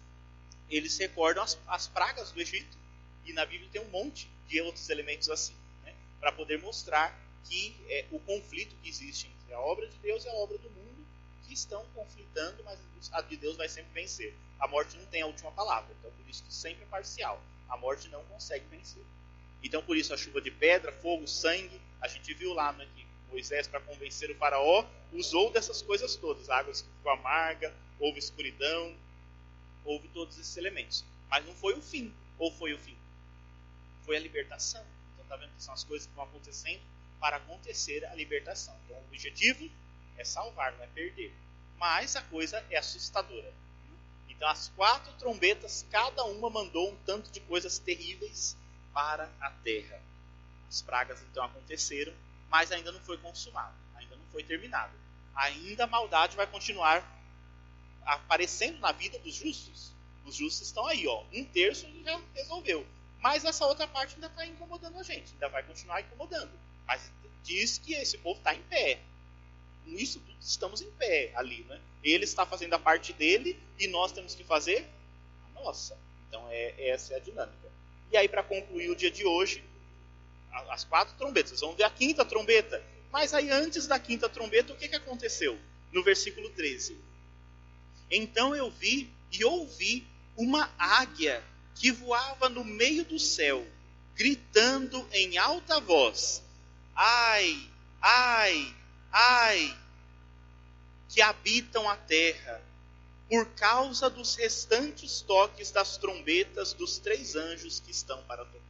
Eles 0.70 0.96
recordam 0.96 1.42
as, 1.42 1.58
as, 1.66 1.88
pragas 1.88 2.30
do 2.30 2.40
Egito. 2.40 2.78
E 3.24 3.32
na 3.32 3.44
Bíblia 3.44 3.68
tem 3.72 3.82
um 3.82 3.90
monte 3.90 4.30
de 4.46 4.60
outros 4.60 4.88
elementos 4.90 5.28
assim? 5.28 5.56
Para 6.26 6.32
poder 6.32 6.60
mostrar 6.60 7.16
que 7.44 7.76
é, 7.88 8.04
o 8.10 8.18
conflito 8.18 8.74
que 8.82 8.88
existe 8.88 9.28
entre 9.28 9.54
a 9.54 9.60
obra 9.60 9.86
de 9.86 9.96
Deus 9.98 10.24
e 10.24 10.28
a 10.28 10.34
obra 10.34 10.58
do 10.58 10.68
mundo, 10.70 11.06
que 11.46 11.54
estão 11.54 11.86
conflitando, 11.94 12.64
mas 12.64 12.80
a 13.12 13.20
de 13.20 13.36
Deus 13.36 13.56
vai 13.56 13.68
sempre 13.68 13.92
vencer. 13.94 14.34
A 14.58 14.66
morte 14.66 14.96
não 14.96 15.06
tem 15.06 15.22
a 15.22 15.26
última 15.26 15.52
palavra, 15.52 15.94
então 15.96 16.10
por 16.10 16.28
isso 16.28 16.42
que 16.42 16.52
sempre 16.52 16.82
é 16.82 16.86
parcial. 16.86 17.40
A 17.68 17.76
morte 17.76 18.08
não 18.08 18.24
consegue 18.24 18.64
vencer. 18.66 19.04
Então 19.62 19.80
por 19.84 19.96
isso 19.96 20.12
a 20.12 20.16
chuva 20.16 20.40
de 20.40 20.50
pedra, 20.50 20.90
fogo, 20.90 21.28
sangue, 21.28 21.80
a 22.00 22.08
gente 22.08 22.34
viu 22.34 22.52
lá 22.54 22.72
né, 22.72 22.88
que 22.96 23.06
Moisés, 23.30 23.68
para 23.68 23.78
convencer 23.78 24.28
o 24.28 24.34
faraó, 24.34 24.84
usou 25.12 25.52
dessas 25.52 25.80
coisas 25.80 26.16
todas. 26.16 26.50
A 26.50 26.56
água 26.58 26.74
ficou 26.74 27.12
amarga, 27.12 27.72
houve 28.00 28.18
escuridão, 28.18 28.96
houve 29.84 30.08
todos 30.08 30.36
esses 30.36 30.56
elementos. 30.56 31.04
Mas 31.30 31.46
não 31.46 31.54
foi 31.54 31.74
o 31.74 31.80
fim. 31.80 32.12
Ou 32.36 32.50
foi 32.50 32.74
o 32.74 32.78
fim? 32.78 32.96
Foi 34.04 34.16
a 34.16 34.20
libertação. 34.20 34.95
Está 35.26 35.36
vendo 35.36 35.54
que 35.54 35.62
são 35.62 35.74
as 35.74 35.84
coisas 35.84 36.06
que 36.06 36.12
estão 36.12 36.24
acontecendo 36.24 36.80
para 37.20 37.36
acontecer 37.36 38.04
a 38.06 38.14
libertação. 38.14 38.74
Então 38.84 38.96
o 38.96 39.04
objetivo 39.06 39.68
é 40.16 40.24
salvar, 40.24 40.72
não 40.72 40.84
é 40.84 40.86
perder. 40.88 41.34
Mas 41.78 42.16
a 42.16 42.22
coisa 42.22 42.64
é 42.70 42.78
assustadora. 42.78 43.52
Então 44.28 44.48
as 44.48 44.68
quatro 44.76 45.12
trombetas, 45.14 45.84
cada 45.90 46.24
uma 46.24 46.48
mandou 46.48 46.90
um 46.90 46.96
tanto 47.04 47.30
de 47.30 47.40
coisas 47.40 47.78
terríveis 47.78 48.56
para 48.92 49.30
a 49.40 49.50
terra. 49.50 50.00
As 50.68 50.82
pragas 50.82 51.20
então 51.22 51.44
aconteceram 51.44 52.14
mas 52.48 52.72
ainda 52.72 52.92
não 52.92 53.00
foi 53.00 53.18
consumado, 53.18 53.74
ainda 53.94 54.16
não 54.16 54.24
foi 54.32 54.42
terminado. 54.42 54.92
Ainda 55.34 55.84
a 55.84 55.86
maldade 55.86 56.36
vai 56.36 56.46
continuar 56.46 57.04
aparecendo 58.04 58.78
na 58.78 58.92
vida 58.92 59.18
dos 59.18 59.34
justos. 59.34 59.92
Os 60.24 60.34
justos 60.34 60.68
estão 60.68 60.86
aí, 60.86 61.06
ó. 61.06 61.24
Um 61.32 61.44
terço 61.44 61.86
já 62.02 62.20
resolveu. 62.34 62.86
Mas 63.26 63.44
essa 63.44 63.66
outra 63.66 63.88
parte 63.88 64.14
ainda 64.14 64.28
está 64.28 64.46
incomodando 64.46 65.00
a 65.00 65.02
gente, 65.02 65.32
ainda 65.32 65.48
vai 65.48 65.60
continuar 65.64 66.00
incomodando. 66.00 66.52
Mas 66.86 67.10
diz 67.42 67.76
que 67.76 67.92
esse 67.92 68.16
povo 68.18 68.38
está 68.38 68.54
em 68.54 68.62
pé. 68.62 69.00
Com 69.84 69.90
isso 69.98 70.22
estamos 70.40 70.80
em 70.80 70.88
pé 70.92 71.32
ali, 71.34 71.64
né? 71.64 71.80
Ele 72.04 72.22
está 72.22 72.46
fazendo 72.46 72.74
a 72.74 72.78
parte 72.78 73.12
dele 73.12 73.60
e 73.80 73.88
nós 73.88 74.12
temos 74.12 74.36
que 74.36 74.44
fazer 74.44 74.88
a 75.44 75.60
nossa. 75.60 75.98
Então 76.28 76.46
é, 76.52 76.90
essa 76.90 77.14
é 77.14 77.16
a 77.16 77.18
dinâmica. 77.18 77.68
E 78.12 78.16
aí 78.16 78.28
para 78.28 78.44
concluir 78.44 78.90
o 78.90 78.94
dia 78.94 79.10
de 79.10 79.26
hoje, 79.26 79.64
as 80.70 80.84
quatro 80.84 81.16
trombetas. 81.16 81.60
Vamos 81.60 81.76
ver 81.76 81.82
a 81.82 81.90
quinta 81.90 82.24
trombeta. 82.24 82.80
Mas 83.10 83.34
aí 83.34 83.50
antes 83.50 83.88
da 83.88 83.98
quinta 83.98 84.28
trombeta, 84.28 84.72
o 84.72 84.76
que, 84.76 84.86
que 84.86 84.94
aconteceu? 84.94 85.58
No 85.92 86.04
versículo 86.04 86.48
13. 86.50 86.96
Então 88.08 88.54
eu 88.54 88.70
vi 88.70 89.12
e 89.32 89.44
ouvi 89.44 90.06
uma 90.36 90.72
águia 90.78 91.42
que 91.76 91.92
voava 91.92 92.48
no 92.48 92.64
meio 92.64 93.04
do 93.04 93.18
céu, 93.18 93.64
gritando 94.14 95.06
em 95.12 95.38
alta 95.38 95.78
voz: 95.80 96.42
Ai, 96.94 97.70
ai, 98.00 98.74
ai, 99.12 99.78
que 101.08 101.20
habitam 101.20 101.88
a 101.88 101.96
terra, 101.96 102.62
por 103.28 103.46
causa 103.54 104.08
dos 104.08 104.34
restantes 104.36 105.20
toques 105.20 105.70
das 105.70 105.96
trombetas 105.96 106.72
dos 106.72 106.98
três 106.98 107.36
anjos 107.36 107.80
que 107.80 107.90
estão 107.90 108.22
para 108.24 108.44
tocar. 108.44 108.66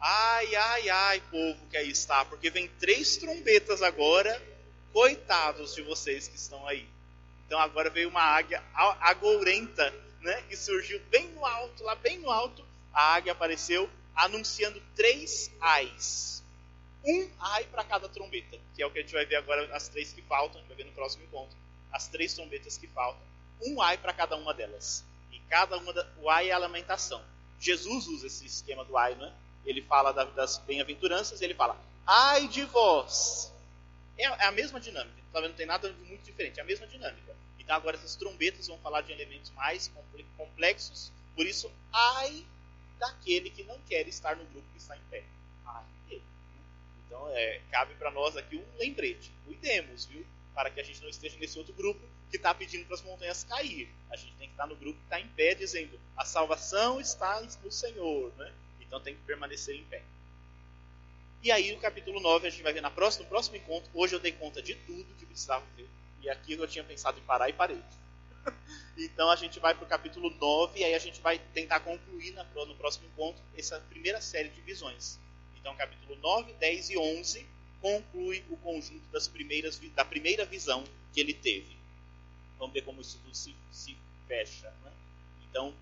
Ai, 0.00 0.54
ai, 0.54 0.90
ai, 0.90 1.22
povo 1.30 1.66
que 1.70 1.76
aí 1.76 1.90
está, 1.90 2.24
porque 2.24 2.50
vem 2.50 2.68
três 2.78 3.16
trombetas 3.16 3.82
agora, 3.82 4.40
coitados 4.92 5.74
de 5.74 5.82
vocês 5.82 6.28
que 6.28 6.36
estão 6.36 6.66
aí. 6.68 6.86
Então 7.46 7.58
agora 7.58 7.90
veio 7.90 8.08
uma 8.08 8.22
águia 8.22 8.62
agourenta, 9.00 9.92
né, 10.24 10.42
que 10.48 10.56
surgiu 10.56 10.98
bem 11.10 11.28
no 11.28 11.44
alto, 11.44 11.84
lá 11.84 11.94
bem 11.94 12.18
no 12.18 12.30
alto, 12.30 12.64
a 12.92 13.14
águia 13.14 13.32
apareceu 13.32 13.88
anunciando 14.14 14.82
três 14.96 15.50
ais. 15.60 16.42
Um 17.04 17.28
ai 17.38 17.64
para 17.64 17.84
cada 17.84 18.08
trombeta, 18.08 18.58
que 18.74 18.82
é 18.82 18.86
o 18.86 18.90
que 18.90 18.98
a 18.98 19.02
gente 19.02 19.12
vai 19.12 19.26
ver 19.26 19.36
agora, 19.36 19.68
as 19.76 19.88
três 19.88 20.12
que 20.12 20.22
faltam, 20.22 20.56
a 20.56 20.60
gente 20.60 20.68
vai 20.68 20.78
ver 20.78 20.84
no 20.84 20.92
próximo 20.92 21.24
encontro. 21.24 21.56
As 21.92 22.08
três 22.08 22.32
trombetas 22.32 22.78
que 22.78 22.86
faltam. 22.88 23.20
Um 23.60 23.80
ai 23.82 23.98
para 23.98 24.12
cada 24.14 24.34
uma 24.36 24.54
delas. 24.54 25.04
E 25.30 25.38
cada 25.40 25.76
uma, 25.76 25.92
da, 25.92 26.06
o 26.18 26.30
ai 26.30 26.48
é 26.48 26.52
a 26.52 26.58
lamentação. 26.58 27.22
Jesus 27.60 28.06
usa 28.06 28.26
esse 28.26 28.46
esquema 28.46 28.84
do 28.84 28.96
ai, 28.96 29.14
não 29.14 29.26
é? 29.26 29.32
Ele 29.66 29.82
fala 29.82 30.12
das 30.12 30.58
bem-aventuranças, 30.58 31.42
ele 31.42 31.54
fala, 31.54 31.78
ai 32.06 32.48
de 32.48 32.64
vós. 32.64 33.52
É, 34.16 34.24
é 34.24 34.46
a 34.46 34.52
mesma 34.52 34.80
dinâmica, 34.80 35.22
tá 35.32 35.40
não 35.40 35.52
tem 35.52 35.66
nada 35.66 35.92
muito 36.06 36.22
diferente, 36.22 36.58
é 36.58 36.62
a 36.62 36.66
mesma 36.66 36.86
dinâmica. 36.86 37.34
Então 37.64 37.76
agora 37.76 37.96
essas 37.96 38.14
trombetas 38.14 38.68
vão 38.68 38.78
falar 38.78 39.00
de 39.00 39.10
elementos 39.10 39.50
mais 39.50 39.90
complexos, 40.36 41.10
por 41.34 41.46
isso, 41.46 41.70
ai 41.92 42.44
daquele 42.98 43.50
que 43.50 43.64
não 43.64 43.78
quer 43.88 44.06
estar 44.06 44.36
no 44.36 44.44
grupo 44.44 44.66
que 44.72 44.78
está 44.78 44.96
em 44.96 45.02
pé. 45.10 45.24
Ai 45.66 45.84
dele. 46.08 46.22
Então 47.06 47.28
é, 47.30 47.60
cabe 47.70 47.94
para 47.94 48.10
nós 48.10 48.36
aqui 48.36 48.56
um 48.56 48.78
lembrete, 48.78 49.32
cuidemos, 49.44 50.06
viu? 50.06 50.24
Para 50.54 50.70
que 50.70 50.80
a 50.80 50.84
gente 50.84 51.02
não 51.02 51.08
esteja 51.08 51.36
nesse 51.38 51.58
outro 51.58 51.72
grupo 51.74 52.00
que 52.30 52.36
está 52.36 52.54
pedindo 52.54 52.84
para 52.86 52.94
as 52.94 53.02
montanhas 53.02 53.44
cair. 53.44 53.88
A 54.10 54.16
gente 54.16 54.34
tem 54.36 54.46
que 54.46 54.54
estar 54.54 54.66
no 54.66 54.76
grupo 54.76 54.98
que 54.98 55.04
está 55.04 55.20
em 55.20 55.28
pé, 55.28 55.54
dizendo: 55.54 55.98
a 56.16 56.24
salvação 56.24 57.00
está 57.00 57.40
no 57.62 57.72
Senhor, 57.72 58.32
né? 58.36 58.52
Então 58.80 59.00
tem 59.00 59.14
que 59.14 59.22
permanecer 59.22 59.74
em 59.74 59.84
pé. 59.84 60.02
E 61.42 61.50
aí, 61.50 61.72
no 61.74 61.80
capítulo 61.80 62.20
9, 62.20 62.46
a 62.46 62.50
gente 62.50 62.62
vai 62.62 62.72
ver 62.72 62.80
na 62.80 62.90
próxima, 62.90 63.24
no 63.24 63.28
próximo 63.28 63.56
encontro. 63.56 63.90
Hoje 63.92 64.14
eu 64.14 64.20
dei 64.20 64.32
conta 64.32 64.62
de 64.62 64.74
tudo 64.74 65.14
que 65.18 65.26
precisava 65.26 65.64
ver. 65.76 65.88
E 66.24 66.30
aqui 66.30 66.54
eu 66.54 66.66
tinha 66.66 66.82
pensado 66.82 67.18
em 67.18 67.22
parar 67.22 67.50
e 67.50 67.52
parei. 67.52 67.80
então 68.96 69.30
a 69.30 69.36
gente 69.36 69.60
vai 69.60 69.74
para 69.74 69.84
o 69.84 69.86
capítulo 69.86 70.30
9 70.30 70.80
e 70.80 70.84
aí 70.84 70.94
a 70.94 70.98
gente 70.98 71.20
vai 71.20 71.38
tentar 71.38 71.80
concluir 71.80 72.32
no 72.32 72.74
próximo 72.74 73.06
encontro 73.08 73.42
essa 73.56 73.78
primeira 73.90 74.22
série 74.22 74.48
de 74.48 74.60
visões. 74.62 75.18
Então, 75.60 75.76
capítulo 75.76 76.16
9, 76.16 76.54
10 76.54 76.90
e 76.90 76.98
11 76.98 77.46
conclui 77.80 78.42
o 78.48 78.56
conjunto 78.56 79.06
das 79.12 79.28
primeiras, 79.28 79.78
da 79.94 80.04
primeira 80.04 80.46
visão 80.46 80.82
que 81.12 81.20
ele 81.20 81.34
teve. 81.34 81.76
Vamos 82.58 82.72
ver 82.72 82.82
como 82.82 83.02
isso 83.02 83.18
tudo 83.22 83.34
se, 83.34 83.54
se 83.70 83.94
fecha. 84.26 84.70
Né? 84.82 84.92
Então, 85.50 85.74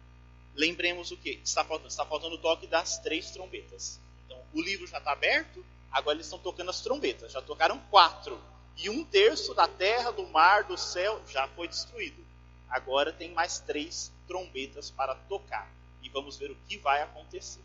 lembremos 0.56 1.12
o 1.12 1.16
que? 1.16 1.40
Está 1.44 1.64
faltando, 1.64 1.89
está 1.89 2.05
faltando 2.05 2.35
o 2.35 2.39
toque 2.39 2.66
das 2.66 2.98
três 2.98 3.31
trombetas. 3.31 4.01
Então, 4.27 4.40
o 4.52 4.60
livro 4.60 4.86
já 4.89 4.98
está 4.98 5.12
aberto, 5.12 5.64
agora 5.93 6.16
eles 6.16 6.27
estão 6.27 6.40
tocando 6.40 6.70
as 6.70 6.81
trombetas. 6.81 7.31
Já 7.31 7.40
tocaram 7.40 7.78
quatro. 7.90 8.40
E 8.77 8.90
um 8.90 9.05
terço 9.05 9.55
da 9.55 9.69
terra, 9.69 10.11
do 10.11 10.27
mar, 10.28 10.65
do 10.65 10.77
céu 10.77 11.20
já 11.28 11.47
foi 11.49 11.69
destruído. 11.69 12.24
Agora 12.69 13.12
tem 13.12 13.32
mais 13.32 13.59
três 13.59 14.11
trombetas 14.27 14.90
para 14.90 15.15
tocar. 15.15 15.70
E 16.03 16.09
vamos 16.09 16.36
ver 16.36 16.51
o 16.51 16.57
que 16.66 16.78
vai 16.78 17.03
acontecer. 17.03 17.62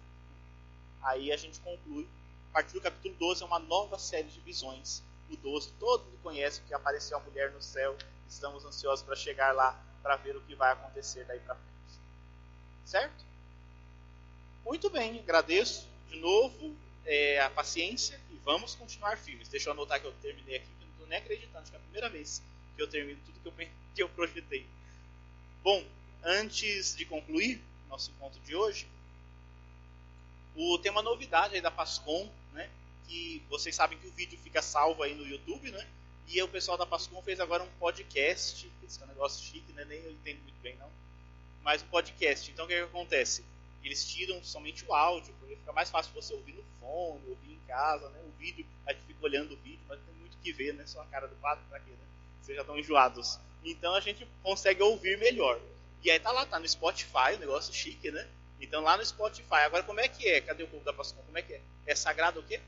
Aí 1.02 1.32
a 1.32 1.38
gente 1.38 1.60
conclui. 1.60 2.08
A 2.52 2.54
partir 2.56 2.74
do 2.74 2.82
capítulo 2.82 3.16
12 3.20 3.44
é 3.44 3.46
uma 3.46 3.60
nova 3.60 3.98
série 3.98 4.28
de 4.28 4.40
visões. 4.42 5.02
O 5.30 5.38
12, 5.38 5.72
todo 5.80 6.06
mundo 6.06 6.20
conhece 6.24 6.62
que 6.62 6.74
apareceu 6.74 7.18
a 7.18 7.22
mulher 7.22 7.52
no 7.52 7.62
céu. 7.62 7.98
Estamos 8.28 8.66
ansiosos 8.66 9.06
para 9.06 9.16
chegar 9.16 9.54
lá 9.54 9.82
para 10.02 10.16
ver 10.18 10.36
o 10.36 10.42
que 10.42 10.56
vai 10.56 10.72
acontecer 10.72 11.26
daí 11.26 11.40
para 11.40 11.56
frente. 11.56 12.00
Certo? 12.86 13.26
Muito 14.66 14.90
bem, 14.90 15.20
agradeço 15.20 15.88
de 16.10 16.20
novo 16.20 16.76
é, 17.06 17.42
a 17.42 17.50
paciência 17.50 18.20
e 18.30 18.36
vamos 18.44 18.76
continuar 18.76 19.18
firmes. 19.18 19.48
Deixa 19.48 19.70
eu 19.70 19.74
anotar 19.74 20.00
que 20.00 20.08
eu 20.08 20.14
terminei 20.22 20.58
aqui, 20.58 20.68
nem 21.08 21.18
acreditando, 21.18 21.60
acho 21.60 21.72
que 21.72 21.78
é 21.78 21.80
a 21.80 21.84
primeira 21.84 22.10
vez 22.10 22.42
que 22.76 22.82
eu 22.82 22.88
termino 22.88 23.20
tudo 23.26 23.54
que 23.96 24.04
eu, 24.04 24.10
projetei. 24.10 24.66
Bom, 25.64 25.84
antes 26.24 26.96
de 26.96 27.06
concluir 27.06 27.62
nosso 27.90 28.12
encontro 28.12 28.40
de 28.42 28.56
hoje, 28.56 28.88
o, 30.56 30.78
tem 30.80 30.92
uma 30.92 31.02
novidade 31.02 31.56
aí 31.56 31.62
da 31.62 31.72
Pascom, 31.72 32.30
né? 32.54 32.70
Que 33.08 33.42
vocês 33.50 33.76
sabem 33.76 33.98
que 33.98 34.08
o 34.08 34.12
vídeo 34.12 34.38
fica 34.40 34.62
salvo 34.62 35.04
aí 35.04 35.16
no 35.16 35.26
YouTube, 35.26 35.72
né? 35.72 35.88
E 36.28 36.42
o 36.42 36.48
pessoal 36.48 36.78
da 36.78 36.86
Pascom 36.86 37.22
fez 37.22 37.40
agora 37.40 37.64
um 37.64 37.70
podcast, 37.80 38.70
esse 38.84 39.02
é 39.02 39.06
um 39.06 39.08
negócio 39.08 39.44
chique, 39.44 39.72
né? 39.74 39.86
Nem 39.86 40.00
eu 40.00 40.12
entendo 40.12 40.42
muito 40.44 40.60
bem, 40.62 40.76
não 40.78 40.92
mais 41.68 41.84
um 41.84 41.88
podcast. 41.88 42.50
Então 42.50 42.64
o 42.64 42.68
que, 42.70 42.76
é 42.76 42.78
que 42.78 42.84
acontece? 42.84 43.44
Eles 43.84 44.10
tiram 44.10 44.42
somente 44.42 44.86
o 44.86 44.94
áudio, 44.94 45.34
porque 45.38 45.58
fica 45.58 45.74
mais 45.74 45.90
fácil 45.90 46.14
você 46.14 46.34
ouvir 46.34 46.54
no 46.54 46.64
fone, 46.80 47.28
ouvir 47.28 47.52
em 47.52 47.60
casa, 47.68 48.08
né? 48.08 48.22
O 48.26 48.32
vídeo, 48.40 48.66
a 48.86 48.94
gente 48.94 49.04
fica 49.04 49.26
olhando 49.26 49.54
o 49.54 49.58
vídeo, 49.58 49.82
mas 49.86 50.00
tem 50.00 50.16
que 50.48 50.53
ver, 50.53 50.74
né? 50.74 50.86
Só 50.86 51.02
a 51.02 51.06
cara 51.06 51.28
do 51.28 51.36
padre, 51.36 51.64
pra 51.69 51.80
quê, 51.80 51.91
né? 51.91 52.06
Vocês 52.41 52.56
já 52.56 52.61
estão 52.61 52.78
enjoados. 52.78 53.40
Então 53.64 53.94
a 53.94 53.99
gente 53.99 54.28
consegue 54.41 54.82
ouvir 54.82 55.18
melhor. 55.18 55.60
E 56.03 56.10
aí 56.10 56.19
tá 56.19 56.32
lá, 56.32 56.45
tá 56.45 56.60
no 56.60 56.68
Spotify, 56.68 57.36
o 57.36 57.40
negócio 57.40 57.74
chique, 57.74 58.10
né? 58.11 58.28
Então 58.61 58.82
lá 58.82 58.95
no 58.95 59.06
Spotify. 59.06 59.65
Agora 59.65 59.84
como 59.84 59.99
é 59.99 60.07
que 60.07 60.28
é? 60.28 60.40
Cadê 60.41 60.64
o 60.64 60.68
povo 60.68 60.84
da 60.84 60.94
Pascom? 60.94 61.22
Como 61.24 61.38
é 61.38 61.41
que 61.41 61.53
é? 61.53 61.61
É 61.86 61.95
sagrado 61.95 62.40
o 62.40 62.44
quê? 62.44 62.61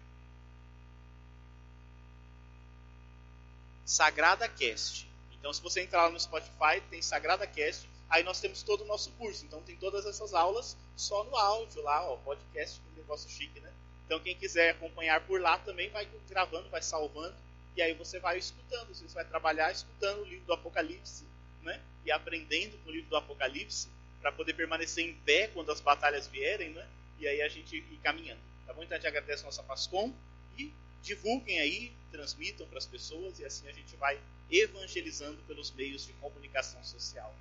Sagrada 3.86 4.48
Cast. 4.50 5.08
Então 5.32 5.54
se 5.54 5.62
você 5.62 5.82
entrar 5.82 6.04
lá 6.04 6.10
no 6.10 6.20
Spotify, 6.20 6.82
tem 6.90 7.02
Sagrada 7.02 7.48
Cast 7.48 7.88
Aí 8.10 8.24
nós 8.24 8.42
temos 8.42 8.64
todo 8.64 8.82
o 8.82 8.88
nosso 8.88 9.12
curso. 9.12 9.46
Então 9.46 9.62
tem 9.62 9.78
todas 9.78 10.06
essas 10.06 10.34
aulas 10.34 10.76
só 10.98 11.24
no 11.26 11.36
áudio 11.36 11.82
lá, 11.84 12.10
ó, 12.10 12.18
podcast, 12.18 12.82
que 12.82 13.00
negócio 13.00 13.30
chique, 13.30 13.60
né? 13.60 13.72
Então 14.06 14.20
quem 14.20 14.36
quiser 14.36 14.72
acompanhar 14.72 15.22
por 15.28 15.40
lá 15.40 15.60
também 15.60 15.90
vai 15.92 16.08
gravando, 16.28 16.68
vai 16.70 16.82
salvando, 16.82 17.36
e 17.80 17.82
aí 17.82 17.94
você 17.94 18.20
vai 18.20 18.38
escutando, 18.38 18.94
você 18.94 19.08
vai 19.08 19.26
trabalhar 19.26 19.72
escutando 19.72 20.22
o 20.22 20.26
livro 20.26 20.46
do 20.46 20.54
Apocalipse, 20.54 21.26
né? 21.64 21.82
E 22.06 22.12
aprendendo 22.12 22.78
com 22.84 22.90
o 22.90 22.94
livro 22.94 23.10
do 23.10 23.18
Apocalipse 23.18 23.90
para 24.22 24.32
poder 24.32 24.54
permanecer 24.54 25.06
em 25.06 25.14
pé 25.14 25.48
quando 25.48 25.72
as 25.72 25.82
batalhas 25.82 26.28
vierem, 26.28 26.72
né? 26.72 26.88
E 27.18 27.28
aí 27.28 27.42
a 27.42 27.48
gente 27.48 27.76
ir 27.76 28.00
caminhando. 28.04 28.42
Tá 28.66 28.74
bom? 28.74 28.84
Então 28.84 28.96
a 28.96 29.00
gente 29.00 29.08
agradece 29.08 29.44
a 29.44 29.46
nossa 29.46 29.64
Pascom 29.64 30.14
e 30.58 30.72
divulguem 31.02 31.60
aí, 31.60 31.92
transmitam 32.12 32.68
para 32.68 32.78
as 32.78 32.86
pessoas 32.86 33.40
e 33.40 33.46
assim 33.46 33.68
a 33.68 33.74
gente 33.74 33.96
vai 33.96 34.20
evangelizando 34.52 35.38
pelos 35.48 35.72
meios 35.72 36.06
de 36.06 36.14
comunicação 36.14 36.84
social 36.84 37.34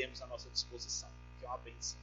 temos 0.00 0.22
à 0.22 0.26
nossa 0.26 0.48
disposição, 0.48 1.10
que 1.38 1.44
é 1.44 1.48
uma 1.48 1.58
bênção. 1.58 1.98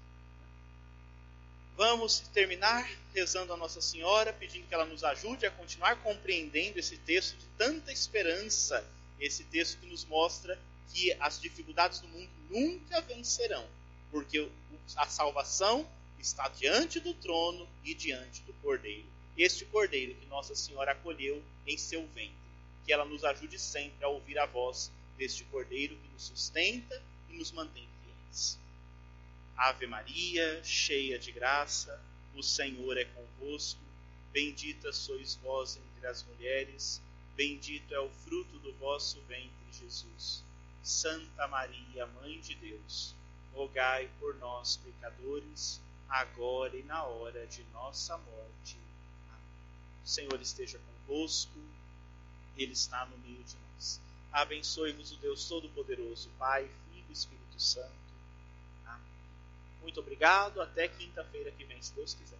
Vamos 1.77 2.21
terminar 2.33 2.89
rezando 3.13 3.53
a 3.53 3.57
Nossa 3.57 3.79
Senhora, 3.79 4.33
pedindo 4.33 4.67
que 4.67 4.73
ela 4.73 4.83
nos 4.83 5.03
ajude 5.03 5.45
a 5.45 5.51
continuar 5.51 5.95
compreendendo 6.01 6.79
esse 6.79 6.97
texto 6.97 7.37
de 7.37 7.45
tanta 7.55 7.91
esperança, 7.91 8.83
esse 9.19 9.43
texto 9.43 9.77
que 9.79 9.85
nos 9.85 10.03
mostra 10.03 10.59
que 10.91 11.13
as 11.19 11.39
dificuldades 11.39 11.99
do 11.99 12.07
mundo 12.07 12.31
nunca 12.49 12.99
vencerão, 13.01 13.63
porque 14.09 14.49
a 14.95 15.05
salvação 15.05 15.87
está 16.17 16.47
diante 16.47 16.99
do 16.99 17.13
trono 17.13 17.69
e 17.85 17.93
diante 17.93 18.41
do 18.41 18.53
Cordeiro. 18.53 19.05
Este 19.37 19.63
Cordeiro 19.65 20.15
que 20.15 20.25
Nossa 20.25 20.55
Senhora 20.55 20.93
acolheu 20.93 21.43
em 21.67 21.77
seu 21.77 22.01
ventre. 22.07 22.33
Que 22.87 22.93
ela 22.93 23.05
nos 23.05 23.23
ajude 23.23 23.59
sempre 23.59 24.03
a 24.03 24.07
ouvir 24.07 24.39
a 24.39 24.47
voz 24.47 24.91
deste 25.15 25.43
Cordeiro 25.43 25.95
que 25.95 26.09
nos 26.11 26.23
sustenta 26.23 26.99
e 27.29 27.37
nos 27.37 27.51
mantém 27.51 27.87
fiéis. 28.03 28.57
Ave 29.57 29.87
Maria, 29.87 30.63
cheia 30.63 31.17
de 31.17 31.31
graça, 31.31 32.01
o 32.35 32.43
Senhor 32.43 32.97
é 32.97 33.05
convosco. 33.05 33.81
Bendita 34.31 34.93
sois 34.93 35.35
vós 35.35 35.77
entre 35.77 36.07
as 36.07 36.23
mulheres, 36.23 37.01
Bendito 37.37 37.93
é 37.93 37.99
o 37.99 38.09
fruto 38.09 38.57
do 38.57 38.73
vosso 38.79 39.21
ventre, 39.27 39.51
Jesus. 39.71 40.43
Santa 40.81 41.47
Maria, 41.47 42.07
Mãe 42.07 42.39
de 42.39 42.55
Deus, 42.55 43.13
rogai 43.53 44.09
por 44.19 44.35
nós, 44.37 44.77
pecadores, 44.77 45.79
agora 46.09 46.75
e 46.75 46.81
na 46.81 47.03
hora 47.03 47.45
de 47.45 47.63
nossa 47.65 48.17
morte. 48.17 48.75
Amém. 49.29 49.39
O 50.03 50.07
Senhor 50.07 50.41
esteja 50.41 50.79
convosco, 50.79 51.59
Ele 52.57 52.73
está 52.73 53.05
no 53.05 53.15
meio 53.19 53.43
de 53.43 53.55
nós. 53.55 54.01
Abençoe-vos 54.31 55.11
o 55.11 55.17
Deus 55.17 55.47
Todo-Poderoso, 55.47 56.31
Pai, 56.39 56.63
Filho 56.63 57.05
e 57.07 57.13
Espírito 57.13 57.61
Santo. 57.61 58.06
Muito 59.87 60.01
obrigado, 60.01 60.59
até 60.59 60.89
quinta-feira 60.89 61.49
que 61.49 61.63
vem, 61.63 61.81
se 61.81 61.95
Deus 61.95 62.13
quiser. 62.13 62.37